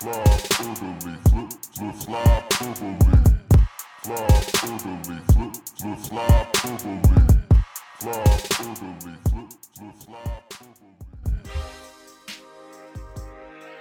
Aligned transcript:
Fly. 0.00 0.28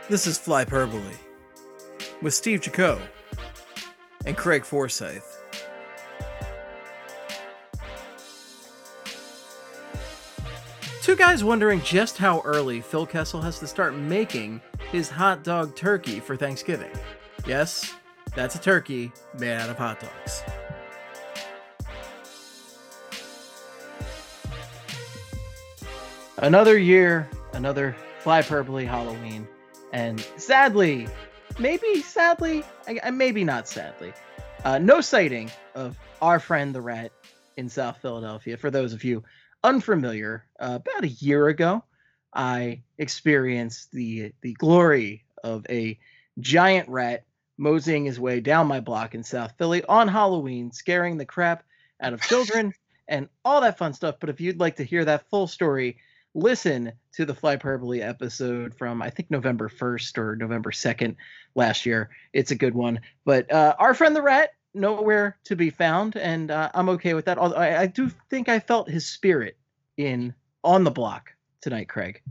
This 0.09 0.25
is 0.25 0.39
Flyperbole 0.39 1.13
with 2.23 2.33
Steve 2.33 2.61
Jaco 2.61 2.99
and 4.25 4.35
Craig 4.35 4.65
Forsyth. 4.65 5.43
Two 11.03 11.15
guys 11.15 11.43
wondering 11.43 11.79
just 11.81 12.17
how 12.17 12.41
early 12.41 12.81
Phil 12.81 13.05
Kessel 13.05 13.41
has 13.41 13.59
to 13.59 13.67
start 13.67 13.95
making 13.95 14.61
his 14.91 15.09
hot 15.09 15.43
dog 15.43 15.75
turkey 15.75 16.19
for 16.19 16.35
Thanksgiving. 16.35 16.91
Yes, 17.45 17.93
that's 18.35 18.55
a 18.55 18.59
turkey 18.59 19.11
made 19.37 19.53
out 19.53 19.69
of 19.69 19.77
hot 19.77 19.99
dogs. 19.99 20.43
Another 26.37 26.77
year, 26.77 27.27
another 27.53 27.95
Flyperbole 28.23 28.87
Halloween, 28.87 29.47
and 29.91 30.19
sadly, 30.37 31.07
maybe 31.57 32.01
sadly, 32.01 32.63
maybe 33.11 33.43
not 33.43 33.67
sadly, 33.67 34.13
uh, 34.63 34.77
no 34.77 35.01
sighting 35.01 35.49
of 35.73 35.97
our 36.21 36.39
friend 36.39 36.75
the 36.75 36.81
rat 36.81 37.11
in 37.57 37.67
South 37.67 37.97
Philadelphia. 38.01 38.55
For 38.55 38.69
those 38.69 38.93
of 38.93 39.03
you 39.03 39.23
unfamiliar, 39.63 40.45
uh, 40.59 40.77
about 40.79 41.03
a 41.03 41.07
year 41.07 41.47
ago, 41.47 41.83
I 42.33 42.81
experienced 42.97 43.91
the 43.91 44.31
the 44.41 44.53
glory 44.53 45.25
of 45.43 45.65
a 45.69 45.97
giant 46.39 46.89
rat 46.89 47.25
moseying 47.57 48.05
his 48.05 48.19
way 48.19 48.39
down 48.39 48.67
my 48.67 48.79
block 48.79 49.15
in 49.15 49.23
South 49.23 49.53
Philly 49.57 49.83
on 49.85 50.07
Halloween, 50.07 50.71
scaring 50.71 51.17
the 51.17 51.25
crap 51.25 51.63
out 52.01 52.13
of 52.13 52.21
children 52.21 52.73
and 53.07 53.27
all 53.43 53.61
that 53.61 53.77
fun 53.77 53.93
stuff. 53.93 54.15
But 54.19 54.29
if 54.29 54.39
you'd 54.39 54.59
like 54.59 54.75
to 54.75 54.83
hear 54.83 55.03
that 55.05 55.29
full 55.29 55.47
story, 55.47 55.97
listen 56.35 56.91
to 57.13 57.25
the 57.25 57.33
Flyperbole 57.33 58.01
episode 58.01 58.75
from 58.75 59.01
I 59.01 59.09
think 59.09 59.31
November 59.31 59.69
1st 59.69 60.17
or 60.17 60.35
November 60.35 60.71
2nd 60.71 61.15
last 61.55 61.85
year. 61.85 62.09
It's 62.33 62.51
a 62.51 62.55
good 62.55 62.75
one. 62.75 62.99
But 63.25 63.51
uh, 63.51 63.75
our 63.79 63.93
friend 63.93 64.15
the 64.15 64.21
rat, 64.21 64.51
nowhere 64.73 65.37
to 65.45 65.55
be 65.55 65.71
found, 65.71 66.15
and 66.15 66.51
uh, 66.51 66.69
I'm 66.75 66.89
okay 66.89 67.15
with 67.15 67.25
that. 67.25 67.39
Although 67.39 67.55
I, 67.55 67.81
I 67.81 67.85
do 67.87 68.11
think 68.29 68.49
I 68.49 68.59
felt 68.59 68.89
his 68.89 69.07
spirit 69.07 69.57
in 69.97 70.35
on 70.63 70.83
the 70.83 70.91
block 70.91 71.31
tonight, 71.67 71.89
Craig. 71.89 72.21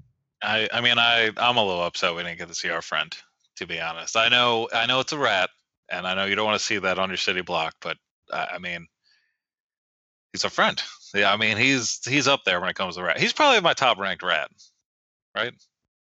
I, 0.42 0.66
I 0.72 0.80
mean, 0.80 0.98
I, 0.98 1.30
I'm 1.36 1.58
a 1.58 1.64
little 1.64 1.82
upset 1.82 2.14
we 2.14 2.22
didn't 2.22 2.38
get 2.38 2.48
to 2.48 2.54
see 2.54 2.70
our 2.70 2.80
friend. 2.80 3.14
To 3.56 3.66
be 3.66 3.80
honest, 3.80 4.16
I 4.16 4.28
know, 4.28 4.68
I 4.72 4.86
know 4.86 5.00
it's 5.00 5.12
a 5.12 5.18
rat, 5.18 5.48
and 5.90 6.06
I 6.06 6.14
know 6.14 6.26
you 6.26 6.34
don't 6.34 6.44
want 6.44 6.58
to 6.58 6.64
see 6.64 6.78
that 6.78 6.98
on 6.98 7.08
your 7.08 7.16
city 7.16 7.40
block, 7.40 7.74
but 7.80 7.96
I, 8.30 8.48
I 8.54 8.58
mean, 8.58 8.86
he's 10.32 10.44
a 10.44 10.50
friend. 10.50 10.82
Yeah, 11.14 11.32
I 11.32 11.36
mean, 11.38 11.56
he's 11.56 12.00
he's 12.04 12.28
up 12.28 12.40
there 12.44 12.60
when 12.60 12.68
it 12.68 12.76
comes 12.76 12.96
to 12.96 13.02
rat. 13.02 13.18
He's 13.18 13.32
probably 13.32 13.60
my 13.60 13.72
top 13.72 13.98
ranked 13.98 14.22
rat, 14.22 14.50
right? 15.34 15.54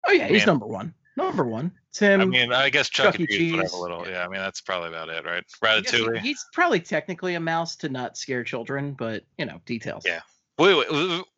Oh 0.08 0.12
yeah, 0.12 0.28
he's 0.28 0.40
Man. 0.40 0.48
number 0.48 0.66
one. 0.66 0.94
Number 1.16 1.44
one. 1.44 1.72
Tim. 1.94 2.22
I 2.22 2.26
mean, 2.26 2.54
I 2.54 2.70
guess 2.70 2.90
Chuck, 2.90 3.14
Chuck 3.14 3.20
E. 3.20 3.24
E. 3.26 3.52
Cheese 3.52 3.74
a 3.74 3.78
little. 3.78 4.08
Yeah, 4.08 4.24
I 4.24 4.28
mean, 4.28 4.40
that's 4.40 4.62
probably 4.62 4.90
about 4.90 5.10
it, 5.10 5.26
right? 5.26 5.44
I 5.64 5.76
he- 5.76 5.82
Ratatouille. 5.82 6.20
he's 6.20 6.44
probably 6.54 6.80
technically 6.80 7.36
a 7.36 7.40
mouse 7.40 7.76
to 7.78 7.90
not 7.90 8.18
scare 8.18 8.44
children, 8.44 8.94
but 8.94 9.24
you 9.38 9.46
know 9.46 9.62
details. 9.66 10.04
Yeah. 10.06 10.22
Wait, 10.58 10.76
wait, 10.76 10.90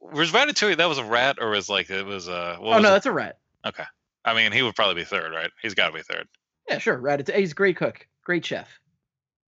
was 0.01 0.31
Ratatouille 0.31 0.77
that 0.77 0.89
was 0.89 0.97
a 0.97 1.03
rat 1.03 1.37
or 1.41 1.49
was 1.49 1.69
like 1.69 1.89
it 1.89 2.05
was 2.05 2.27
a? 2.27 2.57
what 2.59 2.73
Oh 2.73 2.79
was 2.79 2.83
no, 2.83 2.89
it? 2.89 2.91
that's 2.91 3.05
a 3.05 3.11
rat. 3.11 3.39
Okay. 3.65 3.83
I 4.25 4.33
mean, 4.33 4.51
he 4.51 4.61
would 4.63 4.75
probably 4.75 4.95
be 4.95 5.05
third, 5.05 5.33
right? 5.33 5.51
He's 5.61 5.73
got 5.73 5.87
to 5.87 5.93
be 5.93 6.01
third. 6.01 6.27
Yeah, 6.69 6.77
sure. 6.77 6.97
Ratatouille. 6.99 7.37
He's 7.37 7.51
a 7.51 7.55
great 7.55 7.77
cook, 7.77 8.07
great 8.23 8.45
chef. 8.45 8.69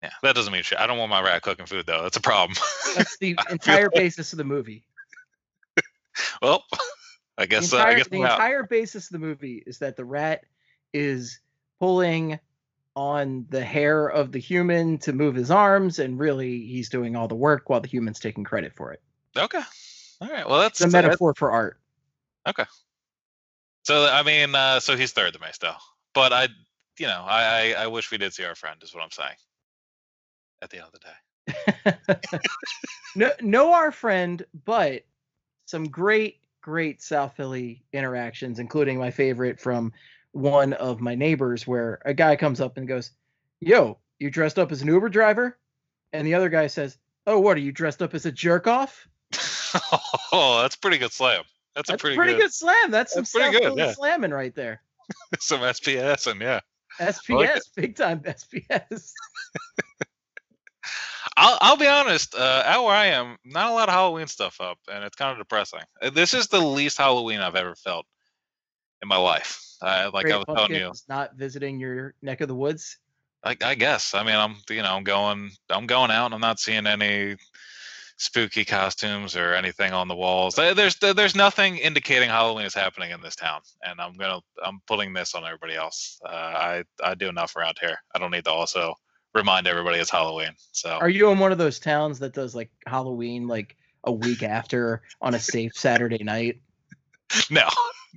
Yeah, 0.02 0.10
that 0.22 0.34
doesn't 0.34 0.52
mean 0.52 0.62
shit. 0.62 0.78
I 0.78 0.86
don't 0.86 0.98
want 0.98 1.10
my 1.10 1.22
rat 1.22 1.42
cooking 1.42 1.66
food 1.66 1.86
though. 1.86 2.02
That's 2.02 2.16
a 2.16 2.20
problem. 2.22 2.56
That's 2.96 3.18
the 3.18 3.38
entire 3.50 3.90
basis 3.90 4.32
of 4.32 4.38
the 4.38 4.44
movie. 4.44 4.84
well, 6.42 6.64
I 7.38 7.46
The 7.46 7.46
guess 7.46 7.72
uh, 7.72 7.78
I 7.78 7.94
guess 7.94 8.08
the 8.08 8.22
entire 8.22 8.62
basis 8.64 9.06
of 9.06 9.12
the 9.12 9.18
movie 9.18 9.62
is 9.66 9.78
that 9.78 9.96
the 9.96 10.04
rat 10.04 10.44
is 10.92 11.40
pulling 11.80 12.38
on 12.96 13.46
the 13.50 13.64
hair 13.64 14.06
of 14.08 14.32
the 14.32 14.38
human 14.40 14.98
to 14.98 15.12
move 15.12 15.34
his 15.34 15.50
arms, 15.50 15.98
and 15.98 16.18
really 16.18 16.66
he's 16.66 16.88
doing 16.90 17.16
all 17.16 17.28
the 17.28 17.34
work 17.36 17.68
while 17.70 17.80
the 17.80 17.88
human's 17.88 18.20
taking 18.20 18.44
credit 18.44 18.74
for 18.74 18.92
it. 18.92 19.02
Okay. 19.36 19.60
All 20.20 20.28
right. 20.28 20.48
Well, 20.48 20.60
that's 20.60 20.80
It's 20.80 20.92
a 20.92 20.96
metaphor 20.96 21.34
for 21.34 21.50
art. 21.50 21.78
Okay. 22.46 22.64
So 23.84 24.06
I 24.06 24.22
mean, 24.22 24.54
uh, 24.54 24.80
so 24.80 24.96
he's 24.96 25.12
third 25.12 25.34
to 25.34 25.40
me 25.40 25.48
still. 25.52 25.76
But 26.14 26.32
I, 26.32 26.48
you 26.98 27.06
know, 27.06 27.24
I, 27.26 27.74
I 27.76 27.84
I 27.84 27.86
wish 27.86 28.10
we 28.10 28.18
did 28.18 28.34
see 28.34 28.44
our 28.44 28.54
friend. 28.54 28.80
Is 28.82 28.94
what 28.94 29.02
I'm 29.02 29.10
saying. 29.10 29.36
At 30.62 30.70
the 30.70 30.78
end 30.78 30.86
of 30.86 30.92
the 30.92 32.18
day. 32.18 32.28
no, 33.16 33.30
know 33.40 33.72
our 33.72 33.90
friend, 33.90 34.44
but 34.66 35.04
some 35.64 35.88
great, 35.88 36.40
great 36.60 37.02
South 37.02 37.34
Philly 37.36 37.82
interactions, 37.92 38.58
including 38.58 38.98
my 38.98 39.10
favorite 39.10 39.58
from 39.58 39.92
one 40.32 40.74
of 40.74 41.00
my 41.00 41.14
neighbors, 41.14 41.66
where 41.66 42.00
a 42.04 42.12
guy 42.12 42.36
comes 42.36 42.60
up 42.60 42.76
and 42.76 42.86
goes, 42.86 43.12
"Yo, 43.60 43.98
you 44.18 44.30
dressed 44.30 44.58
up 44.58 44.70
as 44.70 44.82
an 44.82 44.88
Uber 44.88 45.08
driver?" 45.08 45.58
And 46.12 46.26
the 46.26 46.34
other 46.34 46.50
guy 46.50 46.66
says, 46.66 46.98
"Oh, 47.26 47.38
what 47.40 47.56
are 47.56 47.60
you 47.60 47.72
dressed 47.72 48.02
up 48.02 48.12
as 48.12 48.26
a 48.26 48.32
jerk 48.32 48.66
off?" 48.66 49.08
Oh, 50.32 50.60
that's 50.62 50.76
pretty 50.76 50.98
good 50.98 51.12
slam. 51.12 51.42
That's, 51.74 51.88
That's 51.88 52.00
a 52.00 52.02
pretty, 52.02 52.16
pretty 52.16 52.32
good, 52.34 52.42
good 52.42 52.52
slam. 52.52 52.90
That's 52.90 53.12
some 53.12 53.22
That's 53.22 53.32
pretty 53.32 53.52
South 53.52 53.62
good, 53.62 53.78
yeah. 53.78 53.92
slamming 53.92 54.32
right 54.32 54.54
there. 54.54 54.82
some 55.40 55.60
SPS 55.60 56.30
and 56.30 56.40
yeah. 56.40 56.60
SPS, 57.00 57.30
like 57.30 57.62
big 57.76 57.96
time 57.96 58.20
SPS. 58.24 59.12
I'll 61.36 61.58
I'll 61.60 61.76
be 61.76 61.86
honest. 61.86 62.34
Uh, 62.34 62.62
out 62.66 62.84
where 62.84 62.94
I 62.94 63.06
am, 63.06 63.36
not 63.44 63.70
a 63.70 63.74
lot 63.74 63.88
of 63.88 63.94
Halloween 63.94 64.26
stuff 64.26 64.60
up, 64.60 64.78
and 64.92 65.04
it's 65.04 65.16
kind 65.16 65.32
of 65.32 65.38
depressing. 65.38 65.80
Uh, 66.02 66.10
This 66.10 66.34
is 66.34 66.48
the 66.48 66.60
least 66.60 66.98
Halloween 66.98 67.40
I've 67.40 67.56
ever 67.56 67.74
felt 67.76 68.04
in 69.02 69.08
my 69.08 69.16
life. 69.16 69.64
Uh, 69.80 70.10
like 70.12 70.26
I 70.26 70.30
Great 70.30 70.48
was 70.48 70.56
telling 70.56 70.74
you, 70.74 70.92
not 71.08 71.36
visiting 71.36 71.80
your 71.80 72.14
neck 72.20 72.40
of 72.40 72.48
the 72.48 72.54
woods. 72.54 72.98
I, 73.42 73.56
I 73.62 73.74
guess. 73.74 74.14
I 74.14 74.22
mean, 74.22 74.36
I'm 74.36 74.56
you 74.68 74.82
know 74.82 74.94
I'm 74.94 75.04
going 75.04 75.50
I'm 75.70 75.86
going 75.86 76.10
out 76.10 76.26
and 76.26 76.34
I'm 76.34 76.40
not 76.40 76.60
seeing 76.60 76.86
any 76.86 77.36
spooky 78.20 78.66
costumes 78.66 79.34
or 79.34 79.54
anything 79.54 79.94
on 79.94 80.06
the 80.06 80.14
walls. 80.14 80.54
There's 80.54 80.96
there's 80.96 81.34
nothing 81.34 81.78
indicating 81.78 82.28
Halloween 82.28 82.66
is 82.66 82.74
happening 82.74 83.12
in 83.12 83.22
this 83.22 83.34
town, 83.34 83.62
and 83.82 83.98
I'm 83.98 84.12
gonna 84.12 84.40
I'm 84.62 84.80
putting 84.86 85.14
this 85.14 85.34
on 85.34 85.44
everybody 85.44 85.74
else. 85.74 86.20
Uh, 86.24 86.28
I 86.28 86.84
I 87.02 87.14
do 87.14 87.28
enough 87.28 87.56
around 87.56 87.78
here. 87.80 87.96
I 88.14 88.18
don't 88.18 88.30
need 88.30 88.44
to 88.44 88.50
also 88.50 88.94
remind 89.34 89.66
everybody 89.66 89.98
it's 89.98 90.10
Halloween. 90.10 90.50
So 90.72 90.90
Are 90.90 91.08
you 91.08 91.30
in 91.30 91.38
one 91.38 91.50
of 91.50 91.58
those 91.58 91.78
towns 91.78 92.18
that 92.18 92.34
does 92.34 92.54
like 92.54 92.70
Halloween 92.86 93.48
like 93.48 93.76
a 94.04 94.12
week 94.12 94.42
after 94.42 95.02
on 95.22 95.34
a 95.34 95.40
safe 95.40 95.72
Saturday 95.74 96.22
night? 96.22 96.60
no, 97.50 97.68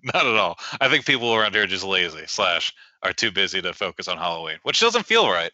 not 0.03 0.25
at 0.25 0.36
all. 0.36 0.58
I 0.81 0.90
think 0.90 1.06
people 1.06 1.34
around 1.34 1.53
here 1.53 1.63
are 1.63 1.68
just 1.68 1.86
lazy 1.86 2.25
slash 2.28 2.74
are 3.03 3.13
too 3.13 3.31
busy 3.31 3.62
to 3.62 3.74
focus 3.74 4.09
on 4.09 4.18
Halloween, 4.18 4.58
which 4.63 4.81
doesn't 4.81 5.06
feel 5.06 5.30
right. 5.30 5.52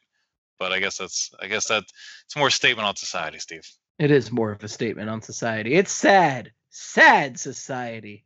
But 0.58 0.72
I 0.72 0.80
guess 0.80 0.98
that's 0.98 1.30
I 1.40 1.46
guess 1.46 1.68
that 1.68 1.84
it's 2.26 2.36
more 2.36 2.48
a 2.48 2.52
statement 2.52 2.88
on 2.88 2.96
society, 2.96 3.38
Steve. 3.38 3.70
It 4.00 4.12
is 4.12 4.32
more 4.32 4.52
of 4.52 4.64
a 4.64 4.68
statement 4.68 5.10
on 5.10 5.22
society. 5.22 5.74
It's 5.76 5.92
sad. 5.92 6.52
Sad 6.70 7.38
society. 7.40 8.24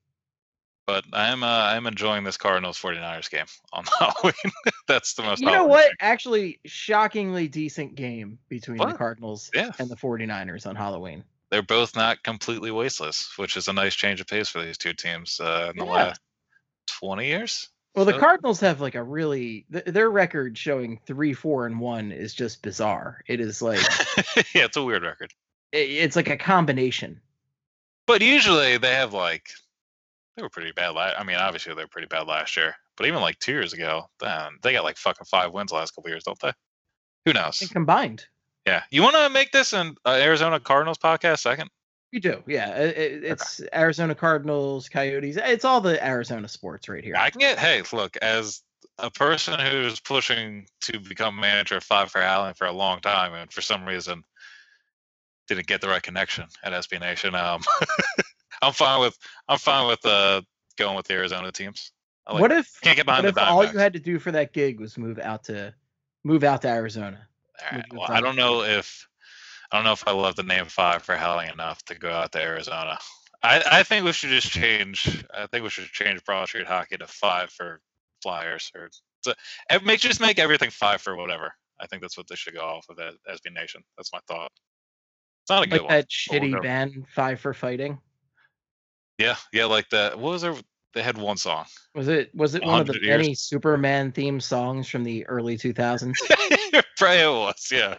but 0.85 1.03
I 1.13 1.29
am 1.29 1.43
uh, 1.43 1.47
I 1.47 1.75
am 1.75 1.87
enjoying 1.87 2.23
this 2.23 2.37
Cardinals 2.37 2.79
49ers 2.79 3.29
game 3.29 3.45
on 3.71 3.83
Halloween. 3.99 4.33
That's 4.87 5.13
the 5.15 5.23
most. 5.23 5.41
You 5.41 5.47
know 5.51 5.65
what? 5.65 5.85
thing. 5.85 5.95
Actually, 5.99 6.59
shockingly 6.65 7.47
decent 7.47 7.95
game 7.95 8.37
between 8.49 8.77
the 8.77 8.93
Cardinals 8.93 9.49
Yeah. 9.53 9.71
and 9.79 9.89
the 9.89 9.95
49ers 9.95 10.67
on 10.67 10.75
Halloween. 10.75 11.23
They're 11.49 11.61
both 11.63 11.95
not 11.95 12.21
completely 12.23 12.71
wasteless, 12.71 13.31
which 13.37 13.57
is 13.57 13.67
a 13.67 13.73
nice 13.73 13.95
change 13.95 14.19
of 14.21 14.27
pace 14.27 14.49
for 14.49 14.63
these 14.63 14.77
two 14.77 14.93
teams 14.93 15.39
uh, 15.39 15.71
in 15.71 15.77
the 15.79 15.85
Yeah. 15.85 15.91
last 15.91 16.21
20 16.99 17.27
years. 17.27 17.69
Well, 17.95 18.05
the 18.05 18.17
Cardinals 18.17 18.59
have 18.61 18.81
like 18.81 18.95
a 18.95 19.03
really 19.03 19.65
th- 19.71 19.85
their 19.85 20.09
record 20.09 20.57
showing 20.57 20.99
3 21.05 21.33
4 21.33 21.67
and 21.67 21.79
1 21.79 22.11
is 22.11 22.33
just 22.33 22.61
bizarre. 22.63 23.23
It 23.27 23.39
is 23.39 23.61
like 23.61 23.79
yeah, 24.53 24.65
it's 24.65 24.77
a 24.77 24.83
weird 24.83 25.03
record. 25.03 25.31
It's 25.73 26.15
like 26.15 26.29
a 26.29 26.37
combination. 26.37 27.19
But 28.05 28.21
usually 28.21 28.77
they 28.77 28.93
have 28.93 29.13
like 29.13 29.47
they 30.35 30.43
were 30.43 30.49
pretty 30.49 30.71
bad. 30.71 30.89
La- 30.89 31.13
I 31.17 31.23
mean, 31.23 31.37
obviously 31.37 31.73
they 31.73 31.83
were 31.83 31.87
pretty 31.87 32.07
bad 32.07 32.27
last 32.27 32.55
year, 32.57 32.75
but 32.97 33.07
even 33.07 33.21
like 33.21 33.39
two 33.39 33.51
years 33.53 33.73
ago, 33.73 34.09
damn, 34.19 34.57
they 34.61 34.73
got 34.73 34.83
like 34.83 34.97
fucking 34.97 35.25
five 35.25 35.51
wins 35.51 35.71
the 35.71 35.77
last 35.77 35.95
couple 35.95 36.09
years, 36.09 36.23
don't 36.23 36.39
they? 36.39 36.51
Who 37.25 37.33
knows? 37.33 37.61
And 37.61 37.71
combined. 37.71 38.25
Yeah, 38.67 38.83
you 38.91 39.01
want 39.01 39.15
to 39.15 39.29
make 39.29 39.51
this 39.51 39.73
an 39.73 39.95
uh, 40.05 40.11
Arizona 40.21 40.59
Cardinals 40.59 40.97
podcast 40.97 41.39
second? 41.39 41.69
You 42.11 42.19
do, 42.19 42.43
yeah. 42.47 42.69
i- 42.69 42.81
i- 42.81 43.21
It's 43.31 43.61
Arizona 43.73 44.13
Cardinals, 44.15 44.87
Coyotes. 44.89 45.37
It's 45.37 45.65
all 45.65 45.81
the 45.81 46.03
Arizona 46.05 46.47
sports 46.47 46.87
right 46.87 47.03
here. 47.03 47.15
I 47.17 47.29
can 47.29 47.39
get. 47.39 47.57
Hey, 47.59 47.81
look, 47.91 48.15
as 48.17 48.61
a 48.99 49.09
person 49.09 49.59
who's 49.59 49.99
pushing 49.99 50.67
to 50.81 50.99
become 50.99 51.39
manager 51.39 51.77
of 51.77 51.83
Five 51.83 52.11
for 52.11 52.21
Howling 52.21 52.53
for 52.53 52.67
a 52.67 52.71
long 52.71 52.99
time, 53.01 53.33
and 53.33 53.51
for 53.51 53.61
some 53.61 53.85
reason 53.85 54.23
didn't 55.47 55.67
get 55.67 55.81
the 55.81 55.87
right 55.87 56.01
connection 56.01 56.45
at 56.63 56.73
SB 56.73 56.99
Nation. 56.99 57.35
Um, 57.35 57.61
I'm 58.61 58.73
fine 58.73 59.01
with 59.01 59.17
I'm 59.47 59.57
fine 59.57 59.87
with 59.87 60.05
uh 60.05 60.41
going 60.77 60.95
with 60.95 61.07
the 61.07 61.13
Arizona 61.15 61.51
teams. 61.51 61.91
I 62.25 62.33
like 62.33 62.41
what 62.41 62.51
if 62.51 62.79
Can't 62.81 62.95
get 62.95 63.05
behind 63.05 63.25
what 63.25 63.35
the 63.35 63.41
if 63.41 63.47
all 63.47 63.65
you 63.65 63.77
had 63.77 63.93
to 63.93 63.99
do 63.99 64.19
for 64.19 64.31
that 64.31 64.53
gig 64.53 64.79
was 64.79 64.97
move 64.97 65.19
out 65.19 65.43
to 65.45 65.73
move 66.23 66.43
out 66.43 66.61
to 66.61 66.69
Arizona? 66.69 67.27
Right, 67.71 67.83
well, 67.91 68.05
I 68.09 68.21
don't 68.21 68.35
know 68.35 68.63
if 68.63 69.07
I 69.71 69.77
don't 69.77 69.85
know 69.85 69.91
if 69.91 70.07
I 70.07 70.11
love 70.11 70.35
the 70.35 70.43
name 70.43 70.65
five 70.65 71.03
for 71.03 71.15
howling 71.15 71.49
enough 71.49 71.83
to 71.85 71.95
go 71.95 72.09
out 72.09 72.31
to 72.33 72.41
Arizona. 72.41 72.97
I, 73.41 73.61
I 73.69 73.83
think 73.83 74.05
we 74.05 74.13
should 74.13 74.29
just 74.29 74.49
change. 74.49 75.25
I 75.33 75.47
think 75.47 75.63
we 75.63 75.69
should 75.69 75.85
change 75.85 76.23
Broad 76.23 76.47
Street 76.47 76.67
Hockey 76.67 76.97
to 76.97 77.07
five 77.07 77.49
for 77.49 77.81
Flyers 78.21 78.71
or 78.73 78.89
so, 79.21 79.33
make 79.83 79.99
just 79.99 80.21
make 80.21 80.39
everything 80.39 80.69
five 80.69 81.01
for 81.01 81.15
whatever. 81.15 81.53
I 81.79 81.87
think 81.87 82.01
that's 82.01 82.17
what 82.17 82.27
they 82.27 82.35
should 82.35 82.53
go 82.53 82.61
off 82.61 82.85
of 82.89 82.99
as 82.99 83.39
SB 83.39 83.53
Nation. 83.53 83.81
That's 83.97 84.13
my 84.13 84.19
thought. 84.27 84.51
It's 85.43 85.49
not 85.49 85.63
a 85.63 85.67
good 85.67 85.81
Like 85.81 85.81
one. 85.81 85.89
that 85.89 86.09
shitty 86.09 86.53
go. 86.53 86.61
band 86.61 87.05
Five 87.13 87.39
for 87.39 87.53
Fighting. 87.53 87.99
Yeah, 89.17 89.35
yeah, 89.51 89.65
like 89.65 89.89
that. 89.89 90.17
What 90.17 90.31
was 90.31 90.41
there? 90.41 90.55
They 90.93 91.03
had 91.03 91.17
one 91.17 91.37
song. 91.37 91.65
Was 91.95 92.07
it 92.07 92.33
was 92.33 92.55
it 92.55 92.63
one 92.63 92.79
of 92.79 92.87
the 92.87 92.93
100 92.93 93.03
years. 93.03 93.17
many 93.17 93.35
Superman 93.35 94.11
theme 94.11 94.39
songs 94.39 94.87
from 94.87 95.03
the 95.03 95.25
early 95.27 95.57
2000s? 95.57 96.13
Probably 96.97 97.17
it 97.17 97.27
was. 97.27 97.69
Yeah, 97.71 97.97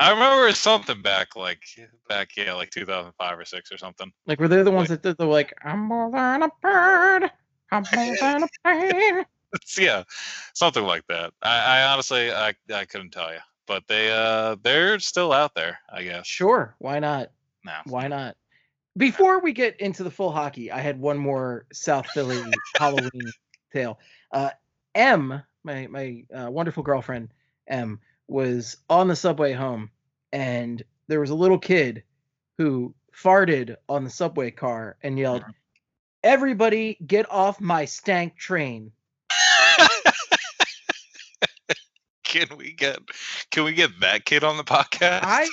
I 0.00 0.10
remember 0.10 0.50
something 0.52 1.02
back 1.02 1.36
like 1.36 1.62
back 2.08 2.30
yeah 2.36 2.54
like 2.54 2.70
2005 2.70 3.38
or 3.38 3.44
six 3.44 3.70
or 3.70 3.78
something. 3.78 4.10
Like 4.26 4.40
were 4.40 4.48
they 4.48 4.62
the 4.62 4.70
ones 4.70 4.88
that 4.88 5.02
did 5.02 5.18
the 5.18 5.26
like 5.26 5.54
I'm 5.64 5.80
more 5.80 6.10
than 6.10 6.42
a 6.42 6.50
bird, 6.60 7.30
I'm 7.70 7.84
more 7.94 8.16
than 8.20 8.42
a 8.42 8.48
plane? 8.64 9.24
Yeah, 9.78 10.04
something 10.54 10.82
like 10.82 11.06
that. 11.10 11.34
I, 11.42 11.80
I 11.80 11.92
honestly 11.92 12.32
I 12.32 12.54
I 12.74 12.86
couldn't 12.86 13.10
tell 13.10 13.30
you, 13.30 13.38
but 13.66 13.86
they 13.88 14.10
uh 14.10 14.56
they're 14.62 14.98
still 14.98 15.32
out 15.32 15.54
there. 15.54 15.78
I 15.90 16.02
guess. 16.02 16.26
Sure, 16.26 16.74
why 16.78 16.98
not? 16.98 17.30
No. 17.64 17.76
Why 17.84 18.08
not? 18.08 18.36
Before 18.96 19.40
we 19.40 19.52
get 19.52 19.80
into 19.80 20.02
the 20.02 20.10
full 20.10 20.30
hockey, 20.32 20.70
I 20.70 20.80
had 20.80 21.00
one 21.00 21.16
more 21.16 21.66
South 21.72 22.06
Philly 22.10 22.44
Halloween 22.76 23.32
tale. 23.72 23.98
Uh, 24.30 24.50
M, 24.94 25.42
my 25.64 25.86
my 25.86 26.24
uh, 26.34 26.50
wonderful 26.50 26.82
girlfriend 26.82 27.32
M, 27.68 28.00
was 28.28 28.76
on 28.90 29.08
the 29.08 29.16
subway 29.16 29.52
home, 29.52 29.90
and 30.32 30.82
there 31.06 31.20
was 31.20 31.30
a 31.30 31.34
little 31.34 31.58
kid 31.58 32.02
who 32.58 32.94
farted 33.16 33.76
on 33.88 34.04
the 34.04 34.10
subway 34.10 34.50
car 34.50 34.96
and 35.02 35.18
yelled, 35.18 35.42
Mhm. 35.42 35.54
"Everybody, 36.22 36.98
get 37.06 37.30
off 37.30 37.60
my 37.60 37.86
stank 37.86 38.36
train!" 38.36 38.92
can 42.32 42.56
we 42.56 42.72
get 42.72 42.98
can 43.50 43.64
we 43.64 43.72
get 43.74 43.90
that 44.00 44.24
kid 44.24 44.42
on 44.42 44.56
the 44.56 44.64
podcast? 44.64 45.20
I 45.22 45.46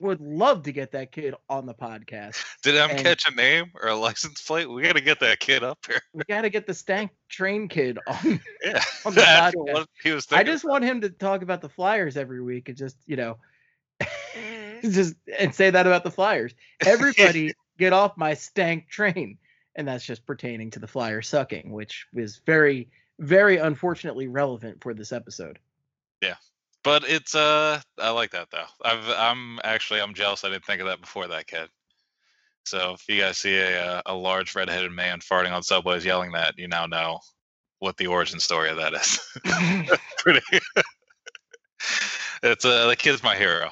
would 0.00 0.20
love 0.20 0.62
to 0.64 0.72
get 0.72 0.92
that 0.92 1.12
kid 1.12 1.34
on 1.48 1.66
the 1.66 1.74
podcast. 1.74 2.42
Did 2.62 2.76
I 2.78 2.88
and- 2.88 2.98
catch 2.98 3.30
a 3.30 3.34
name 3.34 3.70
or 3.80 3.88
a 3.88 3.94
license 3.94 4.40
plate? 4.42 4.68
We 4.68 4.82
got 4.82 4.96
to 4.96 5.02
get 5.02 5.20
that 5.20 5.40
kid 5.40 5.62
up 5.62 5.78
here. 5.86 6.00
We 6.14 6.22
got 6.28 6.42
to 6.42 6.50
get 6.50 6.66
the 6.66 6.74
stank 6.74 7.10
train 7.28 7.68
kid 7.68 7.98
on 8.06 8.40
Yeah. 8.64 8.82
on 9.04 9.14
the 9.14 9.20
podcast. 9.20 9.52
what 9.54 9.88
he 10.02 10.12
was 10.12 10.26
I 10.32 10.42
just 10.42 10.64
want 10.64 10.84
him 10.84 11.02
to 11.02 11.10
talk 11.10 11.42
about 11.42 11.60
the 11.60 11.68
Flyers 11.68 12.16
every 12.16 12.42
week 12.42 12.68
and 12.68 12.78
just, 12.78 12.96
you 13.06 13.16
know, 13.16 13.36
mm-hmm. 14.00 14.90
just 14.90 15.14
and 15.38 15.54
say 15.54 15.68
that 15.70 15.86
about 15.86 16.04
the 16.04 16.10
Flyers. 16.10 16.54
Everybody 16.84 17.52
get 17.78 17.92
off 17.92 18.16
my 18.16 18.34
stank 18.34 18.88
train. 18.88 19.38
And 19.74 19.86
that's 19.86 20.06
just 20.06 20.24
pertaining 20.24 20.70
to 20.70 20.78
the 20.78 20.86
Flyer 20.86 21.20
sucking, 21.20 21.70
which 21.70 22.06
is 22.14 22.40
very, 22.46 22.88
very 23.18 23.58
unfortunately 23.58 24.26
relevant 24.26 24.82
for 24.82 24.94
this 24.94 25.12
episode. 25.12 25.58
Yeah, 26.22 26.36
but 26.84 27.04
it's 27.06 27.34
uh, 27.34 27.80
I 27.98 28.10
like 28.10 28.30
that 28.32 28.48
though. 28.50 28.66
I've 28.84 29.08
I'm 29.08 29.58
actually 29.64 30.00
I'm 30.00 30.14
jealous. 30.14 30.44
I 30.44 30.50
didn't 30.50 30.64
think 30.64 30.80
of 30.80 30.86
that 30.88 31.00
before 31.00 31.28
that 31.28 31.46
kid. 31.46 31.68
So 32.64 32.94
if 32.94 33.08
you 33.08 33.20
guys 33.20 33.38
see 33.38 33.56
a 33.56 34.02
a 34.06 34.14
large 34.14 34.54
redheaded 34.54 34.92
man 34.92 35.20
farting 35.20 35.52
on 35.52 35.62
subways 35.62 36.04
yelling 36.04 36.32
that, 36.32 36.54
you 36.58 36.68
now 36.68 36.86
know 36.86 37.20
what 37.78 37.96
the 37.96 38.06
origin 38.06 38.40
story 38.40 38.70
of 38.70 38.76
that 38.78 38.94
is. 38.94 39.20
Pretty. 40.18 40.40
it's 42.42 42.64
uh, 42.64 42.88
the 42.88 42.96
kid's 42.96 43.22
my 43.22 43.36
hero. 43.36 43.70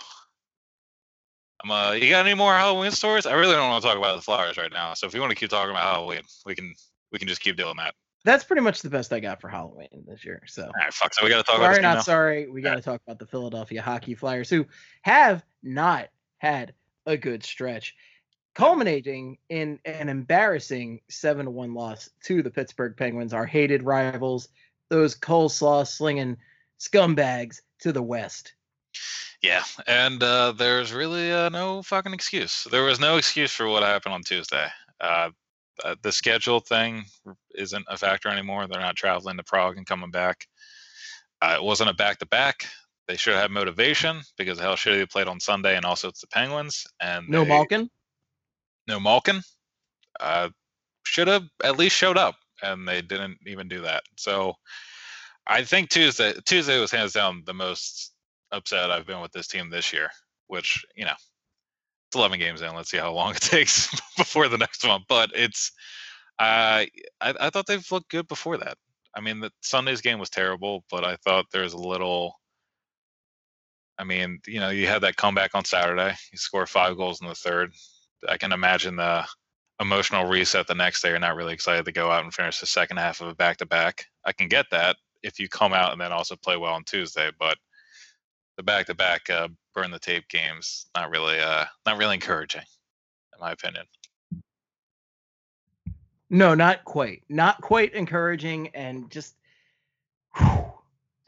I'm 1.63 1.71
uh, 1.71 1.93
you 1.93 2.11
got 2.11 2.27
any 2.27 2.35
more 2.35 2.53
Halloween 2.53 2.91
stories? 2.91 3.27
I 3.27 3.33
really 3.33 3.55
don't 3.55 3.69
want 3.71 3.83
to 3.83 3.89
talk 3.89 3.97
about 3.97 4.17
the 4.17 4.23
flowers 4.23 4.59
right 4.59 4.73
now. 4.73 4.95
So 4.95 5.07
if 5.07 5.15
you 5.15 5.21
want 5.21 5.31
to 5.31 5.37
keep 5.37 5.49
talking 5.51 5.71
about 5.71 5.83
Halloween, 5.83 6.23
we 6.45 6.55
can 6.55 6.75
we 7.11 7.19
can 7.19 7.29
just 7.29 7.41
keep 7.41 7.57
doing 7.57 7.77
that. 7.79 7.95
That's 8.25 8.43
pretty 8.43 8.63
much 8.63 8.81
the 8.81 8.91
best 8.91 9.13
I 9.13 9.21
got 9.21 9.41
for 9.41 9.49
Halloween 9.49 10.05
this 10.07 10.25
year. 10.25 10.43
So 10.47 10.63
All 10.65 10.73
right, 10.79 10.93
fuck. 10.93 11.13
So 11.13 11.25
we 11.25 11.31
got 11.31 11.39
to 11.39 11.43
talk 11.43 11.57
about 11.57 11.67
sorry, 11.67 11.75
this 11.77 11.83
not 11.83 11.95
now? 11.97 12.01
sorry. 12.01 12.49
We 12.49 12.63
got 12.63 12.77
to 12.77 12.83
talk 12.83 13.03
about 13.07 13.19
the 13.19 13.27
Philadelphia 13.27 13.83
Hockey 13.83 14.15
Flyers, 14.15 14.49
who 14.49 14.65
have 15.03 15.45
not 15.63 16.09
had 16.39 16.73
a 17.07 17.17
good 17.17 17.45
stretch, 17.45 17.95
culminating 18.55 19.37
in 19.51 19.79
an 19.85 20.09
embarrassing 20.09 21.01
seven-one 21.11 21.75
loss 21.75 22.09
to 22.25 22.43
the 22.43 22.51
Pittsburgh 22.51 22.97
Penguins, 22.97 23.35
our 23.35 23.47
hated 23.47 23.83
rivals, 23.83 24.49
those 24.89 25.15
coleslaw 25.15 25.87
slinging 25.87 26.37
scumbags 26.79 27.61
to 27.81 27.93
the 27.93 28.03
West. 28.03 28.55
Yeah, 29.43 29.65
and 29.87 30.23
uh, 30.23 30.53
there's 30.53 30.93
really 30.93 31.31
uh, 31.31 31.51
no 31.51 31.83
fucking 31.83 32.15
excuse. 32.15 32.67
There 32.71 32.85
was 32.85 33.01
no 33.01 33.19
excuse 33.19 33.53
for 33.53 33.69
what 33.69 33.83
happened 33.83 34.15
on 34.15 34.23
Tuesday. 34.23 34.67
Uh, 35.01 35.31
uh, 35.83 35.97
the 36.03 36.13
schedule 36.13 36.61
thing 36.61 37.05
isn't 37.55 37.85
a 37.89 37.97
factor 37.97 38.29
anymore. 38.29 38.67
They're 38.67 38.81
not 38.81 38.97
traveling 38.97 39.37
to 39.39 39.43
Prague 39.43 39.77
and 39.77 39.87
coming 39.87 40.11
back. 40.11 40.47
Uh, 41.43 41.55
it 41.57 41.63
wasn't 41.63 41.91
a 41.91 41.95
back 41.95 42.19
to 42.19 42.27
back. 42.27 42.67
They 43.09 43.17
should 43.17 43.35
have 43.35 43.51
motivation 43.51 44.21
because 44.39 44.59
how 44.59 44.75
shitty 44.75 44.99
they 44.99 45.07
played 45.07 45.27
on 45.29 45.41
Sunday, 45.41 45.77
and 45.77 45.85
also 45.85 46.09
it's 46.09 46.21
the 46.21 46.27
Penguins. 46.29 46.87
And 47.01 47.29
No 47.29 47.43
they- 47.43 47.49
Malkin. 47.49 47.91
no 48.87 49.01
Malkin. 49.01 49.43
Uh, 50.21 50.51
should 51.05 51.29
have 51.29 51.45
at 51.63 51.77
least 51.77 51.97
showed 51.97 52.17
up, 52.17 52.37
and 52.63 52.87
they 52.89 53.03
didn't 53.03 53.39
even 53.47 53.69
do 53.69 53.83
that. 53.83 54.05
So 54.17 54.55
I 55.47 55.65
think 55.65 55.91
Tuesday 55.91 56.33
Tuesday 56.47 56.81
was 56.81 56.91
hands 56.91 57.13
down 57.13 57.43
the 57.45 57.53
most 57.53 58.15
upset 58.53 58.91
I've 58.91 59.07
been 59.07 59.21
with 59.21 59.33
this 59.33 59.49
team 59.49 59.69
this 59.69 59.93
year. 59.93 60.09
Which 60.47 60.85
you 60.95 61.05
know, 61.05 61.17
it's 62.15 62.19
11 62.21 62.39
games 62.39 62.63
in. 62.63 62.75
Let's 62.75 62.91
see 62.91 62.99
how 62.99 63.13
long 63.13 63.35
it 63.35 63.41
takes 63.41 63.89
before 64.17 64.49
the 64.49 64.59
next 64.59 64.87
one. 64.87 65.03
But 65.09 65.31
it's 65.35 65.73
uh, 66.39 66.87
I 66.87 66.89
I 67.21 67.51
thought 67.51 67.67
they've 67.67 67.93
looked 67.93 68.11
good 68.11 68.29
before 68.29 68.57
that. 68.59 68.77
I 69.17 69.21
mean, 69.21 69.41
the 69.41 69.51
Sunday's 69.63 70.01
game 70.01 70.19
was 70.19 70.31
terrible, 70.31 70.85
but 70.91 71.05
I 71.05 71.17
thought 71.17 71.47
there 71.53 71.63
was 71.63 71.73
a 71.73 71.79
little. 71.79 72.39
I 73.99 74.05
mean, 74.05 74.41
you 74.47 74.59
know, 74.59 74.71
you 74.71 74.87
had 74.89 75.03
that 75.03 75.17
comeback 75.17 75.55
on 75.55 75.65
Saturday. 75.65 76.15
You 76.33 76.39
score 76.39 76.67
five 76.67 76.97
goals 76.97 77.21
in 77.21 77.29
the 77.29 77.35
third. 77.35 77.73
I 78.29 78.39
can 78.39 78.53
imagine 78.53 78.97
the 78.97 79.25
emotional 79.81 80.27
reset 80.27 80.67
the 80.67 80.75
next 80.75 81.03
day. 81.03 81.11
You're 81.11 81.19
not 81.19 81.37
really 81.37 81.55
excited 81.55 81.85
to 81.85 81.93
go 81.93 82.11
out 82.11 82.25
and 82.25 82.35
finish 82.35 82.59
the 82.61 82.67
second 82.67 82.97
half 82.97 83.21
of 83.21 83.29
a 83.29 83.35
back 83.35 83.59
to 83.59 83.67
back. 83.67 84.07
I 84.25 84.33
can 84.33 84.49
get 84.49 84.67
that 84.71 84.97
if 85.23 85.39
you 85.39 85.49
come 85.49 85.73
out 85.73 85.93
and 85.93 86.01
then 86.01 86.13
also 86.13 86.37
play 86.37 86.57
well 86.57 86.75
on 86.75 86.85
Tuesday, 86.85 87.31
but 87.39 87.57
the 88.57 88.63
back 88.63 88.87
to 88.87 88.95
back 88.95 89.29
burn 89.75 89.91
the 89.91 89.99
tape 89.99 90.29
games 90.29 90.87
not 90.95 91.11
really 91.11 91.39
uh 91.41 91.65
not 91.85 91.99
really 91.99 92.15
encouraging, 92.15 92.63
in 93.33 93.41
my 93.41 93.53
opinion. 93.53 93.85
No, 96.31 96.55
not 96.55 96.85
quite. 96.85 97.23
Not 97.29 97.61
quite 97.61 97.95
encouraging, 97.95 98.69
and 98.69 99.11
just 99.11 99.35
whew, 100.37 100.73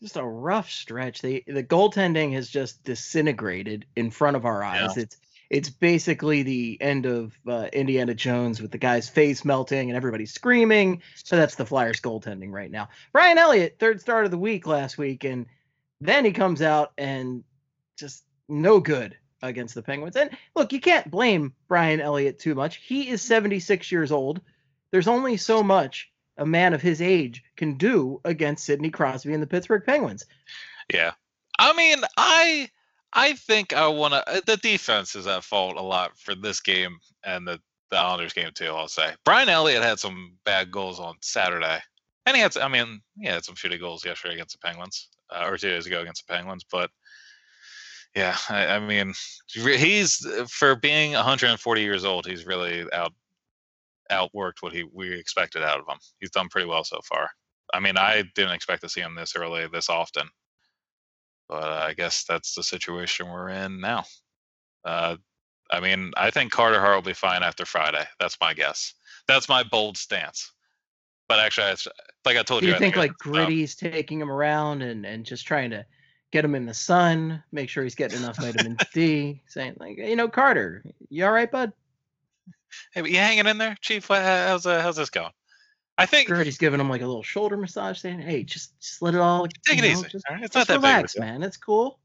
just 0.03 0.17
a 0.17 0.25
rough 0.25 0.71
stretch. 0.71 1.23
The 1.23 1.45
the 1.47 1.63
goaltending 1.65 2.33
has 2.33 2.49
just 2.49 2.83
disintegrated 2.85 3.87
in 3.95 4.11
front 4.11 4.37
of 4.37 4.45
our 4.45 4.63
eyes. 4.63 4.97
It's 4.97 5.17
it's 5.49 5.71
basically 5.71 6.43
the 6.43 6.77
end 6.81 7.07
of 7.07 7.39
uh, 7.47 7.69
Indiana 7.73 8.15
Jones 8.15 8.61
with 8.61 8.73
the 8.73 8.79
guy's 8.79 9.09
face 9.09 9.45
melting 9.45 9.91
and 9.91 9.97
everybody 9.97 10.27
screaming. 10.27 11.03
So 11.23 11.37
that's 11.37 11.55
the 11.55 11.67
Flyers 11.67 12.01
goaltending 12.01 12.51
right 12.51 12.71
now. 12.71 12.89
Brian 13.13 13.39
Elliott, 13.39 13.77
third 13.79 14.01
start 14.01 14.25
of 14.25 14.33
the 14.33 14.39
week 14.39 14.67
last 14.67 14.99
week, 14.99 15.23
and 15.23 15.47
then 16.01 16.25
he 16.25 16.33
comes 16.33 16.63
out 16.63 16.93
and 16.99 17.45
just 17.99 18.25
no 18.49 18.81
good 18.81 19.17
against 19.43 19.75
the 19.75 19.83
Penguins. 19.83 20.17
And 20.17 20.31
look, 20.55 20.73
you 20.73 20.81
can't 20.81 21.11
blame 21.11 21.55
Brian 21.69 22.01
Elliott 22.01 22.39
too 22.39 22.55
much. 22.55 22.77
He 22.77 23.09
is 23.09 23.23
76 23.23 23.91
years 23.91 24.13
old. 24.13 24.41
There's 24.91 25.09
only 25.09 25.37
so 25.37 25.63
much 25.63 26.11
a 26.39 26.47
man 26.47 26.75
of 26.75 26.83
his 26.83 27.01
age 27.01 27.43
can 27.57 27.75
do 27.75 28.21
against 28.25 28.65
Sidney 28.65 28.91
Crosby 28.91 29.33
and 29.33 29.43
the 29.43 29.47
Pittsburgh 29.47 29.85
Penguins. 29.85 30.27
Yeah. 30.93 31.13
I 31.59 31.73
mean, 31.75 31.99
I 32.17 32.69
I 33.13 33.33
think 33.33 33.73
I 33.73 33.89
want 33.89 34.13
to. 34.13 34.29
Uh, 34.29 34.41
the 34.47 34.59
defense 34.59 35.17
is 35.17 35.27
at 35.27 35.43
fault 35.43 35.77
a 35.77 35.83
lot 35.83 36.19
for 36.19 36.35
this 36.35 36.61
game 36.61 36.99
and 37.25 37.47
the 37.47 37.61
the 37.91 37.97
Islanders 37.97 38.35
game 38.35 38.51
too. 38.55 38.67
I'll 38.67 38.89
say 38.89 39.15
Brian 39.25 39.49
Elliott 39.49 39.83
had 39.83 39.99
some 39.99 40.37
bad 40.45 40.71
goals 40.71 41.01
on 41.01 41.17
Saturday, 41.23 41.81
and 42.27 42.37
he 42.37 42.43
had. 42.43 42.57
I 42.59 42.69
mean, 42.69 43.01
he 43.19 43.27
had 43.27 43.45
some 43.45 43.55
shitty 43.55 43.81
goals 43.81 44.05
yesterday 44.05 44.35
against 44.35 44.61
the 44.61 44.67
Penguins, 44.67 45.09
uh, 45.31 45.47
or 45.47 45.57
two 45.57 45.69
days 45.69 45.87
ago 45.87 46.01
against 46.01 46.27
the 46.27 46.33
Penguins. 46.33 46.65
But 46.71 46.91
yeah, 48.15 48.37
I, 48.49 48.67
I 48.67 48.79
mean, 48.79 49.13
he's 49.53 50.27
for 50.49 50.77
being 50.77 51.13
140 51.13 51.81
years 51.81 52.05
old. 52.05 52.27
He's 52.27 52.47
really 52.47 52.87
out 52.93 53.13
outworked 54.11 54.63
what 54.63 54.73
he 54.73 54.85
we 54.93 55.13
expected 55.13 55.63
out 55.63 55.81
of 55.81 55.89
him. 55.89 55.99
He's 56.21 56.31
done 56.31 56.49
pretty 56.49 56.69
well 56.69 56.85
so 56.85 57.01
far. 57.05 57.31
I 57.75 57.81
mean, 57.81 57.99
I 57.99 58.23
didn't 58.35 58.55
expect 58.55 58.83
to 58.83 58.89
see 58.89 59.01
him 59.01 59.17
this 59.17 59.35
early, 59.37 59.67
this 59.67 59.91
often 59.91 60.29
but 61.49 61.63
uh, 61.63 61.85
I 61.89 61.95
guess 61.95 62.25
that's 62.25 62.55
the 62.55 62.63
situation 62.63 63.29
we're 63.29 63.51
in 63.51 63.81
now. 63.81 64.05
Uh, 64.85 65.17
I 65.71 65.81
mean, 65.81 66.13
I 66.17 66.31
think 66.31 66.53
Carter 66.53 66.81
Hart 66.81 66.97
will 66.97 67.03
be 67.03 67.13
fine 67.13 67.43
after 67.43 67.65
Friday. 67.65 68.05
That's 68.21 68.37
my 68.41 68.55
guess. 68.55 68.95
That's 69.27 69.49
my 69.49 69.63
bold 69.63 69.97
stance. 69.97 70.53
But 71.29 71.41
actually, 71.41 71.69
it's, 71.69 71.89
like 72.25 72.37
I 72.37 72.43
told 72.43 72.61
Do 72.61 72.67
you, 72.67 72.73
you 72.73 72.77
I 72.77 72.79
think 72.79 72.97
like 72.97 73.13
it's, 73.13 73.27
um, 73.27 73.33
Gritty's 73.33 73.75
taking 73.75 74.21
him 74.21 74.31
around 74.31 74.83
and 74.83 75.05
and 75.05 75.25
just 75.25 75.47
trying 75.47 75.71
to 75.71 75.85
get 76.31 76.45
him 76.45 76.55
in 76.55 76.67
the 76.67 76.75
sun, 76.75 77.43
make 77.53 77.69
sure 77.69 77.83
he's 77.83 77.95
getting 77.95 78.19
enough 78.19 78.37
vitamin 78.37 78.77
D, 78.93 79.43
saying 79.47 79.77
like, 79.79 79.97
you 79.99 80.17
know, 80.17 80.29
Carter, 80.29 80.85
you 81.09 81.25
all 81.25 81.33
right, 81.33 81.51
bud? 81.51 81.73
Hey, 82.93 83.01
but 83.01 83.11
you 83.11 83.17
hanging 83.17 83.47
in 83.47 83.59
there, 83.59 83.77
Chief? 83.81 84.07
How's 84.07 84.67
uh, 84.67 84.83
how's 84.83 84.97
this 84.97 85.11
going? 85.11 85.33
I 85.99 86.07
think 86.07 86.29
Gritty's 86.29 86.59
giving 86.59 86.79
him 86.79 86.91
like 86.91 87.01
a 87.01 87.07
little 87.07 87.23
shoulder 87.23 87.57
massage, 87.57 88.01
saying, 88.01 88.21
"Hey, 88.21 88.43
just 88.43 88.79
just 88.81 89.01
let 89.01 89.15
it 89.15 89.21
all 89.21 89.47
take 89.65 89.79
it 89.79 89.83
know, 89.83 89.89
easy. 89.89 90.09
Just, 90.09 90.29
right? 90.29 90.43
It's 90.43 90.55
not 90.55 90.67
that 90.67 90.75
big. 90.75 90.85
relax, 90.85 91.15
deal. 91.15 91.25
man. 91.25 91.43
It's 91.43 91.57
cool. 91.57 91.99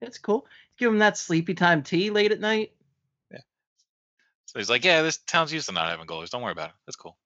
It's 0.00 0.18
cool. 0.18 0.46
Give 0.78 0.92
him 0.92 0.98
that 0.98 1.16
sleepy 1.16 1.54
time 1.54 1.82
tea 1.82 2.10
late 2.10 2.32
at 2.32 2.40
night. 2.40 2.72
Yeah. 3.30 3.38
So 4.46 4.58
he's 4.58 4.68
like, 4.68 4.84
"Yeah, 4.84 5.02
this 5.02 5.18
town's 5.18 5.52
used 5.52 5.68
to 5.68 5.72
not 5.72 5.88
having 5.88 6.06
goalies. 6.06 6.30
Don't 6.30 6.42
worry 6.42 6.52
about 6.52 6.70
it. 6.70 6.74
It's 6.88 6.96
cool." 6.96 7.16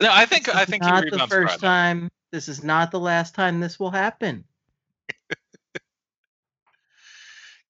No, 0.00 0.10
I 0.12 0.26
think 0.26 0.48
I 0.54 0.64
think 0.64 0.82
not 0.82 1.04
the 1.10 1.26
first 1.26 1.60
time. 1.60 2.08
This 2.30 2.48
is 2.48 2.62
not 2.62 2.90
the 2.90 3.00
last 3.00 3.34
time 3.34 3.58
this 3.58 3.80
will 3.80 3.90
happen. 3.90 4.44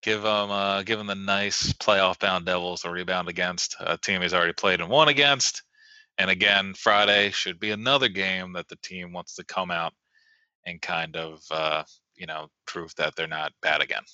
Give 0.03 0.21
him 0.21 0.27
uh, 0.51 0.83
give 0.83 1.01
him 1.01 1.07
the 1.07 1.15
nice 1.15 1.73
playoff 1.73 2.19
bound 2.19 2.47
Devils 2.47 2.85
a 2.85 2.91
rebound 2.91 3.29
against 3.29 3.77
a 3.81 3.99
team 3.99 4.23
he's 4.23 4.35
already 4.35 4.53
played 4.53 4.81
and 4.81 4.89
won 4.89 5.09
against. 5.09 5.63
And 6.19 6.31
again, 6.31 6.75
Friday 6.75 7.31
should 7.31 7.59
be 7.59 7.73
another 7.73 8.09
game 8.09 8.53
that 8.53 8.69
the 8.69 8.77
team 8.77 9.13
wants 9.13 9.35
to 9.37 9.45
come 9.45 9.71
out 9.71 9.93
and 10.67 10.81
kind 10.81 11.17
of 11.17 11.41
uh, 11.51 11.83
you 12.15 12.27
know 12.27 12.49
prove 12.67 12.95
that 12.97 13.17
they're 13.17 13.27
not 13.27 13.53
bad 13.61 13.83
again. 13.83 14.05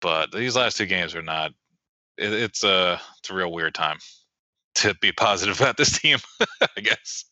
But 0.00 0.32
these 0.32 0.56
last 0.56 0.76
two 0.76 0.86
games 0.86 1.14
are 1.14 1.22
not. 1.22 1.52
It, 2.18 2.32
it's 2.32 2.64
a 2.64 3.00
it's 3.18 3.30
a 3.30 3.34
real 3.34 3.52
weird 3.52 3.74
time 3.74 3.98
to 4.76 4.94
be 5.00 5.12
positive 5.12 5.60
about 5.60 5.76
this 5.76 5.98
team. 5.98 6.18
I 6.60 6.80
guess 6.80 7.24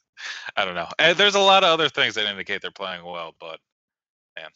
I 0.57 0.65
don't 0.65 0.75
know. 0.75 0.89
And 0.99 1.17
there's 1.17 1.35
a 1.35 1.41
lot 1.41 1.65
of 1.65 1.71
other 1.71 1.89
things 1.89 2.15
that 2.15 2.29
indicate 2.29 2.63
they're 2.63 2.71
playing 2.71 3.05
well, 3.05 3.35
but 3.41 3.59
man, 4.37 4.51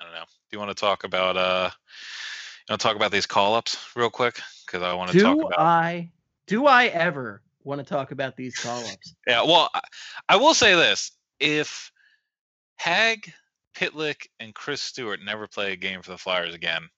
I 0.00 0.04
don't 0.04 0.14
know. 0.14 0.24
Do 0.24 0.56
you 0.56 0.58
want 0.58 0.70
to 0.70 0.80
talk 0.80 1.04
about 1.04 1.36
uh? 1.36 1.70
You 2.68 2.72
want 2.72 2.80
to 2.80 2.86
talk 2.86 2.96
about 2.96 3.12
these 3.12 3.26
call 3.26 3.54
ups 3.54 3.78
real 3.96 4.10
quick? 4.10 4.40
Because 4.66 4.82
I 4.82 4.92
want 4.92 5.10
to 5.10 5.20
talk 5.20 5.36
Do 5.36 5.46
about. 5.46 5.58
I 5.58 6.10
do 6.46 6.66
I 6.66 6.86
ever 6.86 7.42
want 7.64 7.80
to 7.80 7.84
talk 7.84 8.12
about 8.12 8.36
these 8.36 8.56
call 8.56 8.80
ups? 8.80 9.14
Yeah, 9.26 9.42
well, 9.42 9.70
I, 9.72 9.80
I 10.28 10.36
will 10.36 10.54
say 10.54 10.74
this: 10.74 11.12
if 11.40 11.90
Hagg, 12.76 13.32
Pitlick, 13.74 14.26
and 14.38 14.54
Chris 14.54 14.82
Stewart 14.82 15.20
never 15.24 15.46
play 15.46 15.72
a 15.72 15.76
game 15.76 16.02
for 16.02 16.10
the 16.10 16.18
Flyers 16.18 16.54
again, 16.54 16.88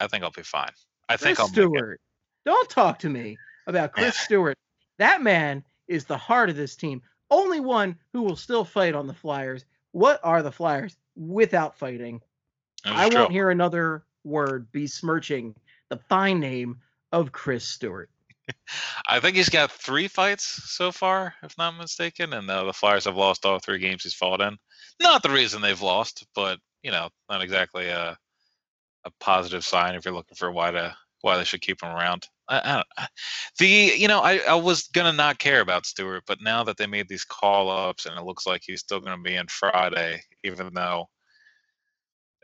I 0.00 0.06
think 0.06 0.24
I'll 0.24 0.30
be 0.30 0.42
fine. 0.42 0.72
I 1.08 1.16
think 1.16 1.36
Chris 1.36 1.40
I'll 1.40 1.66
make 1.66 1.74
it. 1.74 1.78
Stewart. 1.78 2.00
Don't 2.44 2.70
talk 2.70 2.98
to 3.00 3.08
me 3.08 3.36
about 3.66 3.92
Chris 3.92 4.16
Stewart. 4.16 4.56
That 4.98 5.22
man 5.22 5.64
is 5.88 6.04
the 6.04 6.16
heart 6.16 6.50
of 6.50 6.56
this 6.56 6.76
team. 6.76 7.02
Only 7.30 7.60
one 7.60 7.96
who 8.12 8.22
will 8.22 8.36
still 8.36 8.64
fight 8.64 8.94
on 8.94 9.06
the 9.06 9.14
Flyers. 9.14 9.64
What 9.92 10.20
are 10.22 10.42
the 10.42 10.52
Flyers 10.52 10.96
without 11.16 11.78
fighting? 11.78 12.20
I 12.84 13.08
won't 13.08 13.32
hear 13.32 13.50
another 13.50 14.04
word 14.24 14.70
besmirching 14.72 15.54
the 15.88 15.98
fine 16.08 16.40
name 16.40 16.80
of 17.12 17.32
Chris 17.32 17.64
Stewart. 17.64 18.10
I 19.08 19.20
think 19.20 19.36
he's 19.36 19.48
got 19.48 19.70
three 19.70 20.08
fights 20.08 20.44
so 20.44 20.90
far, 20.90 21.34
if 21.42 21.56
not 21.58 21.76
mistaken, 21.76 22.32
and 22.32 22.50
uh, 22.50 22.64
the 22.64 22.72
Flyers 22.72 23.04
have 23.04 23.16
lost 23.16 23.46
all 23.46 23.58
three 23.58 23.78
games 23.78 24.02
he's 24.02 24.14
fought 24.14 24.40
in. 24.40 24.56
Not 25.00 25.22
the 25.22 25.30
reason 25.30 25.62
they've 25.62 25.80
lost, 25.80 26.26
but 26.34 26.58
you 26.82 26.90
know, 26.90 27.08
not 27.28 27.42
exactly 27.42 27.88
a 27.88 28.16
a 29.04 29.10
positive 29.20 29.64
sign 29.64 29.94
if 29.94 30.04
you're 30.04 30.14
looking 30.14 30.36
for 30.36 30.52
why 30.52 30.70
to 30.70 30.96
why 31.22 31.36
they 31.36 31.44
should 31.44 31.62
keep 31.62 31.82
him 31.82 31.90
around. 31.90 32.28
I, 32.48 32.84
I 32.96 33.06
the 33.58 33.66
you 33.66 34.08
know 34.08 34.20
I, 34.20 34.38
I 34.38 34.54
was 34.54 34.88
gonna 34.88 35.12
not 35.12 35.38
care 35.38 35.60
about 35.60 35.86
Stewart, 35.86 36.24
but 36.26 36.42
now 36.42 36.64
that 36.64 36.76
they 36.76 36.86
made 36.86 37.08
these 37.08 37.24
call 37.24 37.70
ups 37.70 38.06
and 38.06 38.16
it 38.18 38.24
looks 38.24 38.46
like 38.46 38.62
he's 38.64 38.80
still 38.80 39.00
gonna 39.00 39.22
be 39.22 39.36
in 39.36 39.46
Friday, 39.48 40.22
even 40.44 40.74
though 40.74 41.08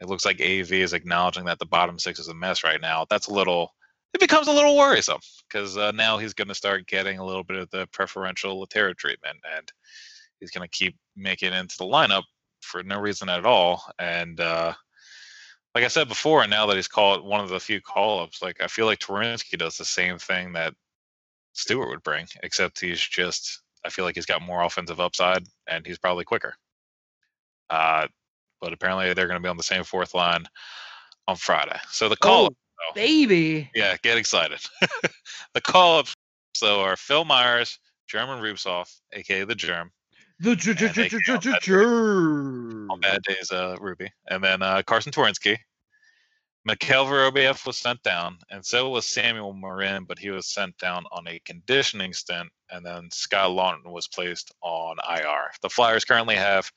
it 0.00 0.08
looks 0.08 0.25
like 0.25 0.40
AV 0.40 0.73
is 0.73 0.92
acknowledging 0.92 1.44
that 1.44 1.58
the 1.58 1.66
bottom 1.66 1.99
six 1.99 2.18
is 2.18 2.28
a 2.28 2.35
mess 2.35 2.64
right 2.64 2.80
now. 2.80 3.04
That's 3.11 3.26
a 3.26 3.35
little 3.35 3.75
it 4.14 4.20
becomes 4.20 4.49
a 4.49 4.52
little 4.52 4.76
worrisome 4.76 5.20
because 5.49 5.76
uh, 5.76 5.90
now 5.92 6.18
he's 6.18 6.35
to 6.49 6.54
start 6.54 6.87
getting 6.87 7.18
a 7.18 7.25
little 7.25 7.44
bit 7.44 7.56
of 7.56 7.70
the 7.70 7.87
preferential 7.92 8.64
Lehtera 8.64 8.97
treatment, 8.97 9.37
and 9.56 9.70
he's 10.40 10.50
to 10.68 10.76
keep 10.76 10.97
making 11.16 11.52
it 11.52 11.56
into 11.56 11.76
the 11.78 11.85
lineup 11.85 12.23
for 12.62 12.82
no 12.82 12.99
reason 12.99 13.28
at 13.28 13.44
all. 13.44 13.82
And 13.99 14.40
uh, 14.40 14.75
like 15.78 15.85
I 15.85 15.88
said 15.88 16.08
before, 16.08 16.42
and 16.42 16.50
now 16.50 16.66
that 16.66 16.75
he's 16.75 16.88
called 16.88 17.25
one 17.25 17.38
of 17.38 17.50
the 17.50 17.61
few 17.61 17.80
call 17.80 18.18
ups, 18.18 18.42
like 18.42 18.61
I 18.61 18.66
feel 18.66 18.87
like 18.87 18.99
Twarynski 18.99 19.56
does 19.56 19.78
the 19.78 19.85
same 19.85 20.18
thing 20.18 20.52
that 20.54 20.75
Stewart 21.52 21.88
would 21.88 22.02
bring, 22.02 22.26
except 22.42 22.80
he's 22.80 22.99
just 23.00 23.62
I 23.87 23.88
feel 23.88 24.04
like 24.04 24.16
he's 24.16 24.26
got 24.26 24.42
more 24.42 24.64
offensive 24.64 24.99
upside 24.99 25.44
and 25.68 25.87
he's 25.87 25.97
probably 26.00 26.25
quicker. 26.25 26.56
Uh, 27.70 28.08
but 28.61 28.73
apparently 28.73 29.14
they're 29.14 29.28
going 29.28 29.38
to 29.40 29.42
be 29.42 29.49
on 29.49 29.56
the 29.56 29.62
same 29.62 29.85
fourth 29.85 30.14
line 30.14 30.47
on 31.28 31.37
Friday. 31.37 31.78
So 31.92 32.08
the 32.08 32.16
call 32.16 32.49
Oh, 32.80 32.92
baby. 32.97 33.70
yeah, 33.73 33.97
get 34.02 34.18
excited. 34.18 34.58
the 35.54 35.61
call 35.61 36.00
ups 36.00 36.12
so 36.56 36.80
are 36.80 36.97
Phil 36.97 37.25
Myers, 37.25 37.78
German 38.08 38.42
Rubtsov, 38.42 38.92
aka 39.12 39.44
the 39.44 39.54
Germ. 39.54 39.92
The 40.40 40.56
they 40.97 41.08
can 41.08 41.20
all 41.28 41.38
bet- 41.40 41.62
germ. 41.62 42.90
On 42.90 43.00
bad 43.00 43.23
days, 43.23 43.50
uh, 43.52 43.76
Ruby. 43.80 44.11
And 44.28 44.42
then 44.42 44.62
uh, 44.62 44.82
Carson 44.87 45.12
Twarynski. 45.12 45.56
Mikhail 46.65 47.07
Vorobiev 47.07 47.65
was 47.67 47.77
sent 47.77 48.03
down, 48.03 48.38
and 48.50 48.65
so 48.65 48.88
was 48.91 49.07
Samuel 49.07 49.53
Morin, 49.55 50.05
but 50.05 50.19
he 50.19 50.31
was 50.31 50.47
sent 50.47 50.77
down 50.79 51.05
on 51.12 51.29
a 51.29 51.41
conditioning 51.45 52.12
stint. 52.12 52.49
And 52.71 52.85
then 52.85 53.09
Scott 53.11 53.50
Laughton 53.50 53.91
was 53.91 54.09
placed 54.09 54.53
on 54.61 54.97
IR. 55.09 55.50
The 55.62 55.71
Flyers 55.71 56.05
currently 56.05 56.35
have 56.35 56.71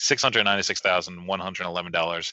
$696,111 0.00 2.32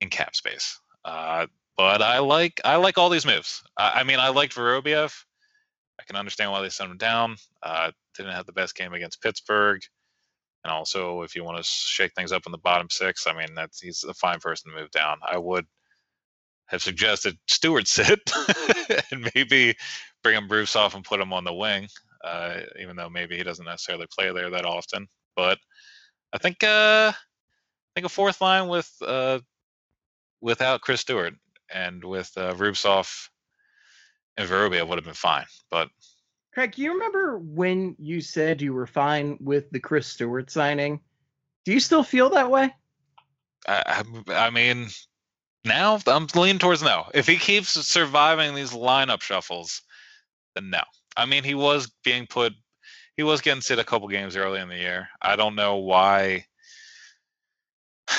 in 0.00 0.08
cap 0.08 0.34
space. 0.34 0.80
Uh, 1.04 1.46
but 1.76 2.02
I 2.02 2.18
like 2.18 2.60
I 2.64 2.74
like 2.76 2.98
all 2.98 3.08
these 3.08 3.26
moves. 3.26 3.62
I, 3.76 4.00
I 4.00 4.04
mean, 4.04 4.18
I 4.18 4.30
liked 4.30 4.54
Vorobiev. 4.54 5.14
I 6.00 6.04
can 6.04 6.16
understand 6.16 6.50
why 6.50 6.62
they 6.62 6.70
sent 6.70 6.90
him 6.90 6.96
down. 6.96 7.36
Uh, 7.62 7.92
didn't 8.16 8.32
have 8.32 8.46
the 8.46 8.52
best 8.52 8.74
game 8.74 8.94
against 8.94 9.22
Pittsburgh, 9.22 9.80
and 10.64 10.72
also 10.72 11.22
if 11.22 11.36
you 11.36 11.44
want 11.44 11.58
to 11.58 11.62
shake 11.62 12.14
things 12.14 12.32
up 12.32 12.46
in 12.46 12.52
the 12.52 12.58
bottom 12.58 12.90
six, 12.90 13.28
I 13.28 13.32
mean 13.32 13.54
that's 13.54 13.80
he's 13.80 14.02
a 14.04 14.14
fine 14.14 14.40
person 14.40 14.72
to 14.72 14.76
move 14.76 14.90
down. 14.90 15.20
I 15.24 15.38
would 15.38 15.66
have 16.68 16.82
suggested 16.82 17.36
Stewart 17.46 17.88
sit 17.88 18.30
and 19.10 19.30
maybe 19.34 19.74
bring 20.22 20.36
him 20.36 20.48
Bruce 20.48 20.76
off 20.76 20.94
and 20.94 21.04
put 21.04 21.20
him 21.20 21.32
on 21.32 21.44
the 21.44 21.52
wing, 21.52 21.88
uh, 22.24 22.60
even 22.80 22.96
though 22.96 23.08
maybe 23.08 23.36
he 23.36 23.42
doesn't 23.42 23.64
necessarily 23.64 24.06
play 24.16 24.32
there 24.32 24.50
that 24.50 24.64
often. 24.64 25.08
But 25.34 25.58
I 26.32 26.38
think 26.38 26.62
uh, 26.62 27.12
I 27.12 27.90
think 27.94 28.06
a 28.06 28.10
fourth 28.10 28.40
line 28.40 28.68
with 28.68 28.90
uh, 29.04 29.40
without 30.40 30.82
Chris 30.82 31.00
Stewart 31.00 31.34
and 31.72 32.04
with 32.04 32.30
uh, 32.36 32.54
Rubtsov 32.54 33.28
and 34.36 34.48
Vorobiev 34.48 34.88
would 34.88 34.98
have 34.98 35.04
been 35.04 35.14
fine. 35.14 35.46
But 35.70 35.88
Craig, 36.52 36.76
you 36.76 36.92
remember 36.92 37.38
when 37.38 37.96
you 37.98 38.20
said 38.20 38.60
you 38.60 38.72
were 38.72 38.86
fine 38.86 39.38
with 39.40 39.70
the 39.70 39.80
Chris 39.80 40.06
Stewart 40.06 40.50
signing? 40.50 41.00
Do 41.64 41.72
you 41.72 41.80
still 41.80 42.02
feel 42.02 42.30
that 42.30 42.50
way? 42.50 42.74
I, 43.66 44.04
I, 44.28 44.46
I 44.46 44.50
mean, 44.50 44.88
now 45.64 45.98
I'm 46.06 46.26
leaning 46.34 46.58
towards 46.58 46.82
no. 46.82 47.06
If 47.14 47.26
he 47.26 47.36
keeps 47.36 47.70
surviving 47.86 48.54
these 48.54 48.72
lineup 48.72 49.22
shuffles, 49.22 49.82
then 50.54 50.70
no. 50.70 50.80
I 51.16 51.26
mean, 51.26 51.44
he 51.44 51.54
was 51.54 51.90
being 52.04 52.26
put, 52.26 52.52
he 53.16 53.22
was 53.22 53.40
getting 53.40 53.60
sit 53.60 53.78
a 53.78 53.84
couple 53.84 54.08
games 54.08 54.36
early 54.36 54.60
in 54.60 54.68
the 54.68 54.76
year. 54.76 55.08
I 55.20 55.36
don't 55.36 55.56
know 55.56 55.76
why. 55.76 56.46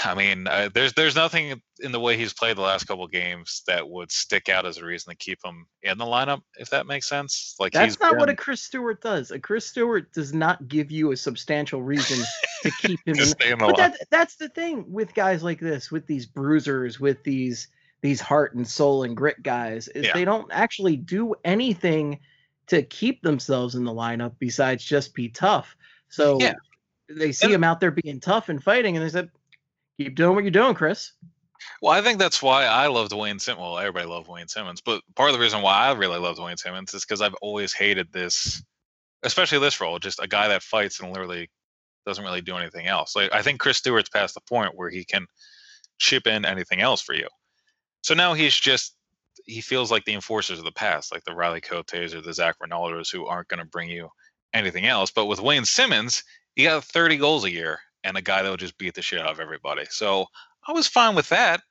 I 0.05 0.13
mean, 0.13 0.47
uh, 0.47 0.69
there's 0.73 0.93
there's 0.93 1.15
nothing 1.15 1.61
in 1.79 1.91
the 1.91 1.99
way 1.99 2.15
he's 2.15 2.33
played 2.33 2.57
the 2.57 2.61
last 2.61 2.85
couple 2.87 3.07
games 3.07 3.63
that 3.67 3.87
would 3.89 4.11
stick 4.11 4.47
out 4.47 4.65
as 4.65 4.77
a 4.77 4.85
reason 4.85 5.11
to 5.11 5.17
keep 5.17 5.39
him 5.43 5.65
in 5.81 5.97
the 5.97 6.05
lineup, 6.05 6.41
if 6.57 6.69
that 6.69 6.85
makes 6.85 7.09
sense. 7.09 7.55
Like 7.59 7.73
That's 7.73 7.99
not 7.99 8.17
what 8.17 8.29
a 8.29 8.35
Chris 8.35 8.61
Stewart 8.61 9.01
does. 9.01 9.31
A 9.31 9.39
Chris 9.39 9.65
Stewart 9.65 10.11
does 10.13 10.33
not 10.33 10.67
give 10.67 10.91
you 10.91 11.11
a 11.11 11.17
substantial 11.17 11.81
reason 11.81 12.23
to 12.63 12.71
keep 12.81 12.99
him 13.05 13.15
in. 13.15 13.21
in 13.23 13.29
the 13.29 13.35
But 13.57 13.75
lineup. 13.75 13.77
that, 13.77 13.97
that's 14.11 14.35
the 14.35 14.49
thing 14.49 14.85
with 14.91 15.13
guys 15.15 15.41
like 15.41 15.59
this, 15.59 15.89
with 15.91 16.05
these 16.05 16.25
bruisers, 16.25 16.99
with 16.99 17.23
these 17.23 17.67
these 18.01 18.21
heart 18.21 18.55
and 18.55 18.65
soul 18.67 19.03
and 19.03 19.17
grit 19.17 19.41
guys, 19.43 19.87
is 19.89 20.05
Yeah. 20.05 20.13
they 20.13 20.23
don't 20.23 20.49
actually 20.53 20.95
do 20.97 21.35
anything 21.43 22.19
to 22.67 22.83
keep 22.83 23.21
themselves 23.23 23.75
in 23.75 23.83
the 23.83 23.91
lineup 23.91 24.35
besides 24.39 24.83
just 24.85 25.13
be 25.15 25.27
tough. 25.29 25.75
So 26.09 26.37
Yeah. 26.39 26.53
they 27.09 27.31
see 27.31 27.45
And- 27.47 27.55
him 27.55 27.63
out 27.63 27.79
there 27.81 27.91
being 27.91 28.19
tough 28.21 28.47
and 28.49 28.63
fighting, 28.63 28.95
and 28.95 29.03
they 29.05 29.09
said, 29.09 29.29
"Keep 29.99 30.15
doing 30.15 30.33
what 30.33 30.43
you're 30.43 30.51
doing, 30.51 30.73
Chris." 30.73 31.11
Well, 31.81 31.91
I 31.91 32.01
think 32.01 32.19
that's 32.19 32.41
why 32.41 32.65
I 32.65 32.87
loved 32.87 33.11
Wayne 33.11 33.37
Simmonds. 33.39 33.61
Well, 33.61 33.77
everybody 33.77 34.07
loved 34.07 34.29
Wayne 34.29 34.47
Simmonds, 34.47 34.81
but 34.81 35.01
part 35.15 35.29
of 35.29 35.33
the 35.33 35.41
reason 35.41 35.61
why 35.61 35.73
I 35.73 35.91
really 35.91 36.17
loved 36.17 36.39
Wayne 36.39 36.57
Simmonds 36.57 36.93
is 36.93 37.03
because 37.03 37.21
I've 37.21 37.35
always 37.41 37.73
hated 37.73 38.11
this, 38.13 38.63
especially 39.23 39.59
this 39.59 39.81
role, 39.81 39.99
just 39.99 40.21
a 40.21 40.27
guy 40.27 40.47
that 40.47 40.63
fights 40.63 41.01
and 41.01 41.11
literally 41.11 41.49
doesn't 42.05 42.23
really 42.23 42.41
do 42.41 42.55
anything 42.55 42.87
else. 42.87 43.15
Like 43.15 43.33
I 43.33 43.41
think 43.41 43.59
Chris 43.59 43.77
Stewart's 43.77 44.09
past 44.09 44.35
the 44.35 44.41
point 44.41 44.75
where 44.75 44.89
he 44.89 45.03
can 45.03 45.27
chip 45.97 46.27
in 46.27 46.45
anything 46.45 46.79
else 46.79 47.01
for 47.01 47.13
you. 47.13 47.27
So 48.01 48.13
now 48.13 48.33
he's 48.33 48.55
just 48.57 48.95
he 49.45 49.61
feels 49.61 49.91
like 49.91 50.05
the 50.05 50.13
enforcers 50.13 50.59
of 50.59 50.65
the 50.65 50.71
past, 50.71 51.11
like 51.11 51.23
the 51.25 51.35
Riley 51.35 51.61
Cotes 51.61 52.13
or 52.13 52.21
the 52.21 52.33
Zac 52.33 52.55
Rinaldos, 52.59 53.11
who 53.11 53.25
aren't 53.25 53.47
going 53.47 53.59
to 53.59 53.65
bring 53.65 53.89
you 53.89 54.09
anything 54.53 54.85
else. 54.85 55.11
But 55.11 55.25
with 55.25 55.41
Wayne 55.41 55.65
Simmons, 55.65 56.23
he 56.55 56.63
got 56.63 56.83
30 56.83 57.17
goals 57.17 57.43
a 57.43 57.51
year 57.51 57.79
and 58.03 58.17
a 58.17 58.21
guy 58.21 58.41
that 58.43 58.49
will 58.49 58.57
just 58.57 58.77
beat 58.77 58.93
the 58.95 59.01
shit 59.01 59.19
out 59.19 59.29
of 59.31 59.39
everybody. 59.39 59.85
So 59.89 60.25
I 60.67 60.71
was 60.71 60.87
fine 60.87 61.15
with 61.15 61.29
that. 61.29 61.61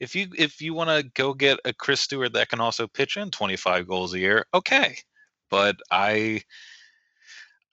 If 0.00 0.14
you 0.14 0.28
if 0.36 0.60
you 0.60 0.74
want 0.74 0.90
to 0.90 1.10
go 1.14 1.34
get 1.34 1.58
a 1.64 1.72
Chris 1.72 2.00
Stewart 2.00 2.32
that 2.34 2.48
can 2.48 2.60
also 2.60 2.86
pitch 2.86 3.16
in 3.16 3.30
25 3.30 3.86
goals 3.88 4.14
a 4.14 4.18
year, 4.18 4.46
okay. 4.54 4.96
But 5.50 5.76
I 5.90 6.42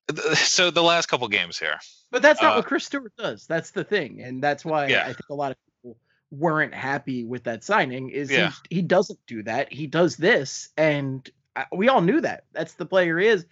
so 0.35 0.71
the 0.71 0.83
last 0.83 1.07
couple 1.07 1.27
games 1.27 1.57
here. 1.57 1.77
But 2.12 2.21
that's 2.21 2.41
not 2.41 2.53
Uh, 2.53 2.55
what 2.57 2.65
Chris 2.65 2.85
Stewart 2.85 3.13
does. 3.17 3.45
That's 3.47 3.71
the 3.71 3.83
thing, 3.83 4.21
and 4.21 4.41
that's 4.43 4.63
why 4.63 4.88
Yeah. 4.88 5.01
I 5.03 5.07
think 5.07 5.29
a 5.29 5.33
lot 5.35 5.51
of 5.51 5.57
people 5.81 5.97
weren't 6.31 6.74
happy 6.74 7.25
with 7.25 7.43
that 7.43 7.63
signing. 7.63 8.09
Is 8.09 8.31
Yeah. 8.31 8.51
he, 8.69 8.77
he 8.77 8.81
doesn't 8.81 9.19
do 9.27 9.43
that. 9.43 9.71
He 9.71 9.88
does 9.88 10.15
this, 10.17 10.69
and 10.77 11.27
I, 11.55 11.65
we 11.74 11.89
all 11.89 12.01
knew 12.01 12.21
that. 12.21 12.45
That's 12.53 12.74
the 12.74 12.85
player 12.85 13.17
he 13.19 13.27
is. 13.27 13.45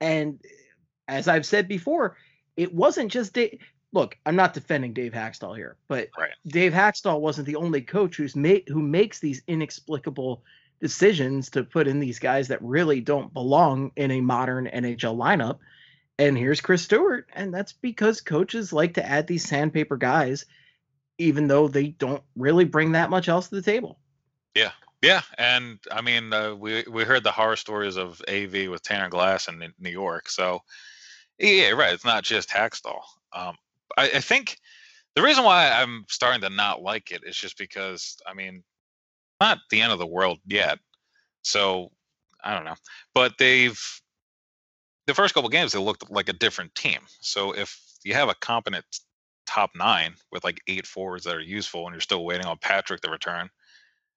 And 0.00 0.40
as 1.06 1.28
I've 1.28 1.46
said 1.46 1.68
before, 1.68 2.16
it 2.56 2.74
wasn't 2.74 3.10
just. 3.12 3.38
Look, 3.92 4.18
I'm 4.26 4.36
not 4.36 4.54
defending 4.54 4.92
Dave 4.92 5.12
Hakstol 5.12 5.56
here, 5.56 5.76
but 5.88 6.08
Right. 6.18 6.32
Dave 6.46 6.72
Hakstol 6.72 7.20
wasn't 7.20 7.46
the 7.46 7.56
only 7.56 7.80
coach 7.80 8.16
who's 8.16 8.36
made 8.36 8.64
who 8.68 8.82
makes 8.82 9.18
these 9.18 9.42
inexplicable 9.46 10.42
decisions 10.80 11.50
to 11.50 11.64
put 11.64 11.88
in 11.88 11.98
these 11.98 12.18
guys 12.18 12.48
that 12.48 12.62
really 12.62 13.00
don't 13.00 13.32
belong 13.32 13.90
in 13.96 14.10
a 14.10 14.20
modern 14.20 14.66
NHL 14.66 15.16
lineup. 15.16 15.58
And 16.18 16.36
here's 16.36 16.60
Chris 16.60 16.82
Stewart, 16.82 17.28
and 17.32 17.54
that's 17.54 17.72
because 17.72 18.20
coaches 18.20 18.72
like 18.72 18.94
to 18.94 19.06
add 19.06 19.26
these 19.26 19.48
sandpaper 19.48 19.96
guys, 19.96 20.46
even 21.16 21.46
though 21.46 21.68
they 21.68 21.88
don't 21.88 22.22
really 22.36 22.64
bring 22.64 22.92
that 22.92 23.10
much 23.10 23.28
else 23.28 23.48
to 23.48 23.54
the 23.54 23.62
table. 23.62 23.98
Yeah, 24.54 24.72
yeah, 25.00 25.22
and 25.36 25.78
I 25.92 26.00
mean, 26.00 26.32
uh, 26.32 26.54
we 26.54 26.84
we 26.90 27.04
heard 27.04 27.22
the 27.22 27.30
horror 27.30 27.56
stories 27.56 27.96
of 27.96 28.20
AV 28.28 28.68
with 28.68 28.82
Tanner 28.82 29.08
Glass 29.08 29.46
in 29.46 29.72
New 29.78 29.90
York. 29.90 30.28
So, 30.28 30.62
yeah, 31.38 31.70
right. 31.70 31.92
It's 31.92 32.04
not 32.04 32.24
just 32.24 32.50
Hakstol. 32.50 33.00
Um, 33.32 33.56
I, 33.96 34.10
I 34.16 34.20
think 34.20 34.58
the 35.14 35.22
reason 35.22 35.44
why 35.44 35.70
I'm 35.70 36.04
starting 36.08 36.40
to 36.42 36.50
not 36.50 36.82
like 36.82 37.10
it 37.10 37.22
is 37.24 37.36
just 37.36 37.58
because 37.58 38.16
I 38.26 38.34
mean, 38.34 38.62
not 39.40 39.58
the 39.70 39.80
end 39.80 39.92
of 39.92 39.98
the 39.98 40.06
world 40.06 40.38
yet. 40.46 40.78
So 41.42 41.90
I 42.42 42.54
don't 42.54 42.64
know, 42.64 42.76
but 43.14 43.34
they've 43.38 43.80
the 45.06 45.14
first 45.14 45.34
couple 45.34 45.48
games 45.48 45.72
they 45.72 45.78
looked 45.78 46.10
like 46.10 46.28
a 46.28 46.34
different 46.34 46.74
team. 46.74 47.00
So 47.20 47.52
if 47.52 47.80
you 48.04 48.14
have 48.14 48.28
a 48.28 48.34
competent 48.34 48.84
top 49.46 49.70
nine 49.74 50.14
with 50.30 50.44
like 50.44 50.60
eight 50.66 50.86
forwards 50.86 51.24
that 51.24 51.34
are 51.34 51.40
useful, 51.40 51.86
and 51.86 51.94
you're 51.94 52.00
still 52.00 52.24
waiting 52.24 52.46
on 52.46 52.58
Patrick 52.60 53.00
to 53.00 53.10
return 53.10 53.48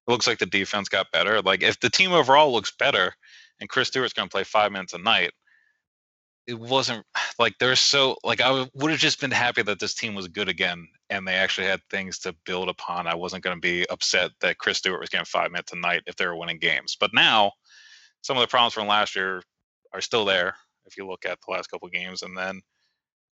it 0.07 0.11
looks 0.11 0.27
like 0.27 0.39
the 0.39 0.45
defense 0.45 0.89
got 0.89 1.11
better. 1.11 1.41
Like 1.41 1.63
if 1.63 1.79
the 1.79 1.89
team 1.89 2.11
overall 2.11 2.51
looks 2.51 2.71
better 2.71 3.13
and 3.59 3.69
Chris 3.69 3.89
Stewart's 3.89 4.13
going 4.13 4.27
to 4.27 4.31
play 4.33 4.43
five 4.43 4.71
minutes 4.71 4.93
a 4.93 4.97
night, 4.97 5.31
it 6.47 6.59
wasn't 6.59 7.05
like 7.39 7.55
there's 7.59 7.79
so 7.79 8.17
like 8.23 8.41
I 8.41 8.67
would 8.73 8.91
have 8.91 8.99
just 8.99 9.21
been 9.21 9.31
happy 9.31 9.61
that 9.63 9.79
this 9.79 9.93
team 9.93 10.15
was 10.15 10.27
good 10.27 10.49
again 10.49 10.87
and 11.09 11.27
they 11.27 11.33
actually 11.33 11.67
had 11.67 11.81
things 11.89 12.19
to 12.19 12.35
build 12.45 12.69
upon. 12.69 13.07
I 13.07 13.15
wasn't 13.15 13.43
going 13.43 13.57
to 13.57 13.61
be 13.61 13.87
upset 13.89 14.31
that 14.41 14.57
Chris 14.57 14.77
Stewart 14.77 14.99
was 14.99 15.09
getting 15.09 15.25
five 15.25 15.51
minutes 15.51 15.73
a 15.73 15.77
night 15.77 16.03
if 16.07 16.15
they 16.15 16.25
were 16.25 16.35
winning 16.35 16.59
games. 16.59 16.95
But 16.99 17.13
now 17.13 17.51
some 18.21 18.37
of 18.37 18.41
the 18.41 18.47
problems 18.47 18.73
from 18.73 18.87
last 18.87 19.15
year 19.15 19.41
are 19.93 20.01
still 20.01 20.25
there 20.25 20.55
if 20.85 20.97
you 20.97 21.07
look 21.07 21.25
at 21.25 21.39
the 21.45 21.51
last 21.51 21.67
couple 21.67 21.87
games. 21.89 22.21
And 22.21 22.37
then 22.37 22.61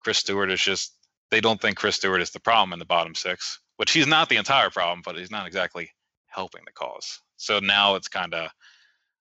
Chris 0.02 0.18
Stewart 0.18 0.50
is 0.50 0.60
just 0.60 0.94
they 1.30 1.40
don't 1.40 1.60
think 1.60 1.76
Chris 1.76 1.96
Stewart 1.96 2.22
is 2.22 2.30
the 2.30 2.40
problem 2.40 2.72
in 2.72 2.78
the 2.78 2.84
bottom 2.84 3.14
six, 3.14 3.60
which 3.76 3.92
he's 3.92 4.06
not 4.06 4.28
the 4.28 4.36
entire 4.36 4.70
problem, 4.70 5.02
but 5.04 5.16
he's 5.16 5.30
not 5.30 5.46
exactly 5.46 5.90
helping 6.26 6.62
the 6.64 6.72
cause. 6.72 7.20
So 7.36 7.58
now 7.58 7.96
it's 7.96 8.08
kind 8.08 8.34
of, 8.34 8.50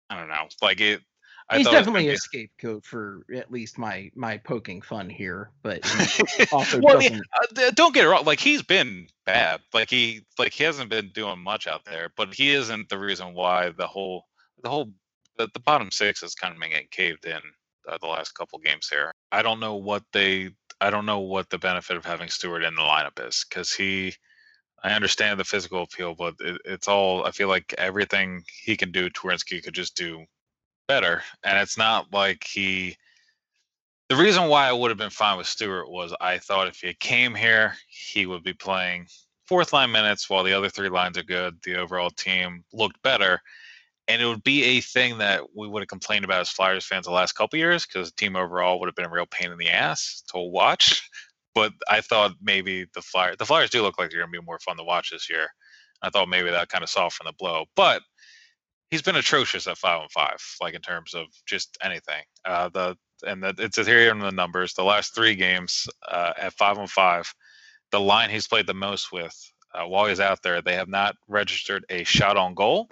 I 0.10 0.20
don't 0.20 0.30
know, 0.30 0.48
like 0.62 0.82
it. 0.82 1.02
I 1.50 1.58
He's 1.58 1.66
thought 1.66 1.76
it 1.76 1.78
was 1.78 1.86
definitely 1.86 2.10
a 2.10 2.18
scapegoat 2.18 2.86
for 2.86 3.24
at 3.36 3.52
least 3.52 3.78
my 3.78 4.10
my 4.16 4.38
poking 4.38 4.82
fun 4.82 5.10
here, 5.10 5.52
but 5.62 5.80
also 6.52 6.80
well, 6.82 7.00
doesn't. 7.00 7.22
uh, 7.58 7.72
don't 7.76 7.94
get 7.94 8.06
it 8.06 8.10
wrong. 8.10 8.26
Like 8.26 8.40
he's 8.40 8.64
been 8.64 9.08
bad. 9.26 9.62
Like 9.72 9.92
he, 9.92 10.26
like 10.40 10.54
he 10.54 10.64
hasn't 10.64 10.90
been 10.90 11.10
doing 11.14 11.40
much 11.40 11.68
out 11.68 11.86
there. 11.86 12.10
But 12.18 12.34
he 12.34 12.52
isn't 12.52 12.90
the 12.90 12.98
reason 12.98 13.36
why 13.36 13.70
the 13.70 13.86
whole, 13.86 14.26
the 14.64 14.70
whole, 14.70 14.92
the, 15.38 15.48
the 15.54 15.60
bottom 15.60 15.92
six 15.92 16.24
is 16.24 16.34
kind 16.34 16.54
of 16.54 16.60
been 16.60 16.72
getting 16.72 16.88
caved 16.90 17.26
in 17.26 17.40
uh, 17.88 17.98
the 18.02 18.08
last 18.08 18.32
couple 18.32 18.58
games 18.58 18.90
here. 18.90 19.12
I 19.32 19.44
don't 19.44 19.60
know 19.60 19.76
what 19.76 20.04
they, 20.14 20.50
I 20.82 20.90
don't 20.90 21.06
know 21.06 21.20
what 21.20 21.52
the 21.52 21.60
benefit 21.60 21.96
of 21.96 22.06
having 22.06 22.30
Stewart 22.30 22.64
in 22.64 22.74
the 22.74 22.82
lineup 22.82 23.26
is 23.26 23.46
because 23.48 23.72
he. 23.72 24.14
I 24.84 24.92
understand 24.92 25.40
the 25.40 25.44
physical 25.44 25.82
appeal, 25.84 26.14
but 26.14 26.36
it, 26.40 26.62
it's 26.66 26.88
all. 26.88 27.26
I 27.26 27.32
feel 27.32 27.48
like 27.48 27.74
everything 27.78 28.44
he 28.64 28.76
can 28.78 28.92
do, 28.92 29.10
Twarynski 29.10 29.64
could 29.64 29.74
just 29.74 29.96
do 29.96 30.26
better. 30.88 31.24
And 31.44 31.58
it's 31.60 31.78
not 31.78 32.12
like 32.14 32.44
he. 32.44 32.98
The 34.10 34.16
reason 34.16 34.50
why 34.50 34.68
I 34.68 34.74
would 34.74 34.92
have 34.92 35.00
been 35.00 35.10
fine 35.10 35.38
with 35.38 35.48
Stewart 35.48 35.90
was 35.90 36.14
I 36.22 36.38
thought 36.38 36.68
if 36.68 36.82
he 36.82 36.94
came 36.94 37.34
here, 37.34 37.74
he 37.88 38.28
would 38.28 38.44
be 38.44 38.54
playing 38.54 39.08
fourth 39.48 39.74
line 39.74 39.92
minutes 39.92 40.30
while 40.30 40.44
the 40.44 40.54
other 40.54 40.70
three 40.70 40.90
lines 40.90 41.18
are 41.18 41.24
good. 41.24 41.56
The 41.64 41.78
overall 41.78 42.12
team 42.12 42.64
looked 42.72 43.02
better. 43.02 43.42
And 44.08 44.22
it 44.22 44.26
would 44.26 44.44
be 44.44 44.64
a 44.64 44.82
thing 44.82 45.18
that 45.18 45.42
we 45.56 45.68
would 45.68 45.82
have 45.82 45.88
complained 45.88 46.26
about 46.26 46.42
as 46.42 46.50
Flyers 46.50 46.86
fans 46.86 47.08
the 47.08 47.12
last 47.12 47.32
couple 47.32 47.58
years 47.58 47.88
because 47.88 48.12
the 48.12 48.16
team 48.16 48.36
overall 48.36 48.80
would 48.80 48.88
have 48.88 48.96
been 48.96 49.06
a 49.06 49.10
real 49.10 49.26
pain 49.26 49.52
in 49.52 49.58
the 49.58 49.70
ass 49.70 50.24
to 50.32 50.40
watch. 50.40 51.10
But 51.56 51.72
I 51.90 52.02
thought 52.02 52.34
maybe 52.42 52.86
the 52.94 53.02
Flyers, 53.02 53.38
the 53.40 53.46
Flyers 53.46 53.70
do 53.70 53.82
look 53.82 53.98
like 53.98 54.10
they're 54.10 54.20
going 54.20 54.30
to 54.30 54.42
be 54.42 54.46
more 54.46 54.60
fun 54.60 54.76
to 54.76 54.84
watch 54.84 55.12
this 55.12 55.30
year. 55.30 55.48
I 56.02 56.10
thought 56.10 56.28
maybe 56.28 56.52
that 56.52 56.68
kind 56.68 56.84
of 56.84 56.90
softened 56.90 57.30
the 57.30 57.34
blow. 57.40 57.64
But 57.78 58.02
he's 58.96 59.02
been 59.02 59.18
atrocious 59.18 59.68
at 59.68 59.78
five 59.78 60.00
on 60.00 60.08
five, 60.08 60.42
like 60.62 60.74
in 60.74 60.82
terms 60.82 61.14
of 61.14 61.26
just 61.46 61.78
anything. 61.84 62.24
Uh, 62.46 62.70
the 62.70 62.98
and 63.28 63.44
the, 63.44 63.54
it's 63.60 63.76
here 63.76 64.10
in 64.10 64.20
the 64.20 64.32
numbers. 64.32 64.74
The 64.74 64.86
last 64.86 65.14
three 65.14 65.36
games 65.36 65.86
uh, 66.08 66.32
at 66.38 66.54
five 66.54 66.78
on 66.78 66.88
five, 66.88 67.34
the 67.92 68.00
line 68.00 68.30
he's 68.30 68.48
played 68.48 68.68
the 68.68 68.74
most 68.74 69.12
with 69.12 69.36
uh, 69.74 69.86
while 69.86 70.06
he's 70.06 70.22
out 70.22 70.42
there, 70.44 70.62
they 70.62 70.76
have 70.76 70.88
not 70.88 71.18
registered 71.28 71.86
a 71.90 72.06
shot 72.06 72.38
on 72.38 72.54
goal, 72.54 72.88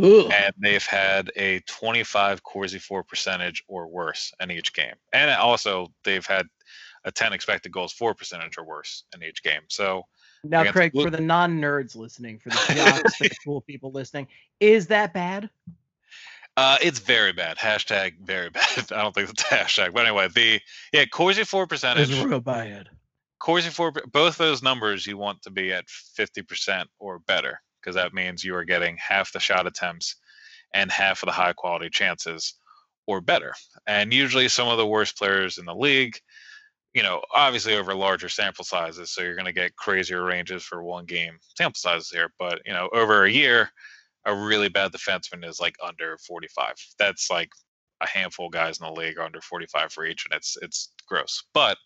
Ugh. 0.00 0.32
and 0.32 0.52
they've 0.58 0.84
had 0.84 1.30
a 1.36 1.60
25 1.60 2.42
Corsi 2.42 2.80
for 2.80 3.04
percentage 3.04 3.62
or 3.68 3.86
worse 3.86 4.32
in 4.40 4.50
each 4.50 4.74
game. 4.74 4.94
And 5.12 5.30
also, 5.30 5.92
they've 6.02 6.26
had 6.26 6.46
a 7.04 7.12
10 7.12 7.32
expected 7.32 7.70
goals 7.70 7.92
for 7.92 8.14
percentage 8.14 8.58
or 8.58 8.64
worse 8.64 9.04
in 9.14 9.22
each 9.22 9.44
game. 9.44 9.62
So 9.68 10.06
Now, 10.44 10.70
Craig, 10.70 10.92
for 10.92 11.10
the 11.10 11.20
non-nerds 11.20 11.96
listening, 11.96 12.38
for 12.38 12.50
the 12.50 12.74
jocks, 12.74 13.18
the 13.18 13.30
cool 13.44 13.60
people 13.60 13.90
listening, 13.90 14.28
is 14.60 14.86
that 14.88 15.12
bad? 15.12 15.50
Uh, 16.56 16.76
it's 16.82 16.98
very 16.98 17.32
bad. 17.32 17.56
Hashtag 17.56 18.18
very 18.20 18.50
bad. 18.50 18.92
I 18.92 19.02
don't 19.02 19.14
think 19.14 19.30
it's 19.30 19.42
a 19.42 19.46
hashtag, 19.46 19.94
but 19.94 20.06
anyway, 20.06 20.28
the 20.28 20.60
yeah, 20.92 21.04
Corsi 21.04 21.44
for 21.44 21.66
percentage, 21.66 22.10
It's 22.10 22.20
real 22.20 22.40
bad. 22.40 22.88
Corsi 23.38 23.70
for, 23.70 23.92
both 23.92 24.36
those 24.38 24.62
numbers 24.62 25.06
you 25.06 25.16
want 25.16 25.42
to 25.42 25.50
be 25.50 25.72
at 25.72 25.88
fifty 25.88 26.42
percent 26.42 26.88
or 26.98 27.20
better, 27.20 27.60
because 27.80 27.94
that 27.94 28.12
means 28.12 28.42
you 28.42 28.56
are 28.56 28.64
getting 28.64 28.96
half 28.96 29.32
the 29.32 29.38
shot 29.38 29.68
attempts 29.68 30.16
and 30.74 30.90
half 30.90 31.22
of 31.22 31.28
the 31.28 31.32
high 31.32 31.52
quality 31.52 31.90
chances 31.90 32.54
or 33.06 33.20
better. 33.20 33.54
And 33.86 34.12
usually, 34.12 34.48
some 34.48 34.66
of 34.66 34.78
the 34.78 34.86
worst 34.86 35.16
players 35.16 35.58
in 35.58 35.64
the 35.64 35.74
league, 35.74 36.18
you 36.94 37.02
know, 37.02 37.22
obviously 37.34 37.76
over 37.76 37.94
larger 37.94 38.28
sample 38.28 38.64
sizes, 38.64 39.10
so 39.10 39.22
you're 39.22 39.34
going 39.34 39.44
to 39.44 39.52
get 39.52 39.76
crazier 39.76 40.24
ranges 40.24 40.62
for 40.62 40.82
one 40.82 41.04
game 41.04 41.38
sample 41.56 41.78
sizes 41.78 42.10
here. 42.10 42.32
But 42.38 42.60
you 42.64 42.72
know, 42.72 42.88
over 42.92 43.24
a 43.24 43.30
year, 43.30 43.70
a 44.24 44.34
really 44.34 44.68
bad 44.68 44.92
defenseman 44.92 45.44
is 45.46 45.60
like 45.60 45.76
under 45.86 46.18
45. 46.18 46.74
That's 46.98 47.30
like 47.30 47.50
a 48.00 48.08
handful 48.08 48.46
of 48.46 48.52
guys 48.52 48.78
in 48.80 48.86
the 48.86 48.92
league 48.92 49.18
are 49.18 49.24
under 49.24 49.40
45 49.40 49.92
for 49.92 50.04
each, 50.04 50.24
and 50.24 50.36
it's 50.36 50.56
it's 50.62 50.92
gross. 51.06 51.44
But 51.52 51.78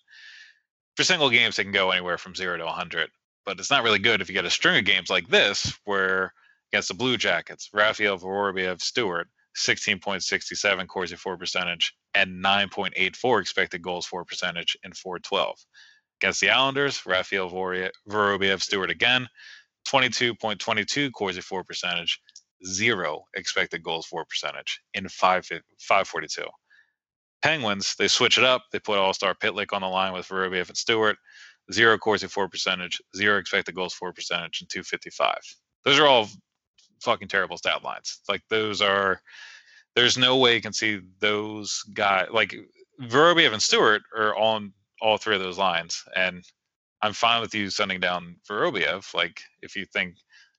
for 0.97 1.05
single 1.05 1.31
games, 1.31 1.57
they 1.57 1.65
can 1.65 1.73
go 1.73 1.91
anywhere 1.91 2.19
from 2.19 2.35
zero 2.35 2.57
to 2.57 2.65
100. 2.65 3.11
But 3.45 3.59
it's 3.59 3.71
not 3.71 3.83
really 3.83 3.99
good 3.99 4.21
if 4.21 4.29
you 4.29 4.35
get 4.35 4.45
a 4.45 4.51
string 4.51 4.79
of 4.79 4.85
games 4.85 5.11
like 5.11 5.29
this, 5.29 5.77
where 5.85 6.33
against 6.73 6.89
the 6.89 6.95
Blue 6.95 7.17
Jackets, 7.17 7.71
Raffl 7.75 8.21
Vorobiev 8.21 8.81
Stewart, 8.81 9.29
16.67 9.57 10.87
Corsi 10.89 11.17
for 11.17 11.37
percentage 11.37 11.95
and 12.15 12.45
9.84 12.45 13.41
expected 13.41 13.83
goals 13.83 14.07
for 14.07 14.25
percentage 14.25 14.77
in 14.85 14.93
412. 14.93 15.57
Against 16.21 16.41
the 16.41 16.51
Islanders, 16.51 17.01
Vorie- 17.01 17.91
Vorobiev 18.09 18.63
Stewart 18.63 18.91
again, 18.91 19.29
22.22 19.89 21.13
Corsi 21.13 21.41
for 21.41 21.65
percentage, 21.65 22.21
zero 22.67 23.25
expected 23.35 23.83
goals 23.83 24.07
for 24.07 24.25
percentage 24.25 24.81
in 24.95 25.09
5 25.09 25.47
542. 25.81 26.45
Penguins, 27.43 27.95
they 27.97 28.09
switch 28.09 28.39
it 28.39 28.45
up. 28.45 28.65
They 28.73 28.79
put 28.79 28.99
All 28.99 29.15
Star 29.15 29.35
Pitlick 29.35 29.73
on 29.73 29.83
the 29.83 29.89
line 29.89 30.13
with 30.13 30.29
Vorobiev 30.29 30.69
and 30.69 30.77
Stewart, 30.77 31.17
zero 31.73 31.99
Corsi 31.99 32.29
for 32.29 32.49
percentage, 32.49 33.01
zero 33.17 33.39
expected 33.39 33.75
goals 33.75 33.95
for 33.95 34.13
percentage, 34.13 34.61
and 34.61 34.71
255. 34.71 35.37
Those 35.85 35.99
are 35.99 36.07
all 36.07 36.29
fucking 37.03 37.29
terrible 37.29 37.57
stat 37.57 37.85
lines. 37.85 38.21
Like 38.29 38.43
those 38.49 38.81
are, 38.81 39.21
there's 39.95 40.17
no 40.17 40.39
way 40.39 40.55
you 40.55 40.63
can 40.63 40.73
see 40.73 41.01
those 41.21 41.83
guys. 41.93 42.29
Like 42.33 42.55
Vorobiev 43.03 43.53
and 43.53 43.63
Stewart 43.63 44.03
are 44.17 44.37
on 44.37 44.73
all 45.01 45.19
three 45.19 45.35
of 45.35 45.43
those 45.43 45.59
lines, 45.59 46.03
and 46.15 46.45
I'm 47.03 47.13
fine 47.13 47.41
with 47.41 47.55
you 47.55 47.69
sending 47.69 48.01
down 48.01 48.37
Vorobiev. 48.49 49.13
Like 49.15 49.41
if 49.61 49.77
you 49.77 49.85
think 49.85 50.15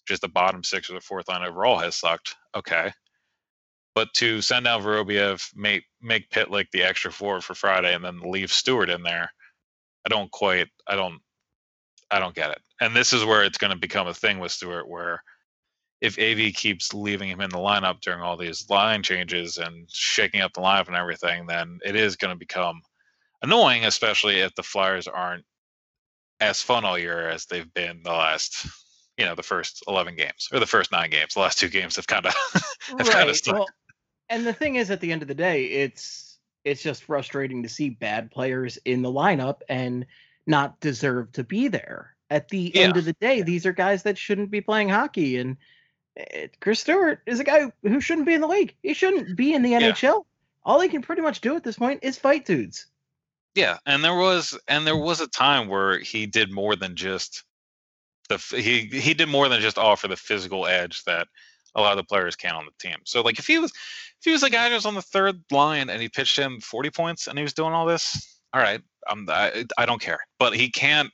just 0.07 0.21
the 0.21 0.27
bottom 0.27 0.63
six 0.63 0.89
or 0.89 0.93
the 0.93 1.01
fourth 1.01 1.29
line 1.29 1.43
overall 1.43 1.79
has 1.79 1.95
sucked, 1.95 2.35
okay. 2.55 2.91
But 3.95 4.13
to 4.15 4.41
send 4.41 4.65
down 4.65 4.81
Vorobiev, 4.81 5.47
make 5.55 5.83
make 6.01 6.29
Pitlick 6.29 6.65
the 6.71 6.83
extra 6.83 7.11
forward 7.11 7.43
for 7.43 7.53
Friday, 7.55 7.93
and 7.93 8.03
then 8.03 8.19
leave 8.19 8.51
Stewart 8.51 8.89
in 8.89 9.03
there, 9.03 9.31
I 10.05 10.09
don't 10.09 10.31
quite, 10.31 10.67
I 10.87 10.95
don't, 10.95 11.19
I 12.11 12.19
don't 12.19 12.35
get 12.35 12.51
it. 12.51 12.61
And 12.81 12.95
this 12.95 13.13
is 13.13 13.23
where 13.23 13.43
it's 13.43 13.57
going 13.57 13.71
to 13.71 13.77
become 13.79 14.07
a 14.07 14.13
thing 14.13 14.39
with 14.39 14.51
Stewart, 14.51 14.89
where 14.89 15.23
if 16.03 16.19
AV 16.19 16.53
keeps 16.53 16.93
leaving 16.93 17.29
him 17.29 17.39
in 17.39 17.49
the 17.49 17.57
lineup 17.57 18.01
during 18.01 18.21
all 18.21 18.35
these 18.35 18.69
line 18.69 19.01
changes 19.01 19.57
and 19.57 19.89
shaking 19.89 20.41
up 20.41 20.51
the 20.51 20.59
lineup 20.59 20.87
and 20.87 20.97
everything, 20.97 21.47
then 21.47 21.79
it 21.85 21.95
is 21.95 22.17
going 22.17 22.33
to 22.33 22.37
become 22.37 22.81
annoying, 23.41 23.85
especially 23.85 24.41
if 24.41 24.53
the 24.55 24.63
Flyers 24.63 25.07
aren't 25.07 25.45
as 26.41 26.61
fun 26.61 26.83
all 26.83 26.99
year 26.99 27.29
as 27.29 27.45
they've 27.45 27.73
been 27.73 28.01
the 28.03 28.11
last, 28.11 28.67
you 29.17 29.23
know, 29.23 29.33
the 29.33 29.41
first 29.41 29.81
eleven 29.87 30.17
games 30.17 30.49
or 30.51 30.59
the 30.59 30.65
first 30.65 30.91
nine 30.91 31.09
games. 31.09 31.35
The 31.35 31.39
last 31.39 31.57
two 31.57 31.69
games 31.69 31.95
have 31.95 32.05
kind 32.05 32.25
of 32.25 32.33
have 32.97 33.09
kind 33.09 33.29
of 33.29 33.37
stuck. 33.37 33.55
Well, 33.55 33.67
and 34.27 34.45
the 34.45 34.51
thing 34.51 34.75
is, 34.75 34.91
at 34.91 34.99
the 34.99 35.13
end 35.13 35.21
of 35.21 35.29
the 35.29 35.33
day, 35.33 35.63
it's 35.63 36.37
it's 36.65 36.83
just 36.83 37.05
frustrating 37.05 37.63
to 37.63 37.69
see 37.69 37.89
bad 37.89 38.29
players 38.29 38.77
in 38.83 39.03
the 39.03 39.11
lineup 39.11 39.61
and 39.69 40.05
not 40.45 40.81
deserve 40.81 41.31
to 41.31 41.45
be 41.45 41.69
there. 41.69 42.17
At 42.29 42.49
the 42.49 42.75
end 42.75 42.97
of 42.97 43.05
the 43.05 43.13
day, 43.13 43.41
these 43.41 43.65
are 43.65 43.71
guys 43.71 44.03
that 44.03 44.17
shouldn't 44.17 44.51
be 44.51 44.59
playing 44.59 44.89
hockey. 44.89 45.37
And 45.37 45.55
Eh, 46.17 46.47
Chris 46.59 46.79
Stewart 46.79 47.21
is 47.25 47.39
a 47.39 47.43
guy 47.43 47.71
who 47.81 48.01
shouldn't 48.01 48.27
be 48.27 48.33
in 48.33 48.41
the 48.41 48.47
league. 48.47 48.75
He 48.83 48.93
shouldn't 48.93 49.35
be 49.35 49.53
in 49.53 49.61
the 49.61 49.73
NHL. 49.73 50.25
All 50.63 50.79
he 50.79 50.89
can 50.89 51.01
pretty 51.01 51.21
much 51.21 51.41
do 51.41 51.55
at 51.55 51.63
this 51.63 51.77
point 51.77 51.99
is 52.03 52.17
fight 52.17 52.45
dudes. 52.45 52.87
Yeah, 53.55 53.77
and 53.85 54.03
there 54.03 54.15
was 54.15 54.57
and 54.67 54.87
there 54.87 54.97
was 54.97 55.21
a 55.21 55.27
time 55.27 55.67
where 55.67 55.99
he 55.99 56.25
did 56.25 56.51
more 56.51 56.75
than 56.75 56.95
just 56.95 57.43
the 58.29 58.37
he 58.37 58.85
he 58.85 59.13
did 59.13 59.29
more 59.29 59.49
than 59.49 59.61
just 59.61 59.77
offer 59.77 60.07
the 60.07 60.15
physical 60.15 60.65
edge 60.65 61.03
that 61.03 61.27
a 61.75 61.81
lot 61.81 61.91
of 61.91 61.97
the 61.97 62.03
players 62.03 62.35
can 62.35 62.55
on 62.55 62.65
the 62.65 62.71
team. 62.79 62.97
So 63.05 63.21
like 63.21 63.37
if 63.37 63.45
he 63.45 63.59
was 63.59 63.71
if 63.71 64.23
he 64.23 64.31
was 64.31 64.43
a 64.43 64.49
guy 64.49 64.69
who 64.69 64.75
was 64.75 64.85
on 64.85 64.95
the 64.95 65.01
third 65.01 65.43
line 65.51 65.89
and 65.89 66.01
he 66.01 66.09
pitched 66.09 66.37
him 66.37 66.59
40 66.61 66.89
points 66.91 67.27
and 67.27 67.37
he 67.37 67.43
was 67.43 67.53
doing 67.53 67.73
all 67.73 67.85
this, 67.85 68.39
all 68.53 68.61
right, 68.61 68.81
I'm 69.07 69.27
I, 69.29 69.65
I 69.77 69.85
don't 69.85 70.01
care. 70.01 70.19
But 70.39 70.55
he 70.55 70.69
can't 70.69 71.11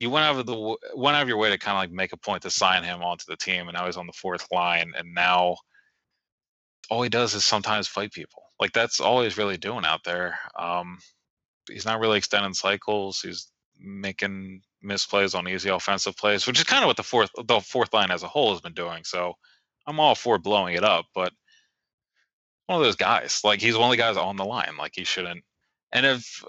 you 0.00 0.10
went 0.10 0.26
out 0.26 0.38
of 0.38 0.46
the 0.46 0.76
went 0.94 1.16
out 1.16 1.22
of 1.22 1.28
your 1.28 1.38
way 1.38 1.50
to 1.50 1.58
kind 1.58 1.76
of 1.76 1.82
like 1.82 1.90
make 1.90 2.12
a 2.12 2.18
point 2.18 2.42
to 2.42 2.50
sign 2.50 2.82
him 2.82 3.02
onto 3.02 3.24
the 3.28 3.36
team 3.36 3.68
and 3.68 3.74
now 3.74 3.86
he's 3.86 3.96
on 3.96 4.06
the 4.06 4.12
fourth 4.12 4.46
line 4.52 4.92
and 4.96 5.14
now 5.14 5.56
all 6.90 7.02
he 7.02 7.08
does 7.08 7.34
is 7.34 7.44
sometimes 7.44 7.88
fight 7.88 8.12
people. 8.12 8.42
Like 8.60 8.72
that's 8.72 9.00
all 9.00 9.22
he's 9.22 9.38
really 9.38 9.56
doing 9.56 9.84
out 9.84 10.04
there. 10.04 10.38
Um 10.58 10.98
he's 11.68 11.86
not 11.86 12.00
really 12.00 12.18
extending 12.18 12.54
cycles. 12.54 13.20
He's 13.20 13.50
making 13.78 14.62
misplays 14.84 15.34
on 15.34 15.48
easy 15.48 15.68
offensive 15.68 16.16
plays, 16.16 16.46
which 16.46 16.58
is 16.58 16.64
kind 16.64 16.84
of 16.84 16.88
what 16.88 16.96
the 16.96 17.02
fourth 17.02 17.30
the 17.46 17.60
fourth 17.60 17.92
line 17.92 18.10
as 18.10 18.22
a 18.22 18.28
whole 18.28 18.52
has 18.52 18.60
been 18.60 18.74
doing. 18.74 19.02
So 19.04 19.34
I'm 19.86 20.00
all 20.00 20.14
for 20.14 20.38
blowing 20.38 20.74
it 20.74 20.84
up, 20.84 21.06
but 21.14 21.32
one 22.66 22.80
of 22.80 22.84
those 22.84 22.96
guys, 22.96 23.40
like 23.44 23.60
he's 23.60 23.76
one 23.76 23.86
of 23.86 23.90
the 23.92 23.96
guys 23.96 24.16
on 24.16 24.36
the 24.36 24.44
line, 24.44 24.76
like 24.78 24.92
he 24.94 25.04
shouldn't. 25.04 25.44
And 25.92 26.04
if 26.04 26.42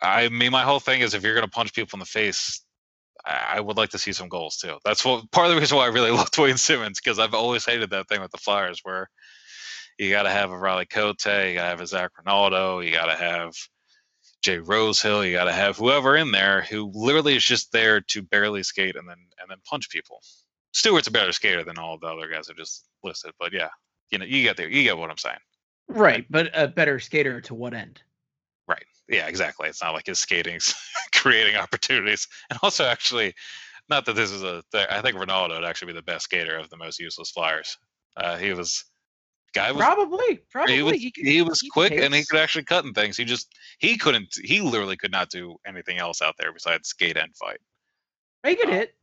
I 0.00 0.28
mean, 0.28 0.50
my 0.50 0.62
whole 0.62 0.80
thing 0.80 1.02
is 1.02 1.14
if 1.14 1.22
you're 1.22 1.34
gonna 1.34 1.48
punch 1.48 1.74
people 1.74 1.96
in 1.96 2.00
the 2.00 2.06
face, 2.06 2.62
I 3.24 3.60
would 3.60 3.76
like 3.76 3.90
to 3.90 3.98
see 3.98 4.12
some 4.12 4.28
goals 4.28 4.56
too. 4.56 4.78
That's 4.84 5.04
what 5.04 5.30
part 5.30 5.46
of 5.46 5.54
the 5.54 5.60
reason 5.60 5.76
why 5.76 5.84
I 5.84 5.90
really 5.90 6.10
love 6.16 6.30
Dwayne 6.30 6.58
Simmonds 6.58 7.00
because 7.00 7.18
I've 7.18 7.34
always 7.34 7.64
hated 7.64 7.90
that 7.90 8.08
thing 8.08 8.20
with 8.20 8.30
the 8.30 8.38
Flyers 8.38 8.80
where 8.82 9.08
you 9.98 10.10
got 10.10 10.24
to 10.24 10.30
have 10.30 10.50
a 10.50 10.58
Riley 10.58 10.86
Cote, 10.86 11.24
you 11.24 11.54
got 11.54 11.62
to 11.62 11.68
have 11.68 11.80
a 11.80 11.86
Zac 11.86 12.10
Rinaldo, 12.18 12.80
you 12.80 12.92
got 12.92 13.06
to 13.06 13.14
have 13.14 13.52
Jay 14.42 14.58
Rosehill, 14.58 15.24
you 15.24 15.32
got 15.32 15.44
to 15.44 15.52
have 15.52 15.76
whoever 15.76 16.16
in 16.16 16.32
there 16.32 16.62
who 16.62 16.90
literally 16.94 17.36
is 17.36 17.44
just 17.44 17.70
there 17.70 18.00
to 18.00 18.22
barely 18.22 18.62
skate 18.62 18.96
and 18.96 19.08
then 19.08 19.18
and 19.40 19.50
then 19.50 19.58
punch 19.68 19.88
people. 19.90 20.20
Stewart's 20.72 21.06
a 21.06 21.12
better 21.12 21.32
skater 21.32 21.64
than 21.64 21.78
all 21.78 21.98
the 21.98 22.06
other 22.06 22.28
guys 22.28 22.48
I 22.50 22.54
just 22.54 22.88
listed, 23.04 23.32
but 23.38 23.52
yeah, 23.52 23.68
you 24.10 24.18
know, 24.18 24.24
you 24.24 24.42
get 24.42 24.56
there, 24.56 24.68
you 24.68 24.82
get 24.82 24.96
what 24.96 25.10
I'm 25.10 25.18
saying. 25.18 25.36
Right, 25.88 26.26
but 26.30 26.50
a 26.54 26.68
better 26.68 26.98
skater 26.98 27.40
to 27.42 27.54
what 27.54 27.74
end? 27.74 28.02
Yeah, 29.12 29.26
exactly. 29.28 29.68
It's 29.68 29.82
not 29.82 29.94
like 29.94 30.06
his 30.06 30.18
skating's 30.18 30.74
creating 31.14 31.56
opportunities. 31.56 32.26
And 32.50 32.58
also, 32.62 32.84
actually, 32.86 33.34
not 33.88 34.06
that 34.06 34.16
this 34.16 34.30
is 34.30 34.42
a. 34.42 34.62
Th- 34.72 34.86
I 34.90 35.00
think 35.02 35.18
Rinaldo 35.18 35.54
would 35.56 35.64
actually 35.68 35.92
be 35.92 35.98
the 35.98 36.02
best 36.02 36.24
skater 36.24 36.56
of 36.56 36.70
the 36.70 36.76
most 36.76 36.98
useless 36.98 37.30
Flyers. 37.30 37.76
Uh, 38.16 38.36
he 38.38 38.52
was 38.52 38.84
guy 39.54 39.70
was 39.70 39.80
Probably, 39.82 40.40
probably. 40.50 40.76
he 40.76 40.82
was 40.82 40.92
He, 40.94 41.10
could- 41.10 41.26
he 41.26 41.42
was 41.42 41.60
he 41.60 41.68
quick 41.68 41.92
and 41.92 42.14
he 42.14 42.24
could 42.24 42.40
actually 42.40 42.64
cut 42.64 42.84
in 42.86 42.94
things. 42.94 43.16
He 43.18 43.24
just 43.24 43.48
he 43.78 43.98
couldn't. 43.98 44.34
He 44.42 44.60
literally 44.62 44.96
could 44.96 45.12
not 45.12 45.28
do 45.28 45.56
anything 45.66 45.98
else 45.98 46.22
out 46.22 46.34
there 46.38 46.52
besides 46.52 46.88
skate 46.88 47.16
and 47.18 47.34
fight. 47.36 47.58
He 48.46 48.54
could 48.56 48.68
Oh. 48.68 48.72
hit. 48.72 48.94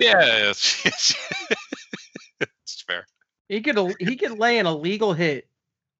Yeah, 0.00 0.50
it's, 0.50 0.84
it's 2.40 2.82
fair. 2.86 3.06
He 3.48 3.60
could 3.60 3.78
he 4.00 4.16
could 4.16 4.38
lay 4.38 4.58
an 4.58 4.66
illegal 4.66 5.12
hit 5.12 5.48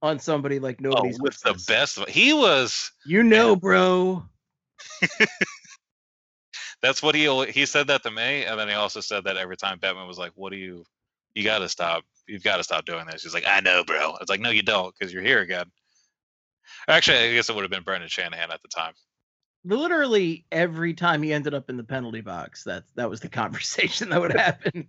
on 0.03 0.19
somebody 0.19 0.59
like 0.59 0.77
Oh, 0.81 0.91
nobody's 0.91 1.21
with 1.21 1.41
the 1.41 1.55
best. 1.67 1.99
of- 1.99 2.09
He 2.09 2.33
was. 2.33 2.91
You 3.05 3.23
know, 3.23 3.57
bro. 3.57 4.25
That's 6.83 7.03
what 7.03 7.15
he 7.15 7.45
he 7.47 7.67
said 7.67 7.87
that 7.89 8.03
to 8.03 8.11
me, 8.11 8.45
and 8.45 8.59
then 8.61 8.69
he 8.69 8.75
also 8.75 9.01
said 9.01 9.25
that 9.25 9.37
every 9.37 9.57
time 9.57 9.79
Batman 9.79 10.07
was 10.07 10.19
like, 10.19 10.33
"What 10.35 10.53
do 10.53 10.59
you? 10.59 10.85
You 11.35 11.43
got 11.43 11.59
to 11.61 11.69
stop. 11.69 12.05
You've 12.29 12.43
got 12.45 12.59
to 12.59 12.65
stop 12.65 12.85
doing 12.85 13.07
this." 13.07 13.23
He's 13.23 13.35
like, 13.35 13.47
"I 13.47 13.61
know, 13.61 13.83
bro." 13.85 14.17
It's 14.21 14.31
like, 14.31 14.41
"No, 14.41 14.51
you 14.51 14.63
don't, 14.63 14.95
because 14.97 15.13
you're 15.13 15.23
here 15.23 15.41
again." 15.41 15.71
Actually, 16.89 17.19
I 17.19 17.33
guess 17.33 17.49
it 17.49 17.55
would 17.55 17.63
have 17.63 17.71
been 17.71 17.83
Brendan 17.83 18.09
Shanahan 18.09 18.51
at 18.51 18.61
the 18.63 18.69
time. 18.69 18.93
Literally 19.65 20.45
every 20.53 20.95
time 20.95 21.23
he 21.23 21.33
ended 21.33 21.55
up 21.55 21.71
in 21.71 21.77
the 21.77 21.83
penalty 21.85 22.21
box, 22.21 22.63
that 22.65 22.85
that 22.95 23.09
was 23.11 23.21
the 23.21 23.29
conversation 23.43 24.11
that 24.11 24.21
would 24.21 24.33
happen. 24.37 24.87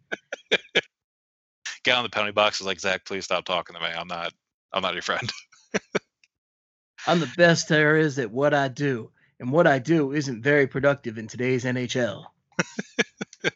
Get 1.83 1.95
on 1.95 2.03
the 2.03 2.09
penalty 2.09 2.33
box 2.33 2.59
is 2.59 2.67
like, 2.67 2.79
Zach, 2.79 3.05
please 3.05 3.23
stop 3.23 3.45
talking 3.45 3.75
to 3.75 3.79
me. 3.81 3.87
I'm 3.87 4.07
not. 4.07 4.33
I'm 4.77 4.83
not 4.83 4.93
your 4.93 5.01
friend. 5.01 5.31
I'm 7.07 7.19
the 7.19 7.31
best 7.37 7.67
there 7.67 7.97
is 7.97 8.19
at 8.19 8.31
what 8.31 8.53
I 8.53 8.67
do, 8.67 9.11
and 9.39 9.51
what 9.51 9.65
I 9.67 9.79
do 9.79 10.11
isn't 10.13 10.43
very 10.43 10.67
productive 10.67 11.17
in 11.17 11.27
today's 11.27 11.65
NHL. 11.65 12.25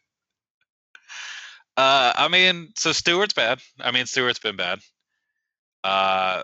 Uh, 1.78 2.12
I 2.16 2.28
mean, 2.28 2.74
so 2.76 2.92
Stewart's 2.92 3.34
bad. 3.34 3.60
I 3.80 3.92
mean, 3.92 4.06
Stewart's 4.06 4.40
been 4.40 4.58
bad. 4.58 4.80
Uh, 5.84 6.44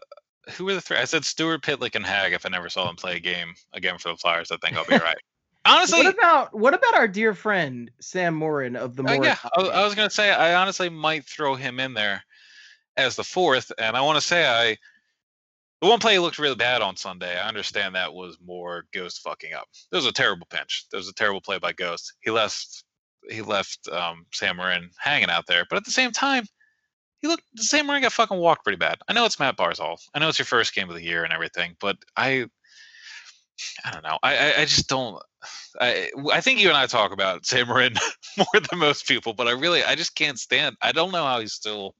who 0.52 0.66
were 0.66 0.74
the 0.74 0.82
three? 0.82 0.98
I 0.98 1.04
said 1.04 1.26
Stewart, 1.26 1.62
Pitlick, 1.62 1.96
and 1.96 2.06
Hagg. 2.06 2.32
If 2.34 2.46
I 2.46 2.50
never 2.50 2.70
saw 2.70 2.88
them 2.88 2.96
play 2.96 3.18
a 3.18 3.20
game 3.20 3.54
again 3.74 3.98
for 3.98 4.10
the 4.10 4.16
Flyers, 4.18 4.52
I 4.52 4.58
think 4.58 4.78
I'll 4.78 4.86
be 4.86 4.96
right. 5.04 5.18
Honestly, 5.66 6.04
what 6.06 6.16
about 6.16 6.58
what 6.58 6.74
about 6.74 6.96
our 6.96 7.10
dear 7.10 7.34
friend 7.34 7.92
Sam 8.00 8.36
Morin 8.36 8.78
of 8.78 8.96
the 8.96 9.04
Uh, 9.04 9.16
Morin? 9.16 9.24
yeah, 9.26 9.38
I, 9.56 9.62
I 9.63 9.84
was 9.84 9.96
gonna 9.96 10.10
say 10.10 10.32
I 10.32 10.56
honestly 10.56 10.88
might 10.90 11.26
throw 11.26 11.56
him 11.56 11.82
in 11.82 11.94
there 11.94 12.24
as 12.98 13.16
the 13.16 13.24
fourth, 13.24 13.72
and 13.78 13.96
I 13.96 14.02
want 14.02 14.18
to 14.18 14.26
say 14.26 14.48
I 14.48 14.78
the 15.82 15.88
one 15.88 16.00
play 16.00 16.18
looked 16.18 16.40
really 16.40 16.56
bad 16.56 16.82
on 16.82 16.98
Sunday. 16.98 17.40
I 17.40 17.48
understand 17.48 17.94
that 17.96 18.14
was 18.14 18.38
more 18.44 18.86
Ghost 18.92 19.22
fucking 19.22 19.54
up. 19.54 19.68
There 19.92 19.98
was 19.98 20.08
a 20.08 20.12
terrible 20.12 20.48
pinch. 20.50 20.86
There 20.90 20.98
was 20.98 21.08
a 21.08 21.14
terrible 21.14 21.42
play 21.42 21.60
by 21.60 21.74
Ghost. 21.74 22.14
He 22.22 22.32
left 22.32 22.84
he 23.30 23.42
left 23.42 23.88
um, 23.90 24.26
Sam 24.34 24.58
Morin 24.58 24.90
hanging 24.98 25.30
out 25.30 25.46
there, 25.48 25.66
but 25.70 25.76
at 25.76 25.86
the 25.86 25.92
same 25.92 26.12
time, 26.12 26.46
he 27.20 27.28
looked 27.28 27.44
Sam 27.58 27.86
Morin 27.86 28.02
got 28.02 28.14
fucking 28.14 28.38
walked 28.38 28.64
pretty 28.64 28.78
bad. 28.78 28.98
I 29.08 29.14
know 29.14 29.26
it's 29.26 29.40
Matt 29.40 29.58
Barzal. 29.58 29.98
I 30.14 30.20
know 30.20 30.30
it's 30.30 30.40
your 30.40 30.46
first 30.46 30.74
game 30.74 30.90
of 30.90 30.96
the 30.96 31.04
year 31.04 31.24
and 31.24 31.34
everything, 31.34 31.76
but 31.80 31.98
I 32.16 32.48
I 33.86 33.92
don't 33.92 34.04
know. 34.04 34.18
I 34.24 34.38
I, 34.38 34.62
I 34.62 34.66
just 34.66 34.90
don't. 34.90 35.22
I 35.80 36.10
I 36.32 36.42
think 36.42 36.60
you 36.60 36.70
and 36.70 36.78
I 36.78 36.88
talk 36.88 37.12
about 37.12 37.46
Sam 37.46 37.68
Morin 37.68 37.94
more 38.38 38.62
than 38.70 38.80
most 38.80 39.08
people, 39.08 39.34
but 39.34 39.48
I 39.48 39.52
really 39.52 39.84
I 39.84 39.94
just 39.94 40.16
can't 40.16 40.40
stand. 40.40 40.76
I 40.82 40.92
don't 40.92 41.12
know 41.12 41.24
how 41.24 41.40
he's 41.40 41.54
still 41.54 41.94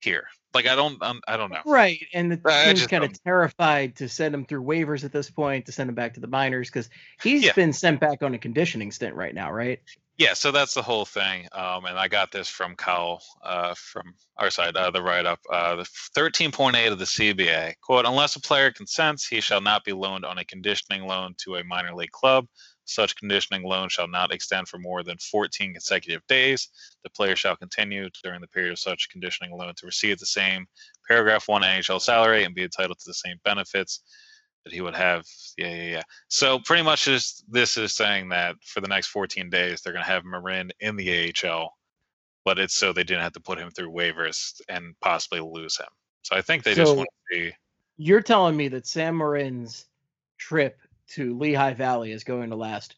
here. 0.00 0.24
Like 0.54 0.66
I 0.66 0.74
don't 0.74 1.02
um, 1.02 1.20
I 1.28 1.36
don't 1.36 1.50
know. 1.50 1.60
Right, 1.66 1.98
and 2.14 2.32
the 2.32 2.40
I 2.46 2.64
team's 2.64 2.80
just 2.80 2.90
kind 2.90 3.04
of 3.04 3.22
terrified 3.22 3.96
to 3.96 4.08
send 4.08 4.34
him 4.34 4.46
through 4.46 4.62
waivers 4.62 5.04
at 5.04 5.12
this 5.12 5.30
point 5.30 5.66
to 5.66 5.72
send 5.72 5.88
him 5.90 5.94
back 5.94 6.14
to 6.14 6.20
the 6.20 6.26
minors 6.26 6.68
because 6.70 6.88
he's 7.22 7.44
Yeah. 7.44 7.52
been 7.52 7.72
sent 7.72 8.00
back 8.00 8.22
on 8.22 8.32
a 8.34 8.38
conditioning 8.38 8.90
stint 8.90 9.14
right 9.14 9.34
now, 9.34 9.52
right? 9.52 9.80
Yeah, 10.18 10.32
so 10.32 10.50
that's 10.50 10.72
the 10.72 10.80
whole 10.80 11.04
thing. 11.04 11.46
Um, 11.52 11.84
and 11.84 11.98
I 11.98 12.08
got 12.08 12.32
this 12.32 12.48
from 12.48 12.74
Kyle 12.74 13.22
uh, 13.44 13.74
from 13.74 14.14
our 14.38 14.48
side, 14.48 14.74
uh, 14.74 14.90
the 14.90 15.02
write 15.02 15.26
up. 15.26 15.40
Uh, 15.52 15.76
the 15.76 15.82
13.8 16.16 16.90
of 16.90 16.98
the 16.98 17.04
CBA 17.04 17.74
quote, 17.82 18.06
unless 18.06 18.34
a 18.34 18.40
player 18.40 18.70
consents, 18.70 19.26
he 19.26 19.42
shall 19.42 19.60
not 19.60 19.84
be 19.84 19.92
loaned 19.92 20.24
on 20.24 20.38
a 20.38 20.44
conditioning 20.46 21.06
loan 21.06 21.34
to 21.44 21.56
a 21.56 21.64
minor 21.64 21.94
league 21.94 22.12
club. 22.12 22.46
Such 22.86 23.16
conditioning 23.16 23.64
loan 23.64 23.88
shall 23.88 24.08
not 24.08 24.32
extend 24.32 24.68
for 24.68 24.78
more 24.78 25.02
than 25.02 25.18
14 25.18 25.72
consecutive 25.72 26.26
days. 26.28 26.68
The 27.02 27.10
player 27.10 27.36
shall 27.36 27.56
continue 27.56 28.08
during 28.22 28.40
the 28.40 28.48
period 28.48 28.72
of 28.72 28.78
such 28.78 29.10
conditioning 29.10 29.56
loan 29.56 29.74
to 29.76 29.86
receive 29.86 30.18
the 30.18 30.26
same 30.26 30.66
paragraph 31.08 31.48
one 31.48 31.62
NHL 31.62 32.00
salary 32.00 32.44
and 32.44 32.54
be 32.54 32.62
entitled 32.62 32.98
to 32.98 33.04
the 33.06 33.14
same 33.14 33.38
benefits 33.44 34.00
that 34.64 34.72
he 34.72 34.80
would 34.80 34.94
have. 34.94 35.24
Yeah, 35.58 35.74
yeah, 35.74 35.90
yeah. 35.90 36.02
So 36.28 36.60
pretty 36.60 36.82
much 36.82 37.04
this 37.04 37.42
this 37.48 37.76
is 37.76 37.92
saying 37.92 38.28
that 38.30 38.56
for 38.64 38.80
the 38.80 38.88
next 38.88 39.08
14 39.08 39.50
days 39.50 39.80
they're 39.80 39.92
going 39.92 40.04
to 40.04 40.10
have 40.10 40.24
Morin 40.24 40.70
in 40.80 40.96
the 40.96 41.32
AHL, 41.44 41.72
but 42.44 42.58
it's 42.58 42.74
so 42.74 42.92
they 42.92 43.04
didn't 43.04 43.22
have 43.22 43.32
to 43.32 43.40
put 43.40 43.58
him 43.58 43.70
through 43.70 43.92
waivers 43.92 44.60
and 44.68 44.94
possibly 45.00 45.40
lose 45.40 45.76
him. 45.76 45.86
So 46.22 46.36
I 46.36 46.42
think 46.42 46.62
they 46.62 46.74
just 46.74 46.96
want 46.96 47.08
to 47.32 47.36
see. 47.36 47.52
You're 47.96 48.20
telling 48.20 48.56
me 48.56 48.68
that 48.68 48.86
Sam 48.86 49.16
Morin's 49.16 49.86
trip 50.38 50.78
to 51.10 51.36
Lehigh 51.38 51.74
Valley 51.74 52.12
is 52.12 52.24
going 52.24 52.50
to 52.50 52.56
last 52.56 52.96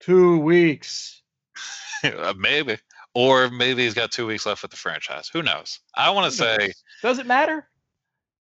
two 0.00 0.38
weeks. 0.38 1.22
uh, 2.04 2.34
maybe 2.38 2.78
or 3.14 3.50
maybe 3.50 3.82
he's 3.82 3.94
got 3.94 4.12
two 4.12 4.26
weeks 4.26 4.46
left 4.46 4.62
with 4.62 4.70
the 4.70 4.76
franchise. 4.76 5.28
Who 5.32 5.42
knows? 5.42 5.80
I 5.96 6.10
want 6.10 6.30
to 6.30 6.36
say? 6.36 6.72
Does 7.02 7.18
it 7.18 7.26
matter? 7.26 7.68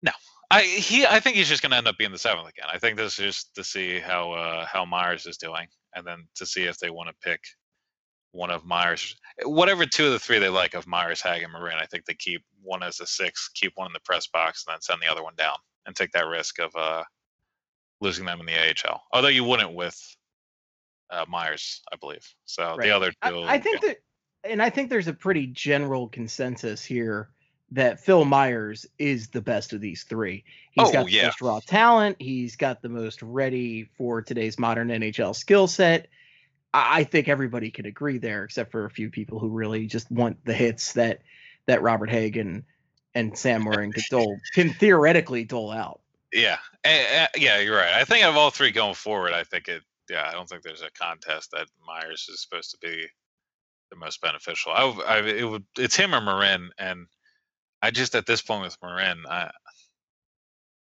No. 0.02 0.12
I 0.50 0.62
he 0.62 1.06
I 1.06 1.20
think 1.20 1.36
he's 1.36 1.50
just 1.50 1.62
going 1.62 1.72
to 1.72 1.78
end 1.78 1.88
up 1.88 1.98
being 1.98 2.12
the 2.12 2.18
seventh 2.18 2.48
again. 2.48 2.68
I 2.72 2.78
think 2.78 2.98
this 2.98 3.20
is 3.20 3.26
just 3.26 3.56
to 3.56 3.64
see 3.64 4.00
how 4.00 4.32
uh, 4.32 4.66
how 4.66 4.86
Myers 4.86 5.26
is 5.26 5.38
doing, 5.38 5.68
and 5.96 6.06
then 6.06 6.26
to 6.36 6.46
see 6.46 6.64
if 6.64 6.78
they 6.80 6.90
want 6.90 7.10
to 7.10 7.16
pick 7.22 7.42
one 8.32 8.50
of 8.50 8.64
Myers, 8.64 9.18
whatever 9.44 9.86
two 9.86 10.06
of 10.06 10.14
the 10.14 10.20
three 10.20 10.40
they 10.40 10.48
like 10.48 10.74
of 10.74 10.88
Myers, 10.88 11.22
Hagg, 11.22 11.44
and 11.44 11.52
Morin. 11.52 11.78
I 11.82 11.86
think 11.86 12.06
they 12.06 12.14
keep 12.14 12.42
one 12.64 12.82
as 12.82 13.02
a 13.02 13.06
six, 13.06 13.50
keep 13.54 13.74
one 13.76 13.88
in 13.88 13.94
the 13.94 14.00
press 14.00 14.28
box, 14.28 14.64
and 14.66 14.74
then 14.74 14.82
send 14.82 15.02
the 15.02 15.12
other 15.12 15.24
one 15.24 15.36
down, 15.38 15.56
and 15.86 15.96
take 15.96 16.12
that 16.14 16.28
risk 16.28 16.60
of 16.60 16.74
uh, 16.78 17.04
losing 18.02 18.26
them 18.26 18.40
in 18.40 18.46
the 18.46 18.54
AHL. 18.56 19.02
Although 19.14 19.30
you 19.30 19.44
wouldn't 19.44 19.74
with 19.74 19.98
uh, 21.10 21.26
Myers, 21.30 21.82
I 21.92 21.96
believe. 21.98 22.28
So 22.46 22.76
Right. 22.76 22.82
the 22.88 22.92
other 22.92 23.12
two, 23.26 23.44
I 23.44 23.60
think 23.60 23.82
yeah. 23.84 23.90
that, 23.90 23.98
and 24.52 24.62
I 24.62 24.70
think 24.70 24.90
there's 24.90 25.08
a 25.08 25.14
pretty 25.14 25.48
general 25.48 26.08
consensus 26.10 26.84
here 26.84 27.30
that 27.72 28.00
Phil 28.02 28.26
Myers 28.26 28.86
is 29.00 29.30
the 29.30 29.42
best 29.42 29.72
of 29.72 29.80
these 29.80 30.04
three. 30.04 30.44
He's 30.72 30.90
Oh, 30.90 30.92
got 30.92 31.06
the 31.06 31.12
yeah. 31.12 31.26
most 31.28 31.42
raw 31.42 31.60
talent. 31.66 32.18
He's 32.20 32.56
got 32.58 32.82
the 32.82 32.90
most 32.90 33.22
ready 33.22 33.86
for 33.98 34.22
today's 34.22 34.60
modern 34.60 34.90
NHL 34.90 35.34
skill 35.36 35.68
set. 35.68 36.08
I, 36.74 37.00
I 37.00 37.04
think 37.06 37.30
everybody 37.30 37.72
could 37.72 37.86
agree 37.86 38.18
there, 38.18 38.44
except 38.44 38.72
for 38.72 38.86
a 38.86 38.90
few 38.90 39.10
people 39.10 39.40
who 39.40 39.48
really 39.50 39.86
just 39.88 40.12
want 40.12 40.44
the 40.44 40.54
hits 40.54 40.94
that 40.94 41.22
that 41.68 41.82
Robert 41.82 42.10
Hagen 42.10 42.66
and 43.14 43.38
Sam 43.38 43.62
Morin 43.62 43.92
could 43.94 44.04
dole 44.10 44.38
can 44.54 44.74
theoretically 44.74 45.44
dole 45.46 45.72
out. 45.72 46.01
Yeah, 46.34 46.58
eh, 46.84 47.28
yeah, 47.36 47.60
you're 47.60 47.76
right. 47.76 47.94
I 47.94 48.06
think 48.06 48.24
of 48.26 48.38
all 48.38 48.52
three 48.52 48.72
going 48.72 48.96
forward, 48.96 49.34
I 49.34 49.44
think 49.44 49.68
it. 49.68 49.84
Yeah, 50.10 50.28
I 50.28 50.34
don't 50.34 50.48
think 50.48 50.64
there's 50.64 50.82
a 50.82 50.92
contest 50.92 51.52
that 51.52 51.68
Myers 51.86 52.28
is 52.30 52.42
supposed 52.42 52.72
to 52.72 52.78
be 52.82 53.08
the 53.92 53.98
most 53.98 54.22
beneficial. 54.22 54.72
I, 54.72 54.84
I 55.08 55.20
it 55.20 55.44
would 55.50 55.66
it's 55.78 55.96
him 55.96 56.16
or 56.16 56.22
Morin, 56.22 56.70
and 56.78 57.08
I 57.82 57.92
just 57.92 58.16
at 58.16 58.26
this 58.26 58.42
point 58.42 58.64
with 58.64 58.78
Morin, 58.82 59.24
I 59.30 59.52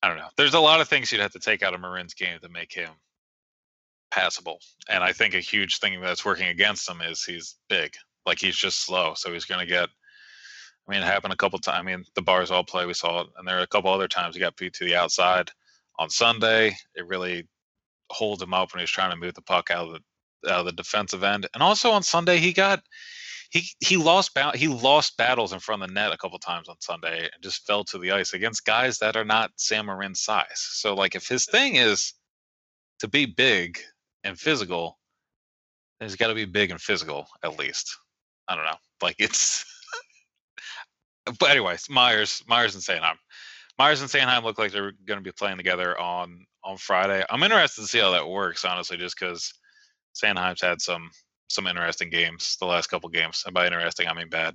I 0.03 0.09
don't 0.09 0.19
know. 0.19 0.29
There's 0.37 0.55
a 0.55 0.61
lot 0.61 0.81
of 0.81 0.89
things 0.89 1.13
you'd 1.13 1.21
have 1.21 1.33
to 1.33 1.39
take 1.39 1.63
out 1.63 1.75
of 1.75 1.81
Morin's 1.81 2.15
game 2.15 2.39
to 2.41 2.49
make 2.49 2.73
him 2.73 2.91
passable, 4.11 4.61
and 4.89 5.05
I 5.05 5.13
think 5.13 5.35
a 5.35 5.41
huge 5.41 5.79
thing 5.79 6.01
that's 6.01 6.25
working 6.25 6.49
against 6.49 6.89
him 6.89 7.01
is 7.01 7.23
he's 7.25 7.57
big. 7.69 7.95
Like 8.25 8.41
he's 8.41 8.57
just 8.57 8.85
slow, 8.85 9.15
so 9.15 9.33
he's 9.33 9.45
going 9.45 9.61
to 9.61 9.67
get. 9.67 9.89
I 10.87 10.93
mean, 10.93 11.03
it 11.03 11.07
happened 11.07 11.33
a 11.33 11.37
couple 11.37 11.59
times. 11.59 11.79
I 11.79 11.83
mean, 11.83 12.05
the 12.15 12.23
Barzal 12.23 12.67
play. 12.67 12.87
We 12.87 12.95
saw 12.95 13.23
it, 13.23 13.29
and 13.37 13.47
there 13.47 13.59
are 13.59 13.63
a 13.63 13.67
couple 13.67 13.93
other 13.93 14.09
times 14.09 14.35
he 14.35 14.41
got 14.41 14.57
beat 14.57 14.73
to 14.75 14.85
the 14.85 14.95
outside 14.95 15.51
on 15.99 16.11
Sunday. 16.11 16.77
It 16.95 17.07
really 17.07 17.49
holds 18.11 18.43
him 18.43 18.55
up 18.55 18.73
when 18.73 18.81
he's 18.81 18.91
trying 18.91 19.11
to 19.11 19.17
move 19.17 19.35
the 19.35 19.43
puck 19.43 19.71
out 19.71 19.89
of 19.89 19.95
the 19.95 20.53
out 20.53 20.61
of 20.61 20.67
the 20.67 20.73
defensive 20.73 21.25
end. 21.25 21.49
And 21.55 21.63
also 21.63 21.91
on 21.91 22.05
Sunday, 22.05 22.39
he 22.39 22.53
got 22.53 22.83
he 23.51 23.65
he 23.81 23.97
lost 23.97 24.35
ba- 24.35 24.57
he 24.57 24.69
lost 24.69 25.17
battles 25.17 25.53
in 25.53 25.59
front 25.59 25.83
of 25.83 25.89
the 25.89 25.95
net 25.95 26.13
a 26.13 26.19
couple 26.19 26.39
times 26.39 26.69
on 26.69 26.77
Sunday 26.81 27.23
and 27.23 27.43
just 27.43 27.67
fell 27.67 27.83
to 27.85 27.99
the 27.99 28.13
ice 28.13 28.33
against 28.33 28.65
guys 28.65 28.99
that 28.99 29.17
are 29.17 29.25
not 29.25 29.51
Sam 29.57 29.87
Morin's 29.87 30.21
size. 30.21 30.47
So 30.55 30.95
like 30.95 31.17
if 31.17 31.27
his 31.27 31.47
thing 31.47 31.77
is 31.77 32.13
to 33.01 33.09
be 33.09 33.27
big 33.27 33.81
and 34.23 34.39
physical, 34.39 34.99
then 35.99 36.09
he's 36.09 36.17
got 36.17 36.29
to 36.29 36.35
be 36.35 36.45
big 36.45 36.71
and 36.71 36.81
physical 36.81 37.27
at 37.43 37.59
least. 37.59 37.97
I 38.47 38.55
don't 38.55 38.65
know. 38.65 38.77
Like 39.03 39.17
it's. 39.19 39.65
But 41.39 41.51
anyways, 41.51 41.89
Myers, 41.91 42.43
Myers 42.47 42.75
and 42.75 42.83
Sanheim. 42.83 43.17
Myers 43.79 44.01
and 44.01 44.11
Sanheim 44.11 44.43
look 44.43 44.59
like 44.59 44.73
they're 44.73 44.93
going 45.07 45.19
to 45.19 45.25
be 45.25 45.33
playing 45.33 45.57
together 45.57 45.99
on 46.01 46.47
on 46.65 46.77
Friday. 46.77 47.25
I'm 47.31 47.43
interested 47.43 47.83
to 47.83 47.87
see 47.87 47.99
how 47.99 48.11
that 48.13 48.29
works, 48.29 48.65
honestly, 48.65 48.97
just 48.97 49.19
because 49.19 49.53
Sanheim's 50.15 50.63
had 50.63 50.81
some 50.81 51.11
some 51.49 51.67
interesting 51.67 52.11
games 52.11 52.57
the 52.59 52.67
last 52.67 52.89
couple 52.89 53.09
games. 53.09 53.43
And 53.47 53.55
by 53.55 53.67
interesting, 53.67 54.09
I 54.09 54.15
mean 54.15 54.29
bad. 54.29 54.55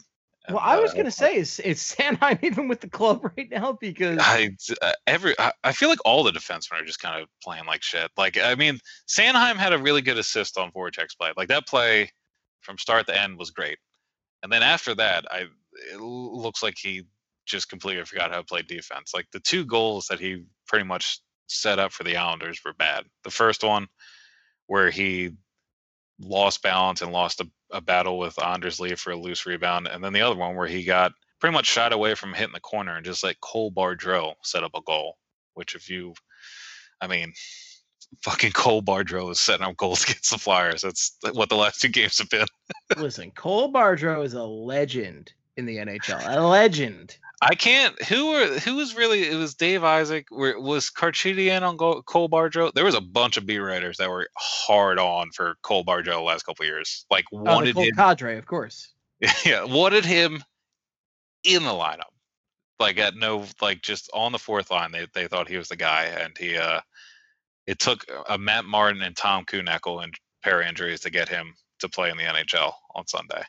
Well, 0.50 0.60
I 0.60 0.80
was 0.80 0.92
uh, 0.92 0.96
gonna 0.96 1.12
say 1.12 1.36
is 1.36 1.60
is 1.60 1.80
Sanheim 1.80 2.40
even 2.44 2.68
with 2.68 2.82
the 2.82 2.90
club 2.90 3.22
right 3.38 3.48
now 3.52 3.78
because 3.80 4.18
I 4.20 4.50
uh, 4.82 4.94
every 5.06 5.36
I, 5.40 5.52
I 5.64 5.72
feel 5.72 5.90
like 5.90 6.00
all 6.04 6.24
the 6.24 6.32
defensemen 6.32 6.82
are 6.82 6.86
just 6.86 7.00
kind 7.00 7.22
of 7.22 7.30
playing 7.44 7.66
like 7.66 7.84
shit. 7.84 8.10
Like 8.18 8.38
I 8.40 8.56
mean, 8.56 8.80
Sanheim 9.08 9.58
had 9.58 9.74
a 9.74 9.78
really 9.78 10.02
good 10.02 10.18
assist 10.18 10.58
on 10.58 10.72
Voracek's 10.72 11.16
play. 11.16 11.32
Like 11.38 11.50
that 11.50 11.68
play 11.68 12.10
from 12.62 12.78
start 12.78 13.08
to 13.08 13.20
end 13.20 13.38
was 13.38 13.52
great. 13.52 13.78
And 14.44 14.52
then 14.52 14.64
after 14.64 14.96
that, 14.96 15.26
I 15.30 15.46
it 15.94 16.00
looks 16.00 16.62
like 16.64 16.76
he 16.78 17.04
just 17.46 17.70
completely 17.70 18.04
forgot 18.06 18.32
how 18.32 18.38
to 18.38 18.44
play 18.44 18.62
defense. 18.62 19.14
Like 19.14 19.28
the 19.32 19.40
two 19.40 19.66
goals 19.66 20.08
that 20.08 20.20
he 20.20 20.46
pretty 20.68 20.86
much 20.86 21.20
set 21.48 21.80
up 21.80 21.92
for 21.92 22.04
the 22.04 22.18
Islanders 22.18 22.62
were 22.64 22.74
bad. 22.74 23.06
The 23.24 23.32
first 23.32 23.64
one 23.64 23.88
where 24.68 24.90
he 24.90 25.32
lost 26.20 26.62
balance 26.62 27.02
and 27.02 27.12
lost 27.12 27.42
a, 27.42 27.48
a 27.72 27.82
battle 27.82 28.18
with 28.18 28.42
Anders 28.42 28.80
Lee 28.80 28.96
for 28.96 29.12
a 29.12 29.18
loose 29.18 29.46
rebound, 29.46 29.88
and 29.88 30.04
then 30.04 30.14
the 30.14 30.22
other 30.22 30.36
one 30.36 30.56
where 30.56 30.68
he 30.68 30.84
got 30.84 31.12
pretty 31.40 31.54
much 31.54 31.66
shot 31.66 31.94
away 31.94 32.16
from 32.16 32.34
hitting 32.34 32.54
the 32.54 32.60
corner 32.60 32.96
and 32.96 33.06
just 33.06 33.24
let 33.24 33.42
Cole 33.42 33.72
Bardreau 33.72 34.36
set 34.44 34.64
up 34.64 34.72
a 34.76 34.82
goal. 34.82 35.18
Which, 35.56 35.76
if 35.76 35.90
you, 35.90 36.14
I 37.02 37.08
mean, 37.08 37.34
fucking 38.24 38.52
Cole 38.54 38.82
Bardreau 38.82 39.32
is 39.32 39.40
setting 39.40 39.66
up 39.66 39.76
goals 39.76 40.04
against 40.10 40.32
the 40.32 40.38
Flyers. 40.38 40.84
That's 40.84 41.18
what 41.34 41.50
the 41.50 41.56
last 41.56 41.82
two 41.82 41.90
games 41.90 42.20
have 42.20 42.30
been. 42.30 42.48
listen, 42.98 43.32
Cole 43.32 43.74
Bardreau 43.74 44.24
is 44.24 44.34
a 44.34 44.44
legend 44.44 45.34
in 45.62 45.66
the 45.66 45.78
NHL. 45.78 46.22
A 46.38 46.42
legend. 46.42 47.18
I 47.42 47.56
can't. 47.56 48.00
Who 48.04 48.32
were 48.32 48.60
who 48.60 48.76
was 48.76 48.96
really? 48.96 49.28
It 49.28 49.36
was 49.36 49.56
Dave 49.56 49.84
Isaac. 49.84 50.28
Where 50.30 50.60
was 50.60 50.92
Carchidian 50.92 51.64
on 51.64 51.76
Go- 51.78 52.02
Cole 52.04 52.30
Bardreau? 52.30 52.72
There 52.74 52.86
was 52.86 52.94
a 52.96 53.02
bunch 53.02 53.38
of 53.38 53.46
beat 53.48 53.58
writers 53.60 53.98
that 53.98 54.10
were 54.10 54.28
hard 54.38 55.00
on 55.00 55.32
for 55.32 55.56
Cole 55.64 55.84
Bardreau 55.84 56.16
the 56.18 56.20
last 56.22 56.44
couple 56.44 56.66
years. 56.66 57.06
Like 57.10 57.26
Oh, 57.34 57.38
wanted 57.42 57.74
Cole 57.76 57.86
him. 57.86 57.96
Cadre, 57.96 58.38
of 58.38 58.46
course. 58.46 58.94
yeah, 59.46 59.64
wanted 59.64 60.06
him 60.06 60.44
in 61.44 61.64
the 61.64 61.72
lineup. 61.72 62.12
Like 62.80 63.00
at 63.00 63.16
no, 63.16 63.46
like 63.62 63.82
just 63.82 64.10
on 64.14 64.32
the 64.32 64.40
fourth 64.40 64.70
line, 64.70 64.92
they 64.92 65.08
they 65.14 65.28
thought 65.28 65.48
he 65.50 65.58
was 65.58 65.68
the 65.70 65.76
guy, 65.76 66.06
and 66.06 66.38
he. 66.38 66.58
uh 66.58 66.82
It 67.66 67.80
took 67.80 68.06
a 68.30 68.38
Matt 68.38 68.66
Martin 68.66 69.02
and 69.02 69.16
Tom 69.18 69.46
Kuhnhackl 69.46 70.04
and 70.04 70.14
pair 70.44 70.62
injuries 70.62 71.00
to 71.02 71.10
get 71.10 71.30
him 71.30 71.54
to 71.80 71.90
play 71.90 72.12
in 72.12 72.18
the 72.18 72.24
NHL 72.24 72.74
on 72.94 73.08
Sunday. 73.08 73.44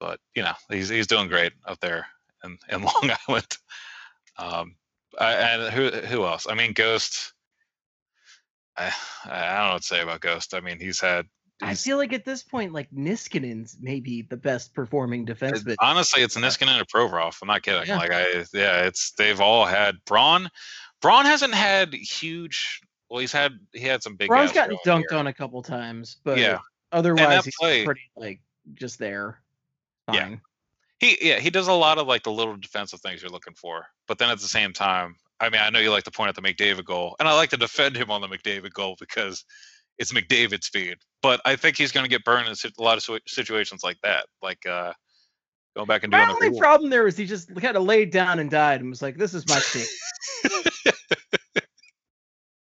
But 0.00 0.20
you 0.34 0.42
know 0.42 0.52
he's 0.70 0.88
he's 0.88 1.06
doing 1.06 1.28
great 1.28 1.52
up 1.66 1.80
there 1.80 2.06
in, 2.44 2.58
in 2.70 2.82
Long 2.84 3.10
Island. 3.28 3.56
Um, 4.38 4.74
I, 5.18 5.32
and 5.34 5.72
who 5.72 5.90
who 5.90 6.24
else? 6.24 6.46
I 6.48 6.54
mean, 6.54 6.72
Ghost. 6.72 7.32
I 8.76 8.92
I 9.24 9.56
don't 9.56 9.66
know 9.66 9.72
what 9.74 9.82
to 9.82 9.88
say 9.88 10.02
about 10.02 10.20
Ghost. 10.20 10.54
I 10.54 10.60
mean, 10.60 10.80
he's 10.80 11.00
had. 11.00 11.26
I 11.62 11.74
feel 11.74 11.96
like 11.98 12.12
at 12.12 12.24
this 12.24 12.42
point, 12.42 12.72
like 12.72 12.90
Niskanen's 12.90 13.76
maybe 13.80 14.22
the 14.22 14.36
best 14.36 14.74
performing 14.74 15.24
defenseman. 15.24 15.76
honestly, 15.80 16.22
it's 16.22 16.36
Niskanen 16.36 16.78
and 16.78 16.88
Provorov. 16.88 17.36
I'm 17.40 17.46
not 17.46 17.62
kidding. 17.62 17.86
Yeah. 17.86 17.96
Like 17.96 18.10
I, 18.10 18.44
yeah, 18.52 18.82
it's 18.82 19.12
they've 19.12 19.40
all 19.40 19.64
had 19.64 19.96
Braun. 20.04 20.50
Braun 21.00 21.24
hasn't 21.24 21.54
had 21.54 21.94
huge. 21.94 22.80
Well, 23.08 23.20
he's 23.20 23.30
had 23.32 23.52
he 23.72 23.82
had 23.82 24.02
some 24.02 24.16
big. 24.16 24.28
Braun's 24.28 24.52
gotten 24.52 24.76
dunked 24.84 25.10
year. 25.10 25.18
on 25.20 25.28
a 25.28 25.32
couple 25.32 25.62
times, 25.62 26.16
but 26.24 26.38
Yeah, 26.38 26.58
otherwise 26.90 27.44
he's 27.44 27.54
play- 27.56 27.84
pretty 27.84 28.10
like 28.16 28.40
just 28.74 28.98
there. 28.98 29.40
Yeah. 30.12 30.36
He 31.00 31.18
yeah 31.20 31.38
he 31.38 31.50
does 31.50 31.68
a 31.68 31.72
lot 31.72 31.98
of 31.98 32.06
like 32.06 32.22
the 32.22 32.32
little 32.32 32.56
defensive 32.56 33.00
things 33.00 33.22
you're 33.22 33.30
looking 33.30 33.54
for. 33.54 33.86
But 34.06 34.18
then 34.18 34.30
at 34.30 34.38
the 34.38 34.46
same 34.46 34.72
time, 34.72 35.16
I 35.40 35.50
mean, 35.50 35.60
I 35.60 35.70
know 35.70 35.80
you 35.80 35.90
like 35.90 36.04
to 36.04 36.10
point 36.10 36.28
out 36.28 36.34
the 36.34 36.42
McDavid 36.42 36.84
goal, 36.84 37.16
and 37.18 37.28
I 37.28 37.34
like 37.34 37.50
to 37.50 37.56
defend 37.56 37.96
him 37.96 38.10
on 38.10 38.20
the 38.20 38.28
McDavid 38.28 38.72
goal 38.72 38.96
because 38.98 39.44
it's 39.98 40.12
McDavid 40.12 40.62
speed. 40.62 40.96
But 41.22 41.40
I 41.44 41.56
think 41.56 41.76
he's 41.76 41.92
going 41.92 42.04
to 42.04 42.10
get 42.10 42.24
burned 42.24 42.48
in 42.48 42.54
a 42.54 42.82
lot 42.82 42.96
of 42.96 43.20
situations 43.26 43.82
like 43.82 43.98
that, 44.02 44.26
like 44.42 44.64
uh 44.66 44.92
going 45.76 45.88
back 45.88 46.04
and 46.04 46.12
doing 46.12 46.22
My 46.22 46.28
the 46.28 46.34
only 46.34 46.50
rule. 46.50 46.58
problem 46.58 46.90
there 46.90 47.04
was 47.04 47.16
he 47.16 47.26
just 47.26 47.54
kind 47.56 47.76
of 47.76 47.82
laid 47.82 48.10
down 48.10 48.38
and 48.38 48.50
died 48.50 48.80
and 48.80 48.90
was 48.90 49.02
like, 49.02 49.16
"This 49.16 49.34
is 49.34 49.46
my 49.48 49.60
team." 49.72 49.86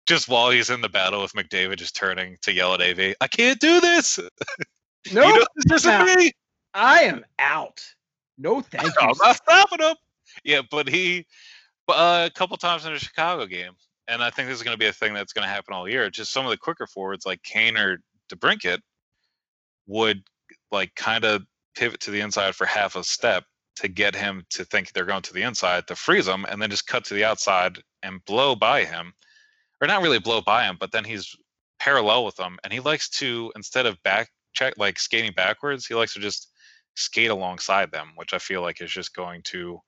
just 0.08 0.28
while 0.28 0.50
he's 0.50 0.70
in 0.70 0.82
the 0.82 0.90
battle 0.90 1.22
with 1.22 1.34
McDavid, 1.34 1.78
just 1.78 1.96
turning 1.96 2.38
to 2.42 2.52
yell 2.52 2.74
at 2.74 2.82
AV, 2.82 3.16
"I 3.22 3.28
can't 3.28 3.60
do 3.60 3.80
this! 3.80 4.20
No, 5.14 5.24
you 5.28 5.36
don't 5.36 5.48
disagree! 5.68 6.32
I 6.78 7.02
am 7.04 7.26
out. 7.40 7.84
No, 8.38 8.62
thank 8.62 8.86
you. 8.86 8.92
I'm 9.02 9.18
not 9.18 9.36
stopping 9.36 9.80
him." 9.80 9.96
Yeah, 10.44 10.62
but 10.70 10.88
he, 10.88 11.26
uh, 11.90 12.30
a 12.32 12.38
couple 12.38 12.56
times 12.58 12.86
in 12.86 12.94
the 12.94 13.00
Chicago 13.00 13.46
game, 13.46 13.74
and 14.08 14.24
I 14.24 14.30
think 14.30 14.48
this 14.48 14.58
is 14.58 14.64
going 14.64 14.76
to 14.76 14.80
be 14.80 14.88
a 14.88 14.94
thing 14.94 15.14
that's 15.14 15.34
going 15.34 15.44
to 15.48 15.54
happen 15.54 15.74
all 15.74 15.90
year. 15.90 16.10
Just 16.10 16.32
some 16.32 16.46
of 16.46 16.52
the 16.52 16.58
quicker 16.58 16.86
forwards 16.86 17.26
like 17.26 17.42
Kane 17.44 17.78
or 17.78 17.98
DeBrincat 18.32 18.80
would 19.88 20.22
like 20.72 20.94
kind 20.96 21.24
of 21.24 21.44
pivot 21.76 22.00
to 22.02 22.12
the 22.12 22.20
inside 22.20 22.56
for 22.56 22.66
half 22.66 22.96
a 22.96 23.04
step 23.04 23.46
to 23.78 23.88
get 23.88 24.16
him 24.16 24.44
to 24.50 24.66
think 24.66 24.92
they're 24.92 25.06
going 25.06 25.22
to 25.22 25.34
the 25.34 25.44
inside 25.44 25.88
to 25.88 25.96
freeze 25.96 26.28
him, 26.28 26.46
and 26.46 26.62
then 26.62 26.70
just 26.70 26.88
cut 26.88 27.04
to 27.06 27.16
the 27.16 27.24
outside 27.24 27.80
and 28.04 28.24
blow 28.26 28.56
by 28.56 28.84
him, 28.84 29.14
or 29.82 29.88
not 29.88 30.04
really 30.04 30.20
blow 30.20 30.42
by 30.42 30.64
him, 30.64 30.78
but 30.80 30.92
then 30.92 31.04
he's 31.04 31.36
parallel 31.80 32.26
with 32.26 32.36
them, 32.36 32.58
and 32.64 32.72
he 32.72 32.80
likes 32.80 33.10
to 33.10 33.52
instead 33.56 33.86
of 33.86 34.02
back 34.04 34.30
check 34.54 34.74
like 34.78 35.00
skating 35.00 35.34
backwards, 35.36 35.86
he 35.86 35.94
likes 35.94 36.14
to 36.14 36.20
just 36.20 36.52
skate 36.98 37.30
alongside 37.30 37.92
them, 37.92 38.12
which 38.16 38.34
I 38.34 38.40
feel 38.40 38.62
like 38.62 38.82
is 38.82 38.92
just 38.92 39.16
going 39.16 39.42
to. 39.44 39.80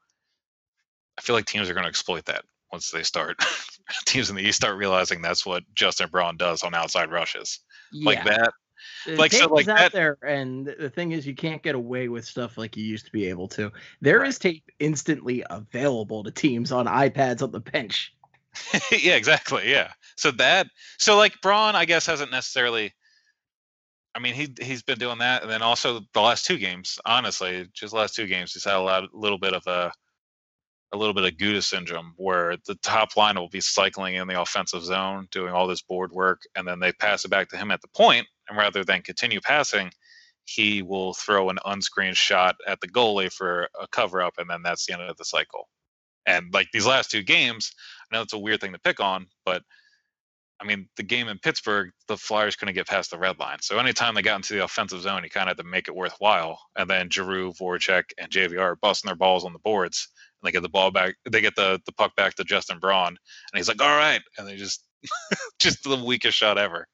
I 1.18 1.22
feel 1.22 1.36
like 1.36 1.46
teams 1.46 1.70
are 1.70 1.74
going 1.74 1.84
to 1.84 1.90
exploit 1.90 2.26
that 2.26 2.46
once 2.72 2.92
they 2.92 3.04
start. 3.04 3.44
teams 4.06 4.30
in 4.30 4.36
the 4.38 4.44
East 4.44 4.58
start 4.58 4.78
realizing 4.78 5.22
that's 5.22 5.46
what 5.46 5.64
Justin 5.76 6.10
Braun 6.10 6.38
does 6.38 6.64
on 6.64 6.74
outside 6.74 7.12
rushes 7.12 7.60
Yeah. 7.92 8.06
like 8.10 8.24
that. 8.24 8.54
The 9.06 9.16
Like, 9.18 9.34
so, 9.34 9.48
like 9.48 9.68
out 9.68 9.78
that- 9.78 9.92
there, 9.92 10.18
and 10.26 10.66
the 10.66 10.90
thing 10.90 11.12
is, 11.12 11.28
you 11.28 11.36
can't 11.36 11.62
get 11.62 11.76
away 11.76 12.08
with 12.08 12.24
stuff 12.24 12.58
like 12.58 12.78
you 12.78 12.86
used 12.86 13.06
to 13.08 13.12
be 13.12 13.28
able 13.28 13.50
to. 13.50 13.72
There 14.00 14.24
is 14.24 14.40
tape 14.40 14.64
instantly 14.80 15.44
available 15.50 16.24
to 16.24 16.32
teams 16.32 16.72
on 16.72 16.86
iPads 16.86 17.42
on 17.42 17.52
the 17.52 17.60
bench. 17.60 18.14
yeah, 18.92 19.16
exactly. 19.16 19.70
Yeah. 19.70 19.92
So 20.16 20.32
that 20.32 20.68
so 20.98 21.18
like 21.18 21.42
Braun, 21.42 21.76
I 21.76 21.84
guess, 21.86 22.06
hasn't 22.06 22.32
necessarily. 22.32 22.94
I 24.16 24.20
mean, 24.20 24.34
he 24.34 24.54
he's 24.60 24.84
been 24.84 25.00
doing 25.00 25.20
that, 25.20 25.44
and 25.44 25.52
then 25.52 25.62
also 25.62 26.02
the 26.14 26.22
last 26.22 26.46
two 26.46 26.58
games. 26.58 27.00
Honestly, 27.06 27.68
just 27.74 27.94
last 27.94 28.16
two 28.16 28.28
games, 28.28 28.54
he's 28.54 28.66
had 28.66 28.76
a 28.76 28.82
lot, 28.82 29.14
little 29.14 29.38
bit 29.38 29.54
of 29.54 29.66
a, 29.68 29.92
a 30.92 30.98
little 30.98 31.14
bit 31.14 31.26
of 31.26 31.38
Gouda 31.38 31.62
syndrome, 31.62 32.14
where 32.18 32.58
the 32.66 32.76
top 32.76 33.16
line 33.16 33.36
will 33.36 33.50
be 33.50 33.62
cycling 33.62 34.16
in 34.16 34.28
the 34.28 34.42
offensive 34.42 34.84
zone, 34.84 35.28
doing 35.32 35.54
all 35.54 35.68
this 35.68 35.84
board 35.84 36.12
work, 36.12 36.42
and 36.56 36.68
then 36.68 36.80
they 36.80 36.92
pass 36.92 37.24
it 37.24 37.30
back 37.30 37.50
to 37.50 37.58
him 37.58 37.72
at 37.72 37.82
the 37.82 37.88
point, 37.90 38.28
and 38.48 38.58
rather 38.58 38.84
than 38.84 39.02
continue 39.04 39.42
passing, 39.42 39.92
he 40.46 40.82
will 40.82 41.14
throw 41.14 41.50
an 41.50 41.60
unscreened 41.66 42.18
shot 42.18 42.56
at 42.68 42.82
the 42.82 42.88
goalie 42.88 43.32
for 43.32 43.70
a 43.80 43.88
cover 43.92 44.22
up, 44.22 44.34
and 44.40 44.50
then 44.50 44.64
that's 44.64 44.86
the 44.86 44.94
end 44.94 45.04
of 45.04 45.18
the 45.18 45.26
cycle. 45.26 45.70
And 46.26 46.52
like 46.54 46.68
these 46.74 46.86
last 46.88 47.12
two 47.12 47.24
games, 47.24 47.72
I 48.12 48.16
know 48.16 48.24
it's 48.24 48.34
a 48.34 48.40
weird 48.40 48.60
thing 48.62 48.74
to 48.74 48.80
pick 48.80 49.00
on, 49.00 49.28
but 49.46 49.64
I 50.62 50.66
mean, 50.66 50.90
the 50.98 51.04
game 51.04 51.28
in 51.30 51.40
Pittsburgh, 51.40 51.92
the 52.08 52.18
Flyers 52.18 52.56
couldn't 52.56 52.76
get 52.76 52.88
past 52.88 53.12
the 53.12 53.18
red 53.18 53.40
line. 53.40 53.58
So 53.62 53.80
anytime 53.80 54.14
they 54.14 54.22
got 54.22 54.36
into 54.36 54.54
the 54.54 54.64
offensive 54.64 55.02
zone, 55.02 55.24
you 55.24 55.30
kind 55.30 55.50
of 55.50 55.58
had 55.58 55.64
to 55.64 55.70
make 55.70 55.88
it 55.88 55.96
worthwhile. 55.96 56.60
And 56.76 56.90
then 56.90 57.10
Giroux, 57.10 57.54
Voracek, 57.54 58.04
and 58.18 58.30
JVR 58.30 58.60
are 58.60 58.76
busting 58.76 59.08
their 59.08 59.16
balls 59.16 59.46
on 59.46 59.54
the 59.54 59.60
boards, 59.60 60.10
and 60.42 60.48
they 60.48 60.52
get 60.52 60.62
the 60.62 60.70
ball 60.70 60.92
back. 60.92 61.16
They 61.30 61.42
get 61.42 61.56
the 61.56 61.80
the 61.86 61.94
puck 61.94 62.16
back 62.16 62.36
to 62.36 62.44
Justin 62.44 62.80
Braun, 62.80 63.08
and 63.08 63.18
he's 63.56 63.68
like, 63.68 63.82
"All 63.82 63.98
right," 63.98 64.22
and 64.38 64.48
they 64.48 64.58
just 64.58 64.84
just 65.60 65.84
the 65.84 65.96
weakest 66.04 66.38
shot 66.38 66.58
ever, 66.58 66.88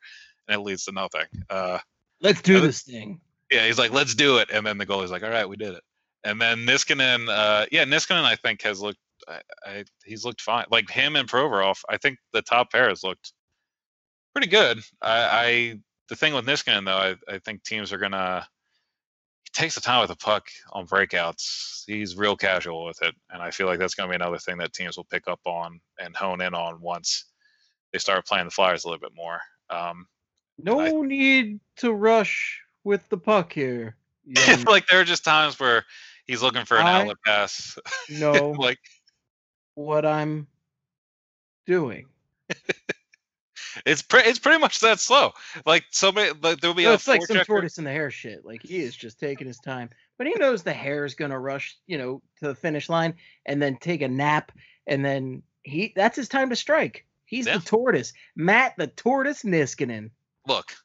and 0.47 0.61
it 0.61 0.63
leads 0.63 0.85
to 0.85 0.91
nothing. 0.91 1.25
Uh, 1.49 1.79
Let's 2.21 2.41
do 2.41 2.59
this 2.61 2.83
thing. 2.83 3.19
yeah, 3.51 3.65
he's 3.65 3.79
like, 3.79 3.91
"Let's 3.91 4.15
do 4.15 4.37
it," 4.37 4.49
and 4.51 4.65
then 4.65 4.77
the 4.77 4.85
goalie's 4.85 5.11
like, 5.11 5.23
"All 5.23 5.29
right, 5.29 5.49
we 5.49 5.55
did 5.57 5.73
it." 5.73 5.83
And 6.23 6.41
then 6.41 6.65
Niskanen, 6.65 7.29
uh, 7.29 7.65
yeah, 7.71 7.85
Niskanen, 7.85 8.23
I 8.23 8.35
think 8.35 8.63
has 8.63 8.81
looked, 8.81 8.97
I, 9.27 9.41
I, 9.63 9.83
he's 10.05 10.25
looked 10.25 10.41
fine. 10.41 10.65
Like 10.71 10.89
him 10.89 11.15
and 11.15 11.29
Provorov, 11.29 11.77
I 11.87 11.97
think 11.97 12.17
the 12.33 12.41
top 12.41 12.71
pair 12.71 12.89
has 12.89 13.03
looked 13.03 13.31
pretty 14.35 14.47
good. 14.47 14.79
I, 15.01 15.19
I 15.21 15.79
the 16.09 16.15
thing 16.15 16.33
with 16.33 16.45
Niskanen 16.45 16.85
though, 16.85 17.15
I, 17.31 17.35
I 17.35 17.39
think 17.39 17.63
teams 17.63 17.91
are 17.93 17.97
gonna. 17.97 18.45
He 19.45 19.49
takes 19.61 19.75
the 19.75 19.81
time 19.81 20.01
with 20.01 20.09
the 20.09 20.15
puck 20.17 20.47
on 20.73 20.85
breakouts. 20.85 21.83
He's 21.87 22.15
real 22.17 22.35
casual 22.35 22.85
with 22.85 23.01
it, 23.01 23.15
and 23.31 23.41
I 23.41 23.51
feel 23.51 23.67
like 23.67 23.79
that's 23.79 23.95
gonna 23.95 24.09
be 24.09 24.15
another 24.15 24.37
thing 24.37 24.57
that 24.57 24.73
teams 24.73 24.97
will 24.97 25.05
pick 25.05 25.27
up 25.27 25.39
on 25.45 25.79
and 25.99 26.15
hone 26.15 26.41
in 26.41 26.53
on 26.53 26.81
once 26.81 27.25
they 27.93 27.99
start 27.99 28.27
playing 28.27 28.45
the 28.45 28.51
Flyers 28.51 28.83
a 28.83 28.87
little 28.89 28.99
bit 28.99 29.15
more. 29.15 29.39
Um, 29.69 30.07
No 30.61 30.79
I- 30.81 30.91
need 30.91 31.59
to 31.77 31.93
rush 31.93 32.59
with 32.83 33.07
the 33.09 33.17
puck 33.17 33.53
here. 33.53 33.95
young- 34.25 34.63
like 34.63 34.87
there 34.87 34.99
are 34.99 35.05
just 35.05 35.23
times 35.23 35.57
where 35.59 35.85
he's 36.25 36.41
looking 36.41 36.65
for 36.65 36.77
an 36.77 36.85
I- 36.87 37.01
outlet 37.01 37.17
pass. 37.25 37.77
No, 38.09 38.51
like 38.59 38.79
what 39.75 40.05
I'm 40.05 40.47
doing. 41.65 42.07
it's 43.85 44.01
pre- 44.01 44.23
it's 44.23 44.39
pretty 44.39 44.59
much 44.59 44.79
that 44.81 44.99
slow. 44.99 45.31
Like 45.65 45.85
so 45.91 46.11
many, 46.11 46.31
like 46.41 46.59
there'll 46.59 46.75
be 46.75 46.85
a 46.85 46.93
it's 46.93 47.07
like 47.07 47.25
some 47.25 47.37
forechecker- 47.37 47.45
tortoise 47.45 47.77
in 47.77 47.83
the 47.83 47.91
hare 47.91 48.11
shit. 48.11 48.45
Like 48.45 48.61
he 48.63 48.77
is 48.79 48.95
just 48.95 49.19
taking 49.19 49.47
his 49.47 49.59
time, 49.59 49.89
but 50.17 50.27
he 50.27 50.33
knows 50.35 50.63
the 50.63 50.73
hare 50.73 51.05
is 51.05 51.15
gonna 51.15 51.39
rush, 51.39 51.77
you 51.87 51.97
know, 51.97 52.21
to 52.39 52.47
the 52.47 52.55
finish 52.55 52.89
line 52.89 53.13
and 53.45 53.61
then 53.61 53.77
take 53.77 54.01
a 54.01 54.07
nap, 54.07 54.51
and 54.87 55.03
then 55.03 55.43
he 55.63 55.93
that's 55.95 56.15
his 56.15 56.29
time 56.29 56.49
to 56.49 56.55
strike. 56.55 57.05
He's 57.25 57.47
Yeah. 57.47 57.57
the 57.57 57.65
tortoise, 57.65 58.13
Matt 58.35 58.75
the 58.77 58.87
tortoise 58.87 59.43
Niskanen. 59.43 60.11
Look, 60.47 60.75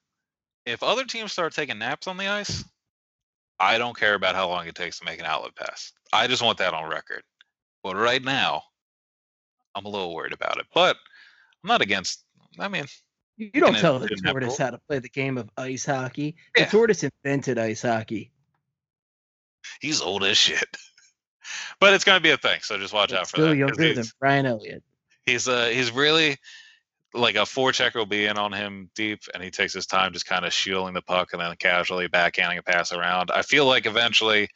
if 0.65 0.83
other 0.83 1.05
teams 1.05 1.33
start 1.33 1.53
taking 1.55 1.79
naps 1.79 2.07
on 2.07 2.17
the 2.17 2.29
ice, 2.29 2.65
I 3.59 3.77
don't 3.77 3.97
care 3.97 4.15
about 4.15 4.35
how 4.35 4.49
long 4.49 4.67
it 4.67 4.75
takes 4.75 4.99
to 5.01 5.05
make 5.05 5.21
an 5.21 5.27
outlet 5.27 5.55
pass. 5.55 5.93
I 6.13 6.27
just 6.27 6.43
want 6.43 6.57
that 6.59 6.73
on 6.73 6.89
record. 6.89 7.23
But 7.83 7.97
right 7.97 8.23
now, 8.23 8.63
I'm 9.75 9.85
a 9.85 9.89
little 9.89 10.15
worried 10.15 10.33
about 10.33 10.59
it. 10.59 10.67
But 10.75 10.97
I'm 11.63 11.69
not 11.69 11.83
against. 11.83 12.25
I 12.59 12.69
mean, 12.69 12.85
You 13.37 13.61
don't 13.61 13.77
tell 13.79 13.99
the 13.99 14.09
tortoise 14.09 14.59
how 14.59 14.71
to 14.71 14.79
play 14.89 14.99
the 14.99 15.09
game 15.09 15.39
of 15.39 15.51
ice 15.57 15.87
hockey. 15.87 16.37
The 16.55 16.67
tortoise 16.67 17.05
invented 17.05 17.59
ice 17.59 17.83
hockey. 17.83 18.31
he's 19.81 20.01
old 20.01 20.25
as 20.25 20.37
shit. 20.37 20.77
but 21.81 21.95
it's 21.95 22.05
gonna 22.05 22.21
be 22.21 22.31
a 22.31 22.37
thing. 22.37 22.61
So 22.63 22.79
just 22.79 22.93
watch 22.93 23.11
but 23.11 23.21
out 23.21 23.29
for 23.29 23.37
Still 23.37 23.49
that. 23.51 23.57
younger 23.57 23.95
than 23.95 24.05
Brian 24.19 24.47
Elliott. 24.47 24.83
he's 25.27 25.49
uh 25.49 25.67
he's 25.67 25.91
really 25.91 26.37
like 27.13 27.35
a 27.37 27.45
four 27.47 27.73
forechecker 27.73 27.97
will 27.97 28.07
be 28.07 28.27
in 28.27 28.39
on 28.39 28.53
him 28.53 28.91
deep 28.95 29.21
and 29.35 29.43
he 29.43 29.51
takes 29.51 29.73
his 29.73 29.87
time 29.87 30.13
just 30.13 30.27
kind 30.27 30.45
of 30.45 30.53
shielding 30.53 30.95
the 30.95 31.03
puck 31.03 31.33
and 31.33 31.41
then 31.43 31.55
casually 31.57 32.09
backhanding 32.09 32.59
a 32.59 32.63
pass 32.63 32.93
around. 32.93 33.31
I 33.33 33.43
feel 33.43 33.67
like 33.67 33.87
eventually 33.87 34.49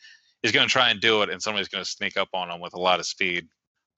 he's 0.42 0.52
going 0.52 0.68
to 0.68 0.72
try 0.72 0.90
and 0.90 1.00
do 1.00 1.22
it 1.22 1.30
and 1.30 1.42
somebody's 1.42 1.68
going 1.68 1.83
to 1.83 1.90
sneak 1.90 2.16
up 2.16 2.28
on 2.33 2.50
him 2.50 2.61
with 2.61 2.74
a 2.74 2.80
lot 2.80 3.00
of 3.00 3.07
speed, 3.07 3.48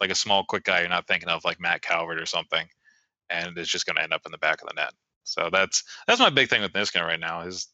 like 0.00 0.10
a 0.10 0.14
small 0.14 0.44
quick 0.44 0.64
guy 0.64 0.80
you're 0.80 0.88
not 0.88 1.06
thinking 1.06 1.28
of 1.28 1.44
like 1.44 1.60
Matt 1.60 1.82
Calvert 1.82 2.20
or 2.20 2.24
something, 2.24 2.66
and 3.30 3.56
it's 3.58 3.70
just 3.70 3.86
going 3.86 3.96
to 3.96 4.02
end 4.02 4.12
up 4.12 4.22
in 4.26 4.32
the 4.32 4.38
back 4.38 4.62
of 4.62 4.68
the 4.68 4.74
net. 4.74 4.92
So 5.24 5.48
that's 5.52 5.82
that's 6.06 6.20
my 6.20 6.30
big 6.30 6.48
thing 6.48 6.62
with 6.62 6.72
Niskanen 6.72 7.04
right 7.06 7.20
now 7.20 7.42
is 7.42 7.68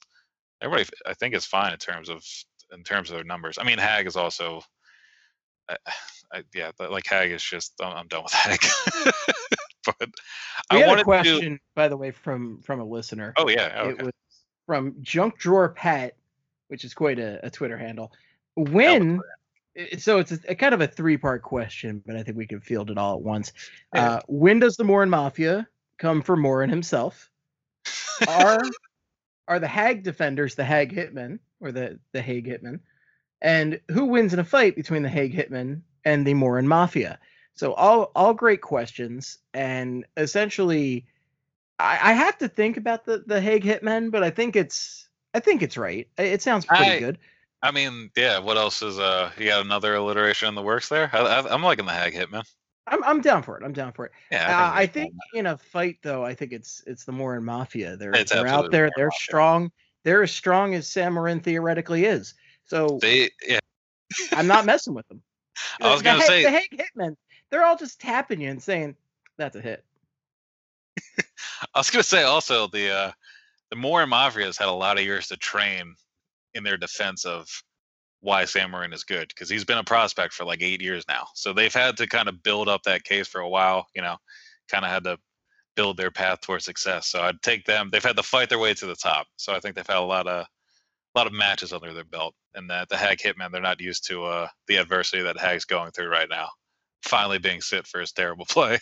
everybody 0.63 0.89
I 1.07 1.15
think 1.15 1.35
is 1.35 1.45
fine 1.45 1.73
in 1.73 1.79
terms 1.79 2.09
of 2.09 2.25
in 2.73 2.83
terms 2.83 3.11
of 3.11 3.17
their 3.17 3.25
numbers. 3.25 3.59
I 3.61 3.65
mean 3.65 3.79
Hagg 3.79 4.07
is 4.07 4.17
also 4.17 4.63
I, 5.69 5.77
I, 6.33 6.43
yeah, 6.55 6.71
but 6.79 6.91
like 6.91 7.07
Hagg 7.07 7.31
is 7.31 7.43
just 7.43 7.75
I'm, 7.83 7.93
I'm 7.97 8.09
done 8.09 8.23
with 8.23 8.33
Hagg. 8.35 8.61
but 9.85 10.09
We 10.73 10.83
I 10.83 10.87
had 10.87 10.99
a 11.01 11.05
question, 11.05 11.57
to. 11.57 11.61
by 11.75 11.89
the 11.89 11.97
way, 11.97 12.11
from 12.11 12.61
from 12.63 12.81
a 12.81 12.85
listener. 12.85 13.33
Oh 13.37 13.49
yeah, 13.49 13.81
oh, 13.83 13.89
It 13.89 13.93
okay. 13.95 14.03
was 14.05 14.13
from 14.67 14.95
Junk 15.03 15.39
Drawer 15.39 15.69
Pat, 15.71 16.15
which 16.69 16.85
is 16.85 16.95
quite 16.95 17.19
a, 17.19 17.45
a 17.45 17.51
Twitter 17.51 17.77
handle. 17.77 18.13
When 18.55 19.21
so 19.99 20.19
it's 20.19 20.33
a, 20.33 20.39
a 20.49 20.55
kind 20.55 20.75
of 20.75 20.81
a 20.81 20.87
three 20.87 21.17
part 21.17 21.43
question, 21.43 22.03
but 22.07 22.17
I 22.17 22.23
think 22.23 22.37
we 22.37 22.47
can 22.47 22.61
field 22.61 22.91
it 22.91 22.99
all 22.99 23.15
at 23.15 23.23
once. 23.23 23.53
Uh, 23.93 24.21
when 24.27 24.59
does 24.59 24.77
the 24.77 24.85
Morin 24.85 25.11
Mafia 25.11 25.67
come 25.99 26.23
for 26.23 26.37
Morin 26.37 26.71
himself? 26.71 27.31
Are 28.29 28.63
are 29.49 29.59
the 29.59 29.69
Hagg 29.69 30.03
defenders 30.03 30.55
the 30.55 30.65
Hagg 30.65 30.95
Hitmen 30.95 31.39
or 31.61 31.73
the 31.73 31.99
the 32.13 32.23
Hague 32.23 32.47
Hitmen? 32.47 32.81
And 33.41 33.81
who 33.91 34.05
wins 34.05 34.33
in 34.33 34.39
a 34.39 34.45
fight 34.45 34.77
between 34.77 35.03
the 35.03 35.09
Hague 35.09 35.35
Hitmen 35.35 35.83
and 36.05 36.27
the 36.27 36.35
Morin 36.35 36.69
Mafia? 36.69 37.19
So 37.55 37.75
all 37.75 38.13
all 38.15 38.35
great 38.35 38.63
questions, 38.63 39.39
and 39.53 40.07
essentially, 40.17 41.07
I, 41.79 42.11
I 42.11 42.13
have 42.13 42.39
to 42.39 42.49
think 42.49 42.77
about 42.77 43.05
the 43.05 43.25
the 43.27 43.41
Hague 43.41 43.65
Hitmen, 43.65 44.11
but 44.11 44.23
I 44.23 44.31
think 44.31 44.57
it's 44.57 45.09
I 45.35 45.41
think 45.41 45.63
it's 45.63 45.77
right. 45.77 46.09
It 46.19 46.43
sounds 46.43 46.67
pretty 46.67 46.85
I- 46.85 46.99
good. 46.99 47.19
I 47.63 47.71
mean, 47.71 48.11
yeah. 48.17 48.39
What 48.41 48.57
else 48.57 48.83
is 48.83 48.99
uh? 48.99 49.31
You 49.39 49.47
got 49.47 49.65
another 49.65 49.95
alliteration 49.95 50.49
in 50.49 50.55
the 50.55 50.63
works 50.63 50.89
there? 50.89 51.09
I, 51.13 51.19
I, 51.19 51.53
I'm 51.55 51.63
liking 51.63 51.87
the 51.87 51.93
Hagg 51.93 52.15
Hitman. 52.15 52.43
I'm 52.89 53.03
I'm 53.05 53.21
down 53.21 53.43
for 53.45 53.57
it. 53.57 53.63
I'm 53.65 53.73
down 53.73 53.93
for 53.93 54.07
it. 54.07 54.13
Yeah, 54.33 54.47
Uh, 54.67 54.73
I 54.75 54.87
think 54.87 55.15
in 55.35 55.47
a 55.47 55.57
fight 55.57 55.99
though, 56.03 56.25
I 56.25 56.35
think 56.35 56.53
it's 56.53 56.83
it's 56.87 57.05
the 57.05 57.13
Morin 57.13 57.45
Mafia. 57.45 57.97
They're 57.97 58.13
It's 58.13 58.33
they're 58.33 58.47
out 58.49 58.73
there. 58.73 58.91
They're 58.97 59.07
Mafia. 59.07 59.21
strong. 59.25 59.73
They're 60.05 60.23
as 60.25 60.33
strong 60.33 60.75
as 60.75 60.89
Sam 60.89 61.15
Morin 61.15 61.39
theoretically 61.41 62.05
is. 62.05 62.35
So 62.67 62.99
they. 63.01 63.31
Yeah, 63.47 63.61
I'm 64.33 64.49
not 64.49 64.67
messing 64.67 64.95
with 64.95 65.07
them. 65.09 65.23
I 65.81 65.91
was 65.93 66.01
The- 66.01 66.05
gonna 66.05 66.19
the, 66.19 66.25
say- 66.25 66.43
the 66.43 66.51
Hague 66.51 66.83
Hitmen. 66.97 67.17
They're 67.51 67.65
all 67.65 67.77
just 67.77 68.01
tapping 68.01 68.41
you 68.41 68.51
and 68.51 68.61
saying 68.63 68.97
that's 69.37 69.55
a 69.55 69.61
hit. 69.61 69.85
I 71.75 71.79
was 71.79 71.91
gonna 71.91 72.03
say 72.03 72.23
also 72.25 72.67
the 72.67 72.91
uh, 72.91 73.13
the 73.71 73.77
Moore 73.77 74.07
Mafia 74.07 74.47
has 74.47 74.57
had 74.59 74.69
a 74.69 74.73
lot 74.73 74.99
of 74.99 75.05
years 75.05 75.29
to 75.29 75.37
train 75.37 75.95
in 76.55 76.65
their 76.65 76.77
defense 76.77 77.25
of 77.25 77.49
why 78.21 78.45
Sam 78.45 78.71
Morin 78.71 78.93
is 78.93 79.05
good 79.05 79.29
because 79.29 79.49
he's 79.49 79.65
been 79.65 79.79
a 79.79 79.85
prospect 79.85 80.33
for 80.33 80.45
like 80.45 80.63
eight 80.63 80.81
years 80.81 81.05
now. 81.09 81.27
So 81.35 81.53
they've 81.53 81.75
had 81.75 81.97
to 81.97 82.07
kind 82.07 82.29
of 82.29 82.43
build 82.43 82.69
up 82.69 82.85
that 82.85 83.05
case 83.05 83.27
for 83.27 83.41
a 83.41 83.49
while. 83.49 83.87
You 83.95 84.03
know, 84.03 84.17
kind 84.71 84.85
of 84.85 84.91
had 84.91 85.05
to 85.05 85.19
build 85.75 85.97
their 85.97 86.11
path 86.11 86.41
towards 86.41 86.65
success. 86.65 87.09
So 87.09 87.21
I'd 87.21 87.43
take 87.43 87.65
them. 87.65 87.91
They've 87.91 88.03
had 88.03 88.17
to 88.17 88.23
fight 88.23 88.49
their 88.49 88.59
way 88.59 88.75
to 88.75 88.87
the 88.87 88.95
top. 88.95 89.27
So 89.37 89.53
I 89.53 89.61
think 89.61 89.75
they've 89.75 89.87
had 89.87 89.97
a 89.97 90.01
lot 90.01 90.27
of 90.27 90.47
a 91.15 91.19
lot 91.19 91.27
of 91.27 91.33
matches 91.33 91.73
under 91.73 91.93
their 91.93 92.05
belt, 92.05 92.35
and 92.55 92.71
that 92.71 92.89
the 92.89 92.97
Hagg 92.97 93.19
Hitman 93.19 93.53
they're 93.53 93.61
not 93.61 93.81
used 93.81 94.07
to 94.09 94.25
uh, 94.25 94.49
the 94.69 94.77
adversity 94.77 95.23
that 95.23 95.39
Hagg's 95.39 95.65
going 95.65 95.91
through 95.91 96.09
right 96.09 96.29
now. 96.31 96.49
Finally 97.03 97.39
being 97.39 97.61
sit 97.61 97.87
for 97.87 98.01
his 98.01 98.13
terrible 98.13 98.45
play. 98.49 98.75
I 98.75 98.79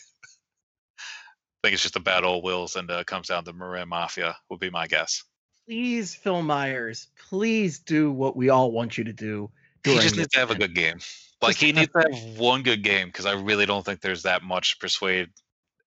think 1.62 1.74
it's 1.74 1.82
just 1.82 1.96
a 1.96 2.00
bad 2.00 2.24
old 2.24 2.44
wills 2.44 2.76
and 2.76 2.90
uh, 2.90 3.04
comes 3.04 3.28
down 3.28 3.44
to 3.44 3.52
Morin 3.52 3.88
Mafia 3.88 4.36
would 4.48 4.60
be 4.60 4.70
my 4.70 4.86
guess. 4.86 5.24
Please, 5.66 6.14
Phil 6.14 6.42
Myers, 6.42 7.08
please 7.28 7.78
do 7.78 8.10
what 8.10 8.36
we 8.36 8.48
all 8.48 8.72
want 8.72 8.98
you 8.98 9.04
to 9.04 9.12
do. 9.12 9.50
He 9.84 9.98
just 9.98 10.16
needs 10.16 10.28
to 10.28 10.40
have 10.40 10.50
a 10.50 10.54
good 10.54 10.74
game. 10.74 10.98
Like 11.40 11.52
Just 11.52 11.62
he 11.62 11.72
needs 11.72 11.90
to 11.92 12.00
have 12.00 12.38
one 12.38 12.62
good 12.62 12.82
game 12.82 13.06
because 13.06 13.24
I 13.24 13.32
really 13.32 13.66
don't 13.66 13.84
think 13.84 14.00
there's 14.00 14.24
that 14.24 14.42
much 14.42 14.72
to 14.72 14.78
persuade 14.78 15.30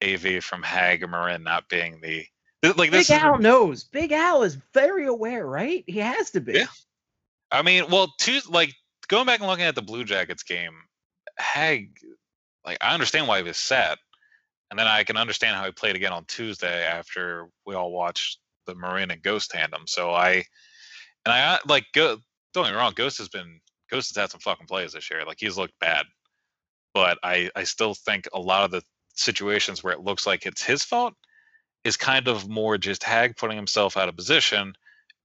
AV 0.03 0.43
from 0.43 0.63
Hagg 0.63 1.03
or 1.03 1.07
Morin 1.07 1.43
not 1.43 1.69
being 1.69 2.01
the 2.01 2.25
like 2.63 2.91
this. 2.91 3.09
Big 3.09 3.17
is, 3.17 3.23
Al 3.23 3.37
knows. 3.37 3.83
Big 3.83 4.11
Al 4.11 4.43
is 4.43 4.57
very 4.73 5.05
aware, 5.05 5.45
right? 5.45 5.83
He 5.85 5.99
has 5.99 6.31
to 6.31 6.41
be. 6.41 6.53
Yeah. 6.53 6.65
I 7.51 7.61
mean, 7.61 7.85
well, 7.89 8.13
two 8.19 8.39
like 8.49 8.73
going 9.09 9.25
back 9.25 9.41
and 9.41 9.49
looking 9.49 9.65
at 9.65 9.75
the 9.75 9.81
Blue 9.81 10.03
Jackets 10.03 10.43
game, 10.43 10.73
Hagg, 11.37 11.99
like 12.65 12.77
I 12.81 12.93
understand 12.93 13.27
why 13.27 13.37
he 13.37 13.43
was 13.43 13.57
set, 13.57 13.99
and 14.71 14.79
then 14.79 14.87
I 14.87 15.03
can 15.03 15.17
understand 15.17 15.55
how 15.55 15.65
he 15.65 15.71
played 15.71 15.95
again 15.95 16.13
on 16.13 16.25
Tuesday 16.25 16.83
after 16.83 17.47
we 17.65 17.75
all 17.75 17.91
watched 17.91 18.39
the 18.65 18.75
Morin 18.75 19.11
and 19.11 19.21
Ghost 19.21 19.51
tandem. 19.51 19.83
So 19.87 20.11
I 20.11 20.43
and 21.25 21.33
I 21.33 21.55
uh, 21.55 21.57
like 21.67 21.85
go. 21.93 22.17
Don't 22.53 22.65
get 22.65 22.71
me 22.71 22.77
wrong, 22.77 22.93
Ghost 22.95 23.17
has 23.17 23.29
been 23.29 23.59
Ghost 23.89 24.13
has 24.13 24.21
had 24.21 24.31
some 24.31 24.39
fucking 24.39 24.67
plays 24.67 24.93
this 24.93 25.09
year. 25.09 25.25
Like 25.25 25.37
he's 25.39 25.57
looked 25.57 25.79
bad, 25.79 26.05
but 26.93 27.17
I 27.23 27.49
I 27.55 27.63
still 27.63 27.93
think 27.93 28.27
a 28.33 28.39
lot 28.39 28.63
of 28.63 28.71
the 28.71 28.83
situations 29.15 29.83
where 29.83 29.93
it 29.93 30.01
looks 30.01 30.25
like 30.25 30.45
it's 30.45 30.63
his 30.63 30.83
fault 30.83 31.13
is 31.83 31.97
kind 31.97 32.27
of 32.27 32.49
more 32.49 32.77
just 32.77 33.03
Hagg 33.03 33.35
putting 33.35 33.57
himself 33.57 33.97
out 33.97 34.09
of 34.09 34.15
position, 34.15 34.73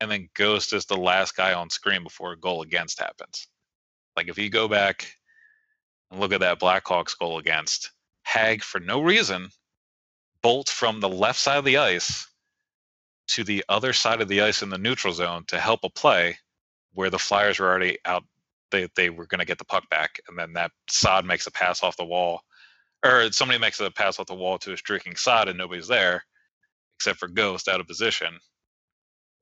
and 0.01 0.11
then 0.11 0.29
Ghost 0.35 0.73
is 0.73 0.87
the 0.87 0.97
last 0.97 1.37
guy 1.37 1.55
on 1.55 1.71
screen 1.71 2.03
before 2.03 2.33
a 2.33 2.39
goal 2.39 2.63
against 2.63 3.01
happens. 3.01 3.49
Like 4.17 4.29
if 4.29 4.39
you 4.39 4.51
go 4.51 4.69
back 4.69 5.13
and 6.11 6.21
look 6.21 6.33
at 6.33 6.41
that 6.41 6.61
Blackhawks 6.61 7.17
goal 7.19 7.39
against 7.39 7.93
Hagg 8.23 8.63
for 8.63 8.81
no 8.81 9.01
reason, 9.03 9.51
bolt 10.43 10.69
from 10.69 11.01
the 11.01 11.09
left 11.09 11.39
side 11.39 11.59
of 11.59 11.65
the 11.65 11.79
ice 11.79 12.27
to 13.29 13.45
the 13.45 13.65
other 13.69 13.93
side 13.93 14.21
of 14.21 14.29
the 14.29 14.41
ice 14.43 14.63
in 14.63 14.71
the 14.71 14.79
neutral 14.79 15.13
zone 15.13 15.45
to 15.49 15.59
help 15.61 15.81
a 15.85 15.91
play 15.91 16.39
where 16.95 17.11
the 17.11 17.19
Flyers 17.19 17.59
were 17.59 17.69
already 17.69 17.99
out. 18.05 18.25
They 18.71 18.89
they 18.97 19.11
were 19.11 19.27
going 19.27 19.39
to 19.39 19.45
get 19.47 19.59
the 19.59 19.65
puck 19.65 19.89
back, 19.91 20.21
and 20.29 20.39
then 20.39 20.53
that 20.55 20.73
Saad 20.89 21.25
makes 21.25 21.47
a 21.47 21.51
pass 21.51 21.83
off 21.83 21.97
the 21.97 22.05
wall, 22.05 22.43
or 23.05 23.31
somebody 23.33 23.59
makes 23.59 23.81
a 23.81 23.91
pass 23.91 24.19
off 24.19 24.27
the 24.27 24.35
wall 24.35 24.59
to 24.59 24.73
a 24.73 24.77
streaking 24.77 25.17
Saad, 25.17 25.49
and 25.49 25.57
nobody's 25.57 25.89
there 25.89 26.25
except 26.97 27.19
for 27.19 27.29
Ghost 27.29 27.69
out 27.69 27.81
of 27.81 27.87
position, 27.87 28.39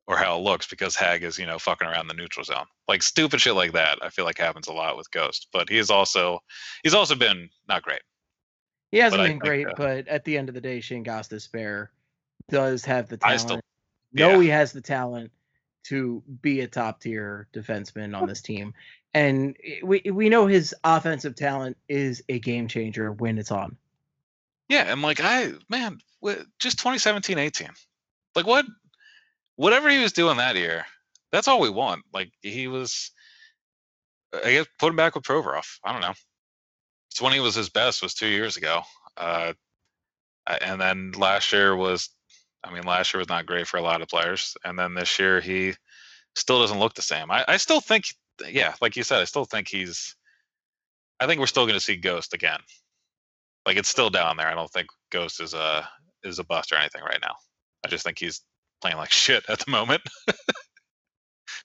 or 0.07 0.16
how 0.16 0.37
it 0.37 0.43
looks 0.43 0.66
because 0.68 0.95
Hagg 0.95 1.24
is 1.24 1.39
you 1.39 1.47
know 1.47 1.59
fucking 1.59 1.89
around 1.89 2.07
the 2.07 2.14
neutral 2.14 2.45
zone, 2.45 2.66
like 2.87 3.03
stupid 3.03 3.41
shit 3.41 3.55
like 3.55 3.72
that. 3.72 3.99
I 4.03 4.11
feel 4.11 4.24
like 4.24 4.39
happens 4.39 4.68
a 4.68 4.72
lot 4.72 4.97
with 4.97 5.11
Ghost, 5.11 5.49
but 5.53 5.68
he's 5.68 5.91
also 5.91 6.41
he's 6.84 6.95
also 6.95 7.14
been 7.16 7.49
not 7.68 7.82
great. 7.82 8.03
He 8.93 8.99
hasn't 8.99 9.18
But 9.18 9.24
been 9.24 9.32
think, 9.32 9.43
great, 9.43 9.66
uh, 9.66 9.74
but 9.76 10.07
at 10.07 10.24
the 10.24 10.39
end 10.39 10.49
of 10.49 10.55
the 10.55 10.61
day, 10.61 10.80
Shane 10.80 11.05
Gostisbehere 11.05 11.89
does 12.49 12.84
have 12.84 13.09
the 13.09 13.18
I 13.22 13.37
talent. 13.37 13.41
still- 13.41 13.61
know 14.17 14.31
yeah. 14.31 14.43
he 14.43 14.49
has 14.49 14.73
the 14.73 14.81
talent 14.81 15.31
to 15.85 16.23
be 16.43 16.61
a 16.61 16.67
top 16.67 17.01
tier 17.01 17.49
defenseman 17.53 18.17
on 18.17 18.27
this 18.27 18.43
team, 18.43 18.75
and 19.14 19.57
we 19.83 20.03
we 20.12 20.29
know 20.29 20.47
his 20.47 20.75
offensive 20.85 21.35
talent 21.35 21.77
is 21.89 22.23
a 22.29 22.39
game 22.39 22.69
changer 22.69 23.12
when 23.12 23.39
it's 23.39 23.51
on. 23.51 23.77
Yeah, 24.69 24.91
and 24.91 25.03
like 25.03 25.21
I 25.23 25.53
man, 25.69 26.01
just 26.59 26.79
2017, 26.79 27.39
18. 27.39 27.69
Like 28.35 28.47
what 28.47 28.67
whatever 29.57 29.89
he 29.89 30.03
was 30.03 30.12
doing 30.12 30.39
that 30.39 30.57
year, 30.57 30.85
that's 31.31 31.49
all 31.49 31.61
we 31.61 31.71
want. 31.71 32.03
Like 32.12 32.33
he 32.43 32.69
was 32.69 33.11
I 34.33 34.53
guess 34.53 34.67
put 34.79 34.91
him 34.91 34.97
back 34.97 35.14
with 35.14 35.25
Provorov. 35.25 35.79
I 35.85 35.93
don't 35.93 36.03
know. 36.03 36.14
It's 37.11 37.23
when 37.23 37.33
he 37.33 37.41
was 37.41 37.55
his 37.55 37.71
best 37.71 38.03
was 38.03 38.14
two 38.14 38.27
years 38.27 38.57
ago. 38.57 38.83
Uh, 39.17 39.55
and 40.61 40.81
then 40.81 41.12
last 41.12 41.53
year 41.53 41.75
was 41.75 42.11
I 42.65 42.73
mean, 42.73 42.83
last 42.85 43.13
year 43.15 43.19
was 43.19 43.29
not 43.29 43.47
great 43.47 43.67
for 43.67 43.77
a 43.77 43.83
lot 43.83 44.03
of 44.03 44.09
players. 44.09 44.57
And 44.65 44.79
then 44.79 44.95
this 44.95 45.19
year 45.19 45.41
he 45.41 45.75
still 46.35 46.61
doesn't 46.61 46.79
look 46.79 46.95
the 46.95 47.03
same. 47.03 47.31
I, 47.31 47.45
I 47.47 47.57
still 47.57 47.81
think 47.81 48.07
yeah, 48.49 48.75
like 48.81 48.97
you 48.97 49.03
said, 49.03 49.21
I 49.21 49.25
still 49.25 49.45
think 49.45 49.69
he's 49.69 50.15
I 51.21 51.27
think 51.27 51.41
we're 51.41 51.47
still 51.47 51.67
gonna 51.67 51.81
see 51.81 51.97
Ghost 51.97 52.35
again. 52.35 52.61
Like 53.65 53.77
it's 53.77 53.89
still 53.89 54.11
down 54.11 54.37
there. 54.37 54.49
I 54.49 54.55
don't 54.55 54.71
think 54.71 54.89
Ghost 55.11 55.41
is 55.41 55.55
a 55.55 55.89
is 56.23 56.39
a 56.39 56.45
bust 56.45 56.73
or 56.73 56.77
anything 56.77 57.03
right 57.03 57.21
now. 57.23 57.35
I 57.85 57.89
just 57.89 58.05
think 58.05 58.19
he's 58.19 58.43
playing 58.81 58.97
like 58.97 59.11
shit 59.13 59.45
at 59.49 59.61
the 59.61 59.71
moment. 59.71 60.03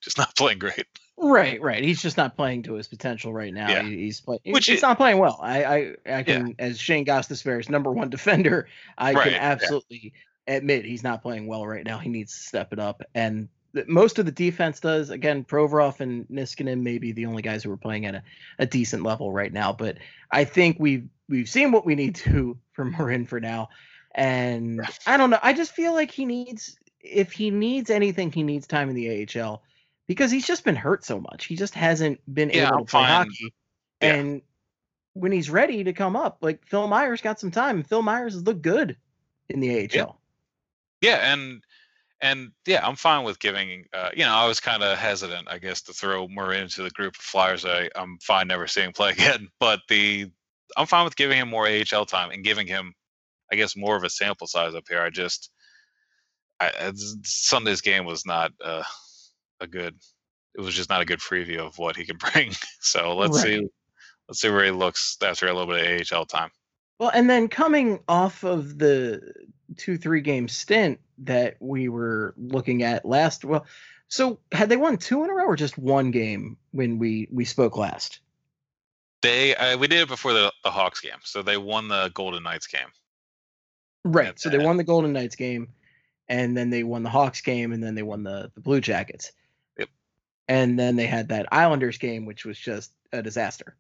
just 0.02 0.18
not 0.18 0.36
playing 0.36 0.60
great. 0.60 0.86
Right, 1.18 1.62
right. 1.62 1.84
He's 1.84 2.02
just 2.02 2.18
not 2.18 2.36
playing 2.36 2.64
to 2.64 2.74
his 2.74 2.88
potential 2.88 3.32
right 3.34 3.54
now. 3.54 3.70
Yeah. 3.70 3.84
He's 3.84 4.22
playing. 4.22 4.40
Which 4.46 4.66
he's 4.66 4.82
not 4.82 4.98
playing 4.98 5.20
well. 5.20 5.40
I 5.42 5.64
I, 5.64 5.96
I 6.08 6.24
can 6.24 6.56
as 6.58 6.80
Shane 6.80 7.06
Gostisbehere's 7.06 7.70
number 7.70 7.92
one 7.92 8.10
defender, 8.10 8.68
I 8.98 9.14
Right, 9.14 9.24
can 9.24 9.34
yeah. 9.34 9.40
absolutely 9.42 10.14
admit 10.52 10.86
he's 10.86 11.04
not 11.04 11.22
playing 11.22 11.48
well 11.48 11.66
right 11.66 11.86
now. 11.86 11.98
He 11.98 12.10
needs 12.10 12.34
to 12.34 12.44
step 12.44 12.74
it 12.74 12.80
up, 12.80 13.04
and 13.16 13.50
th- 13.76 13.88
most 13.88 14.20
of 14.20 14.26
the 14.26 14.32
defense 14.32 14.80
does. 14.80 15.10
Again, 15.10 15.44
Provorov 15.44 16.00
and 16.00 16.28
Niskanen 16.28 16.82
may 16.82 16.98
be 16.98 17.12
the 17.12 17.26
only 17.26 17.42
guys 17.42 17.64
who 17.64 17.72
are 17.72 17.78
playing 17.78 18.06
at 18.06 18.16
a, 18.16 18.24
a 18.60 18.66
decent 18.66 19.04
level 19.04 19.32
right 19.32 19.52
now. 19.52 19.74
But 19.74 19.98
I 20.32 20.44
think 20.44 20.78
we've 20.80 21.08
we've 21.30 21.50
seen 21.50 21.72
what 21.72 21.86
we 21.86 21.96
need 21.96 22.16
to 22.26 22.58
from 22.74 22.92
Morin 22.92 23.26
for 23.26 23.40
now, 23.40 23.70
and 24.16 24.82
I 25.06 25.18
don't 25.18 25.30
know. 25.30 25.40
I 25.42 25.54
just 25.54 25.74
feel 25.74 25.94
like 25.94 26.12
he 26.12 26.26
needs 26.26 26.78
if 27.04 27.32
he 27.32 27.50
needs 27.50 27.90
anything, 27.90 28.32
he 28.32 28.44
needs 28.44 28.68
time 28.68 28.90
in 28.90 28.96
the 28.96 29.28
AHL 29.42 29.64
because 30.08 30.32
he's 30.32 30.46
just 30.46 30.64
been 30.64 30.76
hurt 30.76 31.04
so 31.04 31.20
much. 31.20 31.46
He 31.46 31.56
just 31.56 31.74
hasn't 31.74 32.20
been 32.34 32.50
Yeah, 32.50 32.68
able 32.68 32.86
to 32.86 32.92
play 32.92 33.02
fine. 33.02 33.10
hockey. 33.10 33.54
Yeah. 34.02 34.14
And 34.16 34.42
when 35.14 35.32
he's 35.32 35.50
ready 35.50 35.84
to 35.84 35.94
come 35.94 36.16
up, 36.16 36.38
like 36.42 36.66
Phil 36.68 36.88
Myers 36.88 37.22
got 37.22 37.40
some 37.40 37.52
time, 37.52 37.84
Phil 37.84 38.02
Myers 38.02 38.34
has 38.34 38.44
looked 38.44 38.62
good 38.62 38.98
in 39.50 39.60
the 39.60 39.80
AHL. 39.80 39.88
Yeah, 39.94 40.06
and 41.10 41.64
and 42.22 42.52
yeah, 42.68 42.86
I'm 42.86 42.96
fine 42.96 43.24
with 43.26 43.40
giving. 43.40 43.86
Uh, 43.94 44.10
you 44.16 44.26
know, 44.26 44.34
I 44.34 44.48
was 44.48 44.60
kind 44.60 44.84
of 44.84 44.98
hesitant, 44.98 45.48
I 45.50 45.58
guess, 45.60 45.82
to 45.84 45.94
throw 45.94 46.28
Morin 46.28 46.64
into 46.64 46.84
the 46.84 46.90
group 46.92 47.16
of 47.18 47.24
Flyers. 47.24 47.66
I 47.66 47.90
I'm 47.96 48.18
fine 48.20 48.48
never 48.48 48.68
seeing 48.68 48.92
play 48.94 49.12
again, 49.14 49.50
but 49.60 49.82
the 49.90 50.32
I'm 50.78 50.88
fine 50.88 51.06
with 51.06 51.16
giving 51.16 51.38
him 51.38 51.50
more 51.50 51.68
AHL 51.68 52.06
time 52.06 52.32
and 52.32 52.44
giving 52.44 52.68
him, 52.68 52.94
I 53.52 53.56
guess, 53.56 53.76
more 53.76 53.96
of 53.98 54.04
a 54.04 54.10
sample 54.10 54.48
size 54.48 54.76
up 54.76 54.86
here. 54.90 55.02
I 55.02 55.10
just, 55.10 55.52
I, 56.60 56.68
I- 56.80 56.94
Sunday's 57.24 57.82
game 57.82 58.06
was 58.06 58.26
not 58.26 58.52
uh, 58.64 58.84
a 59.60 59.68
good. 59.68 59.96
It 60.56 60.62
was 60.62 60.76
just 60.76 60.90
not 60.90 61.02
a 61.02 61.06
good 61.06 61.20
preview 61.20 61.60
of 61.60 61.78
what 61.78 61.96
he 61.96 62.06
can 62.06 62.18
bring. 62.34 62.52
So 62.82 63.16
let's 63.16 63.38
Right. 63.38 63.44
see, 63.44 63.68
let's 64.30 64.42
see 64.42 64.50
where 64.50 64.66
he 64.66 64.72
looks 64.72 65.18
after 65.24 65.48
a 65.48 65.54
little 65.54 65.74
bit 65.74 66.02
of 66.12 66.18
AHL 66.20 66.26
time. 66.26 66.52
Well, 67.00 67.12
and 67.14 67.30
then 67.30 67.48
coming 67.48 68.00
off 68.08 68.44
of 68.44 68.78
the 68.78 69.34
two 69.78 69.98
three 69.98 70.22
game 70.22 70.48
stint 70.48 71.00
that 71.20 71.58
we 71.60 71.90
were 71.90 72.34
looking 72.38 72.84
at 72.84 73.06
last, 73.06 73.46
well, 73.46 73.66
so 74.08 74.40
had 74.52 74.70
they 74.70 74.78
won 74.78 74.98
two 74.98 75.24
in 75.24 75.30
a 75.30 75.34
row 75.34 75.46
or 75.46 75.56
just 75.56 75.78
one 75.78 76.12
game 76.12 76.58
when 76.72 77.00
we 77.00 77.28
we 77.32 77.46
spoke 77.46 77.78
last? 77.78 78.20
They 79.22 79.56
uh, 79.56 79.78
we 79.78 79.88
did 79.88 80.02
it 80.02 80.08
before 80.08 80.34
the, 80.34 80.52
the 80.64 80.72
Hawks 80.72 81.00
game, 81.00 81.20
so 81.24 81.42
they 81.42 81.58
won 81.58 81.88
the 81.88 82.10
Golden 82.14 82.44
Knights 82.44 82.68
game. 82.68 82.90
Right. 84.04 84.40
So 84.40 84.50
they 84.50 84.58
won 84.58 84.78
the 84.78 84.84
Golden 84.84 85.14
Knights 85.14 85.36
game, 85.36 85.70
and 86.28 86.58
then 86.58 86.72
they 86.72 86.84
won 86.84 87.04
the 87.04 87.10
Hawks 87.10 87.42
game, 87.42 87.72
and 87.72 87.84
then 87.84 87.94
they 87.94 88.02
won 88.02 88.24
the, 88.24 88.52
the 88.56 88.62
Blue 88.62 88.82
Jackets. 88.82 89.32
Yep. 89.78 89.90
And 90.48 90.80
then 90.80 90.96
they 90.96 91.06
had 91.06 91.30
that 91.30 91.48
Islanders 91.52 92.00
game, 92.00 92.26
which 92.26 92.44
was 92.46 92.58
just 92.58 92.92
a 93.14 93.22
disaster. 93.22 93.76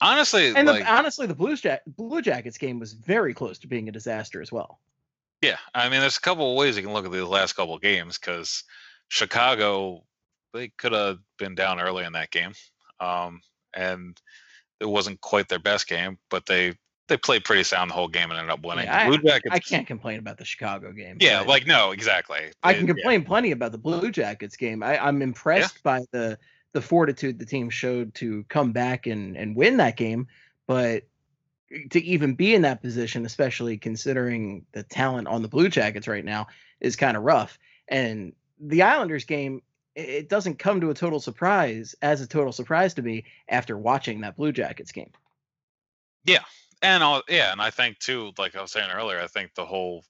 Honestly, 0.00 0.52
And 0.56 0.66
like 0.66 0.82
the, 0.84 0.92
honestly, 0.92 1.26
the 1.26 1.34
Blues 1.34 1.60
Jack, 1.60 1.82
Blue 1.86 2.22
Jackets 2.22 2.56
game 2.58 2.78
was 2.78 2.92
very 2.94 3.34
close 3.34 3.58
to 3.58 3.66
being 3.66 3.88
a 3.88 3.92
disaster 3.92 4.40
as 4.40 4.50
well. 4.50 4.80
yeah, 5.42 5.56
I 5.74 5.88
mean, 5.88 6.00
there's 6.00 6.16
a 6.16 6.20
couple 6.20 6.50
of 6.50 6.56
ways 6.56 6.76
you 6.76 6.82
can 6.82 6.92
look 6.92 7.04
at 7.04 7.12
these 7.12 7.22
last 7.22 7.52
couple 7.54 7.74
of 7.74 7.82
games 7.82 8.18
because 8.18 8.64
Chicago 9.08 10.04
they 10.52 10.68
could 10.78 10.92
have 10.92 11.18
been 11.38 11.54
down 11.54 11.80
early 11.80 12.04
in 12.04 12.12
that 12.14 12.30
game, 12.30 12.52
um, 12.98 13.40
and 13.74 14.20
it 14.80 14.86
wasn't 14.88 15.20
quite 15.20 15.48
their 15.48 15.58
best 15.58 15.86
game, 15.86 16.18
but 16.30 16.46
they 16.46 16.74
they 17.08 17.16
played 17.16 17.44
pretty 17.44 17.64
sound 17.64 17.90
the 17.90 17.94
whole 17.94 18.08
game 18.08 18.30
and 18.30 18.38
ended 18.38 18.52
up 18.52 18.64
winning. 18.64 18.84
Yeah, 18.86 19.10
The 19.10 19.18
Blue 19.18 19.28
Jackets, 19.30 19.54
I 19.54 19.58
can't 19.58 19.86
complain 19.86 20.18
about 20.20 20.38
the 20.38 20.44
Chicago 20.44 20.92
game. 20.92 21.16
Yeah, 21.20 21.40
like 21.40 21.66
no, 21.66 21.90
exactly. 21.90 22.38
I 22.62 22.70
It- 22.72 22.78
can 22.78 22.86
yeah. 22.86 22.94
complain 22.94 23.24
plenty 23.24 23.50
about 23.50 23.72
the 23.72 23.78
Blue 23.78 24.10
Jackets 24.12 24.56
game. 24.56 24.82
I, 24.82 24.96
I'm 25.04 25.20
impressed 25.20 25.82
by 25.82 26.00
the 26.12 26.38
the 26.72 26.82
fortitude 26.82 27.38
the 27.38 27.46
team 27.46 27.70
showed 27.70 28.14
to 28.14 28.44
come 28.48 28.72
back 28.72 29.06
and 29.06 29.36
and 29.36 29.56
win 29.56 29.76
that 29.78 29.96
game, 29.96 30.28
but 30.66 31.04
to 31.90 32.02
even 32.02 32.34
be 32.34 32.54
in 32.54 32.62
that 32.62 32.82
position, 32.82 33.24
especially 33.24 33.78
considering 33.78 34.66
the 34.72 34.82
talent 34.82 35.28
on 35.28 35.42
the 35.42 35.48
Blue 35.48 35.68
Jackets 35.68 36.08
right 36.08 36.24
now, 36.24 36.46
is 36.80 36.96
kind 36.96 37.16
of 37.16 37.22
rough. 37.22 37.58
And 37.88 38.32
the 38.58 38.82
Islanders 38.82 39.24
game, 39.24 39.62
it 39.94 40.28
doesn't 40.28 40.58
come 40.58 40.80
to 40.80 40.90
a 40.90 40.94
total 40.94 41.20
surprise 41.20 41.94
as 42.02 42.20
a 42.20 42.26
total 42.26 42.52
surprise 42.52 42.94
to 42.94 43.02
me 43.02 43.24
after 43.48 43.78
watching 43.78 44.20
that 44.20 44.36
Blue 44.36 44.52
Jackets 44.52 44.92
game. 44.92 45.12
Yeah. 46.24 46.44
and 46.82 47.02
all, 47.02 47.22
yeah, 47.28 47.52
and 47.52 47.60
I 47.60 47.70
think 47.70 47.98
too, 47.98 48.32
like 48.36 48.56
I 48.56 48.62
was 48.62 48.72
saying 48.72 48.90
earlier, 48.92 49.20
I 49.20 49.26
think 49.26 49.54
the 49.54 49.66
whole 49.66 50.04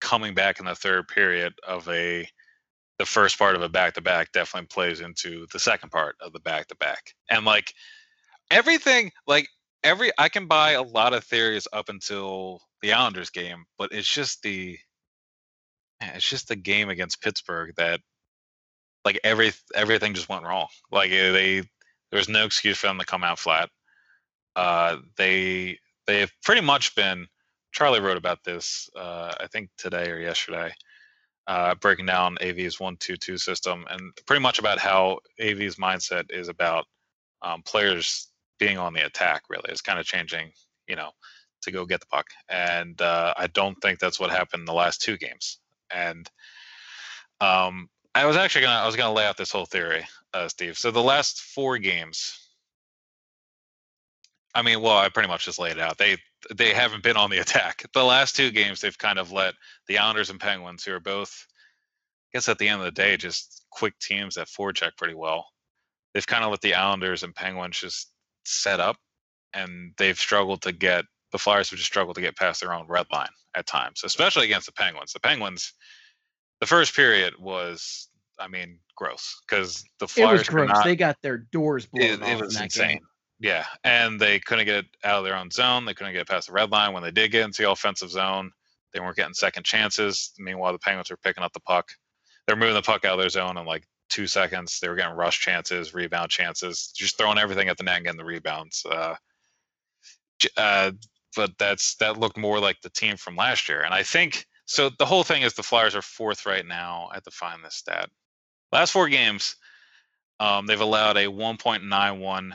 coming 0.00 0.34
back 0.34 0.58
in 0.58 0.66
the 0.66 0.74
third 0.74 1.06
period 1.08 1.54
of 1.66 1.88
a 1.88 2.28
the 3.02 3.06
first 3.06 3.36
part 3.36 3.56
of 3.56 3.62
a 3.62 3.68
back 3.68 3.94
to 3.94 4.00
back 4.00 4.30
definitely 4.30 4.68
plays 4.68 5.00
into 5.00 5.44
the 5.52 5.58
second 5.58 5.90
part 5.90 6.14
of 6.20 6.32
the 6.32 6.38
back 6.38 6.68
to 6.68 6.76
back. 6.76 7.16
And 7.28 7.44
like 7.44 7.74
everything, 8.48 9.10
like 9.26 9.48
every 9.82 10.12
I 10.18 10.28
can 10.28 10.46
buy 10.46 10.72
a 10.72 10.82
lot 10.82 11.12
of 11.12 11.24
theories 11.24 11.66
up 11.72 11.88
until 11.88 12.60
the 12.80 12.92
Islanders 12.92 13.30
game, 13.30 13.64
but 13.76 13.90
it's 13.90 14.06
just 14.06 14.42
the 14.42 14.78
it's 16.00 16.28
just 16.28 16.46
the 16.46 16.54
game 16.54 16.90
against 16.90 17.20
Pittsburgh 17.20 17.72
that 17.76 17.98
like 19.04 19.18
every 19.24 19.52
everything 19.74 20.14
just 20.14 20.28
went 20.28 20.44
wrong. 20.44 20.68
Like 20.92 21.10
eh, 21.10 21.32
they 21.32 21.56
there 21.56 22.18
was 22.18 22.28
no 22.28 22.44
excuse 22.44 22.78
for 22.78 22.86
them 22.86 23.00
to 23.00 23.04
come 23.04 23.24
out 23.24 23.40
flat. 23.40 23.68
Uh, 24.54 24.98
they 25.16 25.76
they 26.06 26.20
have 26.20 26.30
pretty 26.44 26.60
much 26.60 26.94
been. 26.94 27.26
Charlie 27.72 27.98
wrote 27.98 28.16
about 28.16 28.44
this, 28.44 28.88
uh, 28.94 29.34
I 29.40 29.48
think 29.48 29.70
today 29.76 30.08
or 30.08 30.18
yesterday, 30.18 30.72
uh, 31.46 31.74
breaking 31.76 32.06
down 32.06 32.36
AV's 32.40 32.78
one 32.80 32.96
two 32.98 33.16
two 33.16 33.38
system, 33.38 33.84
and 33.90 34.12
pretty 34.26 34.42
much 34.42 34.58
about 34.58 34.78
how 34.78 35.18
AV's 35.38 35.76
mindset 35.76 36.30
is 36.30 36.48
about 36.48 36.86
um, 37.42 37.62
players 37.62 38.28
being 38.58 38.78
on 38.78 38.92
the 38.92 39.04
attack. 39.04 39.42
Really, 39.48 39.68
it's 39.68 39.80
kind 39.80 39.98
of 39.98 40.06
changing, 40.06 40.52
you 40.86 40.96
know, 40.96 41.10
to 41.62 41.70
go 41.70 41.84
get 41.84 42.00
the 42.00 42.06
puck, 42.06 42.26
and 42.48 43.00
uh, 43.00 43.34
I 43.36 43.48
don't 43.48 43.76
think 43.82 43.98
that's 43.98 44.20
what 44.20 44.30
happened 44.30 44.60
in 44.60 44.66
the 44.66 44.72
last 44.72 45.02
two 45.02 45.16
games. 45.16 45.58
And 45.90 46.30
um, 47.40 47.88
I 48.14 48.26
was 48.26 48.36
actually 48.36 48.62
gonna 48.62 48.80
I 48.80 48.86
was 48.86 48.96
gonna 48.96 49.14
lay 49.14 49.26
out 49.26 49.36
this 49.36 49.52
whole 49.52 49.66
theory, 49.66 50.06
uh, 50.34 50.48
Steve. 50.48 50.78
So 50.78 50.90
the 50.90 51.02
last 51.02 51.40
four 51.40 51.78
games, 51.78 52.38
I 54.54 54.62
mean, 54.62 54.80
well, 54.80 54.96
I 54.96 55.08
pretty 55.08 55.28
much 55.28 55.44
just 55.44 55.58
laid 55.58 55.72
it 55.72 55.80
out. 55.80 55.98
They 55.98 56.18
they 56.54 56.72
haven't 56.74 57.02
been 57.02 57.16
on 57.16 57.30
the 57.30 57.38
attack. 57.38 57.84
The 57.94 58.04
last 58.04 58.36
two 58.36 58.50
games, 58.50 58.80
they've 58.80 58.96
kind 58.98 59.18
of 59.18 59.32
let 59.32 59.54
the 59.88 59.98
Islanders 59.98 60.30
and 60.30 60.40
Penguins, 60.40 60.84
who 60.84 60.92
are 60.94 61.00
both, 61.00 61.46
I 62.32 62.36
guess, 62.38 62.48
at 62.48 62.58
the 62.58 62.68
end 62.68 62.80
of 62.80 62.84
the 62.86 62.90
day, 62.90 63.16
just 63.16 63.64
quick 63.70 63.98
teams 64.00 64.34
that 64.34 64.48
forecheck 64.48 64.96
pretty 64.96 65.14
well. 65.14 65.46
They've 66.14 66.26
kind 66.26 66.44
of 66.44 66.50
let 66.50 66.60
the 66.60 66.74
Islanders 66.74 67.22
and 67.22 67.34
Penguins 67.34 67.78
just 67.78 68.10
set 68.44 68.80
up, 68.80 68.96
and 69.54 69.92
they've 69.98 70.18
struggled 70.18 70.62
to 70.62 70.72
get 70.72 71.04
the 71.32 71.38
Flyers 71.38 71.70
have 71.70 71.78
just 71.78 71.88
struggled 71.90 72.16
to 72.16 72.20
get 72.20 72.36
past 72.36 72.60
their 72.60 72.74
own 72.74 72.86
red 72.86 73.06
line 73.10 73.30
at 73.54 73.66
times, 73.66 74.02
especially 74.04 74.44
against 74.44 74.66
the 74.66 74.72
Penguins. 74.72 75.12
The 75.14 75.20
Penguins, 75.20 75.72
the 76.60 76.66
first 76.66 76.94
period 76.94 77.34
was, 77.38 78.08
I 78.38 78.48
mean, 78.48 78.78
gross 78.96 79.40
because 79.48 79.82
the 79.98 80.04
It 80.04 80.10
Flyers 80.10 80.40
was 80.40 80.48
could 80.48 80.54
gross. 80.56 80.68
not- 80.68 80.84
they 80.84 80.94
got 80.96 81.16
their 81.22 81.38
doors 81.38 81.86
blown 81.86 82.04
it, 82.04 82.22
off 82.22 82.28
it 82.28 82.32
in 82.32 82.40
was 82.40 82.54
that 82.56 82.64
insane. 82.64 82.88
game. 82.88 83.06
Yeah, 83.42 83.66
and 83.82 84.20
they 84.20 84.38
couldn't 84.38 84.66
get 84.66 84.84
out 85.02 85.18
of 85.18 85.24
their 85.24 85.36
own 85.36 85.50
zone. 85.50 85.84
They 85.84 85.94
couldn't 85.94 86.12
get 86.12 86.28
past 86.28 86.46
the 86.46 86.52
red 86.52 86.70
line. 86.70 86.92
When 86.92 87.02
they 87.02 87.10
did 87.10 87.32
get 87.32 87.44
into 87.44 87.62
the 87.62 87.70
offensive 87.72 88.10
zone, 88.10 88.52
they 88.94 89.00
weren't 89.00 89.16
getting 89.16 89.34
second 89.34 89.64
chances. 89.64 90.32
Meanwhile, 90.38 90.72
the 90.72 90.78
Penguins 90.78 91.10
were 91.10 91.16
picking 91.16 91.42
up 91.42 91.52
the 91.52 91.58
puck. 91.58 91.90
They're 92.46 92.54
moving 92.54 92.76
the 92.76 92.82
puck 92.82 93.04
out 93.04 93.14
of 93.14 93.18
their 93.18 93.28
zone 93.28 93.56
in 93.56 93.66
like 93.66 93.82
two 94.10 94.28
seconds. 94.28 94.78
They 94.78 94.88
were 94.88 94.94
getting 94.94 95.16
rush 95.16 95.40
chances, 95.40 95.92
rebound 95.92 96.30
chances, 96.30 96.92
just 96.94 97.18
throwing 97.18 97.38
everything 97.38 97.68
at 97.68 97.76
the 97.76 97.82
net 97.82 97.96
and 97.96 98.04
getting 98.04 98.18
the 98.18 98.24
rebounds. 98.24 98.86
Uh, 98.88 99.16
uh, 100.56 100.92
but 101.34 101.50
that's 101.58 101.96
that 101.96 102.20
looked 102.20 102.36
more 102.38 102.60
like 102.60 102.80
the 102.80 102.90
team 102.90 103.16
from 103.16 103.34
last 103.34 103.68
year. 103.68 103.82
And 103.82 103.92
I 103.92 104.04
think 104.04 104.46
so. 104.66 104.88
The 105.00 105.06
whole 105.06 105.24
thing 105.24 105.42
is 105.42 105.54
the 105.54 105.64
Flyers 105.64 105.96
are 105.96 106.02
fourth 106.02 106.46
right 106.46 106.64
now. 106.64 107.08
I 107.10 107.14
have 107.14 107.24
to 107.24 107.32
find 107.32 107.64
this 107.64 107.74
stat. 107.74 108.08
Last 108.70 108.92
four 108.92 109.08
games, 109.08 109.56
um, 110.38 110.66
they've 110.66 110.80
allowed 110.80 111.16
a 111.16 111.26
1.91 111.26 112.52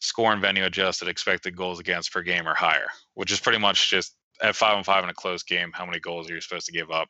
score 0.00 0.32
and 0.32 0.42
venue 0.42 0.64
adjusted 0.64 1.08
expected 1.08 1.56
goals 1.56 1.78
against 1.78 2.12
per 2.12 2.22
game 2.22 2.48
or 2.48 2.54
higher, 2.54 2.86
which 3.14 3.30
is 3.30 3.40
pretty 3.40 3.58
much 3.58 3.90
just 3.90 4.16
at 4.42 4.56
five 4.56 4.76
and 4.76 4.86
five 4.86 5.04
in 5.04 5.10
a 5.10 5.14
close 5.14 5.42
game. 5.42 5.70
How 5.72 5.86
many 5.86 6.00
goals 6.00 6.30
are 6.30 6.34
you 6.34 6.40
supposed 6.40 6.66
to 6.66 6.72
give 6.72 6.90
up? 6.90 7.08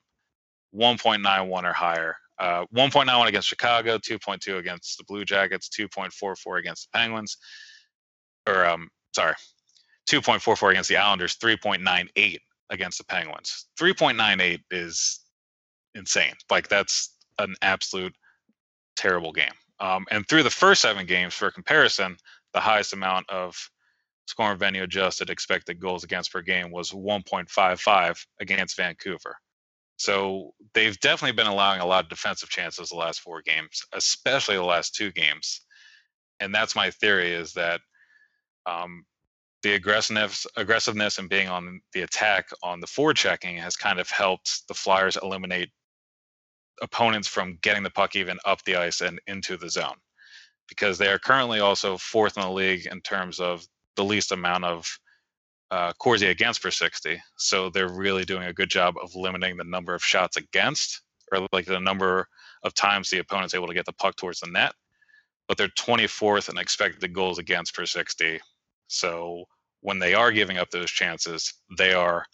1.91 0.75 1.65
or 1.65 1.73
higher. 1.73 2.17
Uh, 2.39 2.65
1.91 2.75 3.29
against 3.29 3.49
Chicago, 3.49 3.99
2.2 3.99 4.59
against 4.59 4.97
the 4.99 5.05
Blue 5.05 5.25
Jackets, 5.25 5.69
2.44 5.69 6.59
against 6.59 6.89
the 6.91 6.99
Penguins, 6.99 7.37
or 8.49 8.65
um, 8.65 8.89
sorry, 9.15 9.35
2.44 10.11 10.71
against 10.71 10.89
the 10.89 10.97
Islanders, 10.97 11.37
3.98 11.37 12.39
against 12.71 12.99
the 12.99 13.05
Penguins. 13.05 13.67
3.98 13.79 14.61
is 14.71 15.21
insane. 15.95 16.33
Like 16.51 16.69
that's 16.69 17.15
an 17.39 17.55
absolute 17.61 18.15
terrible 18.97 19.33
game. 19.33 19.53
Um, 19.81 20.07
and 20.11 20.27
through 20.29 20.43
the 20.43 20.51
first 20.51 20.83
seven 20.83 21.07
games, 21.07 21.35
for 21.35 21.51
comparison, 21.51 22.17
the 22.53 22.61
highest 22.61 22.93
amount 22.93 23.29
of 23.31 23.57
score 24.27 24.51
and 24.53 24.61
venue 24.61 24.83
adjusted 24.83 25.31
expected 25.31 25.81
goals 25.81 26.05
against 26.05 26.33
per 26.33 26.43
game 26.43 26.71
was 26.71 26.91
1.55 26.93 28.25
against 28.41 28.77
Vancouver. 28.77 29.37
So 29.97 30.55
they've 30.73 30.99
definitely 31.01 31.37
been 31.37 31.47
allowing 31.47 31.81
a 31.81 31.87
lot 31.87 32.05
of 32.05 32.11
defensive 32.11 32.49
chances 32.49 32.89
the 32.89 32.97
last 32.97 33.21
four 33.21 33.43
games, 33.43 33.83
especially 33.93 34.57
the 34.57 34.63
last 34.63 34.95
two 34.95 35.13
games. 35.13 35.61
And 36.39 36.55
that's 36.55 36.77
my 36.77 36.91
theory 36.91 37.33
is 37.33 37.53
that 37.53 37.81
um, 38.65 39.05
the 39.63 39.75
aggressiveness, 39.75 40.47
aggressiveness 40.57 41.19
and 41.19 41.29
being 41.29 41.49
on 41.49 41.81
the 41.93 42.03
attack 42.03 42.49
on 42.63 42.81
the 42.81 42.87
forechecking 42.87 43.59
has 43.59 43.77
kind 43.77 43.99
of 44.01 44.09
helped 44.09 44.67
the 44.69 44.75
Flyers 44.75 45.19
eliminate 45.23 45.71
opponents 46.81 47.29
from 47.29 47.59
getting 47.61 47.83
the 47.83 47.91
puck 47.91 48.17
even 48.17 48.39
up 48.47 48.63
the 48.65 48.77
ice 48.77 49.03
and 49.03 49.21
into 49.27 49.59
the 49.59 49.69
zone 49.69 49.97
because 50.71 50.97
they 50.97 51.09
are 51.09 51.19
currently 51.19 51.61
also 51.61 51.99
fourth 51.99 52.39
in 52.39 52.43
the 52.43 52.51
league 52.51 52.87
in 52.87 53.03
terms 53.03 53.41
of 53.41 53.67
the 53.97 54.05
least 54.05 54.33
amount 54.33 54.65
of 54.65 54.99
uh, 55.71 55.93
Corsi 55.99 56.27
against 56.27 56.63
per 56.63 56.71
60. 56.71 57.21
So 57.37 57.69
they're 57.69 57.93
really 57.93 58.25
doing 58.25 58.45
a 58.45 58.53
good 58.53 58.71
job 58.71 58.95
of 59.03 59.15
limiting 59.15 59.59
the 59.59 59.65
number 59.65 59.95
of 59.95 60.03
shots 60.03 60.39
against, 60.39 61.03
or 61.31 61.47
like 61.53 61.67
the 61.67 61.79
number 61.79 62.27
of 62.63 62.73
times 62.73 63.11
the 63.11 63.19
opponent's 63.19 63.55
able 63.55 63.67
to 63.67 63.75
get 63.75 63.85
the 63.85 63.93
puck 63.93 64.17
towards 64.17 64.41
the 64.41 64.51
net. 64.51 64.73
But 65.49 65.59
they're 65.59 65.69
24th 65.69 66.49
in 66.49 66.57
expected 66.57 67.13
goals 67.13 67.39
against 67.39 67.75
per 67.75 67.85
60. 67.85 68.41
So 68.87 69.45
when 69.81 69.99
they 69.99 70.15
are 70.15 70.33
giving 70.33 70.59
up 70.59 70.71
those 70.71 70.91
chances, 70.91 71.53
they 71.77 71.93
are 71.93 72.25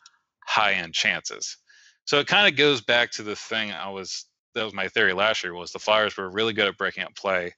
high 0.47 0.75
end 0.75 0.95
chances. 0.95 1.57
So 2.05 2.21
it 2.21 2.27
kind 2.27 2.47
of 2.47 2.57
goes 2.57 2.81
back 2.83 3.11
to 3.13 3.23
the 3.23 3.37
thing 3.37 3.73
I 3.73 3.89
was 3.89 4.27
that 4.55 4.65
was 4.65 4.75
my 4.75 4.89
theory 4.89 5.13
last 5.13 5.45
year 5.45 5.55
was 5.55 5.71
the 5.71 5.79
Flyers 5.79 6.17
were 6.17 6.31
really 6.31 6.55
good 6.55 6.67
at 6.67 6.79
breaking 6.79 7.05
up 7.05 7.15
play 7.15 7.55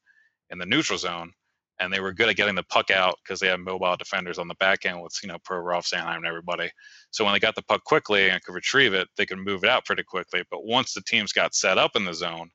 in 0.50 0.58
the 0.58 0.66
neutral 0.66 0.98
zone, 0.98 1.32
and 1.80 1.92
they 1.92 2.00
were 2.00 2.12
good 2.12 2.28
at 2.28 2.36
getting 2.36 2.54
the 2.54 2.62
puck 2.64 2.90
out 2.90 3.18
because 3.22 3.40
they 3.40 3.48
had 3.48 3.60
mobile 3.60 3.96
defenders 3.96 4.38
on 4.38 4.48
the 4.48 4.54
back 4.56 4.84
end 4.86 5.00
with 5.00 5.16
you 5.22 5.28
know 5.28 5.38
Provorov 5.38 5.88
Sanheim 5.88 6.16
and 6.18 6.26
everybody. 6.26 6.70
So 7.10 7.24
when 7.24 7.32
they 7.32 7.40
got 7.40 7.54
the 7.54 7.62
puck 7.62 7.84
quickly 7.84 8.30
and 8.30 8.42
could 8.42 8.54
retrieve 8.54 8.94
it, 8.94 9.08
they 9.16 9.26
could 9.26 9.38
move 9.38 9.64
it 9.64 9.70
out 9.70 9.84
pretty 9.84 10.02
quickly. 10.02 10.42
But 10.50 10.64
once 10.64 10.92
the 10.94 11.02
teams 11.02 11.32
got 11.32 11.54
set 11.54 11.78
up 11.78 11.96
in 11.96 12.04
the 12.04 12.14
zone, 12.14 12.50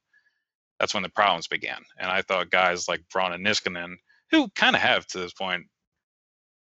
that's 0.80 0.94
when 0.94 1.04
the 1.04 1.10
problems 1.10 1.48
began. 1.48 1.82
And 1.98 2.10
I 2.10 2.22
thought 2.22 2.52
guys 2.52 2.88
like 2.88 3.02
Braun 3.12 3.34
and 3.34 3.46
Niskanen, 3.46 3.96
who 4.32 4.50
kind 4.50 4.76
of 4.76 4.82
have 4.82 5.06
to 5.08 5.20
this 5.20 5.34
point, 5.34 5.64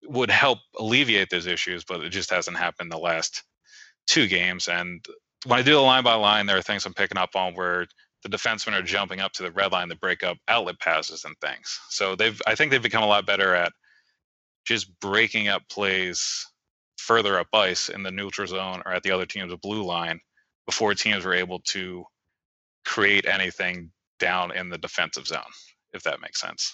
would 0.04 0.30
help 0.30 0.58
alleviate 0.78 1.30
those 1.30 1.46
issues, 1.46 1.84
but 1.84 2.00
it 2.00 2.10
just 2.10 2.30
hasn't 2.30 2.56
happened 2.56 2.90
the 2.90 2.98
last 2.98 3.42
two 4.06 4.26
games. 4.26 4.68
And 4.68 5.04
when 5.46 5.58
I 5.58 5.62
do 5.62 5.72
the 5.72 5.80
line 5.80 6.04
by 6.04 6.14
line, 6.14 6.46
there 6.46 6.56
are 6.56 6.62
things 6.62 6.84
I'm 6.84 6.94
picking 6.94 7.18
up 7.18 7.36
on 7.36 7.54
where 7.54 7.86
the 8.22 8.28
defensemen 8.28 8.78
are 8.78 8.82
jumping 8.82 9.20
up 9.20 9.32
to 9.32 9.42
the 9.42 9.52
red 9.52 9.72
line 9.72 9.88
to 9.88 9.96
break 9.96 10.22
up 10.22 10.36
outlet 10.48 10.78
passes 10.78 11.24
and 11.24 11.34
things. 11.40 11.80
So 11.88 12.14
they've 12.16 12.40
I 12.46 12.54
think 12.54 12.70
they've 12.70 12.82
become 12.82 13.02
a 13.02 13.06
lot 13.06 13.26
better 13.26 13.54
at 13.54 13.72
just 14.66 14.98
breaking 15.00 15.48
up 15.48 15.62
plays 15.70 16.46
further 16.98 17.38
up 17.38 17.48
ice 17.54 17.88
in 17.88 18.02
the 18.02 18.10
neutral 18.10 18.46
zone 18.46 18.82
or 18.84 18.92
at 18.92 19.02
the 19.02 19.10
other 19.10 19.26
team's 19.26 19.54
blue 19.62 19.82
line 19.82 20.20
before 20.66 20.94
teams 20.94 21.24
were 21.24 21.34
able 21.34 21.60
to 21.60 22.04
create 22.84 23.26
anything 23.26 23.90
down 24.18 24.54
in 24.54 24.68
the 24.68 24.78
defensive 24.78 25.26
zone, 25.26 25.40
if 25.92 26.02
that 26.02 26.20
makes 26.20 26.40
sense. 26.40 26.72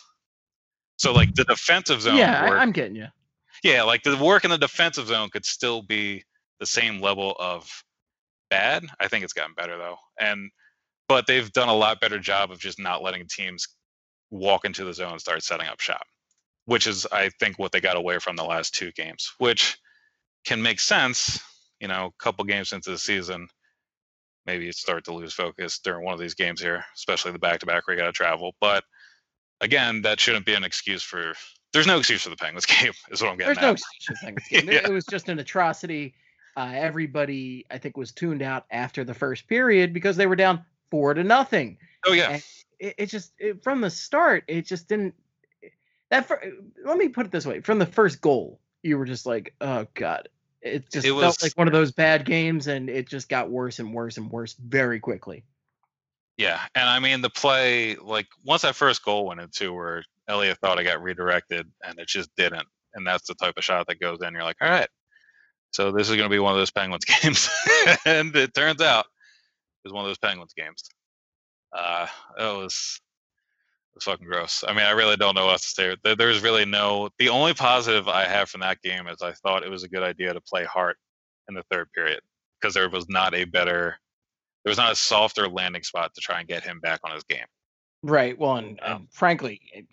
So 0.98 1.12
like 1.12 1.34
the 1.34 1.44
defensive 1.44 2.02
zone 2.02 2.16
yeah, 2.16 2.48
work- 2.48 2.60
I'm 2.60 2.72
getting 2.72 2.96
you. 2.96 3.06
yeah, 3.62 3.82
like 3.82 4.02
the 4.02 4.16
work 4.16 4.44
in 4.44 4.50
the 4.50 4.58
defensive 4.58 5.06
zone 5.06 5.30
could 5.30 5.44
still 5.44 5.82
be 5.82 6.24
the 6.58 6.66
same 6.66 7.00
level 7.00 7.36
of 7.38 7.70
bad. 8.50 8.84
I 8.98 9.08
think 9.08 9.24
it's 9.24 9.32
gotten 9.32 9.54
better 9.54 9.76
though. 9.78 9.96
And 10.18 10.50
but 11.08 11.26
they've 11.26 11.52
done 11.52 11.68
a 11.68 11.74
lot 11.74 12.00
better 12.00 12.18
job 12.18 12.50
of 12.50 12.58
just 12.58 12.78
not 12.78 13.02
letting 13.02 13.26
teams 13.28 13.66
walk 14.30 14.64
into 14.64 14.84
the 14.84 14.92
zone 14.94 15.12
and 15.12 15.20
start 15.20 15.42
setting 15.42 15.66
up 15.68 15.80
shop, 15.80 16.04
which 16.64 16.86
is 16.86 17.06
I 17.12 17.30
think 17.40 17.58
what 17.58 17.72
they 17.72 17.80
got 17.80 17.96
away 17.96 18.18
from 18.18 18.36
the 18.36 18.44
last 18.44 18.74
two 18.74 18.90
games, 18.92 19.32
which 19.38 19.76
can 20.44 20.62
make 20.62 20.80
sense, 20.80 21.40
you 21.80 21.88
know, 21.88 22.06
a 22.06 22.22
couple 22.22 22.44
games 22.44 22.72
into 22.72 22.90
the 22.90 22.98
season, 22.98 23.48
maybe 24.46 24.64
you 24.64 24.72
start 24.72 25.04
to 25.04 25.14
lose 25.14 25.32
focus 25.32 25.78
during 25.80 26.04
one 26.04 26.14
of 26.14 26.20
these 26.20 26.34
games 26.34 26.60
here, 26.60 26.84
especially 26.94 27.32
the 27.32 27.38
back 27.38 27.60
to 27.60 27.66
back 27.66 27.86
where 27.86 27.96
you 27.96 28.00
got 28.02 28.06
to 28.06 28.12
travel. 28.12 28.54
But 28.60 28.84
again, 29.60 30.02
that 30.02 30.20
shouldn't 30.20 30.46
be 30.46 30.54
an 30.54 30.64
excuse 30.64 31.02
for. 31.02 31.34
There's 31.72 31.86
no 31.86 31.98
excuse 31.98 32.22
for 32.22 32.30
the 32.30 32.36
Penguins 32.36 32.64
game, 32.80 32.92
is 33.10 33.20
what 33.20 33.30
I'm 33.32 33.36
getting 33.36 33.54
There's 33.54 33.62
no 33.62 33.70
at. 33.70 33.78
excuse 33.78 34.04
for 34.06 34.12
the 34.14 34.18
Penguins 34.22 34.48
game. 34.48 34.68
It- 34.68 34.72
Yeah. 34.82 34.88
It 34.88 34.92
was 34.92 35.04
just 35.06 35.28
an 35.28 35.38
atrocity. 35.38 36.14
Uh, 36.56 36.72
everybody, 36.74 37.66
I 37.70 37.76
think, 37.76 37.96
was 37.98 38.12
tuned 38.12 38.40
out 38.40 38.64
after 38.70 39.04
the 39.04 39.12
first 39.12 39.46
period 39.46 39.92
because 39.92 40.16
they 40.16 40.26
were 40.26 40.36
down 40.36 40.64
four 40.90 41.14
to 41.14 41.24
nothing. 41.24 41.78
Oh 42.06 42.12
yeah, 42.12 42.40
It, 42.78 42.94
it 42.98 43.06
just 43.06 43.32
it, 43.38 43.62
from 43.62 43.80
the 43.80 43.90
start, 43.90 44.44
it 44.48 44.66
just 44.66 44.88
didn't. 44.88 45.14
That 46.10 46.26
fir- 46.26 46.52
let 46.84 46.96
me 46.98 47.08
put 47.08 47.26
it 47.26 47.32
this 47.32 47.46
way: 47.46 47.60
from 47.60 47.78
the 47.78 47.86
first 47.86 48.20
goal, 48.20 48.60
you 48.82 48.96
were 48.98 49.04
just 49.06 49.26
like, 49.26 49.54
"Oh 49.60 49.86
God!" 49.94 50.28
It 50.62 50.90
just 50.90 51.06
It 51.06 51.10
felt 51.10 51.22
was- 51.22 51.42
like 51.42 51.52
one 51.56 51.66
of 51.66 51.72
those 51.72 51.92
bad 51.92 52.24
games, 52.24 52.66
and 52.66 52.88
it 52.88 53.08
just 53.08 53.28
got 53.28 53.50
worse 53.50 53.78
and 53.78 53.92
worse 53.92 54.16
and 54.16 54.30
worse 54.30 54.54
very 54.54 55.00
quickly. 55.00 55.44
yeah, 56.36 56.60
and 56.74 56.88
I 56.88 56.98
mean 57.00 57.22
the 57.22 57.30
play, 57.30 57.96
like 57.96 58.26
once 58.44 58.62
that 58.62 58.74
first 58.76 59.02
goal 59.04 59.26
went 59.26 59.40
into 59.40 59.72
where 59.72 60.04
Elliott 60.28 60.58
thought 60.58 60.78
it 60.78 60.84
got 60.84 61.02
redirected, 61.02 61.66
and 61.84 61.98
it 61.98 62.08
just 62.08 62.30
didn't, 62.36 62.66
and 62.94 63.06
that's 63.06 63.26
the 63.26 63.34
type 63.34 63.54
of 63.56 63.64
shot 63.64 63.86
that 63.88 64.00
goes 64.00 64.18
in. 64.22 64.32
You're 64.32 64.42
like, 64.44 64.56
all 64.60 64.68
right, 64.68 64.88
so 65.70 65.90
this 65.92 66.08
is 66.10 66.16
going 66.16 66.28
to 66.28 66.34
be 66.34 66.38
one 66.38 66.52
of 66.52 66.58
those 66.58 66.70
Penguins 66.70 67.04
games, 67.22 67.48
and 68.04 68.34
it 68.36 68.54
turns 68.54 68.80
out 68.82 69.06
was 69.86 69.92
one 69.92 70.04
of 70.04 70.08
those 70.08 70.18
Penguins 70.18 70.52
games. 70.56 70.82
Uh, 71.72 72.06
it 72.38 72.42
was 72.42 73.00
it 73.92 73.96
was 73.96 74.04
fucking 74.04 74.26
gross. 74.26 74.64
I 74.66 74.72
mean, 74.72 74.84
I 74.84 74.90
really 74.90 75.16
don't 75.16 75.34
know 75.34 75.46
what 75.46 75.52
else 75.52 75.62
to 75.62 75.82
say. 75.82 75.96
There, 76.02 76.16
there's 76.16 76.42
really 76.42 76.64
no. 76.64 77.08
The 77.18 77.28
only 77.28 77.54
positive 77.54 78.08
I 78.08 78.24
have 78.24 78.48
from 78.48 78.60
that 78.60 78.82
game 78.82 79.06
is 79.08 79.22
I 79.22 79.32
thought 79.32 79.64
it 79.64 79.70
was 79.70 79.84
a 79.84 79.88
good 79.88 80.02
idea 80.02 80.34
to 80.34 80.40
play 80.40 80.64
Hart 80.64 80.98
in 81.48 81.54
the 81.54 81.62
third 81.70 81.90
period 81.92 82.20
because 82.60 82.74
there 82.74 82.90
was 82.90 83.08
not 83.08 83.34
a 83.34 83.44
better, 83.44 83.96
there 84.64 84.70
was 84.70 84.78
not 84.78 84.92
a 84.92 84.96
softer 84.96 85.48
landing 85.48 85.82
spot 85.82 86.14
to 86.14 86.20
try 86.20 86.40
and 86.40 86.48
get 86.48 86.64
him 86.64 86.80
back 86.80 87.00
on 87.04 87.14
his 87.14 87.24
game. 87.24 87.46
Right. 88.02 88.38
Well, 88.38 88.56
and, 88.56 88.78
Um, 88.82 88.92
and 88.92 89.12
frankly, 89.12 89.60
it 89.72 89.86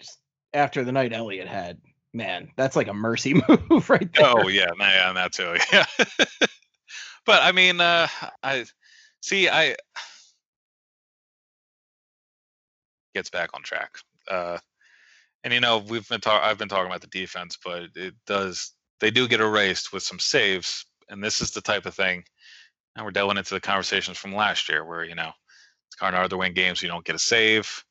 after 0.54 0.84
the 0.84 0.92
night 0.92 1.14
Elliott 1.14 1.48
had, 1.48 1.80
man, 2.14 2.50
that's 2.58 2.76
like 2.76 2.88
a 2.88 2.94
mercy 2.94 3.36
move 3.70 3.90
right 3.90 4.12
there. 4.14 4.26
Oh 4.26 4.48
yeah, 4.48 4.72
yeah, 4.80 5.08
and 5.10 5.18
that 5.18 5.34
too. 5.34 5.56
Yeah. 5.72 5.86
but 7.26 7.42
I 7.42 7.52
mean, 7.52 7.80
uh, 7.80 8.08
I 8.44 8.66
See, 9.24 9.48
I 9.48 9.78
gets 13.16 13.30
back 13.30 13.52
on 13.54 13.64
track. 13.64 13.98
Uh, 14.30 14.58
and 15.46 15.54
you 15.54 15.62
know, 15.62 15.78
we've 15.78 16.08
been 16.10 16.20
talking. 16.20 16.46
I've 16.46 16.58
been 16.58 16.68
talking 16.68 16.88
about 16.88 17.00
the 17.00 17.08
defense, 17.08 17.58
but 17.64 17.84
it 17.96 18.16
does. 18.28 18.74
They 19.00 19.12
do 19.12 19.30
get 19.30 19.40
erased 19.40 19.94
with 19.94 20.04
some 20.04 20.20
saves, 20.20 20.86
and 21.08 21.24
this 21.24 21.40
is 21.40 21.52
the 21.52 21.62
type 21.62 21.86
of 21.86 21.96
thing. 21.96 22.26
And 22.98 23.06
we're 23.06 23.12
delving 23.12 23.38
into 23.38 23.54
the 23.54 23.62
conversations 23.62 24.18
from 24.18 24.36
last 24.36 24.68
year, 24.68 24.84
where 24.84 25.06
you 25.06 25.16
know, 25.16 25.32
of 26.02 26.30
to 26.30 26.38
win 26.38 26.54
games. 26.54 26.82
You 26.82 26.90
don't 26.90 27.06
get 27.06 27.16
a 27.16 27.20
save. 27.20 27.86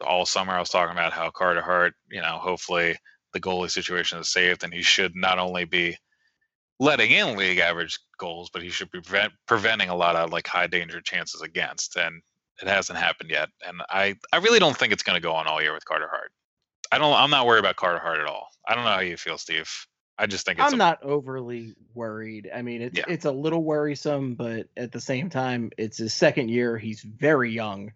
All 0.00 0.24
summer, 0.24 0.54
I 0.54 0.60
was 0.60 0.70
talking 0.70 0.96
about 0.96 1.12
how 1.12 1.28
Carter 1.28 1.60
Hart. 1.60 1.92
You 2.10 2.22
know, 2.22 2.38
hopefully 2.38 2.96
the 3.34 3.40
goalie 3.40 3.70
situation 3.70 4.18
is 4.18 4.30
saved, 4.30 4.64
and 4.64 4.72
he 4.72 4.80
should 4.80 5.14
not 5.14 5.38
only 5.38 5.66
be 5.66 5.98
letting 6.80 7.10
in 7.10 7.36
league 7.36 7.58
average 7.58 7.98
goals, 8.18 8.50
but 8.52 8.62
he 8.62 8.70
should 8.70 8.90
be 8.90 9.00
prevent, 9.00 9.32
preventing 9.46 9.88
a 9.88 9.96
lot 9.96 10.16
of 10.16 10.32
like 10.32 10.46
high 10.46 10.66
danger 10.66 11.00
chances 11.00 11.42
against. 11.42 11.96
And 11.96 12.22
it 12.62 12.68
hasn't 12.68 12.98
happened 12.98 13.30
yet. 13.30 13.48
And 13.66 13.82
I, 13.90 14.16
I 14.32 14.38
really 14.38 14.58
don't 14.58 14.76
think 14.76 14.92
it's 14.92 15.02
going 15.02 15.16
to 15.16 15.22
go 15.22 15.32
on 15.32 15.46
all 15.46 15.62
year 15.62 15.72
with 15.74 15.84
Carter 15.84 16.08
Hart. 16.08 16.32
I 16.90 16.98
don't. 16.98 17.12
I'm 17.12 17.30
not 17.30 17.46
worried 17.46 17.60
about 17.60 17.76
Carter 17.76 17.98
Hart 17.98 18.18
at 18.18 18.26
all. 18.26 18.48
I 18.66 18.74
don't 18.74 18.84
know 18.84 18.90
how 18.90 19.00
you 19.00 19.16
feel, 19.16 19.36
Steve. 19.38 19.70
I 20.18 20.26
just 20.26 20.46
think 20.46 20.58
it's. 20.58 20.66
I'm 20.66 20.74
a, 20.74 20.76
not 20.76 21.02
overly 21.02 21.74
worried. 21.94 22.50
I 22.54 22.62
mean, 22.62 22.80
it's 22.82 22.96
Yeah. 22.96 23.04
it's 23.08 23.26
a 23.26 23.30
little 23.30 23.62
worrisome, 23.62 24.34
but 24.34 24.68
at 24.76 24.90
the 24.90 25.00
same 25.00 25.28
time, 25.28 25.70
it's 25.76 25.98
his 25.98 26.14
second 26.14 26.48
year. 26.48 26.78
He's 26.78 27.02
very 27.02 27.52
young, 27.52 27.92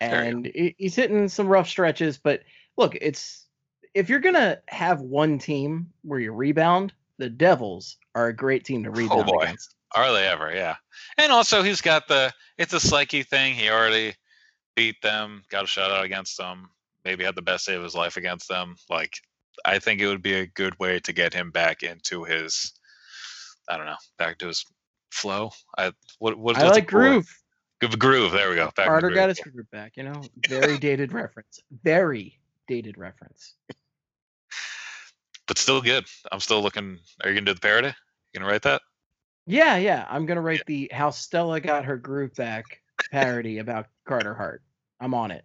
Very 0.00 0.26
young. 0.28 0.46
and 0.46 0.74
he's 0.78 0.96
hitting 0.96 1.28
some 1.28 1.46
rough 1.48 1.68
stretches. 1.68 2.16
But 2.16 2.42
look, 2.78 2.96
it's 3.00 3.46
if 3.92 4.08
you're 4.08 4.20
gonna 4.20 4.60
have 4.68 5.00
one 5.02 5.38
team 5.38 5.92
where 6.02 6.18
you 6.18 6.32
rebound, 6.32 6.94
the 7.20 7.30
Devils 7.30 7.98
are 8.14 8.28
a 8.28 8.34
great 8.34 8.64
team 8.64 8.82
to 8.82 8.90
rebound 8.90 9.20
Oh, 9.20 9.24
boy. 9.24 9.42
against. 9.42 9.76
Are 9.94 10.12
they 10.12 10.26
ever? 10.26 10.52
Yeah. 10.52 10.76
And 11.18 11.30
also, 11.30 11.62
he's 11.62 11.80
got 11.80 12.08
the. 12.08 12.32
It's 12.58 12.72
a 12.72 12.80
psyche 12.80 13.22
thing. 13.22 13.54
He 13.54 13.68
already 13.68 14.14
beat 14.74 14.96
them. 15.02 15.42
Got 15.50 15.64
a 15.64 15.66
shutout 15.66 16.02
against 16.04 16.38
them. 16.38 16.70
Maybe 17.04 17.24
had 17.24 17.36
the 17.36 17.42
best 17.42 17.64
save 17.64 17.78
of 17.78 17.84
his 17.84 17.94
life 17.94 18.16
against 18.16 18.48
them. 18.48 18.76
Like, 18.88 19.14
I 19.64 19.78
think 19.78 20.00
it 20.00 20.06
would 20.06 20.22
be 20.22 20.34
a 20.34 20.46
good 20.46 20.78
way 20.78 21.00
to 21.00 21.12
get 21.12 21.34
him 21.34 21.50
back 21.50 21.82
into 21.82 22.24
his. 22.24 22.72
I 23.68 23.76
don't 23.76 23.86
know. 23.86 23.96
Back 24.18 24.38
to 24.38 24.46
his 24.46 24.64
flow. 25.10 25.50
I 25.76 25.92
what 26.18 26.38
what 26.38 26.56
I 26.56 26.68
like 26.68 26.86
groove. 26.86 27.28
Groove. 27.80 27.98
Groove. 27.98 28.32
There 28.32 28.50
we 28.50 28.56
go. 28.56 28.70
Back 28.76 28.86
Carter 28.86 29.10
got 29.10 29.28
his 29.28 29.40
groove 29.40 29.70
back. 29.70 29.92
You 29.96 30.04
know, 30.04 30.22
very 30.48 30.78
dated 30.88 31.12
reference. 31.12 31.60
Very 31.82 32.38
dated 32.68 32.96
reference. 32.96 33.54
But 35.50 35.58
still 35.58 35.82
good. 35.82 36.04
I'm 36.30 36.38
still 36.38 36.62
looking. 36.62 37.00
Are 37.24 37.28
you 37.28 37.34
gonna 37.34 37.46
do 37.46 37.54
the 37.54 37.60
parody? 37.60 37.88
You 37.88 38.38
gonna 38.38 38.48
write 38.48 38.62
that? 38.62 38.82
Yeah, 39.46 39.78
yeah. 39.78 40.06
I'm 40.08 40.24
gonna 40.24 40.40
write 40.40 40.62
the 40.64 40.88
"How 40.92 41.10
Stella 41.10 41.60
Got 41.60 41.84
Her 41.84 41.96
Groove 41.96 42.32
Back" 42.36 42.80
parody 43.10 43.58
about 43.58 43.86
Carter 44.06 44.32
Hart. 44.32 44.62
I'm 45.00 45.12
on 45.12 45.32
it. 45.32 45.44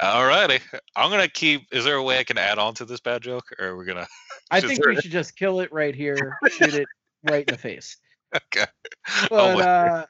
Alrighty. 0.00 0.62
I'm 0.96 1.10
gonna 1.10 1.28
keep. 1.28 1.66
Is 1.70 1.84
there 1.84 1.96
a 1.96 2.02
way 2.02 2.18
I 2.18 2.24
can 2.24 2.38
add 2.38 2.58
on 2.58 2.72
to 2.76 2.86
this 2.86 3.00
bad 3.00 3.20
joke, 3.20 3.44
or 3.58 3.66
are 3.66 3.76
we 3.76 3.84
gonna? 3.84 4.06
I 4.50 4.60
think 4.62 4.86
we 4.86 4.98
should 4.98 5.10
just 5.10 5.36
kill 5.36 5.60
it 5.60 5.70
right 5.70 5.94
here, 5.94 6.38
shoot 6.48 6.72
it 6.72 6.88
right 7.22 7.46
in 7.46 7.52
the 7.52 7.58
face. 7.58 7.98
Okay. 8.34 8.66
But 9.30 9.60
uh, 9.60 10.06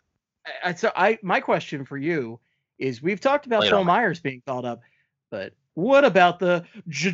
I, 0.65 0.73
so 0.73 0.91
I, 0.97 1.19
my 1.21 1.41
question 1.41 1.85
for 1.85 1.99
you 1.99 2.41
is: 2.79 3.03
We've 3.03 3.21
talked 3.21 3.45
about 3.45 3.65
Phil. 3.65 3.85
Myers 3.85 4.21
being 4.21 4.41
called 4.47 4.65
up, 4.65 4.81
but 5.31 5.53
what 5.75 6.05
about 6.05 6.39
the 6.39 6.65
j- 6.89 7.11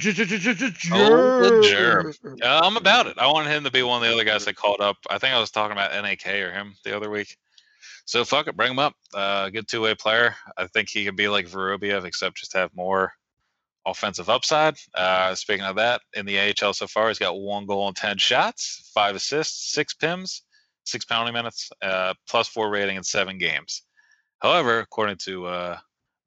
Oh, 0.93 1.39
the 1.39 1.61
germ. 1.63 2.13
germ? 2.23 2.37
Uh, 2.43 2.61
I'm 2.63 2.77
about 2.77 3.07
it. 3.07 3.19
I 3.19 3.27
wanted 3.27 3.51
him 3.51 3.65
to 3.65 3.71
be 3.71 3.83
one 3.83 4.03
of 4.03 4.09
the 4.09 4.15
other 4.15 4.25
guys 4.25 4.45
that 4.45 4.57
called 4.57 4.81
up. 4.81 4.97
I 5.09 5.19
think 5.19 5.35
I 5.35 5.41
was 5.41 5.51
talking 5.51 5.73
about 5.73 5.93
NAK 5.93 6.27
or 6.27 6.53
him 6.53 6.75
the 6.85 6.97
other 6.97 7.11
week. 7.11 7.37
So 8.05 8.25
fuck 8.25 8.49
it, 8.49 8.57
bring 8.57 8.73
him 8.73 8.79
up. 8.79 8.95
Uh, 9.15 9.51
good 9.51 9.69
two 9.69 9.81
way 9.83 9.95
player. 9.95 10.35
I 10.57 10.67
think 10.67 10.89
he 10.89 11.05
could 11.05 11.17
be 11.17 11.29
like 11.29 11.47
Vorobiev, 11.49 12.05
except 12.05 12.37
just 12.39 12.53
have 12.55 12.75
more 12.75 13.13
offensive 13.87 14.29
upside. 14.29 14.77
Uh, 14.95 15.35
speaking 15.35 15.65
of 15.65 15.77
that, 15.77 16.03
in 16.15 16.27
the 16.27 16.39
AHL 16.39 16.75
so 16.75 16.87
far, 16.87 17.09
he's 17.09 17.19
got 17.19 17.39
one 17.39 17.67
goal 17.67 17.87
and 17.89 17.97
ten 17.97 18.19
shots, 18.19 18.91
five 18.95 19.15
assists, 19.15 19.73
six 19.73 19.95
pims, 19.95 20.43
six 20.85 21.05
penalty 21.05 21.33
minutes, 21.33 21.71
uh, 21.83 22.13
plus 22.29 22.49
four 22.49 22.69
rating 22.71 22.97
in 22.97 23.03
seven 23.05 23.39
games. 23.39 23.83
However, 24.41 24.81
according 24.81 25.17
to 25.19 25.47
uh, 25.47 25.79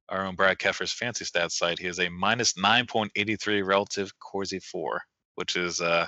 our 0.10 0.26
own 0.26 0.36
Brad 0.36 0.60
Keffer's 0.60 0.91
fancy 0.91 1.26
stats 1.26 1.54
site, 1.54 1.80
he 1.80 1.88
is 1.88 1.99
a 1.99 2.10
minus 2.10 2.54
9.83 2.54 3.66
relative 3.66 4.18
Corsi 4.20 4.60
for, 4.60 5.01
which 5.36 5.56
is 5.56 5.82
uh, 5.82 6.08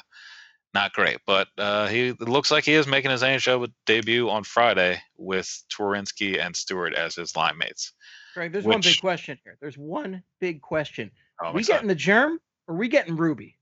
not 0.73 0.93
great. 0.93 1.17
But 1.25 1.47
uh, 1.57 1.87
he 1.87 2.09
it 2.09 2.21
looks 2.21 2.51
like 2.51 2.65
he 2.65 2.73
is 2.73 2.87
making 2.87 3.11
his 3.11 3.23
NHL 3.23 3.71
debut 3.85 4.29
on 4.29 4.43
Friday 4.43 5.01
with 5.17 5.47
Twarynski 5.71 6.39
and 6.39 6.55
Stewart 6.55 6.93
as 6.93 7.15
his 7.15 7.35
line 7.35 7.57
mates. 7.57 7.93
Greg, 8.33 8.51
there's 8.51 8.65
one 8.65 8.81
big 8.81 8.99
question 8.99 9.39
here. 9.43 9.57
There's 9.61 9.77
one 9.77 10.21
big 10.39 10.61
question. 10.61 11.11
Oh, 11.41 11.47
I'm 11.47 11.53
we 11.53 11.61
excited. 11.61 11.77
getting 11.77 11.87
the 11.87 11.95
germ 11.95 12.39
or 12.67 12.75
are 12.75 12.77
we 12.77 12.87
getting 12.87 13.15
Ruby? 13.15 13.57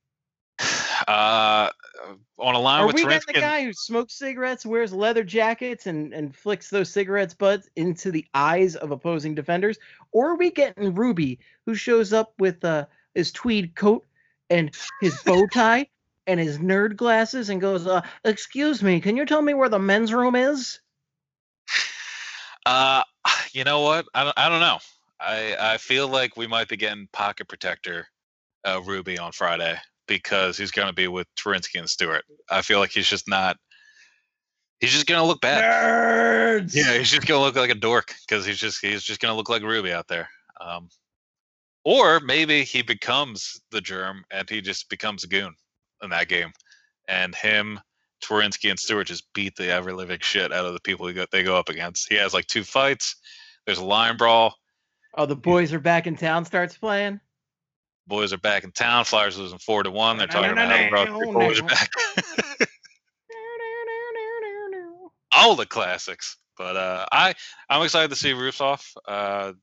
Uh, 1.08 1.70
on 2.38 2.56
a 2.56 2.60
line 2.60 2.82
Are 2.82 2.88
with 2.88 2.96
we 2.96 3.04
getting 3.04 3.22
the 3.28 3.34
guy 3.34 3.64
who 3.64 3.74
smokes 3.74 4.16
cigarettes, 4.16 4.66
wears 4.66 4.94
leather 4.94 5.24
jackets, 5.24 5.88
and, 5.88 6.14
and 6.14 6.36
flicks 6.36 6.70
those 6.70 6.92
cigarettes 6.92 7.34
butts 7.34 7.70
into 7.76 8.12
the 8.12 8.26
eyes 8.34 8.76
of 8.76 8.92
opposing 8.92 9.36
defenders? 9.36 9.78
Or 10.12 10.32
are 10.32 10.36
we 10.36 10.52
getting 10.52 10.94
Ruby, 10.94 11.40
who 11.66 11.76
shows 11.76 12.14
up 12.14 12.34
with 12.40 12.64
uh, 12.66 12.86
his 13.16 13.32
tweed 13.32 13.76
coat 13.76 14.06
and 14.50 14.76
his 15.02 15.18
bow 15.24 15.48
tie 15.54 15.88
and 16.28 16.40
his 16.40 16.58
nerd 16.58 16.96
glasses 16.96 17.50
and 17.50 17.62
goes, 17.62 17.88
uh, 17.88 18.02
Excuse 18.24 18.82
me, 18.84 19.00
can 19.00 19.18
you 19.18 19.26
tell 19.26 19.42
me 19.42 19.54
where 19.54 19.70
the 19.70 19.80
men's 19.80 20.14
room 20.14 20.36
is? 20.36 20.80
Uh, 22.66 23.04
you 23.52 23.64
know 23.64 23.82
what? 23.82 24.06
I 24.14 24.24
don't, 24.24 24.38
I 24.38 24.50
don't 24.50 24.62
know. 24.62 24.80
I 25.20 25.56
I 25.60 25.78
feel 25.78 26.08
like 26.08 26.38
we 26.38 26.48
might 26.48 26.68
be 26.68 26.78
getting 26.78 27.08
pocket 27.12 27.48
protector 27.48 28.08
uh, 28.66 28.82
Ruby 28.84 29.18
on 29.18 29.32
Friday 29.32 29.78
because 30.08 30.58
he's 30.58 30.72
going 30.72 30.88
to 30.88 30.94
be 30.94 31.08
with 31.08 31.28
Twarynski 31.36 31.80
and 31.80 31.90
Stewart. 31.90 32.24
I 32.50 32.62
feel 32.62 32.80
like 32.80 32.92
he's 32.92 33.08
just 33.08 33.28
not. 33.28 33.58
He's 34.80 34.92
just 34.92 35.08
going 35.08 35.22
to 35.22 35.26
look 35.28 35.42
bad. 35.42 35.64
Nerds! 35.64 36.76
Yeah, 36.76 36.98
he's 36.98 37.10
just 37.10 37.26
going 37.26 37.40
to 37.40 37.46
look 37.46 37.56
like 37.56 37.70
a 37.70 37.76
dork 37.76 38.14
because 38.28 38.46
he's 38.46 38.58
just 38.58 38.80
he's 38.82 39.04
just 39.04 39.22
going 39.22 39.32
to 39.32 39.36
look 39.36 39.50
like 39.50 39.64
Ruby 39.64 39.94
out 39.94 40.08
there. 40.08 40.30
Um, 40.60 40.90
or 41.86 42.20
maybe 42.20 42.64
he 42.64 42.82
becomes 42.82 43.62
the 43.72 43.82
germ 43.82 44.24
and 44.32 44.50
he 44.50 44.62
just 44.62 44.90
becomes 44.90 45.24
a 45.24 45.28
goon 45.28 45.54
in 46.02 46.10
that 46.10 46.28
game, 46.28 46.52
and 47.08 47.34
him. 47.36 47.80
Twarynski 48.24 48.70
and 48.70 48.80
Stewart 48.80 49.08
just 49.08 49.26
beat 49.34 49.54
the 49.58 49.70
ever 49.70 49.94
living 49.94 50.20
shit 50.22 50.54
out 50.54 50.64
of 50.64 50.72
the 50.72 50.80
people 50.80 51.06
he 51.08 51.14
go, 51.14 51.26
they 51.30 51.44
go 51.44 51.58
up 51.58 51.68
against. 51.68 52.08
He 52.08 52.16
has 52.16 52.34
like 52.34 52.48
two 52.48 52.64
fights. 52.64 53.18
There's 53.66 53.80
a 53.80 53.84
line 53.84 54.16
brawl. 54.16 54.56
Oh, 55.16 55.26
the 55.26 55.36
boys 55.36 55.74
are 55.74 55.80
back 55.80 56.08
in 56.08 56.16
town 56.16 56.46
starts 56.46 56.78
playing? 56.78 57.20
Boys 58.06 58.34
are 58.34 58.38
back 58.38 58.64
in 58.64 58.72
town. 58.72 59.06
Flyers 59.06 59.38
losing 59.38 59.60
four 59.60 59.84
to 59.84 59.92
one. 59.92 60.18
They're 60.18 60.28
talking 60.28 60.52
about 60.52 60.70
no, 60.70 60.78
how 60.78 60.90
bro, 60.90 61.06
no, 61.06 61.20
the 61.20 61.32
boys 61.32 61.62
back. 61.62 61.90
All 65.32 65.56
the 65.56 65.66
classics. 65.66 66.38
But 66.58 66.76
uh, 66.76 67.06
I 67.12 67.34
I'm 67.70 67.82
excited 67.84 68.10
to 68.10 68.16
see 68.16 68.32
Rubtsov. 68.32 68.86
Uh, 69.08 69.54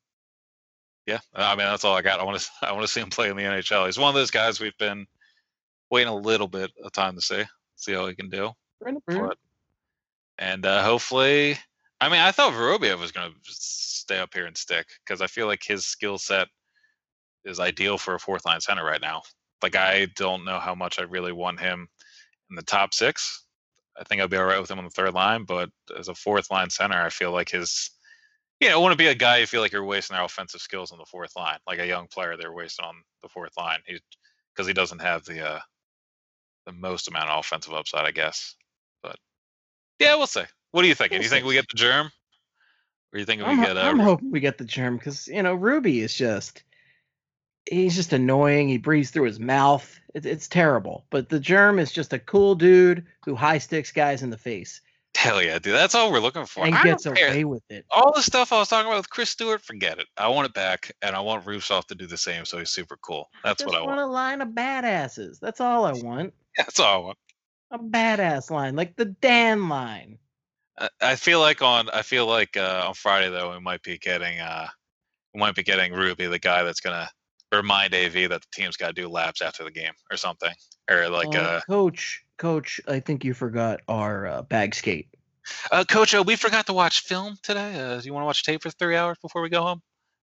yeah, 1.06 1.18
I 1.34 1.54
mean 1.56 1.66
that's 1.66 1.84
all 1.84 1.96
I 1.96 2.02
got. 2.02 2.20
I 2.20 2.24
want 2.24 2.40
to 2.40 2.50
I 2.62 2.72
want 2.72 2.82
to 2.82 2.92
see 2.92 3.00
him 3.00 3.10
play 3.10 3.30
in 3.30 3.36
the 3.36 3.42
NHL. 3.42 3.86
He's 3.86 3.98
one 3.98 4.08
of 4.08 4.14
those 4.14 4.30
guys 4.30 4.60
we've 4.60 4.76
been 4.78 5.06
waiting 5.90 6.12
a 6.12 6.16
little 6.16 6.48
bit 6.48 6.70
of 6.82 6.92
time 6.92 7.14
to 7.14 7.20
see 7.20 7.44
see 7.76 7.92
how 7.92 8.06
he 8.06 8.14
can 8.14 8.28
do. 8.28 8.50
But, 9.06 9.38
and 10.38 10.64
uh, 10.64 10.82
hopefully, 10.82 11.58
I 12.00 12.08
mean, 12.08 12.20
I 12.20 12.32
thought 12.32 12.54
Vorobiev 12.54 12.98
was 12.98 13.12
going 13.12 13.30
to 13.30 13.36
stay 13.44 14.18
up 14.18 14.32
here 14.32 14.46
and 14.46 14.56
stick 14.56 14.86
because 15.04 15.20
I 15.20 15.26
feel 15.26 15.46
like 15.46 15.62
his 15.62 15.84
skill 15.84 16.16
set 16.18 16.48
is 17.44 17.60
ideal 17.60 17.98
for 17.98 18.14
a 18.14 18.20
fourth 18.20 18.44
line 18.44 18.60
center 18.60 18.84
right 18.84 19.00
now. 19.00 19.22
Like, 19.62 19.76
I 19.76 20.06
don't 20.16 20.44
know 20.44 20.58
how 20.58 20.74
much 20.74 20.98
I 20.98 21.02
really 21.02 21.32
want 21.32 21.60
him 21.60 21.88
in 22.48 22.56
the 22.56 22.62
top 22.62 22.94
six. 22.94 23.44
I 23.98 24.04
think 24.04 24.22
I'd 24.22 24.30
be 24.30 24.36
all 24.36 24.44
right 24.44 24.60
with 24.60 24.70
him 24.70 24.78
on 24.78 24.84
the 24.84 24.90
third 24.90 25.14
line, 25.14 25.44
but 25.44 25.68
as 25.98 26.08
a 26.08 26.14
fourth 26.14 26.50
line 26.50 26.70
center, 26.70 27.00
I 27.00 27.10
feel 27.10 27.32
like 27.32 27.50
his, 27.50 27.90
you 28.60 28.68
know, 28.68 28.76
I 28.76 28.78
want 28.78 28.92
to 28.92 28.98
be 28.98 29.08
a 29.08 29.14
guy 29.14 29.38
you 29.38 29.46
feel 29.46 29.60
like 29.60 29.72
you're 29.72 29.84
wasting 29.84 30.14
their 30.14 30.24
offensive 30.24 30.60
skills 30.60 30.92
on 30.92 30.98
the 30.98 31.04
fourth 31.04 31.36
line, 31.36 31.58
like 31.66 31.78
a 31.78 31.86
young 31.86 32.06
player 32.06 32.36
they're 32.36 32.52
wasting 32.52 32.86
on 32.86 32.94
the 33.22 33.28
fourth 33.28 33.56
line. 33.58 33.80
He 33.86 34.00
because 34.54 34.66
he 34.66 34.72
doesn't 34.72 35.00
have 35.00 35.24
the 35.24 35.46
uh, 35.46 35.60
the 36.66 36.72
most 36.72 37.08
amount 37.08 37.30
of 37.30 37.40
offensive 37.40 37.72
upside, 37.72 38.06
I 38.06 38.10
guess. 38.10 38.56
But 39.02 39.16
yeah, 39.98 40.14
we'll 40.16 40.26
see. 40.26 40.44
What 40.72 40.84
are 40.84 40.88
you 40.88 40.94
thinking? 40.94 41.16
We'll 41.16 41.24
you 41.24 41.30
think 41.30 41.44
see. 41.44 41.48
we 41.48 41.54
get 41.54 41.68
the 41.70 41.76
germ, 41.76 42.06
or 42.06 42.10
do 43.14 43.18
you 43.18 43.24
think 43.24 43.42
we 43.42 43.48
I'm, 43.48 43.62
get? 43.62 43.76
Uh, 43.76 43.80
I'm 43.80 43.98
hoping 43.98 44.30
we 44.30 44.40
get 44.40 44.58
the 44.58 44.64
germ 44.64 44.96
because 44.96 45.28
you 45.28 45.42
know 45.42 45.54
Ruby 45.54 46.00
is 46.00 46.14
just 46.14 46.62
he's 47.70 47.94
just 47.96 48.12
annoying. 48.12 48.68
He 48.68 48.76
breathes 48.78 49.10
through 49.10 49.24
his 49.26 49.40
mouth. 49.40 49.98
It, 50.14 50.26
it's 50.26 50.48
terrible. 50.48 51.06
But 51.10 51.28
the 51.28 51.40
germ 51.40 51.78
is 51.78 51.92
just 51.92 52.12
a 52.12 52.18
cool 52.18 52.54
dude 52.54 53.06
who 53.24 53.34
high 53.34 53.58
sticks 53.58 53.92
guys 53.92 54.22
in 54.22 54.30
the 54.30 54.38
face 54.38 54.80
hell 55.14 55.42
yeah, 55.42 55.58
dude. 55.58 55.74
That's 55.74 55.94
all 55.94 56.12
we're 56.12 56.20
looking 56.20 56.46
for. 56.46 56.64
and 56.64 56.74
I 56.74 56.82
gets 56.82 57.06
away 57.06 57.44
with 57.44 57.62
it. 57.70 57.84
All 57.90 58.12
the 58.12 58.22
stuff 58.22 58.52
I 58.52 58.58
was 58.58 58.68
talking 58.68 58.86
about 58.88 58.98
with 58.98 59.10
Chris 59.10 59.30
Stewart, 59.30 59.62
forget 59.62 59.98
it. 59.98 60.06
I 60.16 60.28
want 60.28 60.46
it 60.46 60.54
back, 60.54 60.92
and 61.02 61.14
I 61.14 61.20
want 61.20 61.44
Rubtsov 61.44 61.86
to 61.86 61.94
do 61.94 62.06
the 62.06 62.16
same, 62.16 62.44
so 62.44 62.58
he's 62.58 62.70
super 62.70 62.96
cool. 63.02 63.28
That's 63.44 63.62
just 63.62 63.72
what 63.72 63.80
I 63.80 63.84
want. 63.84 64.00
a 64.00 64.06
line 64.06 64.40
of 64.40 64.48
badasses. 64.48 65.38
That's 65.40 65.60
all 65.60 65.84
I 65.84 65.92
want. 65.92 66.32
That's 66.56 66.80
all 66.80 66.94
I 66.94 67.04
want. 67.06 67.18
A 67.72 67.78
badass 67.78 68.50
line, 68.50 68.74
like 68.76 68.96
the 68.96 69.04
Dan 69.04 69.68
line. 69.68 70.18
I- 70.78 70.88
I 71.00 71.16
feel 71.16 71.40
like 71.40 71.62
on 71.62 71.90
I 71.90 72.02
feel 72.02 72.26
like 72.26 72.56
uh, 72.56 72.84
on 72.88 72.94
Friday 72.94 73.28
though 73.28 73.52
we 73.52 73.60
might 73.60 73.82
be 73.82 73.98
getting 73.98 74.40
uh 74.40 74.66
we 75.34 75.40
might 75.40 75.54
be 75.54 75.62
getting 75.62 75.92
Ruby, 75.92 76.26
the 76.26 76.38
guy 76.38 76.62
that's 76.62 76.80
gonna 76.80 77.08
remind 77.52 77.94
AV 77.94 78.28
that 78.30 78.42
the 78.42 78.46
team's 78.52 78.76
got 78.76 78.88
to 78.88 78.92
do 78.92 79.08
laps 79.08 79.42
after 79.42 79.64
the 79.64 79.70
game 79.70 79.92
or 80.10 80.16
something, 80.16 80.52
or 80.90 81.08
like 81.08 81.34
Uh, 81.34 81.40
uh, 81.40 81.60
coach, 81.68 82.22
coach, 82.38 82.80
I 82.86 83.00
think 83.00 83.24
you 83.24 83.34
forgot 83.34 83.80
our 83.88 84.26
uh, 84.26 84.42
bag 84.42 84.74
skate. 84.74 85.08
uh 85.72 85.84
Coach, 85.84 86.14
uh, 86.14 86.22
we 86.24 86.36
forgot 86.36 86.66
to 86.66 86.72
watch 86.72 87.00
film 87.00 87.36
today. 87.42 87.78
Uh, 87.78 87.98
do 88.00 88.06
you 88.06 88.12
want 88.12 88.22
to 88.22 88.26
watch 88.26 88.44
tape 88.44 88.62
for 88.62 88.70
three 88.70 88.96
hours 88.96 89.18
before 89.20 89.42
we 89.42 89.48
go 89.48 89.62
home? 89.62 89.82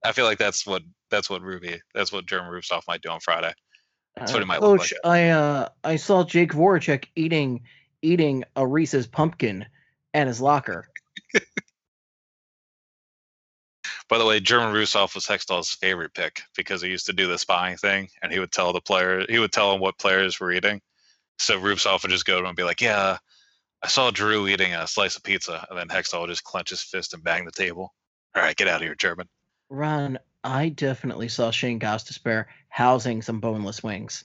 I 0.05 0.13
feel 0.13 0.25
like 0.25 0.39
that's 0.39 0.67
what 0.67 0.83
that's 1.11 1.31
what 1.31 1.43
Ruby 1.43 1.81
that's 1.95 2.13
what 2.13 2.27
German 2.27 2.51
Rubtsov 2.51 2.83
might 2.89 3.03
do 3.03 3.11
on 3.11 3.21
Friday. 3.21 3.53
That's 4.17 4.33
what 4.33 4.41
Uh, 4.41 4.43
it 4.43 4.47
might 4.47 4.61
look 4.61 4.81
coach, 4.81 4.93
like. 5.05 5.13
I 5.13 5.31
uh 5.31 5.69
I 5.85 5.97
saw 5.97 6.25
Jake 6.25 6.53
Voracek 6.53 7.05
eating 7.15 7.63
eating 8.03 8.43
a 8.57 8.67
Reese's 8.67 9.07
pumpkin 9.07 9.65
at 10.13 10.27
his 10.27 10.41
locker. 10.41 10.89
By 14.09 14.19
the 14.19 14.27
way, 14.27 14.41
German 14.41 14.75
Rubtsov 14.75 15.15
was 15.15 15.27
Hextall's 15.27 15.71
favorite 15.71 16.13
pick 16.15 16.43
because 16.57 16.83
he 16.83 16.89
used 16.91 17.07
to 17.07 17.13
do 17.13 17.27
the 17.27 17.39
spying 17.39 17.77
thing, 17.77 18.09
and 18.23 18.31
he 18.33 18.39
would 18.39 18.53
tell 18.53 18.73
the 18.73 18.81
player, 18.81 19.25
he 19.29 19.39
would 19.39 19.53
tell 19.53 19.73
him 19.73 19.81
what 19.81 19.99
players 19.99 20.39
were 20.39 20.53
eating. 20.53 20.81
So 21.39 21.59
Rubtsov 21.59 22.03
would 22.03 22.11
just 22.11 22.27
go 22.27 22.35
to 22.35 22.41
him 22.41 22.47
and 22.49 22.57
be 22.57 22.63
like, 22.65 22.81
"Yeah, 22.81 23.17
I 23.83 23.89
saw 23.89 24.11
Drew 24.11 24.47
eating 24.49 24.75
a 24.75 24.87
slice 24.87 25.17
of 25.17 25.23
pizza," 25.23 25.67
and 25.71 25.79
then 25.79 25.89
Hextall 25.89 26.21
would 26.21 26.31
just 26.31 26.45
clench 26.45 26.71
his 26.71 26.83
fist 26.83 27.15
and 27.15 27.25
bang 27.25 27.45
the 27.45 27.53
table. 27.53 27.95
All 28.35 28.43
right, 28.43 28.57
get 28.57 28.69
out 28.69 28.77
of 28.83 28.87
here, 28.87 28.95
German. 28.95 29.29
Ron, 29.71 30.19
I 30.45 30.69
definitely 30.71 31.29
saw 31.29 31.51
Shane 31.51 31.81
Gostisbehere 31.81 32.47
housing 32.69 33.23
some 33.23 33.41
boneless 33.41 33.83
wings. 33.83 34.25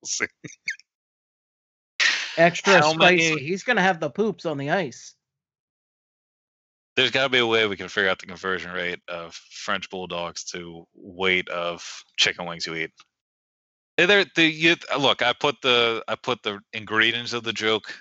We'll 0.00 0.06
see. 0.08 0.26
Extra 2.36 2.74
How 2.80 2.92
spicy. 2.94 3.30
many- 3.34 3.42
He's 3.46 3.62
gonna 3.62 3.82
have 3.82 4.00
the 4.00 4.10
poops 4.10 4.44
on 4.46 4.58
the 4.58 4.70
ice. 4.70 5.14
There's 6.96 7.10
got 7.10 7.24
to 7.24 7.28
be 7.28 7.38
a 7.38 7.46
way 7.46 7.66
we 7.66 7.76
can 7.76 7.88
figure 7.88 8.08
out 8.08 8.20
the 8.20 8.26
conversion 8.26 8.70
rate 8.70 9.00
of 9.08 9.34
French 9.34 9.90
bulldogs 9.90 10.44
to 10.52 10.86
weight 10.94 11.48
of 11.48 12.04
chicken 12.16 12.46
wings 12.46 12.66
you 12.66 12.74
eat. 12.76 12.90
Eh, 13.98 14.06
There, 14.06 14.24
the 14.36 14.44
you 14.44 14.76
look. 14.98 15.22
I 15.22 15.32
put 15.32 15.60
the 15.62 16.04
I 16.06 16.14
put 16.14 16.42
the 16.42 16.60
ingredients 16.72 17.32
of 17.32 17.42
the 17.42 17.52
joke. 17.52 17.92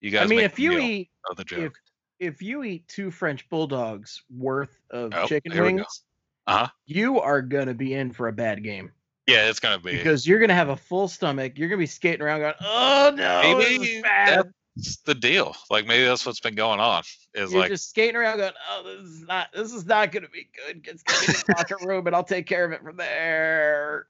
You 0.00 0.10
guys, 0.10 0.22
I 0.22 0.26
mean, 0.26 0.40
if 0.40 0.58
you 0.58 0.78
eat 0.78 1.10
if 1.38 1.46
joke. 1.46 1.74
if 2.18 2.42
you 2.42 2.62
eat 2.64 2.88
two 2.88 3.10
French 3.10 3.48
bulldogs 3.48 4.22
worth 4.34 4.78
of 4.90 5.12
Oh, 5.14 5.26
chicken 5.26 5.52
here 5.52 5.64
we 5.64 5.70
go. 5.70 5.76
wings, 5.76 6.02
Uh-huh. 6.46 6.68
you 6.86 7.20
are 7.20 7.42
gonna 7.42 7.74
be 7.74 7.94
in 7.94 8.12
for 8.12 8.28
a 8.28 8.32
bad 8.32 8.62
game 8.62 8.92
Yeah, 9.26 9.48
it's 9.48 9.60
gonna 9.60 9.78
be. 9.78 9.96
because 9.96 10.26
you're 10.26 10.40
gonna 10.40 10.54
have 10.54 10.68
a 10.70 10.76
full 10.76 11.08
stomach. 11.08 11.58
You're 11.58 11.68
gonna 11.68 11.78
be 11.78 11.86
skating 11.86 12.22
around 12.22 12.40
going, 12.40 12.54
"Oh 12.60 13.12
no, 13.14 13.58
this 13.58 13.70
is 13.70 13.78
Maybe 13.80 14.02
bad." 14.02 14.52
It's 14.76 14.96
the 14.98 15.14
deal. 15.14 15.54
Like 15.70 15.86
maybe 15.86 16.04
that's 16.04 16.26
what's 16.26 16.40
been 16.40 16.56
going 16.56 16.80
on. 16.80 17.04
Is 17.34 17.52
You're 17.52 17.62
like 17.62 17.70
just 17.70 17.90
skating 17.90 18.16
around 18.16 18.38
going, 18.38 18.52
"Oh, 18.70 18.82
this 18.82 19.08
is 19.08 19.22
not. 19.22 19.48
This 19.52 19.72
is 19.72 19.86
not 19.86 20.10
gonna 20.10 20.28
be 20.28 20.48
good. 20.66 20.82
Get 20.82 20.98
to 20.98 21.04
the 21.04 21.54
locker 21.56 21.76
room, 21.86 22.06
and 22.06 22.16
I'll 22.16 22.24
take 22.24 22.46
care 22.46 22.64
of 22.64 22.72
it 22.72 22.82
from 22.82 22.96
there." 22.96 24.06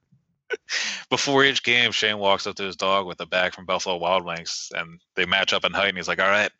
before 1.11 1.45
each 1.45 1.63
game, 1.63 1.91
Shane 1.91 2.19
walks 2.19 2.47
up 2.47 2.57
to 2.57 2.63
his 2.65 2.77
dog 2.77 3.07
with 3.07 3.21
a 3.21 3.27
bag 3.27 3.55
from 3.55 3.67
Buffalo 3.67 3.97
Wild 3.97 4.25
Wings, 4.25 4.71
and 4.75 5.01
they 5.17 5.27
match 5.27 5.53
up 5.53 5.65
in 5.65 5.73
height. 5.73 5.89
And 5.89 5.97
he's 5.97 6.09
like, 6.09 6.21
"All 6.21 6.29
right, 6.29 6.51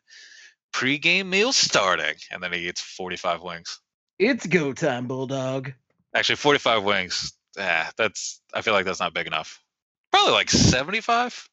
pre-game 0.71 1.29
meal 1.29 1.51
starting," 1.51 2.15
and 2.31 2.43
then 2.43 2.53
he 2.53 2.67
eats 2.67 2.81
45 2.81 3.41
wings. 3.41 3.79
It's 4.19 4.45
go 4.45 4.73
time, 4.73 5.07
bulldog. 5.07 5.73
Actually, 6.13 6.37
45 6.37 6.83
wings. 6.83 7.33
Ah, 7.57 7.91
that's. 7.97 8.41
I 8.53 8.61
feel 8.61 8.73
like 8.73 8.85
that's 8.85 8.99
not 8.99 9.13
big 9.13 9.27
enough. 9.27 9.61
Probably 10.11 10.33
like 10.33 10.49
75. 10.49 11.49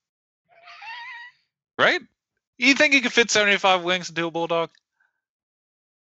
Right? 1.79 2.01
You 2.63 2.75
think 2.75 2.95
you 2.95 3.01
could 3.01 3.13
fit 3.13 3.29
75 3.29 3.83
wings 3.83 4.09
into 4.09 4.25
a 4.25 4.31
bulldog? 4.31 4.71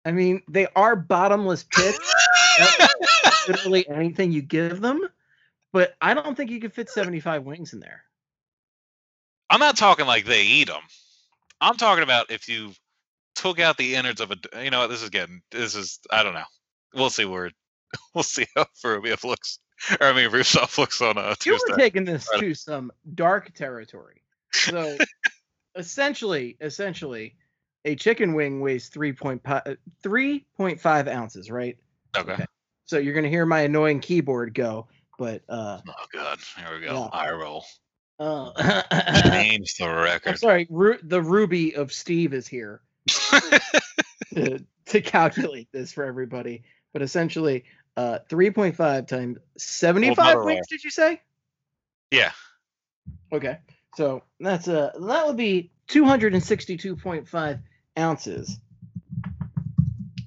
I 0.05 0.11
mean, 0.11 0.43
they 0.47 0.67
are 0.75 0.95
bottomless 0.95 1.63
pits. 1.63 1.97
literally 3.47 3.89
anything 3.89 4.31
you 4.31 4.43
give 4.43 4.79
them, 4.79 5.01
but 5.71 5.95
I 5.99 6.13
don't 6.13 6.37
think 6.37 6.51
you 6.51 6.59
could 6.59 6.71
fit 6.71 6.91
75 6.91 7.43
wings 7.43 7.73
in 7.73 7.79
there. 7.79 8.03
I'm 9.49 9.59
not 9.59 9.77
talking 9.77 10.05
like 10.05 10.25
they 10.25 10.43
eat 10.43 10.67
them. 10.67 10.83
I'm 11.59 11.75
talking 11.75 12.03
about 12.03 12.29
if 12.29 12.47
you 12.47 12.73
took 13.33 13.59
out 13.59 13.77
the 13.77 13.95
innards 13.95 14.21
of 14.21 14.29
a. 14.29 14.63
You 14.63 14.69
know 14.69 14.81
what? 14.81 14.91
This 14.91 15.01
is 15.01 15.09
getting. 15.09 15.41
This 15.49 15.73
is. 15.73 15.99
I 16.11 16.21
don't 16.21 16.35
know. 16.35 16.43
We'll 16.93 17.09
see 17.09 17.25
where. 17.25 17.49
We'll 18.15 18.23
see 18.23 18.47
how 18.55 18.65
Vorobiev 18.83 19.23
looks. 19.23 19.59
Or 20.01 20.07
I 20.07 20.13
mean, 20.13 20.29
Rubtsov 20.29 20.77
looks 20.79 20.99
on 20.99 21.17
a 21.17 21.35
You 21.45 21.59
were 21.67 21.77
taking 21.77 22.05
this 22.05 22.27
Right. 22.31 22.39
to 22.41 22.53
some 22.55 22.91
dark 23.13 23.53
territory. 23.53 24.23
So 24.51 24.97
essentially, 25.75 26.57
essentially, 26.61 27.35
a 27.85 27.95
chicken 27.95 28.33
wing 28.33 28.61
weighs 28.61 28.89
3.5 28.89 29.77
3.5 30.03 31.07
ounces, 31.07 31.51
right? 31.51 31.77
Okay. 32.15 32.33
okay. 32.33 32.45
So 32.85 32.97
you're 32.97 33.13
gonna 33.13 33.29
hear 33.29 33.45
my 33.45 33.61
annoying 33.61 33.99
keyboard 33.99 34.53
go, 34.53 34.87
but 35.17 35.41
uh, 35.49 35.79
Oh 35.87 36.05
god. 36.13 36.39
Here 36.57 36.79
we 36.79 36.85
go. 36.85 36.93
Yeah. 36.93 37.09
Eye 37.11 37.31
roll. 37.31 37.65
uh 38.19 38.51
Change 39.31 39.75
the 39.75 39.85
I'm 39.85 39.95
record. 40.03 40.39
sorry, 40.39 40.67
Ru- 40.69 40.99
the 41.03 41.21
Ruby 41.21 41.75
of 41.75 41.91
Steve 41.91 42.33
is 42.33 42.47
here. 42.47 42.81
to, 44.33 44.63
to 44.85 45.01
calculate 45.01 45.67
this 45.71 45.91
for 45.91 46.03
everybody. 46.03 46.63
But 46.93 47.01
essentially, 47.01 47.65
uh, 47.97 48.19
3.5 48.29 49.07
times 49.07 49.37
75 49.57 50.15
better 50.15 50.43
wings, 50.43 50.67
did 50.67 50.83
you 50.83 50.89
say? 50.89 51.21
yeah. 52.11 52.31
Okay. 53.31 53.57
So 53.95 54.23
that's 54.39 54.67
a 54.67 54.91
that 54.99 55.27
would 55.27 55.37
be 55.37 55.71
262.5 55.89 57.59
ounces. 57.97 58.59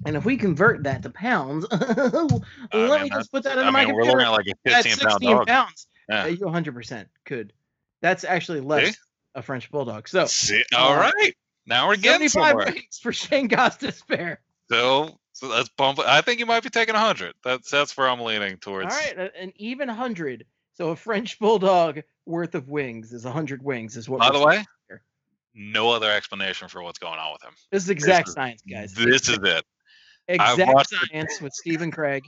And 0.05 0.15
if 0.15 0.23
we 0.23 0.37
convert 0.37 0.83
that 0.83 1.03
to 1.03 1.09
pounds, 1.09 1.65
let 1.71 2.31
mean, 2.73 3.03
me 3.03 3.09
just 3.09 3.31
put 3.31 3.43
that 3.43 3.57
I 3.57 3.61
into 3.61 3.71
my 3.73 3.85
mean, 3.85 3.93
we're 3.95 4.03
computer. 4.03 4.19
looking 4.19 4.25
at 4.25 4.29
like 4.29 4.47
a 4.47 4.53
That's 4.63 4.87
15 4.87 5.07
pound 5.07 5.11
16 5.21 5.29
dog. 5.37 5.47
pounds. 5.47 5.87
Yeah. 6.09 6.23
Uh, 6.23 6.27
you 6.27 6.37
100% 6.39 7.05
could. 7.25 7.51
That's 8.01 8.23
actually 8.23 8.61
less 8.61 8.91
See? 8.91 8.95
a 9.35 9.41
French 9.41 9.69
bulldog. 9.69 10.07
So 10.07 10.25
See? 10.25 10.63
All 10.73 10.93
uh, 10.93 11.11
right. 11.11 11.33
Now 11.65 11.89
we're 11.89 11.97
getting 11.97 12.29
75 12.29 12.49
somewhere. 12.49 12.81
for 13.01 13.11
Shane 13.13 13.49
Gostisbehere. 13.49 14.37
So, 14.71 15.17
so 15.33 15.47
let's 15.47 15.67
bump. 15.69 15.99
I 15.99 16.21
think 16.21 16.39
you 16.39 16.45
might 16.45 16.63
be 16.63 16.69
taking 16.69 16.93
100. 16.93 17.33
That's 17.43 17.69
that's 17.69 17.97
where 17.97 18.07
I'm 18.07 18.21
leaning 18.21 18.57
towards. 18.57 18.93
All 18.93 18.99
right, 18.99 19.31
an 19.37 19.51
even 19.57 19.89
hundred. 19.89 20.45
So 20.77 20.89
a 20.89 20.95
French 20.95 21.39
bulldog 21.39 22.03
worth 22.27 22.53
of 22.53 22.69
wings 22.69 23.11
is 23.11 23.25
a 23.25 23.31
hundred 23.31 23.63
wings. 23.63 23.97
Is 23.97 24.07
what. 24.07 24.19
By 24.19 24.29
the 24.29 24.45
way, 24.45 24.63
here. 24.87 25.01
no 25.55 25.89
other 25.89 26.11
explanation 26.11 26.67
for 26.67 26.83
what's 26.83 26.99
going 26.99 27.17
on 27.17 27.33
with 27.33 27.41
him. 27.41 27.53
this 27.71 27.83
is 27.83 27.89
exact 27.89 28.27
is- 28.27 28.35
science, 28.35 28.61
guys. 28.69 28.93
This 28.93 29.27
is 29.27 29.39
it. 29.41 29.65
Exact 30.27 30.87
science 30.89 31.41
with 31.41 31.53
Stephen 31.53 31.89
Craig. 31.89 32.25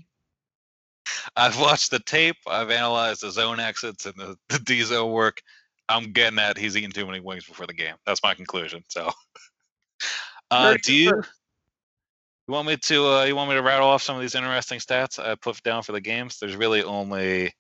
I've 1.36 1.60
watched 1.60 1.92
the 1.92 2.00
tape. 2.00 2.38
I've 2.48 2.72
analyzed 2.72 3.22
the 3.22 3.30
zone 3.30 3.60
exits 3.60 4.08
and 4.08 4.16
the, 4.16 4.36
the 4.50 4.58
D 4.60 4.82
zone 4.82 5.12
work. 5.12 5.42
I'm 5.88 6.12
getting 6.12 6.38
that 6.38 6.58
he's 6.58 6.76
eating 6.76 6.92
too 6.92 7.06
many 7.06 7.20
wings 7.20 7.46
before 7.46 7.68
the 7.68 7.74
game. 7.74 7.96
That's 8.06 8.24
my 8.24 8.34
conclusion. 8.34 8.84
So, 8.88 9.12
uh, 10.52 10.78
do 10.82 10.94
you 10.94 11.12
first. 11.12 11.30
you 12.48 12.54
want 12.54 12.68
me 12.68 12.78
to 12.78 13.06
uh, 13.06 13.24
you 13.26 13.36
want 13.36 13.50
me 13.50 13.58
to 13.58 13.62
rattle 13.62 13.90
off 13.90 14.02
some 14.02 14.16
of 14.16 14.22
these 14.22 14.34
interesting 14.34 14.80
stats 14.80 15.20
I 15.20 15.36
put 15.36 15.62
down 15.62 15.84
for 15.84 15.92
the 15.92 16.02
games? 16.02 16.40
There's 16.40 16.56
really 16.56 16.82
only 16.82 17.54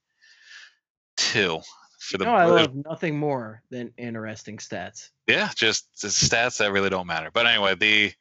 two 1.19 1.59
for 1.99 2.17
the 2.17 2.25
No, 2.25 2.33
I 2.33 2.45
love 2.45 2.73
nothing 2.73 3.19
more 3.19 3.61
than 3.69 3.93
interesting 3.97 4.57
stats. 4.57 5.09
yeah, 5.27 5.49
just 5.55 6.01
the 6.01 6.07
stats 6.07 6.57
that 6.57 6.71
really 6.71 6.89
don't 6.89 7.07
matter. 7.07 7.29
But 7.33 7.45
anyway, 7.45 7.75
the 7.75 8.11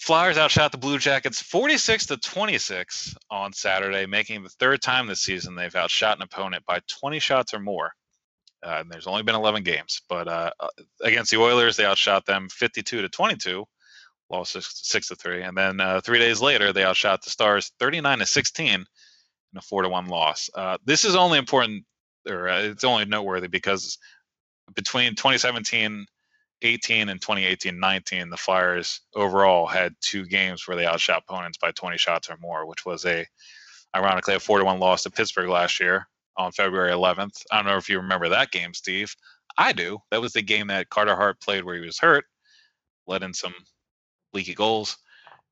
Flyers 0.00 0.38
outshot 0.38 0.70
the 0.72 0.78
Blue 0.78 0.98
Jackets 0.98 1.40
46 1.40 2.06
to 2.06 2.16
26 2.18 3.14
on 3.30 3.52
Saturday, 3.52 4.06
making 4.06 4.42
the 4.42 4.48
third 4.50 4.82
time 4.82 5.06
this 5.06 5.22
season 5.22 5.54
they've 5.54 5.74
outshot 5.74 6.16
an 6.16 6.22
opponent 6.22 6.64
by 6.66 6.80
20 6.88 7.18
shots 7.18 7.54
or 7.54 7.60
more. 7.60 7.92
Uh, 8.62 8.78
and 8.80 8.90
there's 8.90 9.06
only 9.06 9.22
been 9.22 9.34
11 9.34 9.62
games, 9.62 10.02
but 10.08 10.26
uh, 10.26 10.50
uh, 10.58 10.68
against 11.02 11.30
the 11.30 11.36
Oilers, 11.38 11.76
they 11.76 11.84
outshot 11.84 12.24
them 12.24 12.48
52 12.48 13.02
to 13.02 13.08
22, 13.08 13.64
lost 14.30 14.52
six, 14.52 14.80
six 14.82 15.08
to 15.08 15.16
three, 15.16 15.42
and 15.42 15.56
then 15.56 15.80
uh, 15.80 16.00
three 16.00 16.18
days 16.18 16.40
later, 16.40 16.72
they 16.72 16.84
outshot 16.84 17.22
the 17.22 17.30
Stars 17.30 17.72
39 17.78 18.20
to 18.20 18.26
16 18.26 18.86
in 19.54 19.58
a 19.58 19.62
four 19.62 19.82
to 19.82 19.88
one 19.88 20.06
loss. 20.06 20.50
Uh, 20.54 20.76
this 20.84 21.04
is 21.04 21.14
only 21.14 21.38
important, 21.38 21.84
or 22.28 22.48
uh, 22.48 22.62
it's 22.62 22.84
only 22.84 23.04
noteworthy 23.04 23.48
because 23.48 23.98
between 24.74 25.10
2017 25.10 26.06
18 26.62 27.08
and 27.10 27.20
2018 27.20 27.78
19 27.78 28.30
the 28.30 28.36
flyers 28.36 29.00
overall 29.14 29.66
had 29.66 29.94
two 30.00 30.24
games 30.24 30.66
where 30.66 30.76
they 30.76 30.86
outshot 30.86 31.22
opponents 31.28 31.58
by 31.58 31.70
20 31.72 31.98
shots 31.98 32.30
or 32.30 32.38
more 32.38 32.64
which 32.64 32.86
was 32.86 33.04
a 33.04 33.26
ironically 33.94 34.34
a 34.34 34.40
4 34.40 34.60
to 34.60 34.64
1 34.64 34.78
loss 34.78 35.02
to 35.02 35.10
pittsburgh 35.10 35.50
last 35.50 35.78
year 35.80 36.08
on 36.38 36.50
february 36.52 36.92
11th 36.92 37.42
i 37.52 37.56
don't 37.56 37.66
know 37.66 37.76
if 37.76 37.90
you 37.90 37.98
remember 37.98 38.30
that 38.30 38.50
game 38.50 38.72
steve. 38.72 39.14
I 39.56 39.72
do. 39.72 39.98
That 40.10 40.20
was 40.20 40.32
the 40.32 40.42
game 40.42 40.66
that 40.68 40.88
carter 40.88 41.14
hart 41.14 41.40
played 41.40 41.64
where 41.64 41.76
he 41.76 41.84
was 41.84 41.98
hurt 41.98 42.24
let 43.06 43.22
in 43.22 43.34
some 43.34 43.54
leaky 44.32 44.54
goals 44.54 44.96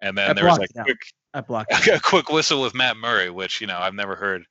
and 0.00 0.16
then 0.16 0.30
I 0.30 0.32
there 0.32 0.46
was 0.46 0.58
a 0.58 0.82
quick 0.82 0.98
I 1.34 1.40
blocked. 1.40 1.72
it. 1.72 1.88
a 1.96 2.00
quick 2.00 2.28
whistle 2.30 2.60
with 2.62 2.74
Matt 2.74 2.96
Murray, 2.96 3.30
which 3.30 3.60
you 3.60 3.66
know 3.66 3.78
I've 3.78 3.94
never 3.94 4.14
heard 4.16 4.44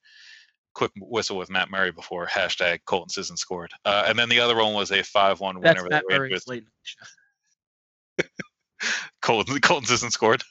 quick 0.74 0.92
whistle 0.98 1.38
with 1.38 1.50
Matt 1.50 1.70
Murray 1.70 1.92
before. 1.92 2.26
Hashtag 2.28 2.80
Colton 2.86 3.10
Sisson 3.10 3.38
scored, 3.38 3.72
uh, 3.86 4.06
and 4.08 4.18
then 4.18 4.30
the 4.30 4.40
other 4.40 4.56
one 4.56 4.74
was 4.74 4.92
a 4.92 5.04
five-one 5.04 5.56
win 5.56 5.64
That's 5.64 5.80
over 5.80 5.90
Matt 5.90 6.04
the 6.10 6.20
Rangers. 6.20 6.48
late. 6.48 6.64
night 6.64 6.72
show. 6.84 8.26
Colton 9.22 9.60
Colton's 9.60 9.92
isn't 9.92 10.12
scored. 10.14 10.44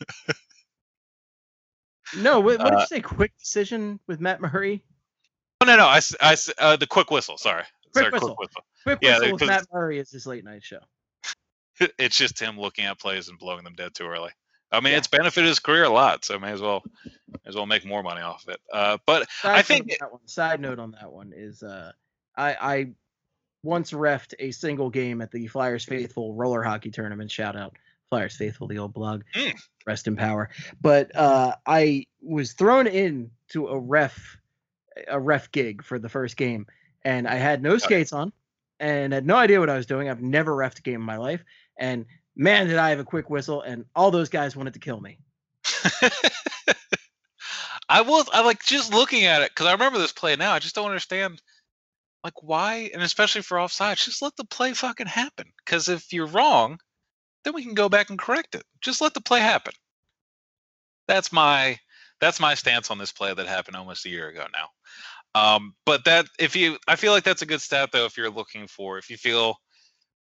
No, 2.16 2.41
what, 2.41 2.59
what 2.59 2.66
did 2.70 2.74
Uh, 2.74 2.81
you 2.81 2.87
say? 2.87 3.01
Quick 3.01 3.33
decision 3.39 4.01
with 4.07 4.20
Matt 4.20 4.41
Murray. 4.41 4.83
Oh 5.61 5.66
no, 5.66 5.76
no, 5.76 5.87
I, 5.87 6.01
uh, 6.59 6.76
the 6.76 6.87
quick 6.89 7.11
whistle. 7.11 7.37
Sorry, 7.39 7.62
Quick 7.93 8.05
sorry, 8.05 8.11
whistle. 8.12 8.35
quick 8.35 8.49
whistle. 8.51 8.62
Quick 8.85 8.99
Yeah, 9.03 9.18
whistle 9.18 9.33
with 9.35 9.47
Matt 9.47 9.66
Murray 9.72 9.99
is 9.99 10.11
his 10.11 10.26
late 10.26 10.45
night 10.45 10.62
show. 10.64 10.78
It's 11.99 12.16
just 12.16 12.39
him 12.39 12.59
looking 12.61 12.85
at 12.85 12.99
plays 12.99 13.28
and 13.28 13.39
blowing 13.39 13.64
them 13.64 13.74
dead 13.74 13.95
too 13.95 14.05
early. 14.07 14.31
I 14.73 14.81
mean, 14.81 14.93
Yeah. 14.93 14.99
it's 14.99 15.09
benefited 15.09 15.49
his 15.49 15.59
career 15.59 15.85
a 15.85 15.89
lot, 15.91 16.25
so 16.25 16.39
may 16.39 16.53
as 16.53 16.61
well, 16.61 16.83
may 17.05 17.39
as 17.47 17.57
well 17.57 17.66
make 17.66 17.85
more 17.85 18.03
money 18.03 18.21
off 18.23 18.45
of 18.47 18.55
it. 18.55 18.61
Uh, 18.73 18.99
but 19.07 19.29
Side 19.43 19.59
I 19.59 19.62
think 19.62 19.97
one, 20.01 20.27
side 20.27 20.61
note 20.61 20.79
on 20.79 20.93
that 20.93 21.11
one 21.12 21.33
is 21.35 21.62
uh, 21.62 21.93
I 22.37 22.55
I 22.55 22.87
once 23.62 23.93
refed 23.93 24.35
a 24.39 24.51
single 24.53 24.89
game 24.91 25.21
at 25.21 25.31
the 25.33 25.47
Flyers 25.49 25.85
Faithful 25.85 26.35
roller 26.35 26.62
hockey 26.62 26.91
tournament. 26.91 27.31
Shout 27.31 27.57
out 27.57 27.77
Flyers 28.11 28.37
Faithful, 28.37 28.68
the 28.68 28.79
old 28.79 28.95
blog. 28.95 29.23
Mm. 29.35 29.55
Rest 29.87 30.07
in 30.07 30.16
power. 30.16 30.51
But 30.81 31.14
uh, 31.16 31.57
I 31.66 32.07
was 32.23 32.53
thrown 32.53 32.87
in 32.87 33.31
to 33.51 33.68
a 33.68 33.79
ref 33.79 34.39
a 35.09 35.18
ref 35.18 35.51
gig 35.53 35.83
for 35.83 35.99
the 35.99 36.09
first 36.09 36.37
game, 36.37 36.66
and 37.03 37.27
I 37.27 37.37
had 37.37 37.62
no 37.62 37.79
skates 37.79 38.12
on, 38.12 38.33
and 38.79 39.12
had 39.12 39.27
no 39.27 39.37
idea 39.37 39.59
what 39.61 39.71
I 39.71 39.77
was 39.77 39.87
doing. 39.87 40.09
I've 40.09 40.23
never 40.23 40.55
refed 40.55 40.79
a 40.79 40.83
game 40.83 40.97
in 40.97 41.03
my 41.03 41.16
life, 41.16 41.43
and 41.79 42.07
man, 42.37 42.68
did 42.68 42.78
I 42.78 42.91
have 42.91 42.99
a 42.99 43.05
quick 43.05 43.31
whistle, 43.31 43.62
and 43.62 43.85
all 43.95 44.11
those 44.11 44.28
guys 44.28 44.57
wanted 44.57 44.74
to 44.74 44.81
kill 44.81 45.01
me. 45.01 45.18
I 47.89 48.03
was 48.03 48.28
I 48.33 48.43
like 48.43 48.62
just 48.62 48.95
looking 48.95 49.24
at 49.24 49.43
it 49.43 49.51
because 49.51 49.66
I 49.66 49.72
remember 49.72 49.99
this 49.99 50.12
play 50.12 50.37
now. 50.37 50.53
I 50.53 50.61
just 50.61 50.74
don't 50.74 50.87
understand, 50.87 51.43
like 52.22 52.43
why, 52.43 52.91
and 52.95 53.03
especially 53.03 53.43
for 53.43 53.59
offside, 53.59 53.97
just 53.99 54.22
let 54.22 54.37
the 54.37 54.45
play 54.45 54.72
fucking 54.72 55.09
happen. 55.09 55.47
Because 55.64 55.89
if 55.89 56.12
you're 56.12 56.26
wrong, 56.26 56.78
then 57.45 57.55
we 57.55 57.64
can 57.64 57.74
go 57.74 57.89
back 57.89 58.11
and 58.11 58.18
correct 58.18 58.55
it. 58.55 58.62
Just 58.81 59.01
let 59.01 59.14
the 59.14 59.20
play 59.20 59.41
happen. 59.41 59.72
That's 61.09 61.33
my 61.33 61.78
that's 62.20 62.39
my 62.39 62.55
stance 62.55 62.91
on 62.91 62.99
this 62.99 63.12
play 63.12 63.35
that 63.35 63.47
happened 63.47 63.76
almost 63.76 64.07
a 64.07 64.11
year 64.11 64.28
ago 64.28 64.47
now. 64.53 64.68
Um, 65.35 65.74
but 65.87 66.05
that 66.05 66.26
if 66.39 66.55
you, 66.57 66.76
I 66.87 66.97
feel 66.97 67.12
like 67.12 67.24
that's 67.24 67.43
a 67.43 67.47
good 67.47 67.61
stat 67.61 67.91
though. 67.93 68.05
If 68.05 68.16
you're 68.16 68.31
looking 68.31 68.66
for, 68.66 68.99
if 68.99 69.11
you 69.11 69.16
feel 69.16 69.57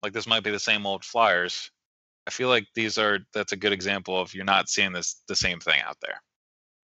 like 0.04 0.14
this 0.14 0.28
might 0.28 0.44
be 0.44 0.52
the 0.52 0.60
same 0.60 0.86
old 0.86 1.04
Flyers, 1.04 1.72
I 2.28 2.30
feel 2.30 2.50
like 2.50 2.68
these 2.76 2.98
are 2.98 3.20
that's 3.34 3.54
a 3.54 3.58
good 3.58 3.72
example 3.72 4.20
of 4.20 4.34
you're 4.34 4.46
not 4.46 4.70
seeing 4.70 4.92
this 4.92 5.22
the 5.28 5.36
same 5.36 5.60
thing 5.60 5.82
out 5.82 5.98
there 6.02 6.22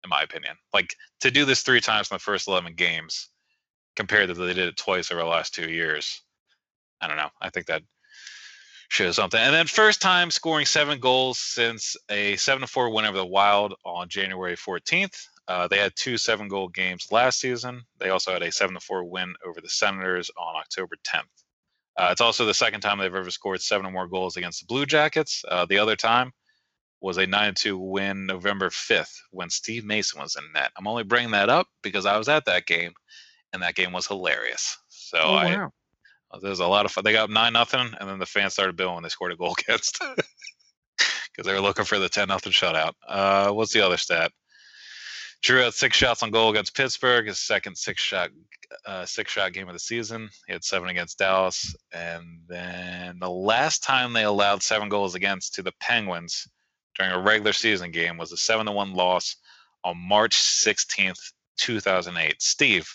in 0.04 0.10
my 0.10 0.22
opinion. 0.22 0.56
Like 0.74 0.96
to 1.22 1.32
do 1.32 1.46
this 1.46 1.62
three 1.62 1.82
times 1.82 2.10
in 2.12 2.16
the 2.16 2.20
first 2.20 2.48
11 2.48 2.76
games 2.76 3.30
compared 3.96 4.30
to 4.30 4.34
they 4.34 4.54
did 4.54 4.68
it 4.68 4.78
twice 4.78 5.12
over 5.12 5.22
the 5.22 5.28
last 5.28 5.54
two 5.54 5.70
years. 5.70 6.22
I 7.02 7.08
don't 7.08 7.18
know. 7.18 7.30
I 7.42 7.50
think 7.50 7.68
that 7.68 7.84
shows 8.90 9.16
something. 9.16 9.40
And 9.40 9.54
then 9.54 9.68
first 9.68 10.02
time 10.02 10.32
scoring 10.32 10.66
seven 10.66 11.00
goals 11.00 11.40
since 11.40 11.96
a 12.10 12.36
7 12.36 12.62
to 12.62 12.68
4 12.68 12.94
win 12.94 13.06
over 13.06 13.18
the 13.18 13.26
Wild 13.26 13.74
on 13.86 14.10
January 14.10 14.56
14th. 14.56 15.16
Uh, 15.50 15.68
they 15.68 15.80
had 15.80 15.92
two 15.96 16.16
seven 16.16 16.48
goal 16.48 16.68
games 16.68 17.08
last 17.12 17.40
season. 17.40 17.82
They 17.98 18.12
also 18.12 18.32
had 18.32 18.44
a 18.44 18.52
seven 18.52 18.76
to 18.76 18.80
four 18.80 19.04
win 19.04 19.34
over 19.44 19.60
the 19.60 19.68
Senators 19.68 20.30
on 20.38 20.56
October 20.56 20.96
10th. 21.04 21.24
Uh, 22.00 22.10
it's 22.12 22.22
also 22.22 22.46
the 22.46 22.54
second 22.54 22.80
time 22.80 22.98
they've 22.98 23.14
ever 23.14 23.30
scored 23.30 23.62
seven 23.62 23.86
or 23.86 23.92
more 23.92 24.08
goals 24.08 24.38
against 24.38 24.62
the 24.62 24.66
Blue 24.68 24.86
Jackets. 24.86 25.44
Uh, 25.46 25.66
the 25.66 25.80
other 25.80 25.98
time 25.98 26.32
was 27.02 27.18
a 27.18 27.28
9 27.28 27.54
2 27.56 27.78
win 27.78 28.26
November 28.26 28.70
5th 28.70 29.14
when 29.32 29.50
Steve 29.50 29.84
Mason 29.84 30.22
was 30.22 30.38
in 30.38 30.44
net. 30.54 30.72
I'm 30.78 30.88
only 30.88 31.04
bringing 31.04 31.32
that 31.32 31.50
up 31.50 31.68
because 31.82 32.06
I 32.06 32.18
was 32.18 32.30
at 32.30 32.46
that 32.46 32.66
game 32.66 32.94
and 33.52 33.62
that 33.64 33.76
game 33.76 33.92
was 33.92 34.08
hilarious. 34.08 34.78
So 34.88 35.18
Oh, 35.22 35.36
I, 35.36 35.58
wow. 35.58 35.72
there's 36.42 36.60
a 36.60 36.68
lot 36.68 36.86
of 36.86 36.92
fun. 36.92 37.04
They 37.04 37.12
got 37.12 37.26
up 37.26 37.30
9 37.32 37.54
nothing 37.54 37.94
and 38.00 38.10
then 38.10 38.20
the 38.20 38.26
fans 38.26 38.54
started 38.54 38.78
booing 38.78 38.94
when 38.96 39.04
they 39.04 39.10
scored 39.10 39.34
a 39.34 39.36
goal 39.36 39.56
against 39.60 40.00
because 40.00 41.46
they 41.46 41.54
were 41.54 41.62
looking 41.62 41.86
for 41.86 42.00
the 42.00 42.08
10 42.10 42.30
nothing 42.30 42.54
shutout. 42.54 42.94
Uh, 43.08 43.52
what's 43.52 43.74
the 43.74 43.82
other 43.82 43.98
stat? 43.98 44.32
Drew 45.42 45.62
had 45.62 45.74
six 45.74 45.96
shots 45.96 46.22
on 46.22 46.32
goal 46.32 46.50
against 46.50 46.76
Pittsburgh, 46.76 47.28
his 47.28 47.40
second 47.40 47.78
six 47.78 48.02
shot 48.02 48.30
uh, 48.86 49.06
six 49.06 49.32
shot 49.32 49.54
game 49.54 49.68
of 49.68 49.74
the 49.74 49.80
season. 49.80 50.30
He 50.48 50.54
had 50.54 50.64
seven 50.64 50.90
against 50.90 51.18
Dallas, 51.18 51.76
and 51.94 52.42
then 52.48 53.18
the 53.20 53.30
last 53.30 53.84
time 53.84 54.14
they 54.14 54.24
allowed 54.24 54.62
seven 54.62 54.90
goals 54.90 55.16
against 55.16 55.56
to 55.56 55.64
the 55.64 55.74
Penguins 55.80 56.48
during 56.98 57.12
a 57.12 57.20
regular 57.20 57.54
season 57.54 57.92
game 57.92 58.18
was 58.18 58.32
a 58.32 58.38
seven 58.38 58.66
to 58.66 58.72
one 58.72 58.94
loss 58.94 59.38
on 59.84 59.98
March 59.98 60.36
sixteenth, 60.36 61.20
two 61.58 61.80
thousand 61.80 62.18
eight. 62.18 62.42
Steve, 62.42 62.88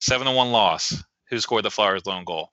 seven 0.00 0.26
to 0.26 0.32
one 0.32 0.52
loss. 0.52 1.02
Who 1.30 1.40
scored 1.40 1.64
the 1.64 1.70
Flyers' 1.70 2.06
lone 2.06 2.24
goal? 2.24 2.52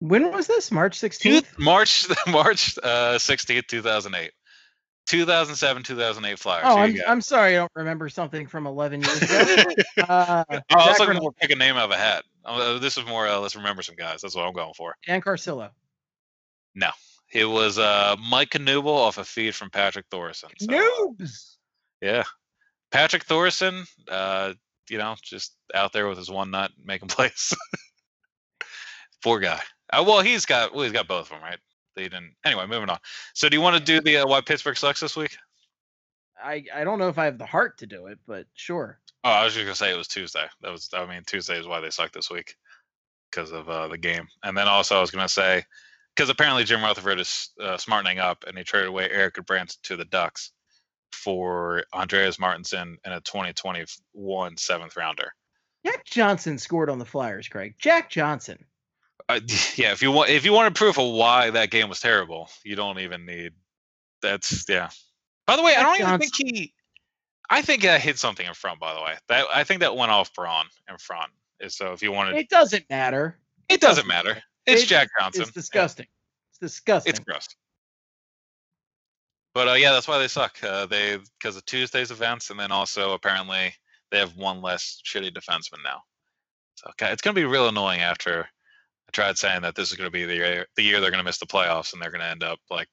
When 0.00 0.32
was 0.32 0.48
this? 0.48 0.72
March 0.72 0.98
16th? 0.98 1.56
March 1.56 2.06
March 2.26 2.76
uh, 2.82 3.18
sixteenth, 3.18 3.66
two 3.68 3.82
thousand 3.82 4.14
eight. 4.14 4.32
2007, 5.06 5.82
2008 5.82 6.38
Flyers. 6.38 6.62
Oh, 6.66 6.76
I'm. 6.78 6.96
I'm 7.06 7.20
sorry, 7.20 7.54
I 7.54 7.58
don't 7.60 7.72
remember 7.74 8.08
something 8.08 8.46
from 8.46 8.66
11 8.66 9.02
years 9.02 9.22
ago. 9.22 9.64
uh, 10.08 10.44
Oh, 10.48 10.62
I 10.70 10.88
looking 10.90 11.08
Ren- 11.08 11.16
more 11.18 11.32
pick 11.32 11.50
a 11.50 11.56
name 11.56 11.76
out 11.76 11.86
of 11.86 11.90
a 11.90 11.96
hat. 11.96 12.24
Uh, 12.44 12.78
this 12.78 12.96
is 12.96 13.06
more 13.06 13.26
uh, 13.28 13.38
let's 13.38 13.56
remember 13.56 13.82
some 13.82 13.96
guys. 13.96 14.20
That's 14.22 14.34
what 14.34 14.46
I'm 14.46 14.52
going 14.52 14.74
for. 14.74 14.94
And 15.06 15.22
Carcillo. 15.22 15.70
No, 16.74 16.90
it 17.32 17.44
was 17.44 17.78
uh, 17.78 18.16
Mike 18.30 18.50
Knuble 18.50 18.86
off 18.86 19.18
a 19.18 19.24
feed 19.24 19.54
from 19.54 19.70
Patrik 19.70 20.04
Thoresen. 20.10 20.50
So, 20.58 20.72
uh, 20.72 20.80
Noobs. 20.80 21.56
yeah, 22.00 22.22
Patrik 22.92 23.24
Thoresen. 23.26 23.86
Uh, 24.08 24.54
you 24.88 24.98
know, 24.98 25.14
just 25.22 25.54
out 25.74 25.92
there 25.92 26.08
with 26.08 26.18
his 26.18 26.30
one 26.30 26.50
nut 26.50 26.70
making 26.82 27.08
plays. 27.08 27.54
Poor 29.22 29.38
guy. 29.40 29.60
Uh, 29.92 30.04
well, 30.06 30.20
he's 30.20 30.46
got 30.46 30.74
well, 30.74 30.84
he's 30.84 30.92
got 30.92 31.06
both 31.08 31.26
of 31.26 31.30
them, 31.30 31.42
right? 31.42 31.58
They 31.94 32.04
didn't. 32.04 32.34
Anyway, 32.44 32.66
moving 32.66 32.88
on. 32.88 32.98
So, 33.34 33.48
do 33.48 33.56
you 33.56 33.60
want 33.60 33.76
to 33.76 33.82
do 33.82 34.00
the 34.00 34.18
uh, 34.18 34.26
why 34.26 34.40
Pittsburgh 34.40 34.76
sucks 34.76 35.00
this 35.00 35.16
week? 35.16 35.36
I, 36.42 36.64
I 36.74 36.84
don't 36.84 36.98
know 36.98 37.08
if 37.08 37.18
I 37.18 37.26
have 37.26 37.38
the 37.38 37.46
heart 37.46 37.78
to 37.78 37.86
do 37.86 38.06
it, 38.06 38.18
but 38.26 38.46
sure. 38.54 38.98
Oh, 39.24 39.30
I 39.30 39.44
was 39.44 39.54
just 39.54 39.64
gonna 39.64 39.76
say 39.76 39.92
it 39.92 39.98
was 39.98 40.08
Tuesday. 40.08 40.44
That 40.60 40.72
was, 40.72 40.88
I 40.92 41.06
mean, 41.06 41.22
Tuesday 41.26 41.58
is 41.58 41.66
why 41.66 41.80
they 41.80 41.90
suck 41.90 42.12
this 42.12 42.30
week 42.30 42.56
because 43.30 43.52
of 43.52 43.68
uh, 43.68 43.88
the 43.88 43.98
game. 43.98 44.26
And 44.42 44.56
then 44.56 44.66
also, 44.66 44.96
I 44.96 45.00
was 45.00 45.10
gonna 45.10 45.28
say 45.28 45.62
because 46.14 46.28
apparently 46.28 46.64
Jim 46.64 46.82
Rutherford 46.82 47.20
is 47.20 47.50
uh, 47.60 47.76
smartening 47.76 48.18
up, 48.18 48.44
and 48.46 48.58
he 48.58 48.64
traded 48.64 48.88
away 48.88 49.08
Eric 49.10 49.44
Brandt 49.46 49.78
to 49.84 49.96
the 49.96 50.04
Ducks 50.04 50.52
for 51.12 51.84
Andreas 51.92 52.38
Martinsen 52.38 52.96
and 53.04 53.14
a 53.14 53.20
2021 53.20 54.56
seventh 54.56 54.96
rounder. 54.96 55.32
Jack 55.84 56.04
Johnson 56.04 56.58
scored 56.58 56.90
on 56.90 56.98
the 56.98 57.04
Flyers, 57.04 57.48
Craig. 57.48 57.74
Jack 57.78 58.10
Johnson. 58.10 58.64
Uh, 59.28 59.40
yeah, 59.76 59.92
if 59.92 60.02
you 60.02 60.10
want, 60.12 60.30
if 60.30 60.44
you 60.44 60.52
wanted 60.52 60.74
proof 60.74 60.98
of 60.98 61.12
why 61.12 61.50
that 61.50 61.70
game 61.70 61.88
was 61.88 62.00
terrible, 62.00 62.48
you 62.64 62.76
don't 62.76 62.98
even 62.98 63.26
need. 63.26 63.52
That's 64.20 64.64
yeah. 64.68 64.90
By 65.46 65.56
the 65.56 65.62
way, 65.62 65.74
I 65.74 65.82
don't 65.82 66.00
even 66.00 66.18
think 66.18 66.32
he. 66.36 66.74
I 67.50 67.60
think 67.60 67.84
I 67.84 67.98
hit 67.98 68.18
something 68.18 68.46
in 68.46 68.54
front. 68.54 68.80
By 68.80 68.94
the 68.94 69.02
way, 69.02 69.14
that 69.28 69.46
I 69.52 69.64
think 69.64 69.80
that 69.80 69.96
went 69.96 70.12
off 70.12 70.32
Braun 70.34 70.66
in 70.88 70.96
front. 70.98 71.30
So 71.68 71.92
if 71.92 72.02
you 72.02 72.12
wanted, 72.12 72.36
It 72.36 72.48
doesn't 72.48 72.88
matter. 72.90 73.38
It 73.68 73.80
doesn't 73.80 74.06
matter. 74.06 74.42
It's 74.66 74.82
It- 74.82 74.86
Jack 74.86 75.08
Johnson. 75.18 75.42
It's 75.42 75.52
disgusting. 75.52 76.06
It's 76.50 76.58
disgusting. 76.58 77.10
It's 77.10 77.20
gross. 77.20 77.48
But 79.54 79.68
uh, 79.68 79.74
yeah, 79.74 79.92
that's 79.92 80.08
why 80.08 80.18
they 80.18 80.28
suck. 80.28 80.62
Uh, 80.62 80.86
they 80.86 81.18
because 81.38 81.56
of 81.56 81.64
Tuesday's 81.66 82.10
events, 82.10 82.50
and 82.50 82.58
then 82.58 82.72
also 82.72 83.12
apparently 83.12 83.74
they 84.10 84.18
have 84.18 84.36
one 84.36 84.62
less 84.62 85.00
shitty 85.04 85.30
defenseman 85.32 85.82
now. 85.84 86.02
So 86.76 86.90
okay, 86.90 87.12
it's 87.12 87.22
gonna 87.22 87.34
be 87.34 87.44
real 87.44 87.68
annoying 87.68 88.00
after 88.00 88.48
tried 89.12 89.38
saying 89.38 89.62
that 89.62 89.74
this 89.74 89.90
is 89.90 89.96
gonna 89.96 90.10
be 90.10 90.24
the 90.24 90.34
year, 90.34 90.66
the 90.76 90.82
year 90.82 91.00
they're 91.00 91.10
gonna 91.10 91.22
miss 91.24 91.38
the 91.38 91.46
playoffs, 91.46 91.92
and 91.92 92.00
they're 92.02 92.10
gonna 92.10 92.24
end 92.24 92.42
up 92.42 92.58
like 92.70 92.88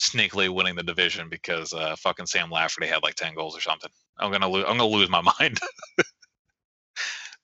sneakily 0.00 0.52
winning 0.52 0.74
the 0.74 0.82
division 0.82 1.28
because 1.28 1.72
uh, 1.72 1.96
fucking 1.96 2.26
Sam 2.26 2.50
Lafferty 2.50 2.86
had 2.86 3.02
like 3.02 3.14
ten 3.14 3.34
goals 3.34 3.56
or 3.56 3.60
something. 3.60 3.90
I'm 4.18 4.32
gonna 4.32 4.48
lose. 4.48 4.64
I'm 4.68 4.78
gonna 4.78 4.86
lose 4.86 5.10
my 5.10 5.20
mind. 5.40 5.58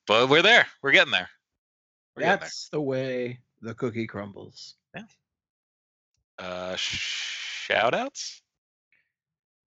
but 0.07 0.29
we're 0.29 0.41
there. 0.41 0.67
We're 0.81 0.91
getting 0.91 1.11
there. 1.11 1.29
We're 2.15 2.21
getting 2.21 2.39
there. 2.39 2.39
That's 2.39 2.69
the 2.69 2.81
way 2.81 3.39
the 3.61 3.73
cookie 3.73 4.07
crumbles. 4.07 4.75
Yeah. 4.95 5.03
Uh, 6.39 6.75
shout 6.75 7.93
outs? 7.93 8.41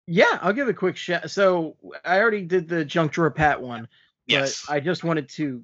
Yeah, 0.06 0.38
I'll 0.40 0.52
give 0.52 0.68
a 0.68 0.74
quick 0.74 0.96
shout. 0.96 1.30
So 1.30 1.76
I 2.04 2.18
already 2.18 2.42
did 2.42 2.68
the 2.68 2.84
junk 2.84 3.12
drawer 3.12 3.30
pat 3.30 3.60
one, 3.60 3.86
Yes. 4.26 4.66
I 4.68 4.80
just 4.80 5.04
wanted 5.04 5.28
to 5.30 5.62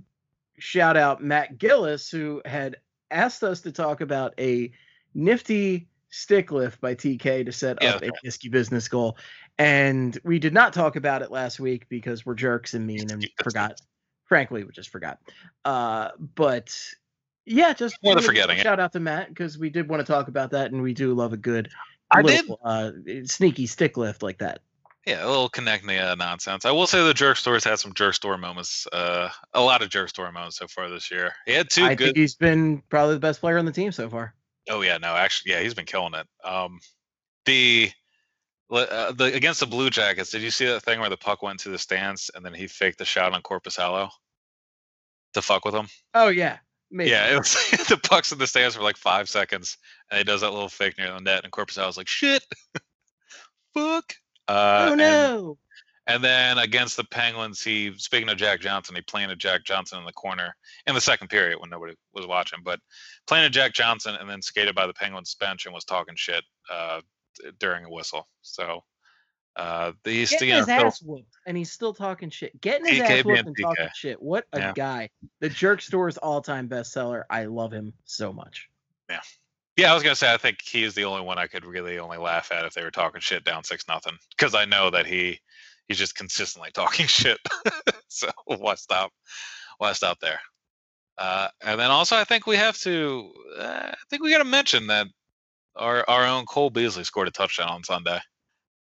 shout 0.59 0.96
out 0.96 1.22
Matt 1.22 1.59
Gillis, 1.59 2.11
who 2.11 2.42
had 2.44 2.76
asked 3.11 3.42
us 3.42 3.62
to 3.62 3.72
talk 3.72 4.00
about 4.00 4.34
a 4.38 4.70
nifty 5.14 5.88
stick 6.11 6.50
lift 6.50 6.80
by 6.80 6.94
TK 6.94 7.44
to 7.46 7.52
set 7.52 7.78
Yeah, 7.82 7.94
up 7.94 8.02
a 8.02 8.11
Nisky 8.26 8.50
business 8.50 8.88
goal. 8.88 9.16
And 9.59 10.18
we 10.24 10.38
did 10.38 10.54
not 10.54 10.72
talk 10.72 10.96
about 10.96 11.22
it 11.22 11.30
last 11.30 11.61
week 11.61 11.88
because 11.88 12.24
we're 12.24 12.34
jerks 12.34 12.74
and 12.74 12.86
mean 12.86 13.11
and 13.11 13.28
forgot. 13.42 13.80
Frankly, 14.26 14.64
we 14.64 14.70
just 14.72 14.90
forgot. 14.90 15.18
Uh, 15.64 16.11
but 16.34 16.76
yeah, 17.46 17.72
just 17.72 17.96
More 18.02 18.14
than 18.14 18.24
forgetting 18.24 18.59
it. 18.59 18.62
Shout 18.62 18.78
out 18.78 18.92
to 18.92 19.00
Matt 19.00 19.28
because 19.28 19.59
we 19.59 19.70
did 19.70 19.88
want 19.88 20.04
to 20.04 20.11
talk 20.11 20.28
about 20.28 20.50
that, 20.50 20.70
and 20.70 20.82
we 20.82 20.92
do 20.92 21.14
love 21.14 21.32
a 21.32 21.38
good 21.38 21.70
I 22.11 22.22
did. 22.22 22.48
little, 22.48 22.61
uh, 22.62 22.90
sneaky 23.24 23.66
stick 23.66 23.96
lift 23.96 24.22
like 24.22 24.38
that. 24.38 24.61
Yeah, 25.09 25.24
a 25.24 25.26
little 25.26 25.48
Konecny 25.48 25.98
uh, 25.98 26.14
nonsense. 26.16 26.66
I 26.66 26.70
will 26.70 26.86
say 26.86 27.02
the 27.02 27.14
jerk 27.14 27.38
store's 27.38 27.64
had 27.64 27.78
some 27.78 27.94
jerk 27.94 28.12
store 28.12 28.36
moments. 28.36 28.86
Uh, 28.92 29.30
a 29.54 29.61
lot 29.62 29.80
of 29.80 29.88
jerk 29.88 30.11
store 30.11 30.30
moments 30.30 30.59
so 30.59 30.66
far 30.66 30.90
this 30.90 31.11
year. 31.11 31.32
He 31.46 31.54
had 31.54 31.70
two 31.70 31.84
I 31.84 31.94
good. 31.94 32.09
think 32.09 32.18
he's 32.18 32.34
been 32.34 32.82
probably 32.90 33.14
the 33.14 33.20
best 33.20 33.40
player 33.40 33.56
on 33.56 33.64
the 33.64 33.72
team 33.72 33.90
so 33.90 34.11
far. 34.11 34.34
Oh 34.68 34.82
yeah, 34.82 34.98
no, 34.98 35.16
actually, 35.16 35.52
yeah, 35.52 35.61
he's 35.61 35.72
been 35.72 35.86
killing 35.86 36.12
it. 36.12 36.26
Um, 36.44 36.78
the 37.46 37.90
uh, 38.70 39.12
the 39.12 39.32
against 39.34 39.61
the 39.61 39.66
Blue 39.66 39.88
Jackets, 39.88 40.30
did 40.30 40.42
you 40.42 40.50
see 40.50 40.66
that 40.66 40.82
thing 40.82 41.00
where 41.00 41.09
the 41.09 41.16
puck 41.16 41.42
went 41.42 41.61
to 41.61 41.70
the 41.70 41.78
stands 41.78 42.30
and 42.34 42.44
then 42.44 42.52
he 42.52 42.66
faked 42.66 42.98
the 42.98 43.06
shot 43.06 43.32
on 43.32 43.40
Korpisalo 43.40 44.11
to 45.32 45.40
fuck 45.40 45.64
with 45.64 45.74
him? 45.74 45.86
Oh 46.12 46.28
yeah, 46.28 46.59
maybe. 46.90 47.12
Yeah, 47.12 47.32
it 47.32 47.38
was 47.38 47.54
the 47.88 47.96
puck's 47.96 48.30
in 48.30 48.38
the 48.38 48.46
stands 48.46 48.76
for 48.76 48.82
like 48.82 48.98
five 48.98 49.30
seconds, 49.30 49.78
and 50.11 50.18
he 50.18 50.24
does 50.24 50.42
that 50.42 50.50
little 50.50 50.68
fake 50.68 50.98
near 50.98 51.14
the 51.14 51.20
net, 51.20 51.44
and 51.44 51.52
Korpisalo's 51.52 51.96
like, 51.96 52.09
"Shit, 52.09 52.44
fuck." 53.74 54.12
Uh, 54.49 54.88
oh 54.90 54.94
no. 54.94 55.59
And 56.07 56.24
then 56.24 56.57
against 56.57 56.96
the 56.96 57.05
Penguins, 57.05 57.62
he 57.62 57.92
speaking 57.99 58.30
of 58.30 58.38
Jack 58.38 58.61
Johnson, 58.61 58.94
he 58.94 59.03
planted 59.03 59.38
Jack 59.38 59.64
Johnson 59.64 59.99
in 59.99 60.07
the 60.07 60.12
corner 60.12 60.57
in 60.86 60.94
the 60.94 61.03
second 61.03 61.28
period 61.28 61.61
when 61.61 61.68
nobody 61.68 61.94
was 62.14 62.26
watching, 62.26 62.61
but 62.64 62.80
planted 63.26 63.53
Jack 63.53 63.74
Johnson 63.74 64.14
and 64.18 64.28
then 64.28 64.40
skated 64.40 64.74
by 64.74 64.86
the 64.86 64.94
Penguins 64.94 65.36
bench 65.38 65.66
and 65.66 65.74
was 65.74 65.84
talking 65.84 66.14
shit 66.16 66.42
uh, 66.72 67.03
during 67.61 67.84
a 67.84 67.90
whistle. 67.90 68.26
So 68.40 68.84
uh, 69.57 69.92
he's 70.03 70.30
Getting 70.30 70.49
you 70.49 70.55
know, 70.55 70.61
his 70.61 70.68
ass 70.70 71.03
whooped, 71.03 71.36
and 71.46 71.57
he's 71.59 71.70
still 71.72 71.92
talking 71.92 72.30
shit. 72.30 72.59
Getting 72.62 72.86
his 72.86 73.01
ass 73.03 73.24
whooped 73.24 73.46
and 73.46 73.57
talking 73.61 73.88
shit. 73.94 74.22
What 74.22 74.46
a 74.55 74.61
Yeah. 74.61 74.72
guy! 74.74 75.11
The 75.40 75.51
Jerk 75.51 75.82
Store's 75.82 76.16
all-time 76.16 76.70
bestseller. 76.70 77.24
I 77.28 77.44
love 77.44 77.72
him 77.72 77.92
so 78.05 78.32
much. 78.32 78.68
yeah, 79.11 79.20
I 79.87 79.95
was 79.95 80.03
gonna 80.03 80.16
say 80.16 80.33
I 80.33 80.37
think 80.37 80.61
he's 80.62 80.95
the 80.95 81.05
only 81.05 81.22
one 81.22 81.39
I 81.39 81.47
could 81.47 81.64
really 81.64 81.99
only 81.99 82.18
laugh 82.18 82.51
at 82.53 82.64
if 82.64 82.74
they 82.74 82.83
were 82.83 82.91
talking 82.91 83.20
shit 83.20 83.45
down 83.45 83.64
six 83.64 83.87
nothing 83.89 84.16
because 84.37 84.55
I 84.55 84.64
know 84.64 84.91
that 84.91 85.07
he 85.07 85.39
he's 85.87 85.99
just 85.99 86.14
consistently 86.14 86.70
talking 86.74 87.07
shit. 87.07 87.39
so 88.09 88.29
why 88.47 88.74
stop? 88.74 89.12
Why 89.79 89.93
stop 89.93 90.18
there? 90.20 90.41
Uh, 91.16 91.49
and 91.62 91.81
then 91.81 91.91
also 91.91 92.16
I 92.16 92.24
think 92.24 92.47
we 92.47 92.57
have 92.57 92.79
to 92.79 93.33
uh, 93.59 93.91
I 93.93 93.97
think 94.11 94.22
we 94.22 94.31
got 94.31 94.39
to 94.39 94.45
mention 94.45 94.87
that 94.89 95.07
our 95.76 96.05
our 96.09 96.26
own 96.26 96.45
Cole 96.47 96.70
Beasley 96.70 97.05
scored 97.05 97.29
a 97.29 97.33
touchdown 97.33 97.68
on 97.68 97.85
Sunday. 97.85 98.18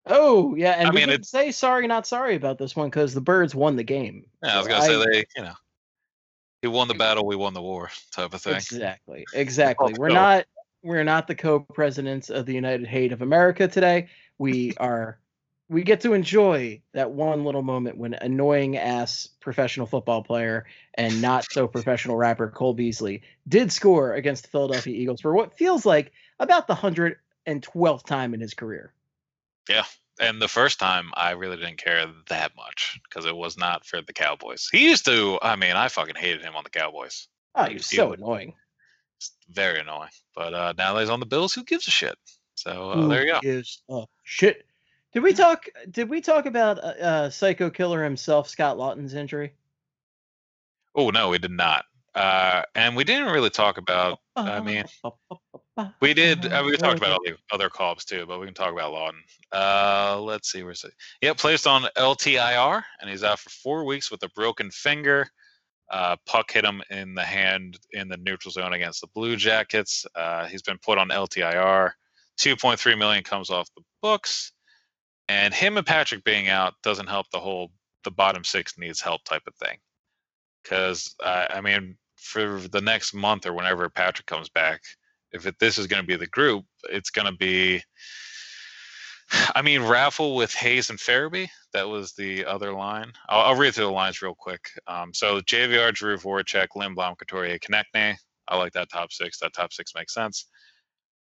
Oh 0.07 0.53
yeah, 0.55 0.73
and 0.73 0.89
I 0.89 0.91
we 0.91 0.97
mean, 0.97 1.09
can 1.09 1.23
say 1.23 1.51
sorry, 1.51 1.87
not 1.87 2.05
sorry 2.05 2.35
about 2.35 2.57
this 2.57 2.75
one 2.75 2.87
because 2.87 3.13
the 3.13 3.21
Birds 3.21 3.55
won 3.55 3.75
the 3.75 3.83
game. 3.83 4.25
Yeah, 4.43 4.55
I 4.55 4.57
was 4.59 4.67
gonna 4.67 4.81
say 4.83 5.03
they 5.11 5.25
you 5.35 5.43
know 5.43 5.55
he 6.61 6.67
won 6.67 6.87
the 6.87 6.95
battle, 6.95 7.25
we 7.25 7.35
won 7.35 7.53
the 7.53 7.61
war 7.61 7.91
type 8.11 8.33
of 8.33 8.41
thing. 8.41 8.55
Exactly. 8.55 9.25
Exactly. 9.33 9.93
We're 9.99 10.09
not 10.09 10.45
we're 10.85 11.03
not 11.03 11.27
the 11.27 11.35
co-presidents 11.35 12.29
of 12.29 12.45
the 12.45 12.53
United 12.53 12.85
Hate 12.85 13.11
of 13.11 13.21
America 13.21 13.67
today. 13.67 14.07
We 14.37 14.73
are 14.77 15.19
we 15.67 15.81
get 15.81 16.01
to 16.01 16.13
enjoy 16.13 16.79
that 16.93 17.09
one 17.09 17.43
little 17.43 17.63
moment 17.63 17.97
when 17.97 18.13
annoying 18.13 18.77
ass 18.77 19.29
professional 19.39 19.87
football 19.87 20.21
player 20.21 20.67
and 20.93 21.23
not 21.23 21.51
so 21.51 21.67
professional 21.67 22.15
rapper 22.15 22.49
Cole 22.49 22.75
Beasley 22.75 23.23
did 23.47 23.71
score 23.71 24.13
against 24.13 24.43
the 24.43 24.49
Philadelphia 24.49 24.95
Eagles 24.95 25.21
for 25.21 25.33
what 25.33 25.57
feels 25.57 25.83
like 25.83 26.11
about 26.39 26.67
the 26.67 26.75
112th 26.75 28.05
time 28.05 28.35
in 28.35 28.39
his 28.39 28.53
career. 28.53 28.93
Yeah. 29.67 29.85
And 30.19 30.39
the 30.39 30.47
first 30.47 30.79
time, 30.79 31.09
I 31.15 31.31
really 31.31 31.57
didn't 31.57 31.77
care 31.77 32.05
that 32.29 32.55
much 32.55 32.99
because 33.09 33.25
it 33.25 33.35
was 33.35 33.57
not 33.57 33.87
for 33.87 34.01
the 34.03 34.13
Cowboys. 34.13 34.69
He 34.71 34.85
used 34.85 35.05
to. 35.05 35.39
I 35.41 35.55
mean, 35.55 35.75
I 35.75 35.89
fucking 35.89 36.15
hated 36.15 36.41
him 36.41 36.55
on 36.55 36.63
the 36.63 36.69
Cowboys. 36.69 37.27
Oh, 37.55 37.65
he 37.65 37.73
was 37.73 37.87
so 37.87 38.13
annoying. 38.13 38.53
It's 39.17 39.31
very 39.49 39.79
annoying. 39.79 40.09
But 40.35 40.53
uh, 40.53 40.73
now 40.77 40.93
that 40.93 41.01
he's 41.01 41.09
on 41.09 41.19
the 41.19 41.25
Bills, 41.25 41.53
who 41.53 41.63
gives 41.63 41.87
a 41.87 41.91
shit? 41.91 42.15
So 42.55 42.91
uh, 42.91 43.07
there 43.07 43.25
you 43.25 43.33
go. 43.33 43.39
Is 43.43 43.81
a 43.89 44.05
shit. 44.23 44.65
Did 45.13 45.23
we 45.23 45.33
talk? 45.33 45.65
Did 45.89 46.09
we 46.09 46.21
talk 46.21 46.45
about 46.45 46.77
uh, 46.79 46.87
uh, 47.01 47.29
psycho 47.29 47.69
killer 47.69 48.03
himself, 48.03 48.49
Scott 48.49 48.77
Laughton's 48.77 49.13
injury? 49.13 49.53
Oh 50.93 51.09
no, 51.09 51.29
we 51.29 51.37
did 51.37 51.51
not. 51.51 51.85
Uh, 52.13 52.63
and 52.75 52.95
we 52.95 53.03
didn't 53.03 53.31
really 53.33 53.49
talk 53.49 53.77
about. 53.77 54.19
I 54.37 54.61
mean, 54.61 54.85
We 56.01 56.13
did. 56.13 56.45
Uh, 56.45 56.63
we 56.65 56.77
talked 56.77 56.97
about 56.97 57.11
all 57.11 57.19
the 57.25 57.35
other 57.51 57.69
call-ups 57.69 58.05
too, 58.05 58.25
but 58.25 58.39
we 58.39 58.45
can 58.45 58.53
talk 58.53 58.71
about 58.71 58.93
Laughton. 58.93 59.19
Uh, 59.51 60.19
let's 60.21 60.49
see. 60.49 60.63
Where's 60.63 60.83
it? 60.85 60.93
Yeah, 61.21 61.33
placed 61.33 61.67
on 61.67 61.83
LTIR, 61.97 62.81
and 63.01 63.09
he's 63.09 63.23
out 63.23 63.39
for 63.39 63.49
four 63.49 63.83
weeks 63.85 64.09
with 64.09 64.23
a 64.23 64.29
broken 64.29 64.71
finger. 64.71 65.27
Uh, 65.89 66.15
puck 66.25 66.51
hit 66.51 66.65
him 66.65 66.81
in 66.89 67.13
the 67.13 67.23
hand 67.23 67.77
in 67.91 68.07
the 68.07 68.17
neutral 68.17 68.51
zone 68.51 68.73
against 68.73 69.01
the 69.01 69.07
Blue 69.13 69.35
Jackets. 69.35 70.05
Uh, 70.15 70.45
he's 70.47 70.63
been 70.63 70.79
put 70.83 70.97
on 70.97 71.09
LTIR. 71.09 71.91
2.3 72.39 72.97
million 72.97 73.23
comes 73.23 73.49
off 73.49 73.69
the 73.75 73.83
books, 74.01 74.51
and 75.29 75.53
him 75.53 75.77
and 75.77 75.85
Patrick 75.85 76.23
being 76.23 76.49
out 76.49 76.73
doesn't 76.83 77.07
help 77.07 77.29
the 77.31 77.39
whole 77.39 77.71
the 78.03 78.11
bottom 78.11 78.43
six 78.43 78.77
needs 78.77 79.01
help 79.01 79.23
type 79.23 79.43
of 79.47 79.55
thing. 79.55 79.77
Because 80.63 81.15
uh, 81.23 81.45
I 81.49 81.61
mean, 81.61 81.97
for 82.15 82.59
the 82.71 82.81
next 82.81 83.13
month 83.13 83.45
or 83.45 83.53
whenever 83.53 83.89
Patrick 83.89 84.25
comes 84.27 84.49
back, 84.49 84.81
if 85.31 85.45
it, 85.45 85.55
this 85.59 85.77
is 85.77 85.87
going 85.87 86.01
to 86.01 86.07
be 86.07 86.15
the 86.15 86.27
group, 86.27 86.65
it's 86.89 87.09
going 87.09 87.27
to 87.27 87.37
be. 87.37 87.81
I 89.31 89.61
mean, 89.61 89.81
Raffl 89.81 90.35
with 90.35 90.53
Hayes 90.53 90.89
and 90.89 90.99
Farabee. 90.99 91.49
That 91.73 91.89
was 91.89 92.13
the 92.13 92.45
other 92.45 92.71
line. 92.71 93.11
I'll, 93.27 93.41
I'll 93.41 93.55
read 93.55 93.73
through 93.73 93.85
the 93.85 93.91
lines 93.91 94.21
real 94.21 94.35
quick. 94.35 94.61
Um, 94.87 95.13
so 95.13 95.41
JVR, 95.41 95.95
Giroux 95.95 96.17
Voracek, 96.17 96.67
Lindblom, 96.75 97.17
Couturier, 97.17 97.59
Konecny. 97.59 98.15
I 98.47 98.57
like 98.57 98.73
that 98.73 98.91
top 98.91 99.11
six. 99.11 99.39
That 99.39 99.53
top 99.53 99.73
six 99.73 99.93
makes 99.95 100.13
sense. 100.13 100.45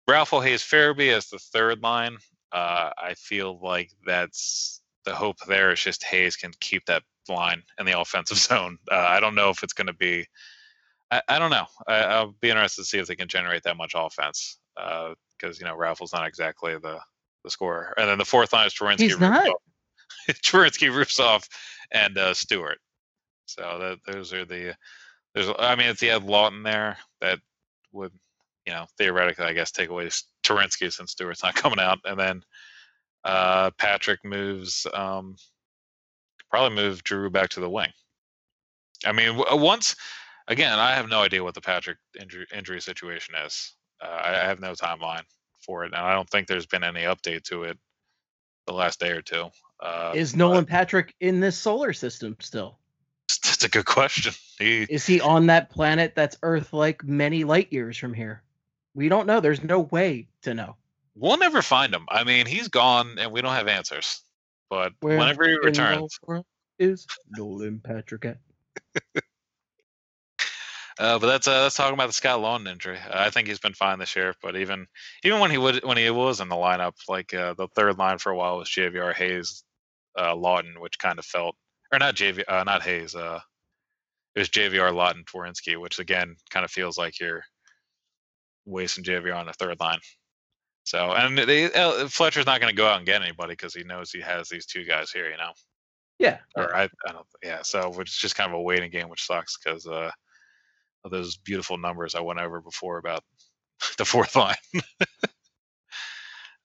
Raffl 0.09 0.43
Hayes 0.43 0.61
Farabee 0.61 1.15
as 1.15 1.29
the 1.29 1.39
third 1.39 1.81
line. 1.81 2.17
Uh, 2.51 2.91
I 2.97 3.13
feel 3.15 3.59
like 3.61 3.91
that's 4.05 4.81
the 5.05 5.15
hope 5.15 5.37
there 5.47 5.71
is 5.71 5.79
just 5.79 6.03
Hayes 6.03 6.35
can 6.35 6.51
keep 6.59 6.85
that 6.85 7.03
line 7.29 7.63
in 7.79 7.85
the 7.85 7.99
offensive 7.99 8.37
zone. 8.49 8.77
Uh, 8.91 8.95
I 8.95 9.19
don't 9.19 9.35
know 9.35 9.49
if 9.49 9.63
it's 9.63 9.73
going 9.73 9.87
to 9.87 9.93
be 9.93 10.25
I, 11.11 11.21
I 11.27 11.39
don't 11.39 11.51
know. 11.51 11.65
I, 11.87 11.95
I'll 12.03 12.35
be 12.41 12.49
interested 12.49 12.81
to 12.81 12.87
see 12.87 12.97
if 12.97 13.07
they 13.07 13.15
can 13.15 13.27
generate 13.27 13.63
that 13.63 13.77
much 13.77 13.93
offense 13.95 14.57
because 14.75 15.59
you 15.59 15.65
know 15.65 15.75
Raffl's 15.75 16.13
not 16.13 16.27
exactly 16.27 16.77
the 16.77 16.99
the 17.45 17.51
scorer. 17.51 17.93
And 17.97 18.09
then 18.09 18.17
the 18.17 18.25
fourth 18.25 18.51
line 18.51 18.67
is 18.67 18.73
Twarynski. 18.73 18.99
He's 18.99 19.19
not? 19.19 19.47
Rubtsov, 20.27 21.47
and 21.91 22.17
uh, 22.17 22.33
Stewart. 22.33 22.79
So 23.45 23.77
that 23.79 24.11
those 24.11 24.33
are 24.33 24.43
the. 24.43 24.75
There's. 25.33 25.47
I 25.57 25.75
mean, 25.75 25.87
if 25.87 26.01
you 26.01 26.09
had 26.11 26.23
Lawton 26.23 26.63
there, 26.63 26.97
that 27.21 27.39
would 27.93 28.11
you 28.65 28.73
know 28.73 28.85
theoretically, 28.97 29.45
I 29.45 29.53
guess, 29.53 29.71
take 29.71 29.89
away 29.89 30.09
Twarynski 30.43 30.91
since 30.91 31.11
Stewart's 31.11 31.43
not 31.43 31.55
coming 31.63 31.79
out, 31.79 31.99
and 32.03 32.19
then 32.19 32.43
uh, 33.23 33.71
Patrick 33.77 34.25
moves. 34.25 34.85
Um, 34.93 35.35
probably 36.49 36.75
move 36.75 37.01
Giroux 37.07 37.29
back 37.29 37.49
to 37.49 37.59
the 37.59 37.69
wing. 37.69 37.91
I 39.05 39.11
mean, 39.11 39.41
once 39.51 39.95
again, 40.47 40.79
I 40.79 40.93
have 40.93 41.09
no 41.09 41.21
idea 41.21 41.43
what 41.43 41.53
the 41.53 41.61
Patrick 41.61 41.97
injury, 42.19 42.45
injury 42.55 42.81
situation 42.81 43.35
is. 43.45 43.73
Uh, 44.01 44.07
I, 44.07 44.29
I 44.29 44.45
have 44.45 44.59
no 44.59 44.73
timeline 44.73 45.23
for 45.65 45.83
it, 45.83 45.87
and 45.87 45.95
I 45.95 46.13
don't 46.13 46.29
think 46.29 46.47
there's 46.47 46.65
been 46.65 46.83
any 46.83 47.01
update 47.01 47.43
to 47.45 47.63
it 47.63 47.77
the 48.67 48.73
last 48.73 48.99
day 48.99 49.11
or 49.11 49.21
two. 49.21 49.49
Uh, 49.79 50.13
Is 50.15 50.35
Nolan 50.35 50.65
Patrick 50.65 51.13
in 51.19 51.39
this 51.39 51.57
solar 51.57 51.93
system 51.93 52.35
still? 52.39 52.79
That's 53.43 53.63
a 53.63 53.69
good 53.69 53.85
question. 53.85 54.33
He, 54.59 54.83
Is 54.83 55.05
he 55.05 55.19
on 55.19 55.47
that 55.47 55.69
planet 55.69 56.13
that's 56.15 56.37
Earth 56.43 56.71
like 56.71 57.03
many 57.03 57.43
light 57.43 57.73
years 57.73 57.97
from 57.97 58.13
here? 58.13 58.43
We 58.93 59.09
don't 59.09 59.27
know. 59.27 59.39
There's 59.41 59.63
no 59.63 59.81
way 59.81 60.27
to 60.43 60.53
know. 60.53 60.77
we'll 61.15 61.37
never 61.37 61.61
find 61.61 61.93
him. 61.93 62.05
I 62.09 62.23
mean, 62.23 62.45
he's 62.45 62.69
gone, 62.69 63.17
and 63.19 63.31
we 63.31 63.41
don't 63.41 63.53
have 63.53 63.67
answers. 63.67 64.21
But 64.69 64.93
Where 65.01 65.17
whenever 65.17 65.47
he 65.47 65.57
returns, 65.57 66.17
is 66.79 67.05
Nolan 67.31 67.79
Patrick 67.79 68.25
at? 68.25 68.37
Uh, 70.97 71.19
but 71.19 71.27
that's 71.27 71.47
uh, 71.47 71.63
that's 71.63 71.75
talking 71.75 71.93
about 71.93 72.07
the 72.07 72.13
Scott 72.13 72.39
Laughton 72.39 72.71
injury. 72.71 72.97
Uh, 72.97 73.19
I 73.19 73.29
think 73.29 73.47
he's 73.47 73.59
been 73.59 73.73
fine 73.73 73.99
this 73.99 74.15
year, 74.15 74.33
but 74.41 74.55
even 74.55 74.87
even 75.23 75.39
when 75.39 75.51
he 75.51 75.57
would 75.57 75.83
when 75.83 75.97
he 75.97 76.09
was 76.09 76.39
in 76.39 76.47
the 76.47 76.55
lineup, 76.55 76.93
like 77.09 77.33
uh, 77.33 77.53
the 77.53 77.67
third 77.75 77.97
line 77.97 78.17
for 78.17 78.31
a 78.31 78.37
while 78.37 78.57
was 78.57 78.69
JVR 78.69 79.13
Hayes, 79.13 79.63
uh, 80.17 80.33
Laughton, 80.33 80.79
which 80.79 80.97
kind 80.97 81.19
of 81.19 81.25
felt 81.25 81.55
or 81.91 81.99
not 81.99 82.15
JV 82.15 82.43
uh, 82.47 82.63
not 82.63 82.81
Hayes. 82.83 83.13
Uh, 83.13 83.41
it 84.35 84.39
was 84.39 84.49
JVR 84.49 84.93
Laughton 84.93 85.25
Twarynski, 85.25 85.79
which 85.79 85.99
again 85.99 86.35
kind 86.49 86.63
of 86.63 86.71
feels 86.71 86.97
like 86.97 87.19
you're 87.19 87.43
wasting 88.65 89.03
JVR 89.03 89.35
on 89.35 89.47
the 89.47 89.53
third 89.53 89.79
line. 89.81 89.99
So 90.85 91.11
and 91.11 91.37
they, 91.37 91.67
Fletcher's 92.07 92.45
not 92.45 92.61
going 92.61 92.71
to 92.71 92.77
go 92.77 92.87
out 92.87 92.97
and 92.97 93.05
get 93.05 93.21
anybody 93.21 93.53
because 93.53 93.73
he 93.73 93.83
knows 93.83 94.11
he 94.11 94.21
has 94.21 94.47
these 94.47 94.65
two 94.65 94.85
guys 94.85 95.11
here, 95.11 95.29
you 95.29 95.37
know. 95.37 95.51
Yeah. 96.19 96.37
Or 96.55 96.73
I, 96.75 96.83
I 96.83 97.11
don't 97.11 97.25
yeah. 97.43 97.63
So 97.63 97.93
it's 97.99 98.17
just 98.17 98.35
kind 98.35 98.51
of 98.51 98.57
a 98.57 98.61
waiting 98.61 98.91
game, 98.91 99.09
which 99.09 99.25
sucks 99.25 99.57
because 99.57 99.87
uh, 99.87 100.11
of 101.05 101.11
those 101.11 101.37
beautiful 101.37 101.77
numbers 101.77 102.15
I 102.15 102.21
went 102.21 102.39
over 102.39 102.59
before 102.59 102.97
about 102.97 103.23
the 103.97 104.05
fourth 104.05 104.35
line. 104.35 104.55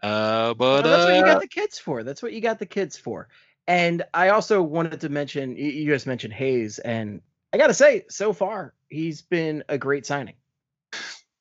uh, 0.03 0.55
but 0.55 0.59
Well, 0.59 0.83
that's 0.83 1.07
what 1.07 1.15
you 1.15 1.23
uh, 1.23 1.27
got 1.27 1.41
the 1.41 1.49
kids 1.49 1.79
for. 1.79 2.03
That's 2.03 2.23
what 2.23 2.33
you 2.33 2.41
got 2.41 2.59
the 2.59 2.67
kids 2.67 2.97
for. 2.97 3.29
And 3.69 4.03
I 4.15 4.31
also 4.31 4.63
wanted 4.63 5.01
to 5.03 5.09
mention 5.09 5.57
you- 5.57 5.71
you 5.71 5.93
just 5.93 6.07
mentioned 6.07 6.33
Hayes, 6.33 6.79
and 6.81 7.21
I 7.53 7.59
got 7.59 7.69
to 7.69 7.75
say, 7.75 8.05
so 8.09 8.33
far 8.33 8.75
he's 8.89 9.23
been 9.23 9.63
a 9.69 9.79
great 9.79 10.07
signing. 10.07 10.35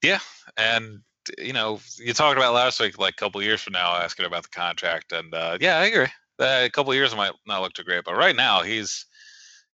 Yeah, 0.04 0.20
and 0.58 1.00
you 1.38 1.54
know, 1.54 1.80
you 1.98 2.14
talked 2.14 2.38
about 2.38 2.54
last 2.54 2.80
week, 2.80 2.98
like 2.98 3.14
a 3.14 3.18
couple 3.18 3.42
years 3.42 3.62
from 3.62 3.74
now, 3.74 3.96
asking 3.96 4.26
about 4.26 4.44
the 4.44 4.50
contract, 4.50 5.12
and 5.12 5.34
uh, 5.34 5.58
yeah, 5.62 5.78
I 5.78 5.86
agree. 5.86 6.08
Uh, 6.40 6.62
a 6.64 6.70
couple 6.70 6.94
years 6.94 7.16
might 7.16 7.34
not 7.46 7.62
look 7.62 7.74
too 7.74 7.84
great, 7.84 8.04
but 8.06 8.16
right 8.16 8.36
now 8.36 8.62
he's 8.62 9.06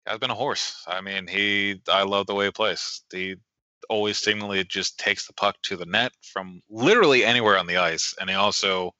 has 0.06 0.18
been 0.18 0.30
a 0.30 0.34
horse. 0.34 0.82
I 0.86 1.00
mean, 1.00 1.26
he 1.26 1.80
I 1.88 2.02
love 2.02 2.26
the 2.26 2.34
way 2.34 2.46
he 2.46 2.50
plays. 2.50 3.02
He 3.12 3.36
always 3.88 4.18
seemingly 4.18 4.64
just 4.64 4.98
takes 4.98 5.26
the 5.26 5.32
puck 5.34 5.56
to 5.62 5.76
the 5.76 5.86
net 5.86 6.12
from 6.32 6.60
literally 6.70 7.24
anywhere 7.24 7.58
on 7.58 7.66
the 7.66 7.76
ice, 7.78 8.14
and 8.20 8.28
he 8.28 8.36
also 8.36 8.94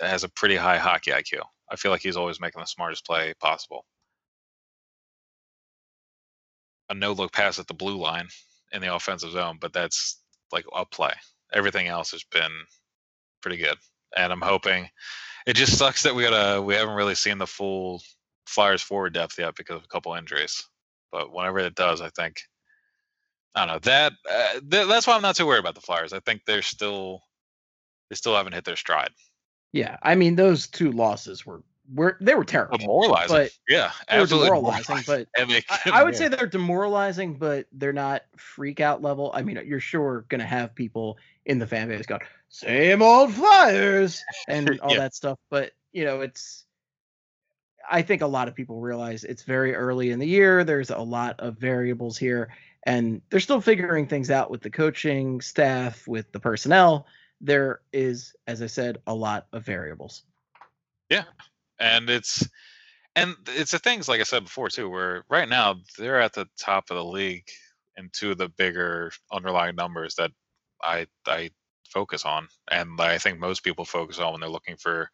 has 0.00 0.24
a 0.24 0.28
pretty 0.28 0.56
high 0.56 0.78
hockey 0.78 1.10
IQ. 1.10 1.42
I 1.70 1.76
feel 1.76 1.90
like 1.90 2.02
he's 2.02 2.16
always 2.16 2.40
making 2.40 2.60
the 2.60 2.66
smartest 2.66 3.06
play 3.06 3.34
possible. 3.40 3.84
A 6.90 6.94
no 6.94 7.12
look 7.12 7.32
pass 7.32 7.58
at 7.58 7.66
the 7.66 7.74
blue 7.74 7.96
line 7.96 8.28
in 8.72 8.82
the 8.82 8.94
offensive 8.94 9.30
zone, 9.30 9.58
but 9.60 9.72
that's 9.72 10.20
like 10.52 10.64
a 10.74 10.84
play. 10.84 11.12
Everything 11.52 11.88
else 11.88 12.10
has 12.12 12.24
been 12.24 12.52
pretty 13.40 13.58
good, 13.58 13.76
and 14.16 14.32
I'm 14.32 14.40
hoping. 14.40 14.88
It 15.46 15.54
just 15.54 15.76
sucks 15.76 16.02
that 16.04 16.14
we 16.14 16.22
got 16.22 16.58
a 16.58 16.62
we 16.62 16.74
haven't 16.74 16.94
really 16.94 17.14
seen 17.14 17.38
the 17.38 17.46
full 17.46 18.02
Flyers 18.46 18.82
forward 18.82 19.14
depth 19.14 19.38
yet 19.38 19.54
because 19.56 19.76
of 19.76 19.84
a 19.84 19.88
couple 19.88 20.14
injuries. 20.14 20.62
But 21.10 21.32
whenever 21.32 21.58
it 21.60 21.74
does, 21.74 22.00
I 22.00 22.10
think 22.10 22.40
I 23.54 23.66
don't 23.66 23.74
know 23.74 23.80
that 23.80 24.12
uh, 24.30 24.60
th- 24.70 24.88
that's 24.88 25.06
why 25.06 25.14
I'm 25.14 25.22
not 25.22 25.36
too 25.36 25.46
worried 25.46 25.60
about 25.60 25.74
the 25.74 25.80
Flyers. 25.80 26.12
I 26.12 26.20
think 26.20 26.42
they're 26.46 26.62
still 26.62 27.22
they 28.08 28.16
still 28.16 28.34
haven't 28.36 28.54
hit 28.54 28.64
their 28.64 28.76
stride. 28.76 29.10
Yeah, 29.72 29.96
I 30.02 30.14
mean 30.14 30.36
those 30.36 30.66
two 30.66 30.92
losses 30.92 31.44
were 31.46 31.62
were 31.92 32.16
they 32.20 32.34
were 32.34 32.44
terrible. 32.44 32.78
Demoralizing, 32.78 33.36
but 33.36 33.50
yeah, 33.68 33.92
absolutely 34.08 34.48
demoralizing. 34.48 35.02
But 35.06 35.28
they 35.36 35.62
I, 35.68 35.78
I 35.92 36.04
would 36.04 36.16
say 36.16 36.28
they're 36.28 36.46
demoralizing, 36.46 37.34
but 37.34 37.66
they're 37.72 37.92
not 37.92 38.22
freak 38.36 38.80
out 38.80 39.02
level. 39.02 39.30
I 39.34 39.42
mean, 39.42 39.60
you're 39.66 39.80
sure 39.80 40.24
gonna 40.28 40.46
have 40.46 40.74
people 40.74 41.18
in 41.44 41.58
the 41.58 41.66
fan 41.66 41.88
base 41.88 42.06
going, 42.06 42.20
"Same 42.48 43.02
old 43.02 43.34
Flyers" 43.34 44.22
and 44.48 44.80
all 44.82 44.92
Yeah. 44.92 45.00
that 45.00 45.14
stuff. 45.14 45.38
But 45.50 45.72
you 45.92 46.04
know, 46.04 46.20
it's. 46.20 46.64
I 47.90 48.02
think 48.02 48.22
a 48.22 48.26
lot 48.26 48.48
of 48.48 48.54
people 48.54 48.80
realize 48.80 49.24
it's 49.24 49.42
very 49.42 49.74
early 49.74 50.10
in 50.10 50.18
the 50.18 50.26
year. 50.26 50.64
There's 50.64 50.90
a 50.90 50.98
lot 50.98 51.38
of 51.40 51.58
variables 51.58 52.18
here, 52.18 52.48
and 52.84 53.20
they're 53.30 53.40
still 53.40 53.60
figuring 53.60 54.06
things 54.06 54.30
out 54.30 54.50
with 54.50 54.62
the 54.62 54.70
coaching 54.70 55.40
staff, 55.40 56.06
with 56.06 56.30
the 56.32 56.40
personnel. 56.40 57.06
There 57.40 57.80
is, 57.92 58.34
as 58.46 58.62
I 58.62 58.66
said, 58.66 58.98
a 59.06 59.14
lot 59.14 59.46
of 59.52 59.64
variables. 59.64 60.22
Yeah, 61.10 61.24
and 61.78 62.08
it's 62.08 62.48
and 63.16 63.36
it's 63.48 63.72
the 63.72 63.78
things 63.78 64.08
like 64.08 64.20
I 64.20 64.24
said 64.24 64.44
before 64.44 64.68
too, 64.68 64.88
where 64.88 65.24
right 65.28 65.48
now 65.48 65.76
they're 65.98 66.20
at 66.20 66.32
the 66.32 66.48
top 66.58 66.90
of 66.90 66.96
the 66.96 67.04
league 67.04 67.46
in 67.96 68.10
two 68.12 68.30
of 68.30 68.38
the 68.38 68.48
bigger 68.48 69.12
underlying 69.30 69.76
numbers 69.76 70.14
that 70.14 70.30
I 70.82 71.06
I 71.26 71.50
focus 71.88 72.24
on, 72.24 72.48
and 72.70 73.00
I 73.00 73.18
think 73.18 73.38
most 73.38 73.64
people 73.64 73.84
focus 73.84 74.18
on 74.18 74.32
when 74.32 74.40
they're 74.40 74.48
looking 74.48 74.76
for 74.76 75.10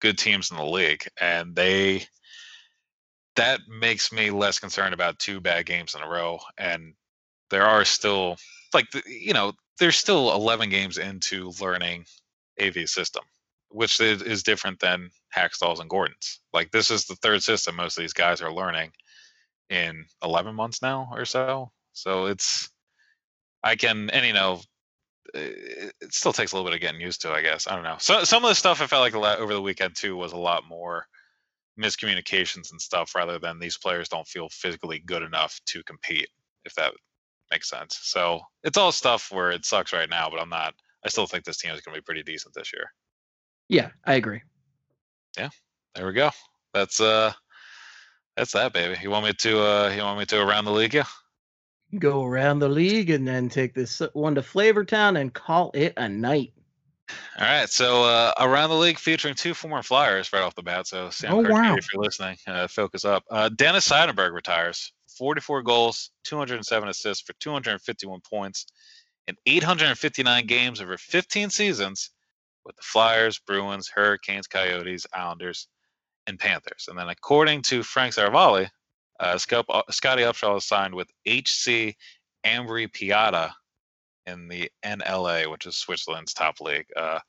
good 0.00 0.18
teams 0.18 0.50
in 0.50 0.56
the 0.56 0.64
league, 0.64 1.06
and 1.20 1.54
they 1.54 2.04
that 3.36 3.60
makes 3.68 4.12
me 4.12 4.30
less 4.30 4.58
concerned 4.58 4.92
about 4.92 5.18
two 5.18 5.40
bad 5.40 5.66
games 5.66 5.94
in 5.94 6.02
a 6.02 6.08
row, 6.08 6.38
and 6.58 6.94
there 7.50 7.64
are 7.64 7.84
still 7.84 8.36
like 8.74 8.86
you 9.06 9.32
know 9.32 9.52
there's 9.78 9.96
still 9.96 10.32
11 10.34 10.68
games 10.68 10.98
into 10.98 11.52
learning 11.60 12.04
AV 12.60 12.88
system 12.88 13.24
which 13.70 14.00
is, 14.00 14.42
different 14.42 14.80
than 14.80 15.10
Hakstol's 15.34 15.80
and 15.80 15.88
Gordon's. 15.88 16.40
Like 16.52 16.70
this 16.70 16.90
is 16.90 17.06
the 17.06 17.16
third 17.16 17.42
system 17.42 17.76
most 17.76 17.96
of 17.96 18.02
these 18.02 18.12
guys 18.12 18.42
are 18.42 18.52
learning 18.52 18.92
in 19.68 20.04
11 20.22 20.54
months 20.54 20.82
now 20.82 21.08
or 21.12 21.24
so. 21.24 21.70
So 21.92 22.26
it's 22.26 22.70
I 23.62 23.76
can 23.76 24.10
and 24.10 24.26
you 24.26 24.32
know 24.32 24.60
it 25.34 25.94
still 26.12 26.32
takes 26.32 26.52
a 26.52 26.56
little 26.56 26.68
bit 26.68 26.74
of 26.74 26.80
getting 26.80 27.00
used 27.00 27.22
to, 27.22 27.30
I 27.30 27.42
guess. 27.42 27.66
I 27.66 27.74
don't 27.74 27.84
know. 27.84 27.96
So 27.98 28.24
some 28.24 28.44
of 28.44 28.48
the 28.48 28.54
stuff 28.54 28.80
I 28.80 28.86
felt 28.86 29.02
like 29.02 29.14
a 29.14 29.18
lot 29.18 29.38
over 29.38 29.52
the 29.52 29.62
weekend 29.62 29.94
too 29.96 30.16
was 30.16 30.32
a 30.32 30.38
lot 30.38 30.64
more 30.68 31.06
miscommunications 31.78 32.70
and 32.72 32.80
stuff 32.80 33.14
rather 33.14 33.38
than 33.38 33.58
these 33.58 33.78
players 33.78 34.08
don't 34.08 34.26
feel 34.26 34.48
physically 34.50 34.98
good 34.98 35.22
enough 35.22 35.60
to 35.66 35.82
compete, 35.84 36.28
if 36.64 36.74
that 36.74 36.92
makes 37.50 37.68
sense. 37.68 37.98
So 38.02 38.40
it's 38.64 38.78
all 38.78 38.92
stuff 38.92 39.30
where 39.30 39.50
it 39.50 39.64
sucks 39.64 39.92
right 39.92 40.10
now, 40.10 40.28
but 40.30 40.40
I'm 40.40 40.48
not 40.48 40.74
I 41.04 41.08
still 41.08 41.26
think 41.26 41.44
this 41.44 41.56
team 41.58 41.72
is 41.72 41.80
going 41.80 41.94
to 41.94 42.00
be 42.00 42.04
pretty 42.04 42.22
decent 42.22 42.54
this 42.54 42.72
year. 42.72 42.92
Yeah, 43.68 43.90
I 44.04 44.14
agree. 44.14 44.42
Yeah. 45.38 45.48
There 45.94 46.06
we 46.06 46.12
go. 46.12 46.30
That's 46.74 47.00
uh 47.00 47.32
that's 48.36 48.52
that 48.52 48.72
baby. 48.72 48.96
You 49.02 49.10
want 49.10 49.26
me 49.26 49.32
to 49.32 49.60
uh 49.60 49.92
you 49.94 50.02
want 50.02 50.18
me 50.18 50.26
to 50.26 50.40
around 50.40 50.64
the 50.64 50.72
league 50.72 50.94
yeah? 50.94 51.04
Go 51.98 52.24
around 52.24 52.60
the 52.60 52.68
league 52.68 53.10
and 53.10 53.26
then 53.26 53.48
take 53.48 53.74
this 53.74 54.00
one 54.12 54.36
to 54.36 54.42
Flavortown 54.42 55.20
and 55.20 55.32
call 55.34 55.72
it 55.74 55.92
a 55.96 56.08
night. 56.08 56.52
All 57.36 57.44
right, 57.44 57.68
so 57.68 58.04
uh 58.04 58.32
around 58.38 58.70
the 58.70 58.76
league 58.76 58.98
featuring 58.98 59.34
two 59.34 59.52
former 59.54 59.82
flyers 59.82 60.32
right 60.32 60.42
off 60.42 60.54
the 60.54 60.62
bat. 60.62 60.86
So 60.86 61.10
Sam 61.10 61.34
Oh, 61.34 61.42
Kirkby, 61.42 61.52
wow. 61.54 61.74
if 61.74 61.92
you're 61.92 62.02
listening, 62.02 62.36
uh, 62.46 62.68
focus 62.68 63.04
up. 63.04 63.24
Uh 63.30 63.48
Dennis 63.48 63.88
Seidenberg 63.88 64.32
retires. 64.32 64.92
44 65.18 65.62
goals, 65.62 66.12
207 66.24 66.88
assists 66.88 67.22
for 67.26 67.32
251 67.40 68.20
points 68.20 68.66
in 69.26 69.36
859 69.44 70.46
games 70.46 70.80
over 70.80 70.96
15 70.96 71.50
seasons 71.50 72.10
with 72.64 72.76
the 72.76 72.82
Flyers, 72.82 73.38
Bruins, 73.38 73.88
Hurricanes, 73.92 74.46
Coyotes, 74.46 75.06
Islanders, 75.12 75.66
and 76.26 76.38
Panthers. 76.38 76.86
And 76.88 76.96
then 76.98 77.08
according 77.08 77.62
to 77.62 77.82
Frank 77.82 78.14
Seravalli, 78.14 78.68
uh, 79.20 79.38
Scott, 79.38 79.66
Scotty 79.90 80.22
Upshall 80.22 80.56
is 80.56 80.64
signed 80.64 80.94
with 80.94 81.08
HC 81.26 81.94
Ambri 82.44 82.88
Piotta 82.90 83.52
in 84.26 84.48
the 84.48 84.70
NLA, 84.84 85.50
which 85.50 85.66
is 85.66 85.76
Switzerland's 85.76 86.32
top 86.32 86.60
league. 86.60 86.86
Uh, 86.96 87.20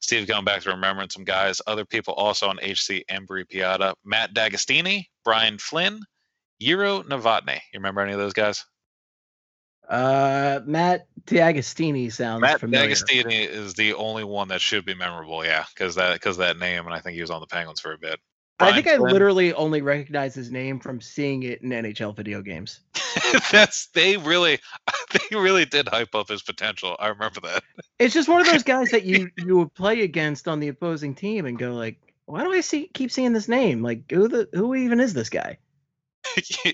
Steve 0.00 0.26
going 0.26 0.44
back 0.44 0.62
to 0.62 0.70
remembering 0.70 1.10
some 1.10 1.24
guys, 1.24 1.60
other 1.66 1.84
people 1.84 2.14
also 2.14 2.48
on 2.48 2.58
HC 2.58 3.04
Ambri 3.10 3.44
Piotta, 3.44 3.94
Matt 4.04 4.34
D'Agostini, 4.34 5.06
Brian 5.24 5.58
Flynn, 5.58 6.00
Jiri 6.62 7.04
Novotny. 7.04 7.54
You 7.72 7.78
remember 7.78 8.00
any 8.00 8.12
of 8.12 8.18
those 8.18 8.32
guys? 8.32 8.64
Uh, 9.88 10.60
Matt 10.64 11.06
D'Agostini 11.26 12.12
sounds 12.12 12.40
Matt 12.40 12.60
familiar. 12.60 12.88
D'Agostini 12.88 13.48
is 13.48 13.74
the 13.74 13.94
only 13.94 14.24
one 14.24 14.48
that 14.48 14.60
should 14.60 14.84
be 14.84 14.94
memorable, 14.94 15.44
yeah, 15.44 15.64
because 15.74 15.96
that 15.96 16.14
because 16.14 16.36
that 16.36 16.58
name, 16.58 16.86
and 16.86 16.94
I 16.94 17.00
think 17.00 17.14
he 17.14 17.20
was 17.20 17.30
on 17.30 17.40
the 17.40 17.46
Penguins 17.46 17.80
for 17.80 17.92
a 17.92 17.98
bit. 17.98 18.18
I 18.62 18.72
think 18.72 18.86
I 18.86 18.96
literally 18.96 19.52
only 19.54 19.82
recognize 19.82 20.34
his 20.34 20.50
name 20.50 20.80
from 20.80 21.00
seeing 21.00 21.42
it 21.42 21.62
in 21.62 21.70
NHL 21.70 22.16
video 22.16 22.42
games. 22.42 22.80
That's 23.52 23.86
they 23.88 24.16
really 24.16 24.58
they 25.12 25.36
really 25.36 25.64
did 25.64 25.88
hype 25.88 26.14
up 26.14 26.28
his 26.28 26.42
potential. 26.42 26.96
I 26.98 27.08
remember 27.08 27.40
that. 27.40 27.62
It's 27.98 28.14
just 28.14 28.28
one 28.28 28.40
of 28.40 28.46
those 28.46 28.62
guys 28.62 28.90
that 28.90 29.04
you 29.04 29.30
you 29.38 29.58
would 29.58 29.74
play 29.74 30.02
against 30.02 30.48
on 30.48 30.60
the 30.60 30.68
opposing 30.68 31.14
team 31.14 31.46
and 31.46 31.58
go 31.58 31.72
like, 31.74 32.00
why 32.26 32.44
do 32.44 32.52
I 32.52 32.60
see 32.60 32.88
keep 32.92 33.10
seeing 33.10 33.32
this 33.32 33.48
name? 33.48 33.82
Like, 33.82 34.10
who 34.10 34.28
the 34.28 34.48
who 34.52 34.74
even 34.74 35.00
is 35.00 35.14
this 35.14 35.28
guy? 35.28 35.58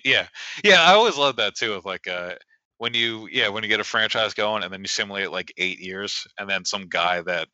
yeah, 0.05 0.27
yeah. 0.63 0.83
I 0.83 0.93
always 0.93 1.17
love 1.17 1.37
that 1.37 1.55
too. 1.55 1.75
Of 1.75 1.85
like 1.85 2.07
uh, 2.07 2.35
when 2.79 2.95
you 2.95 3.29
yeah 3.31 3.49
when 3.49 3.63
you 3.63 3.69
get 3.69 3.81
a 3.81 3.85
franchise 3.85 4.35
going 4.35 4.63
and 4.63 4.73
then 4.73 4.81
you 4.81 4.89
simulate 4.89 5.31
like 5.31 5.53
eight 5.57 5.81
years 5.81 6.27
and 6.39 6.49
then 6.49 6.65
some 6.65 6.89
guy 6.89 7.23
that 7.23 7.49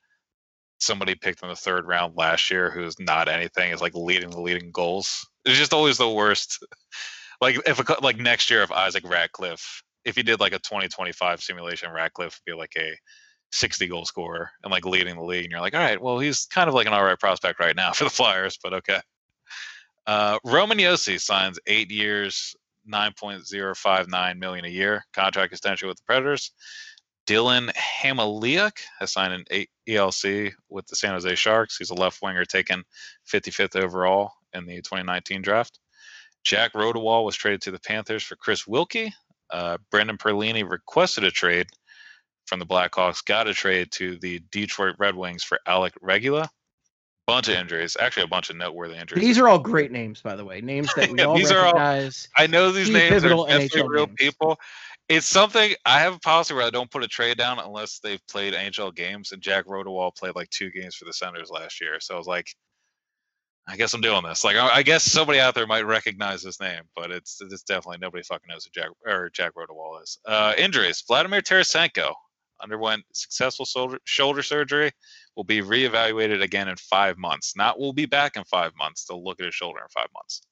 somebody 0.84 1.14
picked 1.14 1.42
in 1.42 1.48
the 1.48 1.56
third 1.56 1.86
round 1.86 2.16
last 2.16 2.50
year 2.50 2.70
who's 2.70 2.98
not 2.98 3.28
anything 3.28 3.72
is 3.72 3.80
like 3.80 3.94
leading 3.94 4.30
the 4.30 4.40
leading 4.40 4.70
goals. 4.70 5.26
It's 5.44 5.58
just 5.58 5.72
always 5.72 5.98
the 5.98 6.10
worst. 6.10 6.64
Like 7.40 7.58
if 7.66 7.78
a, 7.78 7.96
like 8.00 8.18
next 8.18 8.50
year 8.50 8.62
if 8.62 8.70
Isaac 8.70 9.08
Ratcliffe 9.08 9.82
if 10.04 10.16
he 10.16 10.22
did 10.22 10.40
like 10.40 10.52
a 10.52 10.58
2025 10.58 11.42
simulation 11.42 11.90
Ratcliffe 11.90 12.38
would 12.46 12.52
be 12.52 12.56
like 12.56 12.72
a 12.76 12.96
60 13.52 13.86
goal 13.86 14.04
scorer 14.04 14.50
and 14.62 14.70
like 14.70 14.84
leading 14.84 15.16
the 15.16 15.22
league 15.22 15.44
and 15.44 15.52
you're 15.52 15.60
like 15.60 15.74
all 15.74 15.80
right 15.80 16.00
well 16.00 16.18
he's 16.18 16.46
kind 16.46 16.68
of 16.68 16.74
like 16.74 16.86
an 16.86 16.92
all 16.92 17.04
right 17.04 17.18
prospect 17.18 17.60
right 17.60 17.76
now 17.76 17.92
for 17.94 18.04
the 18.04 18.10
Flyers 18.10 18.58
but 18.62 18.74
okay. 18.74 19.00
Uh, 20.06 20.38
Roman 20.44 20.78
Josi 20.78 21.18
signs 21.20 21.58
eight 21.66 21.90
years, 21.90 22.54
nine 22.84 23.12
point 23.18 23.46
zero 23.46 23.74
five 23.74 24.08
nine 24.08 24.38
million 24.38 24.64
a 24.64 24.68
year 24.68 25.04
contract 25.14 25.52
extension 25.52 25.88
with 25.88 25.96
the 25.96 26.02
Predators. 26.04 26.52
Dillon 27.26 27.70
Hamaliuk 28.02 28.78
has 28.98 29.12
signed 29.12 29.32
an 29.32 29.44
A- 29.50 29.68
ELC 29.88 30.52
with 30.68 30.86
the 30.86 30.96
San 30.96 31.12
Jose 31.12 31.34
Sharks. 31.36 31.76
He's 31.78 31.90
a 31.90 31.94
left 31.94 32.20
winger 32.22 32.44
taken 32.44 32.84
55th 33.32 33.76
overall 33.82 34.32
in 34.52 34.66
the 34.66 34.76
2019 34.76 35.42
draft. 35.42 35.78
Jack 36.44 36.74
Rodewald 36.74 37.24
was 37.24 37.36
traded 37.36 37.62
to 37.62 37.70
the 37.70 37.78
Panthers 37.80 38.22
for 38.22 38.36
Chris 38.36 38.66
Wilkie. 38.66 39.12
Uh, 39.50 39.78
Brendan 39.90 40.18
Perlini 40.18 40.68
requested 40.68 41.24
a 41.24 41.30
trade 41.30 41.68
from 42.46 42.58
the 42.58 42.66
Blackhawks, 42.66 43.24
got 43.24 43.48
a 43.48 43.54
trade 43.54 43.90
to 43.92 44.18
the 44.18 44.42
Detroit 44.50 44.96
Red 44.98 45.16
Wings 45.16 45.42
for 45.42 45.58
Alec 45.66 45.94
Regula. 46.02 46.50
Bunch 47.26 47.48
of 47.48 47.54
injuries, 47.54 47.96
actually 47.98 48.24
a 48.24 48.28
bunch 48.28 48.50
of 48.50 48.56
noteworthy 48.56 48.96
injuries. 48.96 49.22
These 49.24 49.38
are 49.38 49.48
all 49.48 49.58
great 49.58 49.90
names, 49.90 50.20
by 50.20 50.36
the 50.36 50.44
way. 50.44 50.60
Names 50.60 50.92
that 50.94 51.10
we 51.10 51.16
Yeah, 51.18 51.24
all 51.24 51.36
these 51.38 51.50
are 51.50 51.56
all- 51.60 51.72
recognize. 51.72 52.28
I 52.36 52.46
know 52.46 52.70
these 52.70 52.90
names 52.90 53.24
are 53.24 53.30
definitely 53.30 53.82
real 53.88 54.06
names. 54.08 54.16
people. 54.18 54.58
It's 55.08 55.26
something 55.26 55.74
I 55.84 56.00
have 56.00 56.14
a 56.14 56.18
policy 56.18 56.54
where 56.54 56.62
I 56.62 56.70
don't 56.70 56.90
put 56.90 57.04
a 57.04 57.08
trade 57.08 57.36
down 57.36 57.58
unless 57.58 57.98
they've 57.98 58.26
played 58.26 58.54
NHL 58.54 58.94
games. 58.94 59.32
And 59.32 59.42
Jack 59.42 59.66
Rodewald 59.66 60.16
played 60.16 60.34
like 60.34 60.48
two 60.50 60.70
games 60.70 60.94
for 60.94 61.04
the 61.04 61.12
Senators 61.12 61.50
last 61.50 61.80
year, 61.80 61.98
so 62.00 62.14
I 62.14 62.18
was 62.18 62.26
like, 62.26 62.48
I 63.66 63.76
guess 63.76 63.94
I'm 63.94 64.00
doing 64.00 64.22
this. 64.22 64.44
Like, 64.44 64.56
I 64.56 64.68
I 64.76 64.82
guess 64.82 65.04
somebody 65.04 65.40
out 65.40 65.54
there 65.54 65.66
might 65.66 65.86
recognize 65.86 66.42
this 66.42 66.60
name, 66.60 66.82
but 66.94 67.10
it's 67.10 67.40
it's 67.40 67.62
definitely 67.62 67.98
nobody 68.00 68.22
fucking 68.22 68.46
knows 68.48 68.64
who 68.64 68.80
Jack 68.80 68.90
or 69.06 69.30
Jack 69.30 69.52
Rodewald 69.54 70.02
is. 70.02 70.18
Uh, 70.26 70.54
injuries: 70.56 71.02
Vladimir 71.06 71.40
Tarasenko 71.40 72.12
underwent 72.62 73.04
successful 73.12 73.64
shoulder 73.64 73.98
shoulder 74.04 74.42
surgery. 74.42 74.90
Will 75.36 75.44
be 75.44 75.62
reevaluated 75.62 76.42
again 76.42 76.68
in 76.68 76.76
five 76.76 77.18
months. 77.18 77.56
Not 77.56 77.78
will 77.78 77.92
be 77.92 78.06
back 78.06 78.36
in 78.36 78.44
five 78.44 78.72
months. 78.76 79.04
They'll 79.04 79.24
look 79.24 79.40
at 79.40 79.46
his 79.46 79.54
shoulder 79.54 79.80
in 79.80 79.88
five 79.88 80.08
months. 80.14 80.42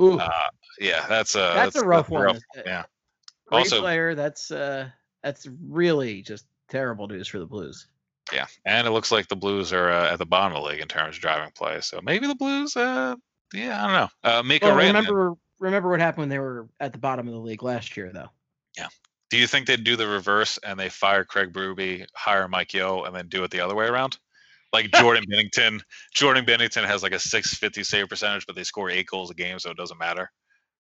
Ooh, 0.00 0.20
Uh, 0.20 0.48
yeah, 0.78 1.06
that's 1.08 1.34
a 1.34 1.52
that's, 1.54 1.76
a 1.76 1.84
rough 1.84 2.08
one. 2.08 2.36
Uh, 2.36 2.40
Yeah. 2.64 2.84
Great 3.48 3.58
Also- 3.60 3.80
player. 3.80 4.14
That's 4.14 4.50
uh, 4.50 4.88
That's 5.22 5.48
really 5.66 6.22
just 6.22 6.46
terrible 6.68 7.08
news 7.08 7.28
for 7.28 7.38
the 7.38 7.46
Blues. 7.46 7.88
Yeah, 8.32 8.46
and 8.66 8.86
it 8.86 8.90
looks 8.90 9.10
like 9.10 9.28
the 9.28 9.36
Blues 9.36 9.72
are 9.72 9.90
uh, 9.90 10.12
at 10.12 10.18
the 10.18 10.26
bottom 10.26 10.54
of 10.56 10.62
the 10.62 10.68
league 10.68 10.80
in 10.80 10.88
terms 10.88 11.16
of 11.16 11.22
driving 11.22 11.50
play. 11.54 11.80
So 11.80 12.00
maybe 12.02 12.26
the 12.26 12.34
Blues, 12.34 12.76
uh, 12.76 13.14
yeah, 13.54 13.82
I 13.82 13.86
don't 13.86 13.96
know. 13.96 14.30
Uh, 14.30 14.42
Mikko 14.42 14.66
Well, 14.66 14.76
Rantanen, 14.76 14.86
remember 14.86 15.34
remember 15.58 15.88
what 15.88 16.00
happened 16.00 16.22
when 16.22 16.28
they 16.28 16.38
were 16.38 16.68
at 16.78 16.92
the 16.92 16.98
bottom 16.98 17.26
of 17.26 17.32
the 17.32 17.40
league 17.40 17.62
last 17.62 17.96
year, 17.96 18.10
though. 18.12 18.28
Yeah. 18.76 18.88
Do 19.30 19.36
you 19.38 19.46
think 19.46 19.66
they'd 19.66 19.84
do 19.84 19.96
the 19.96 20.06
reverse 20.06 20.58
and 20.58 20.78
they 20.78 20.88
fire 20.88 21.24
Craig 21.24 21.52
Berube, 21.52 22.06
hire 22.14 22.48
Mike 22.48 22.72
Yeo, 22.74 23.04
and 23.04 23.14
then 23.14 23.28
do 23.28 23.44
it 23.44 23.50
the 23.50 23.60
other 23.60 23.74
way 23.74 23.86
around? 23.86 24.18
Like 24.72 24.90
Jordan 24.94 25.24
Binnington. 25.30 25.80
Jordan 26.14 26.44
Binnington 26.44 26.84
has 26.84 27.02
like 27.02 27.12
a 27.12 27.18
650 27.18 27.82
save 27.84 28.08
percentage, 28.08 28.46
but 28.46 28.56
they 28.56 28.64
score 28.64 28.90
eight 28.90 29.06
goals 29.06 29.30
a 29.30 29.34
game, 29.34 29.58
so 29.58 29.70
it 29.70 29.76
doesn't 29.76 29.98
matter. 29.98 30.30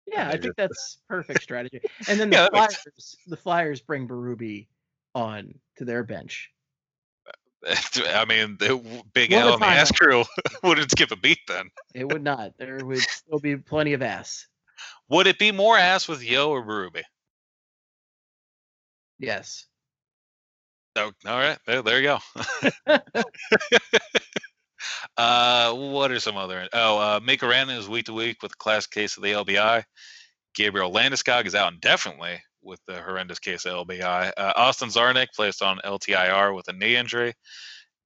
Yeah, 0.08 0.30
I 0.30 0.38
think 0.38 0.56
that's 0.56 1.00
perfect 1.10 1.42
strategy. 1.42 1.82
And 2.08 2.20
then 2.20 2.30
the 2.32 2.36
Yeah, 2.36 2.42
that 2.44 2.54
makes 2.54 2.76
Flyers, 2.76 3.18
the 3.28 3.38
Flyers 3.38 3.82
bring 3.82 4.08
Berube 4.08 4.68
on 5.14 5.54
to 5.78 5.86
their 5.86 6.04
bench. 6.04 6.52
I 7.68 8.26
mean, 8.26 8.58
the 8.60 9.04
Big 9.14 9.32
L 9.34 9.54
and 9.54 9.62
the 9.62 9.66
ass 9.66 9.92
crew 10.00 10.24
wouldn't 10.64 10.92
skip 10.92 11.12
a 11.12 11.16
beat 11.16 11.40
then. 11.48 11.72
It 11.96 12.08
would 12.08 12.24
not. 12.24 12.54
There 12.58 12.86
would 12.86 13.00
still 13.00 13.40
be 13.40 13.56
plenty 13.58 13.94
of 13.94 14.02
ass. 14.02 14.48
Would 15.10 15.28
it 15.28 15.40
be 15.40 15.52
more 15.52 15.78
ass 15.78 16.08
with 16.08 16.24
Yeo 16.24 16.50
or 16.50 16.64
Berube? 16.64 17.02
Yes. 19.18 19.66
Oh, 20.98 21.12
all 21.26 21.40
right, 21.40 21.58
there, 21.66 21.82
there 21.82 22.00
you 22.00 22.20
go. 22.88 23.00
Uh, 25.18 25.74
what 25.74 26.12
are 26.12 26.20
some 26.20 26.38
other? 26.38 26.68
Oh, 26.74 26.98
uh, 26.98 27.20
Mikko 27.24 27.50
Rantanen 27.50 27.78
is 27.78 27.90
week 27.90 28.06
to 28.06 28.14
week 28.14 28.42
with 28.42 28.54
a 28.54 28.58
class 28.58 28.88
case 28.88 29.18
of 29.18 29.24
the 29.24 29.32
LBI. 29.32 29.84
Gabriel 30.56 30.92
Landeskog 30.92 31.46
is 31.46 31.56
out 31.56 31.74
indefinitely 31.74 32.42
with 32.62 32.80
the 32.88 33.02
horrendous 33.02 33.40
case 33.40 33.66
of 33.66 33.88
LBI. 33.88 34.32
Uh, 34.36 34.54
Austin 34.56 34.90
Czarnik 34.90 35.28
placed 35.36 35.62
on 35.62 35.80
LTIR 35.86 36.56
with 36.56 36.68
a 36.68 36.74
knee 36.74 36.96
injury. 36.96 37.34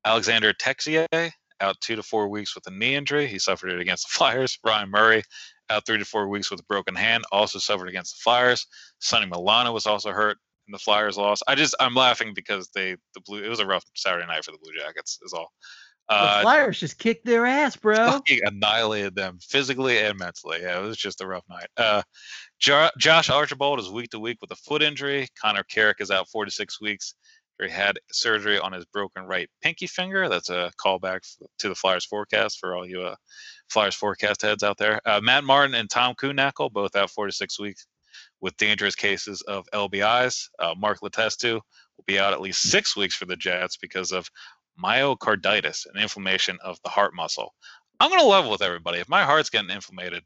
Alexander 0.06 0.54
Texier 0.54 1.32
out 1.62 1.76
two 1.82 1.96
to 1.96 2.04
four 2.04 2.28
weeks 2.30 2.56
with 2.56 2.66
a 2.68 2.72
knee 2.72 2.96
injury. 2.96 3.28
He 3.28 3.40
suffered 3.40 3.72
it 3.72 3.80
against 3.80 4.08
the 4.08 4.18
Flyers. 4.18 4.58
Ryan 4.66 4.90
Murray 4.90 5.24
out 5.70 5.86
three 5.86 5.98
to 5.98 6.06
four 6.06 6.28
weeks 6.28 6.50
with 6.50 6.60
a 6.60 6.64
broken 6.64 6.96
hand, 6.96 7.24
also 7.32 7.60
suffered 7.60 7.90
against 7.90 8.16
the 8.16 8.22
Flyers. 8.24 8.66
Sonny 9.00 9.26
Milano 9.26 9.72
was 9.72 9.86
also 9.86 10.12
hurt 10.12 10.38
in 10.68 10.72
the 10.72 10.80
Flyers 10.80 11.18
loss. 11.18 11.42
I 11.48 11.56
just 11.56 11.76
I'm 11.80 11.96
laughing 11.96 12.34
because 12.34 12.70
they 12.74 12.96
the 13.14 13.22
blue 13.22 13.44
it 13.44 13.50
was 13.50 13.60
a 13.60 13.66
rough 13.66 13.86
Saturday 13.96 14.26
night 14.28 14.44
for 14.44 14.52
the 14.52 14.60
Blue 14.62 14.74
Jackets 14.78 15.20
is 15.24 15.34
all. 15.34 15.52
The 16.10 16.16
Uh, 16.16 16.42
Flyers 16.42 16.80
just 16.80 16.98
kicked 16.98 17.26
their 17.26 17.46
ass, 17.46 17.76
bro. 17.76 18.20
annihilated 18.44 19.14
them 19.16 19.38
physically 19.42 20.00
and 20.00 20.18
mentally. 20.18 20.60
Yeah, 20.62 20.80
it 20.80 20.82
was 20.82 20.98
just 20.98 21.22
a 21.22 21.28
rough 21.28 21.44
night. 21.48 21.68
Uh, 21.78 22.02
jo- 22.60 22.90
Josh 22.98 23.30
Archibald 23.30 23.80
is 23.80 23.90
week 23.90 24.10
to 24.12 24.20
week 24.20 24.38
with 24.42 24.50
a 24.52 24.56
foot 24.56 24.82
injury. 24.82 25.28
Connor 25.40 25.64
Carrick 25.64 25.98
is 26.02 26.10
out 26.10 26.28
four 26.30 26.46
to 26.46 26.52
six 26.52 26.82
weeks. 26.82 27.14
He 27.62 27.70
had 27.70 28.00
surgery 28.12 28.58
on 28.58 28.72
his 28.72 28.86
broken 28.86 29.24
right 29.26 29.50
pinky 29.62 29.86
finger. 29.86 30.30
That's 30.30 30.50
a 30.50 30.72
callback 30.84 31.20
to 31.60 31.68
the 31.70 31.76
Flyers 31.76 32.06
forecast 32.06 32.58
for 32.58 32.74
all 32.76 32.88
you 32.88 33.02
uh, 33.02 33.16
Flyers 33.70 33.96
forecast 33.96 34.42
heads 34.42 34.64
out 34.64 34.78
there. 34.78 35.02
Uh, 35.06 35.20
Matt 35.22 35.44
Martin 35.44 35.76
and 35.76 35.90
Tom 35.90 36.16
Kuhnhackl 36.16 36.72
both 36.72 36.96
out 36.96 37.12
four 37.12 37.26
to 37.28 37.32
six 37.34 37.60
weeks 37.60 37.86
with 38.42 38.56
dangerous 38.58 38.96
cases 38.96 39.42
of 39.42 39.66
LBIs. 39.74 40.48
Uh, 40.58 40.74
Mark 40.78 41.02
Letestu 41.02 41.56
will 41.56 42.04
be 42.08 42.18
out 42.18 42.32
at 42.32 42.40
least 42.42 42.62
six 42.62 42.96
weeks 42.96 43.14
for 43.16 43.26
the 43.26 43.36
Jets 43.36 43.76
because 43.78 44.14
of 44.14 44.30
myocarditis, 44.84 45.86
an 45.94 46.02
inflammation 46.02 46.58
of 46.64 46.80
the 46.84 46.90
heart 46.90 47.14
muscle. 47.14 47.54
I'm 48.00 48.10
gonna 48.10 48.24
level 48.24 48.52
with 48.52 48.62
everybody. 48.62 49.00
If 49.00 49.10
my 49.10 49.24
heart's 49.24 49.50
getting 49.50 49.70
inflamed, 49.70 50.22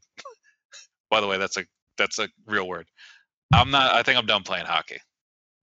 by 1.10 1.20
the 1.20 1.26
way, 1.26 1.38
that's 1.38 1.56
a 1.56 1.64
that's 1.98 2.18
a 2.18 2.28
real 2.46 2.68
word. 2.68 2.86
I'm 3.52 3.70
not. 3.70 3.94
I 3.94 4.02
think 4.02 4.18
I'm 4.18 4.26
done 4.26 4.42
playing 4.42 4.66
hockey. 4.66 4.98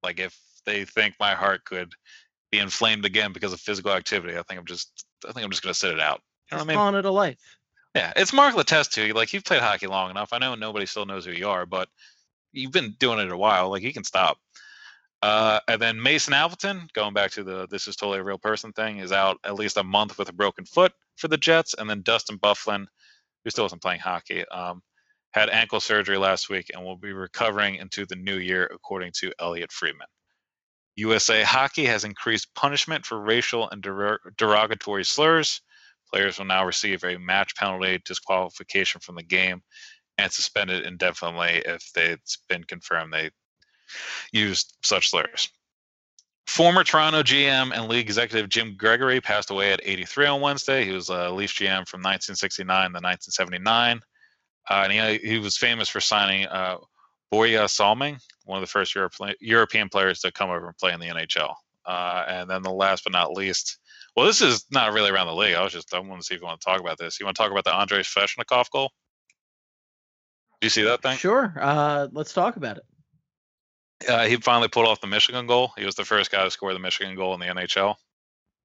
Like 0.04 0.20
if 0.20 0.38
they 0.66 0.86
think 0.86 1.16
my 1.20 1.34
heart 1.34 1.64
could 1.66 1.94
be 2.52 2.60
inflamed 2.60 3.06
again 3.06 3.34
because 3.34 3.54
of 3.54 3.60
physical 3.60 3.92
activity, 3.92 4.38
I 4.38 4.44
think 4.44 4.60
I'm 4.60 4.66
just. 4.66 5.06
I 5.28 5.32
think 5.32 5.46
I'm 5.46 5.52
just 5.52 5.64
gonna 5.64 5.74
sit 5.74 5.94
it 5.94 6.00
out. 6.00 6.22
You 6.52 6.58
know 6.58 6.64
what 6.64 6.66
I 6.66 6.68
mean? 6.68 6.78
calling 6.78 6.96
it 6.96 7.06
a 7.06 7.12
life. 7.12 7.38
Yeah, 7.96 8.14
it's 8.16 8.34
Mark 8.34 8.56
Letestu. 8.56 9.14
Like 9.14 9.34
you've 9.34 9.44
played 9.44 9.62
hockey 9.62 9.88
long 9.88 10.12
enough. 10.12 10.32
I 10.32 10.38
know 10.38 10.56
nobody 10.56 10.86
still 10.86 11.06
knows 11.06 11.26
who 11.26 11.32
you 11.32 11.50
are, 11.50 11.66
but 11.66 11.90
you've 12.54 12.72
been 12.72 12.96
doing 13.00 13.20
it 13.20 13.32
a 13.32 13.38
while. 13.38 13.70
Like 13.70 13.84
you 13.84 13.94
can 13.94 14.04
stop. 14.04 14.38
Uh, 15.22 15.60
and 15.68 15.82
then 15.82 16.02
Mason 16.02 16.34
Appleton, 16.34 16.88
going 16.94 17.14
back 17.14 17.32
to 17.32 17.44
the 17.44 17.68
this 17.68 17.88
is 17.88 17.96
totally 17.96 18.20
a 18.20 18.24
real 18.24 18.40
person 18.40 18.74
thing, 18.74 18.98
is 18.98 19.12
out 19.12 19.38
at 19.44 19.56
least 19.56 19.78
a 19.78 19.84
month 19.84 20.18
with 20.18 20.30
a 20.30 20.34
broken 20.34 20.66
foot 20.66 20.94
for 21.18 21.28
the 21.28 21.38
Jets. 21.38 21.76
And 21.78 21.90
then 21.90 22.02
Dustin 22.02 22.40
Byfuglien, 22.40 22.88
who 23.44 23.50
still 23.50 23.66
isn't 23.66 23.82
playing 23.82 24.00
hockey, 24.00 24.46
um, 24.48 24.82
had 25.32 25.50
ankle 25.50 25.80
surgery 25.80 26.18
last 26.18 26.50
week 26.50 26.72
and 26.74 26.84
will 26.84 26.98
be 26.98 27.14
recovering 27.14 27.76
into 27.76 28.06
the 28.06 28.16
new 28.16 28.38
year, 28.38 28.70
according 28.74 29.12
to 29.20 29.32
Elliotte 29.40 29.72
Friedman. 29.72 30.08
USA 30.96 31.44
Hockey 31.44 31.86
has 31.86 32.04
increased 32.04 32.54
punishment 32.56 33.06
for 33.06 33.22
racial 33.22 33.70
and 33.70 33.82
der- 33.82 34.20
derogatory 34.38 35.06
slurs. 35.06 35.62
Players 36.12 36.38
will 36.38 36.46
now 36.46 36.66
receive 36.66 37.04
a 37.04 37.18
match 37.18 37.56
penalty, 37.56 38.02
disqualification 38.04 39.00
from 39.00 39.16
the 39.16 39.24
game, 39.24 39.62
and 40.18 40.32
suspended 40.32 40.86
indefinitely 40.86 41.62
if 41.66 41.94
they- 41.94 42.12
it's 42.12 42.38
been 42.50 42.64
confirmed 42.66 43.14
they 43.14 43.32
used 44.32 44.76
such 44.84 45.10
slurs. 45.10 45.50
Former 46.48 46.84
Toronto 46.84 47.24
GM 47.24 47.72
and 47.74 47.88
league 47.88 48.08
executive 48.08 48.50
Jim 48.50 48.76
Gregory 48.76 49.22
passed 49.22 49.52
away 49.52 49.72
at 49.72 49.80
83 49.84 50.26
on 50.26 50.42
Wednesday. 50.42 50.84
He 50.84 50.92
was 50.92 51.10
a 51.10 51.30
Leafs 51.30 51.54
GM 51.54 51.88
from 51.88 52.02
1969 52.02 52.68
to 52.68 53.00
1979. 53.00 54.02
Uh, 54.70 54.74
and 54.74 55.22
he, 55.22 55.30
he 55.30 55.40
was 55.40 55.58
famous 55.58 55.88
for 55.88 56.02
signing 56.02 56.48
uh, 56.48 56.78
Borje 57.32 57.70
Salming, 57.70 58.20
one 58.46 58.58
of 58.58 58.62
the 58.62 58.72
first 58.72 58.94
Europe, 58.94 59.14
European 59.40 59.90
players 59.90 60.20
to 60.20 60.32
come 60.32 60.50
over 60.50 60.68
and 60.68 60.78
play 60.78 60.94
in 60.94 61.00
the 61.00 61.08
NHL. 61.08 61.54
Uh, 61.86 62.26
and 62.28 62.50
then 62.50 62.62
the 62.62 62.72
last 62.72 63.04
but 63.04 63.14
not 63.14 63.32
least, 63.32 63.80
well, 64.16 64.26
this 64.26 64.42
is 64.42 64.66
not 64.72 64.94
really 64.94 65.10
around 65.10 65.28
the 65.28 65.36
league. 65.36 65.56
I 65.56 65.64
was 65.64 65.74
just 65.74 65.94
I 65.94 66.00
want 66.00 66.22
to 66.22 66.26
see 66.26 66.36
if 66.36 66.42
you 66.42 66.48
want 66.48 66.60
to 66.60 66.66
talk 66.66 66.80
about 66.80 66.98
this. 66.98 67.20
You 67.20 67.26
want 67.26 67.38
to 67.38 67.44
talk 67.44 67.52
about 67.52 67.64
the 67.64 67.74
Andrei 67.74 68.02
Svechnikov 68.02 68.70
goal? 68.72 68.92
Do 70.60 70.66
you 70.66 70.70
see 70.70 70.84
that 70.84 71.02
thing? 71.02 71.18
Sure. 71.18 71.54
Uh, 71.60 72.08
let's 72.12 72.34
talk 72.34 72.56
about 72.58 72.78
it. 72.78 72.84
Uh, 74.08 74.26
he 74.26 74.36
finally 74.38 74.68
pulled 74.68 74.88
off 74.88 75.02
the 75.02 75.08
Michigan 75.08 75.48
goal. 75.48 75.72
He 75.78 75.86
was 75.86 75.96
the 75.96 76.06
first 76.06 76.32
guy 76.32 76.44
to 76.44 76.52
score 76.52 76.74
the 76.74 76.80
Michigan 76.80 77.16
goal 77.16 77.34
in 77.34 77.40
the 77.40 77.48
NHL. 77.48 77.96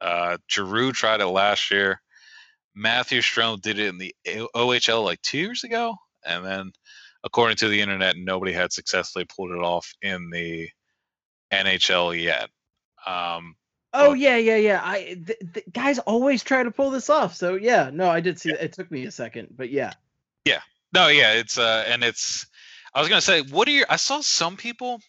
Uh, 0.01 0.37
Giroux 0.51 0.93
tried 0.93 1.21
it 1.21 1.27
last 1.27 1.71
year. 1.71 2.01
Matthew 2.75 3.21
Strome 3.21 3.61
did 3.61 3.79
it 3.79 3.89
in 3.89 3.99
the 3.99 4.15
OHL 4.27 5.03
like 5.05 5.21
two 5.23 5.39
years 5.39 5.65
ago, 5.65 5.95
and 6.27 6.45
then, 6.45 6.73
according 7.25 7.57
to 7.59 7.69
the 7.69 7.81
internet, 7.81 8.17
nobody 8.19 8.53
had 8.53 8.73
successfully 8.73 9.25
pulled 9.25 9.51
it 9.53 9.63
off 9.63 9.91
in 10.03 10.29
the 10.31 10.69
NHL 11.53 12.21
yet. 12.21 12.51
Um, 13.07 13.57
Oh 13.95 14.09
Well- 14.09 14.17
yeah, 14.17 14.37
yeah, 14.37 14.57
yeah. 14.57 14.81
I 14.85 15.17
th- 15.27 15.39
th- 15.55 15.67
guys 15.73 15.99
always 16.01 16.43
try 16.43 16.63
to 16.63 16.71
pull 16.71 16.91
this 16.91 17.09
off. 17.09 17.35
So 17.35 17.55
yeah, 17.55 17.89
no, 17.91 18.11
I 18.11 18.21
did 18.21 18.39
see. 18.39 18.51
It 18.51 18.75
took 18.75 18.91
me 18.91 19.07
a 19.07 19.11
second, 19.11 19.49
but 19.57 19.71
yeah. 19.71 19.93
yeah. 20.45 20.61
No, 20.93 21.09
yeah, 21.09 21.33
it's 21.33 21.57
uh, 21.57 21.85
and 21.89 22.05
it's. 22.05 22.47
I 22.95 23.01
was 23.01 23.09
gonna 23.09 23.23
say, 23.23 23.41
what 23.43 23.67
are 23.69 23.71
your? 23.71 23.87
I 23.89 23.97
saw 23.97 24.21
some 24.21 24.57
people, 24.59 25.01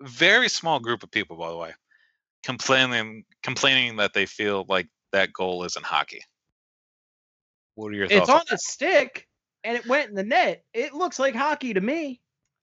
very 0.00 0.48
small 0.48 0.78
group 0.78 1.02
of 1.02 1.10
people, 1.10 1.36
by 1.36 1.50
the 1.50 1.56
way, 1.56 1.72
complaining 2.44 3.24
complaining 3.42 3.96
that 3.96 4.12
they 4.14 4.26
feel 4.26 4.64
like 4.68 4.88
that 5.12 5.32
goal 5.32 5.64
isn't 5.64 5.84
hockey. 5.84 6.22
What 7.74 7.88
are 7.88 7.94
your 7.94 8.08
thoughts? 8.08 8.20
It's 8.20 8.28
on 8.30 8.40
on 8.40 8.46
a 8.52 8.58
stick 8.58 9.28
and 9.64 9.76
it 9.76 9.86
went 9.86 10.08
in 10.08 10.14
the 10.14 10.24
net. 10.24 10.64
It 10.72 10.94
looks 10.94 11.18
like 11.18 11.34
hockey 11.34 11.74
to 11.74 11.80
me. 11.80 12.20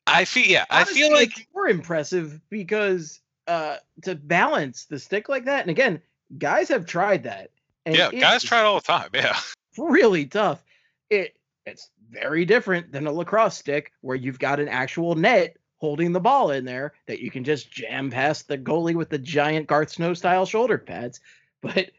I 0.07 0.25
feel 0.25 0.45
yeah, 0.45 0.65
I 0.69 0.83
feel 0.85 1.11
like 1.11 1.37
it's 1.37 1.47
more 1.53 1.67
impressive 1.67 2.41
because 2.49 3.21
uh 3.47 3.77
to 4.03 4.15
balance 4.15 4.85
the 4.85 4.99
stick 4.99 5.29
like 5.29 5.45
that, 5.45 5.61
and 5.61 5.69
again, 5.69 6.01
guys 6.37 6.69
have 6.69 6.85
tried 6.85 7.23
that. 7.23 7.51
And 7.85 7.95
yeah, 7.95 8.11
guys 8.11 8.43
try 8.43 8.61
it 8.61 8.65
all 8.65 8.75
the 8.75 8.81
time. 8.81 9.09
Yeah, 9.13 9.37
really 9.77 10.25
tough. 10.25 10.63
It 11.09 11.35
it's 11.65 11.89
very 12.09 12.45
different 12.45 12.91
than 12.91 13.07
a 13.07 13.11
lacrosse 13.11 13.57
stick 13.57 13.91
where 14.01 14.15
you've 14.15 14.39
got 14.39 14.59
an 14.59 14.67
actual 14.67 15.15
net 15.15 15.57
holding 15.83 16.13
the 16.13 16.19
ball 16.21 16.51
in 16.51 16.63
there 16.63 16.93
that 17.07 17.19
you 17.19 17.29
can 17.29 17.43
just 17.43 17.69
jam 17.69 18.09
past 18.09 18.47
the 18.47 18.57
goalie 18.57 18.95
with 18.95 19.09
the 19.09 19.17
giant 19.17 19.67
Garth 19.67 19.89
Snow 19.89 20.13
style 20.13 20.45
shoulder 20.45 20.77
pads. 20.77 21.19
But 21.61 21.91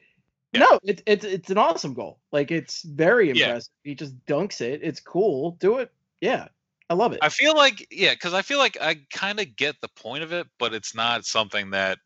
Yeah. 0.54 0.60
no, 0.60 0.78
it's 0.84 1.02
it's 1.04 1.24
it's 1.26 1.50
an 1.50 1.58
awesome 1.58 1.92
goal. 1.92 2.18
Like 2.32 2.50
it's 2.50 2.80
very 2.82 3.26
Yeah. 3.28 3.48
impressive. 3.48 3.72
He 3.82 3.94
just 3.94 4.14
dunks 4.24 4.62
it. 4.62 4.80
It's 4.82 5.00
cool. 5.00 5.50
Do 5.60 5.80
it. 5.80 5.92
Yeah. 6.22 6.48
I 6.88 6.94
love 6.94 7.12
it. 7.12 7.18
I 7.20 7.28
feel 7.28 7.54
like 7.54 7.86
yeah, 7.90 8.14
because 8.14 8.32
I 8.32 8.40
feel 8.40 8.56
like 8.56 8.78
I 8.80 9.00
kind 9.12 9.38
of 9.38 9.54
get 9.54 9.78
the 9.82 9.88
point 9.88 10.22
of 10.22 10.32
it, 10.32 10.46
but 10.58 10.72
it's 10.72 10.94
not 10.94 11.26
something 11.26 11.70
that 11.70 11.98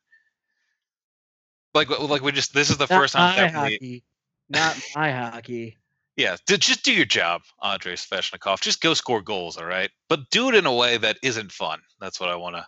like 1.75 1.91
like 2.01 2.23
we 2.23 2.33
just 2.33 2.55
this 2.55 2.71
is 2.71 2.77
the 2.77 2.89
Not 2.91 3.01
first 3.01 3.15
time 3.15 3.53
my 3.55 3.61
hockey. 3.61 4.03
Not 4.49 4.77
my 4.97 5.13
hockey. 5.13 5.77
Yeah, 6.19 6.35
just 6.49 6.85
do 6.85 6.93
your 6.93 7.05
job, 7.05 7.43
Andrei 7.63 7.93
Svechnikov. 7.93 8.61
Just 8.61 8.81
go 8.81 8.93
score 8.93 9.23
goals, 9.23 9.57
all 9.57 9.67
right? 9.67 9.89
But 10.09 10.29
do 10.31 10.49
it 10.49 10.57
in 10.57 10.67
a 10.67 10.75
way 10.75 10.97
that 10.97 11.17
isn't 11.23 11.53
fun. 11.53 11.79
That's 12.01 12.19
what 12.19 12.29
I 12.29 12.35
want 12.35 12.57
to. 12.57 12.67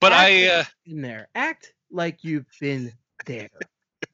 But 0.00 0.12
I, 0.12 0.48
uh, 0.48 0.64
in 0.84 1.00
there. 1.00 1.28
Act 1.36 1.72
like 1.92 2.24
you've 2.24 2.46
been 2.60 2.92
there. 3.24 3.50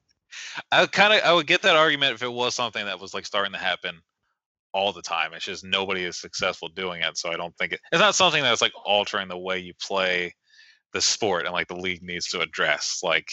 I 0.70 0.85
kind 0.85 1.15
of, 1.15 1.23
I 1.24 1.32
would 1.32 1.47
get 1.47 1.62
that 1.62 1.77
argument 1.77 2.12
if 2.12 2.23
it 2.23 2.31
was 2.31 2.55
something 2.55 2.85
that 2.85 3.01
was 3.01 3.15
like 3.15 3.24
starting 3.24 3.55
to 3.55 3.59
happen 3.59 4.02
all 4.74 4.93
the 4.93 5.01
time. 5.01 5.32
It's 5.32 5.47
just 5.47 5.65
nobody 5.65 6.05
is 6.05 6.19
successful 6.19 6.69
doing 6.69 7.01
it, 7.01 7.16
so 7.16 7.31
I 7.31 7.39
don't 7.39 7.56
think 7.56 7.73
it. 7.73 7.81
It's 7.90 8.01
not 8.01 8.15
something 8.15 8.43
that's 8.43 8.61
like 8.61 8.73
altering 8.85 9.28
the 9.28 9.39
way 9.39 9.61
you 9.61 9.73
play 9.81 10.35
the 10.93 11.01
sport 11.01 11.47
and 11.47 11.55
like 11.55 11.69
the 11.69 11.77
league 11.77 12.02
needs 12.02 12.28
to 12.28 12.40
address. 12.40 13.01
Like, 13.02 13.32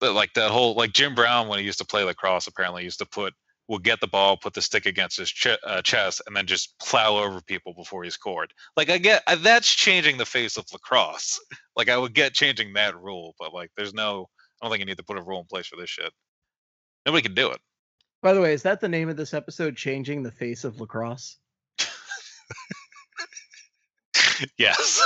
but 0.00 0.14
like 0.14 0.32
that 0.34 0.50
whole 0.50 0.74
like 0.74 0.94
Jim 0.94 1.14
Brown 1.14 1.46
when 1.46 1.60
he 1.60 1.64
used 1.64 1.78
to 1.78 1.84
play 1.84 2.02
lacrosse 2.02 2.48
apparently 2.48 2.82
used 2.82 2.98
to 2.98 3.06
put 3.06 3.34
will 3.70 3.78
get 3.78 4.00
the 4.00 4.08
ball, 4.08 4.36
put 4.36 4.52
the 4.52 4.60
stick 4.60 4.84
against 4.84 5.16
his 5.16 5.30
ch- 5.30 5.56
uh, 5.64 5.80
chest, 5.80 6.20
and 6.26 6.34
then 6.34 6.44
just 6.44 6.76
plow 6.80 7.16
over 7.16 7.40
people 7.40 7.72
before 7.72 8.02
he 8.02 8.10
scored. 8.10 8.52
Like 8.76 8.90
I 8.90 8.98
get 8.98 9.22
uh, 9.28 9.36
that's 9.36 9.72
changing 9.72 10.18
the 10.18 10.26
face 10.26 10.56
of 10.56 10.66
lacrosse. 10.72 11.38
like 11.76 11.88
I 11.88 11.96
would 11.96 12.12
get 12.12 12.34
changing 12.34 12.72
that 12.72 13.00
rule, 13.00 13.36
but 13.38 13.54
like 13.54 13.70
there's 13.76 13.94
no. 13.94 14.28
I 14.60 14.66
don't 14.66 14.72
think 14.72 14.80
you 14.80 14.86
need 14.86 14.98
to 14.98 15.04
put 15.04 15.16
a 15.16 15.22
rule 15.22 15.38
in 15.38 15.46
place 15.46 15.68
for 15.68 15.76
this 15.76 15.88
shit. 15.88 16.12
Nobody 17.06 17.22
can 17.22 17.34
do 17.34 17.52
it. 17.52 17.60
By 18.22 18.34
the 18.34 18.40
way, 18.40 18.52
is 18.52 18.64
that 18.64 18.80
the 18.80 18.88
name 18.88 19.08
of 19.08 19.16
this 19.16 19.32
episode? 19.32 19.76
Changing 19.76 20.22
the 20.22 20.32
face 20.32 20.64
of 20.64 20.80
lacrosse. 20.80 21.38
yes. 24.58 25.00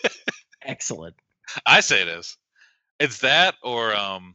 Excellent. 0.62 1.16
I 1.66 1.80
say 1.80 2.02
it 2.02 2.08
is. 2.08 2.36
It's 3.00 3.18
that 3.18 3.56
or 3.62 3.94
um 3.94 4.34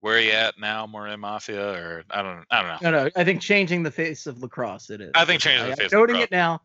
where 0.00 0.16
are 0.16 0.20
you 0.20 0.30
at 0.30 0.58
now, 0.58 0.86
Morin 0.86 1.18
Mafia, 1.20 1.72
or 1.72 2.04
I 2.10 2.22
don't 2.22 2.44
I 2.50 2.62
don't 2.62 2.82
know. 2.82 2.90
No, 2.90 3.04
no. 3.04 3.10
I 3.16 3.24
think 3.24 3.40
changing 3.40 3.82
the 3.82 3.90
face 3.90 4.26
of 4.26 4.40
lacrosse. 4.42 4.90
It 4.90 5.00
is. 5.00 5.10
I 5.14 5.24
think 5.24 5.40
changing 5.40 5.70
the 5.70 5.76
face 5.76 5.86
of 5.86 5.98
Noting 5.98 6.16
it 6.16 6.30
now. 6.30 6.62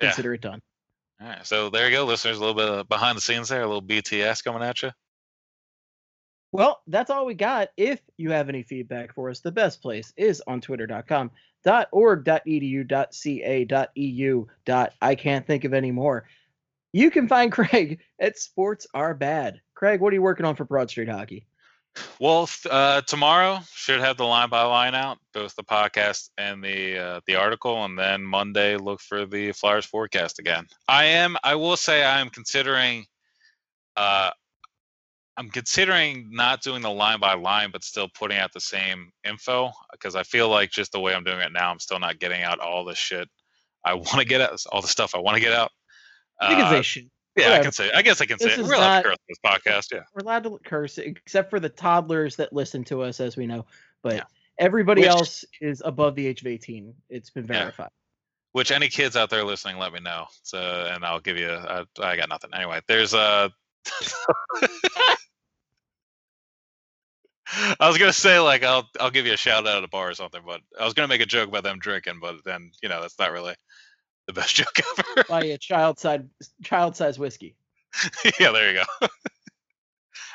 Yeah. 0.00 0.08
Consider 0.08 0.34
it 0.34 0.42
done. 0.42 0.60
All 1.20 1.28
right, 1.28 1.46
so 1.46 1.70
there 1.70 1.88
you 1.88 1.96
go, 1.96 2.04
listeners. 2.04 2.36
A 2.36 2.40
little 2.40 2.54
bit 2.54 2.68
of 2.68 2.88
behind 2.88 3.16
the 3.16 3.22
scenes 3.22 3.48
there, 3.48 3.62
a 3.62 3.66
little 3.66 3.82
BTS 3.82 4.44
coming 4.44 4.62
at 4.62 4.82
you. 4.82 4.90
Well, 6.52 6.82
that's 6.86 7.10
all 7.10 7.26
we 7.26 7.34
got. 7.34 7.68
If 7.76 8.00
you 8.18 8.30
have 8.30 8.48
any 8.48 8.62
feedback 8.62 9.14
for 9.14 9.30
us, 9.30 9.40
the 9.40 9.52
best 9.52 9.80
place 9.82 10.12
is 10.16 10.42
on 10.46 10.60
twitter.com, 10.60 11.30
.org, 11.90 12.24
.edu, 12.24 13.06
.ca, 13.10 13.90
.eu, 13.94 14.46
I 15.02 15.14
can't 15.14 15.46
think 15.46 15.64
of 15.64 15.74
any 15.74 15.90
more. 15.90 16.28
You 16.92 17.10
can 17.10 17.28
find 17.28 17.50
Craig 17.52 18.00
at 18.20 18.38
Sports 18.38 18.86
Are 18.94 19.14
Bad. 19.14 19.60
Craig, 19.74 20.00
what 20.00 20.12
are 20.12 20.16
you 20.16 20.22
working 20.22 20.46
on 20.46 20.56
for 20.56 20.64
Broad 20.64 20.90
Street 20.90 21.08
Hockey? 21.08 21.46
Well, 22.20 22.48
uh, 22.70 23.02
tomorrow 23.02 23.60
should 23.74 24.00
have 24.00 24.16
the 24.16 24.24
line 24.24 24.48
by 24.48 24.62
line 24.62 24.94
out, 24.94 25.18
both 25.32 25.54
the 25.54 25.64
podcast 25.64 26.30
and 26.38 26.62
the 26.62 26.98
uh, 26.98 27.20
the 27.26 27.36
article, 27.36 27.84
and 27.84 27.98
then 27.98 28.22
Monday 28.22 28.76
look 28.76 29.00
for 29.00 29.26
the 29.26 29.52
Flyers 29.52 29.84
forecast 29.86 30.38
again. 30.38 30.66
I 30.88 31.04
am, 31.04 31.36
I 31.44 31.54
will 31.54 31.76
say, 31.76 32.04
I 32.04 32.20
am 32.20 32.30
considering, 32.30 33.06
uh, 33.96 34.30
I'm 35.36 35.50
considering 35.50 36.28
not 36.32 36.62
doing 36.62 36.82
the 36.82 36.90
line 36.90 37.20
by 37.20 37.34
line, 37.34 37.70
but 37.70 37.84
still 37.84 38.08
putting 38.18 38.38
out 38.38 38.52
the 38.52 38.60
same 38.60 39.10
info 39.24 39.70
because 39.92 40.16
I 40.16 40.22
feel 40.22 40.48
like 40.48 40.70
just 40.70 40.92
the 40.92 41.00
way 41.00 41.14
I'm 41.14 41.24
doing 41.24 41.40
it 41.40 41.52
now, 41.52 41.70
I'm 41.70 41.78
still 41.80 41.98
not 41.98 42.18
getting 42.18 42.42
out 42.42 42.58
all 42.60 42.84
the 42.84 42.94
shit 42.94 43.28
I 43.84 43.94
want 43.94 44.18
to 44.18 44.24
get 44.24 44.40
out, 44.40 44.58
all 44.72 44.80
the 44.82 44.88
stuff 44.88 45.14
I 45.14 45.18
want 45.18 45.36
to 45.36 45.42
get 45.42 45.52
out. 45.52 45.70
You 46.42 46.48
can 46.48 46.60
Uh, 46.62 46.70
say 46.70 46.82
shit. 46.82 47.04
Yeah, 47.36 47.52
I 47.52 47.62
can 47.62 47.72
say. 47.72 47.90
I 47.92 48.02
guess 48.02 48.20
I 48.20 48.26
can 48.26 48.36
This 48.40 48.54
say. 48.54 48.60
it. 48.60 48.64
We're 48.66 48.74
allowed 48.74 49.02
to 49.02 49.08
not- 49.08 49.18
curse 49.18 49.18
this 49.28 49.38
podcast. 49.44 49.92
Yeah. 49.92 50.02
We're 50.14 50.22
allowed 50.22 50.44
to 50.44 50.58
curse, 50.64 50.98
except 50.98 51.50
for 51.50 51.60
the 51.60 51.68
toddlers 51.68 52.36
that 52.36 52.52
listen 52.52 52.84
to 52.84 53.02
us, 53.02 53.20
as 53.20 53.36
we 53.36 53.46
know. 53.46 53.66
But 54.02 54.14
Yeah. 54.14 54.24
everybody 54.58 55.02
Which- 55.02 55.10
else 55.10 55.44
is 55.60 55.82
above 55.84 56.14
the 56.14 56.26
age 56.26 56.40
of 56.40 56.46
18. 56.46 56.94
It's 57.08 57.30
been 57.30 57.46
Yeah. 57.46 57.60
verified. 57.60 57.90
which 58.52 58.70
any 58.72 58.88
kids 58.88 59.16
out 59.16 59.28
there 59.28 59.44
listening 59.44 59.76
let 59.76 59.92
me 59.92 60.00
know 60.00 60.24
so 60.42 60.58
and 60.90 61.04
i'll 61.04 61.20
give 61.20 61.36
you 61.36 61.50
I 61.50 61.84
I 62.00 62.16
got 62.16 62.30
nothing 62.30 62.54
anyway 62.54 62.80
there's 62.88 63.12
uh, 63.12 63.50
a 64.62 64.68
i 67.80 67.86
was 67.88 67.98
gonna 67.98 68.12
say 68.14 68.38
like 68.40 68.64
i'll 68.64 68.88
i'll 68.98 69.10
give 69.10 69.26
you 69.26 69.34
a 69.34 69.36
shout 69.36 69.66
out 69.66 69.76
at 69.76 69.84
a 69.84 69.88
bar 69.88 70.08
or 70.10 70.14
something 70.14 70.40
but 70.44 70.60
i 70.80 70.84
was 70.84 70.94
gonna 70.94 71.06
make 71.06 71.20
a 71.20 71.26
joke 71.26 71.48
about 71.50 71.64
them 71.64 71.78
drinking 71.78 72.18
but 72.20 72.36
then 72.46 72.70
you 72.82 72.88
know 72.88 73.00
that's 73.02 73.18
not 73.18 73.30
really 73.30 73.54
the 74.26 74.32
best 74.32 74.54
joke 74.56 74.78
ever 74.98 75.24
Buy 75.28 75.44
a 75.44 75.58
child 75.58 75.98
side 75.98 76.28
child 76.62 76.96
size 76.96 77.18
whiskey. 77.18 77.56
yeah 78.40 78.52
there 78.52 78.72
you 78.72 78.80
go 79.00 79.08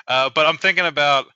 uh, 0.07 0.29
but 0.33 0.47
i'm 0.47 0.57
thinking 0.57 0.85
about 0.85 1.27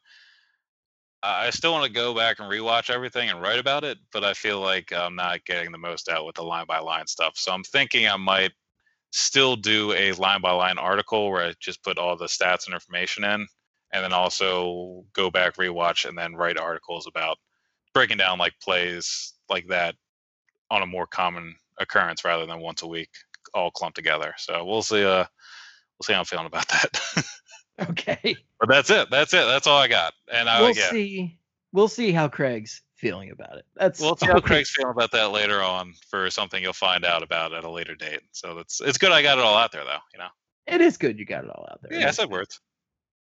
I 1.26 1.50
still 1.50 1.72
want 1.72 1.86
to 1.86 1.92
go 1.92 2.14
back 2.14 2.40
and 2.40 2.52
rewatch 2.52 2.92
everything 2.92 3.30
and 3.30 3.42
write 3.42 3.58
about 3.58 3.84
it, 3.84 3.98
but 4.14 4.24
I 4.24 4.34
feel 4.34 4.60
like 4.60 4.94
I'm 4.94 5.16
not 5.16 5.44
getting 5.46 5.72
the 5.72 5.78
most 5.80 6.08
out 6.08 6.24
with 6.24 6.36
the 6.36 6.44
line 6.44 6.68
by 6.68 6.78
line 6.78 7.08
stuff. 7.08 7.34
So 7.36 7.52
I'm 7.52 7.64
thinking 7.64 8.08
I 8.08 8.16
might 8.16 8.52
still 9.10 9.56
do 9.56 9.92
a 9.94 10.12
line 10.14 10.42
by 10.42 10.52
line 10.52 10.78
article 10.78 11.32
where 11.32 11.48
I 11.48 11.54
just 11.60 11.84
put 11.84 11.98
all 11.98 12.16
the 12.16 12.26
stats 12.26 12.68
and 12.68 12.76
information 12.76 13.24
in, 13.24 13.48
and 13.92 14.04
then 14.04 14.14
also 14.14 15.04
go 15.14 15.32
back, 15.32 15.56
rewatch, 15.56 16.08
and 16.08 16.16
then 16.16 16.36
write 16.36 16.60
articles 16.60 17.08
about 17.08 17.38
breaking 17.94 18.18
down 18.18 18.38
like 18.38 18.54
plays 18.62 19.34
like 19.50 19.68
that 19.70 19.96
on 20.70 20.84
a 20.84 20.88
more 20.88 21.08
common 21.08 21.56
occurrence 21.80 22.24
rather 22.24 22.46
than 22.46 22.60
once 22.60 22.82
a 22.82 22.88
week 22.88 23.10
all 23.54 23.72
clumped 23.72 23.96
together. 23.96 24.34
So 24.38 24.66
we'll 24.66 24.82
see. 24.82 25.04
Uh, 25.04 25.26
we'll 25.98 26.04
see 26.04 26.14
how 26.14 26.20
I'm 26.20 26.26
feeling 26.26 26.48
about 26.48 26.68
that. 26.70 27.26
Okay. 27.90 28.38
but 28.58 28.70
that's 28.70 28.90
it. 28.90 29.10
That's 29.12 29.34
it. 29.34 29.46
That's 29.46 29.68
all 29.68 29.78
I 29.78 29.90
got. 29.90 30.14
And 30.32 30.48
I, 30.48 30.62
we'll 30.62 30.72
yeah. 30.72 30.92
see. 30.92 31.38
We'll 31.74 31.90
see 31.90 32.14
how 32.14 32.30
Craig's 32.30 32.82
feeling 32.96 33.32
about 33.32 33.58
it. 33.58 33.66
That's 33.76 34.00
We'll 34.00 34.16
see 34.16 34.28
how 34.28 34.40
Craig's 34.40 34.70
feeling 34.70 34.92
about 34.92 35.12
that 35.12 35.32
later 35.32 35.62
on 35.62 35.94
for 36.10 36.30
something 36.30 36.64
you'll 36.64 36.74
find 36.74 37.04
out 37.04 37.22
about 37.22 37.54
at 37.54 37.66
a 37.66 37.70
later 37.70 37.96
date. 37.96 38.22
So 38.32 38.56
that's 38.56 38.80
it's 38.80 38.98
good 38.98 39.12
I 39.12 39.22
got 39.22 39.38
it 39.38 39.44
all 39.44 39.58
out 39.58 39.72
there 39.72 39.84
though, 39.84 40.00
you 40.14 40.20
know. 40.20 40.30
It 40.68 40.82
is 40.82 40.98
good 40.98 41.20
you 41.20 41.26
got 41.26 41.44
it 41.44 41.50
all 41.50 41.68
out 41.70 41.82
there. 41.82 42.00
Yeah, 42.00 42.08
I 42.08 42.12
said 42.12 42.30
words. 42.30 42.62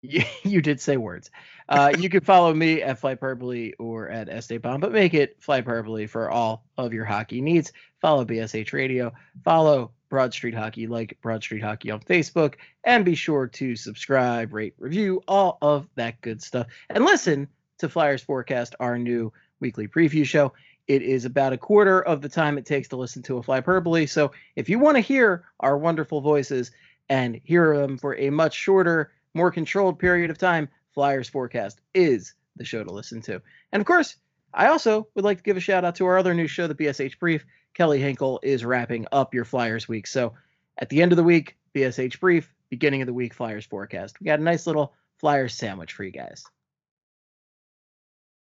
You, 0.44 0.62
did 0.62 0.80
say 0.80 0.98
words. 0.98 1.32
Uh, 1.68 1.92
you 1.98 2.10
can 2.10 2.22
follow 2.22 2.54
me 2.54 2.84
at 2.84 3.02
Flyperbole 3.02 3.74
or 3.80 4.10
at 4.10 4.30
Estebomb, 4.30 4.80
but 4.80 4.92
make 4.92 5.16
it 5.16 5.42
Flyperbole 5.42 6.08
for 6.08 6.30
all 6.30 6.64
of 6.78 6.94
your 6.94 7.06
hockey 7.06 7.42
needs. 7.42 7.74
Follow 8.00 8.24
BSH 8.24 8.72
Radio. 8.72 9.12
Follow 9.44 9.92
Broad 10.10 10.34
Street 10.34 10.54
Hockey, 10.54 10.88
like 10.88 11.18
Broad 11.22 11.44
Street 11.44 11.64
Hockey 11.64 11.92
on 11.92 12.00
Facebook, 12.02 12.56
and 12.84 13.04
be 13.04 13.16
sure 13.16 13.48
to 13.48 13.76
subscribe, 13.76 14.54
rate, 14.54 14.76
review, 14.78 15.22
all 15.28 15.58
of 15.62 15.88
that 15.96 16.22
good 16.22 16.42
stuff. 16.42 16.68
And 16.90 17.04
listen 17.04 17.48
to 17.80 17.90
Flyers 17.90 18.22
Forecast, 18.22 18.76
our 18.80 18.98
new 18.98 19.34
weekly 19.60 19.88
preview 19.88 20.26
show. 20.26 20.54
It 20.88 21.02
is 21.02 21.26
about 21.26 21.54
a 21.54 21.58
quarter 21.58 22.00
of 22.02 22.22
the 22.22 22.30
time 22.30 22.58
it 22.58 22.66
takes 22.66 22.90
to 22.90 22.98
listen 22.98 23.24
to 23.24 23.38
a 23.38 23.44
Flyperbole. 23.44 24.08
So 24.08 24.32
if 24.56 24.70
you 24.70 24.78
want 24.78 24.98
to 24.98 25.02
hear 25.02 25.46
our 25.60 25.78
wonderful 25.78 26.22
voices 26.22 26.72
and 27.10 27.42
hear 27.44 27.76
them 27.76 27.98
for 27.98 28.16
a 28.16 28.30
much 28.30 28.54
shorter, 28.54 29.12
more 29.36 29.52
controlled 29.52 29.99
period 29.99 30.32
of 30.32 30.38
time, 30.38 30.68
Flyers 30.94 31.30
Forecast 31.30 31.82
is 31.94 32.34
the 32.56 32.66
show 32.66 32.84
to 32.84 32.91
listen 32.91 33.22
to. 33.22 33.41
And 33.72 33.82
of 33.82 33.86
course, 33.86 34.16
I 34.53 34.68
also 34.68 35.07
would 35.14 35.26
like 35.26 35.38
to 35.38 35.44
give 35.44 35.57
a 35.57 35.62
shout 35.62 35.84
out 35.84 35.95
to 35.95 36.06
our 36.06 36.18
other 36.18 36.34
new 36.34 36.48
show, 36.48 36.68
the 36.68 36.76
BSH 36.76 37.20
Brief. 37.20 37.45
Kelly 37.74 37.99
Hinkle 37.99 38.40
is 38.41 38.64
wrapping 38.64 39.06
up 39.12 39.34
your 39.34 39.44
Flyers 39.44 39.88
week. 39.88 40.07
So 40.07 40.34
at 40.78 40.90
the 40.90 41.02
end 41.02 41.12
of 41.12 41.18
the 41.18 41.24
week, 41.24 41.57
BSH 41.76 42.20
Brief, 42.22 42.53
beginning 42.70 43.02
of 43.02 43.07
the 43.07 43.14
week, 43.14 43.34
Flyers 43.34 43.66
Forecast. 43.66 44.20
We 44.20 44.26
got 44.26 44.40
a 44.40 44.44
nice 44.44 44.66
little 44.66 44.94
Flyers 45.18 45.53
sandwich 45.53 45.91
for 45.91 46.06
you 46.06 46.12
guys. 46.12 46.45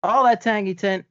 All 0.01 0.23
that 0.23 0.41
tangy 0.41 0.75
tent. 0.75 1.05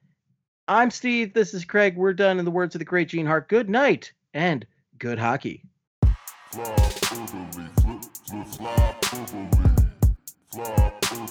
I'm 0.67 0.91
Steve. 0.91 1.35
This 1.35 1.53
is 1.53 1.67
Craig. 1.67 1.97
We're 1.97 2.15
done 2.15 2.39
in 2.39 2.47
the 2.47 2.51
words 2.51 2.75
of 2.75 2.79
the 2.79 2.87
great 2.87 3.09
Gene 3.09 3.27
Hart. 3.27 3.49
Good 3.51 3.69
night 3.69 4.13
and 4.33 4.67
good 4.99 5.19
hockey. 5.19 5.65
Fly 6.55 6.65
flip, 6.65 7.29
flip, 7.51 8.47
fly. 8.47 8.95
Fly 10.53 10.93
flip, 11.03 11.29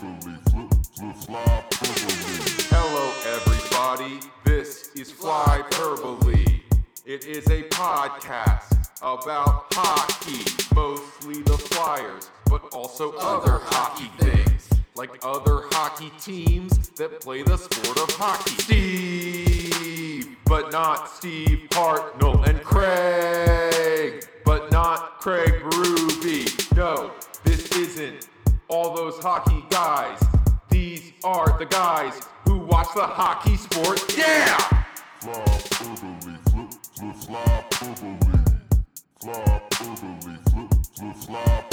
flip, 0.97 1.15
fly. 1.15 1.63
Hello, 2.69 3.05
everybody. 3.33 4.19
This 4.43 4.89
is 4.95 5.13
Fly 5.13 5.63
Verbally. 5.75 6.63
It 7.05 7.23
is 7.25 7.47
a 7.47 7.63
podcast 7.69 8.89
about 9.01 9.67
hockey, 9.71 10.43
mostly 10.75 11.41
the 11.43 11.57
Flyers, 11.57 12.29
but 12.49 12.73
also 12.73 13.13
other 13.13 13.59
hockey 13.63 14.11
things, 14.19 14.69
like 14.95 15.11
other 15.23 15.61
hockey 15.71 16.11
teams 16.19 16.89
that 16.97 17.21
play 17.21 17.43
the 17.43 17.55
sport 17.55 17.97
of 17.97 18.13
hockey. 18.17 18.61
Steve, 18.61 20.35
but 20.43 20.73
not 20.73 21.09
Steve 21.09 21.69
Hartnell, 21.69 22.45
and 22.45 22.61
Craig, 22.61 24.27
but 24.45 24.71
not 24.71 25.19
Craig 25.19 25.61
Ruby. 25.75 26.45
No, 26.75 27.11
this 27.43 27.71
isn't 27.71 28.27
all 28.67 28.95
those 28.95 29.17
hockey 29.19 29.63
guys. 29.69 30.21
These 30.69 31.13
are 31.23 31.57
the 31.57 31.65
guys 31.65 32.21
who 32.45 32.57
watch 32.59 32.87
the 32.95 33.05
hockey 33.05 33.57
sport. 33.57 34.17
Yeah! 34.17 34.57
Fly 35.19 35.33
flip, 35.43 35.97
flip, 36.21 37.15
fly. 37.15 37.63
Fly 39.21 39.61
flip, 39.71 39.97
flip, 40.95 41.15
fly. 41.15 41.63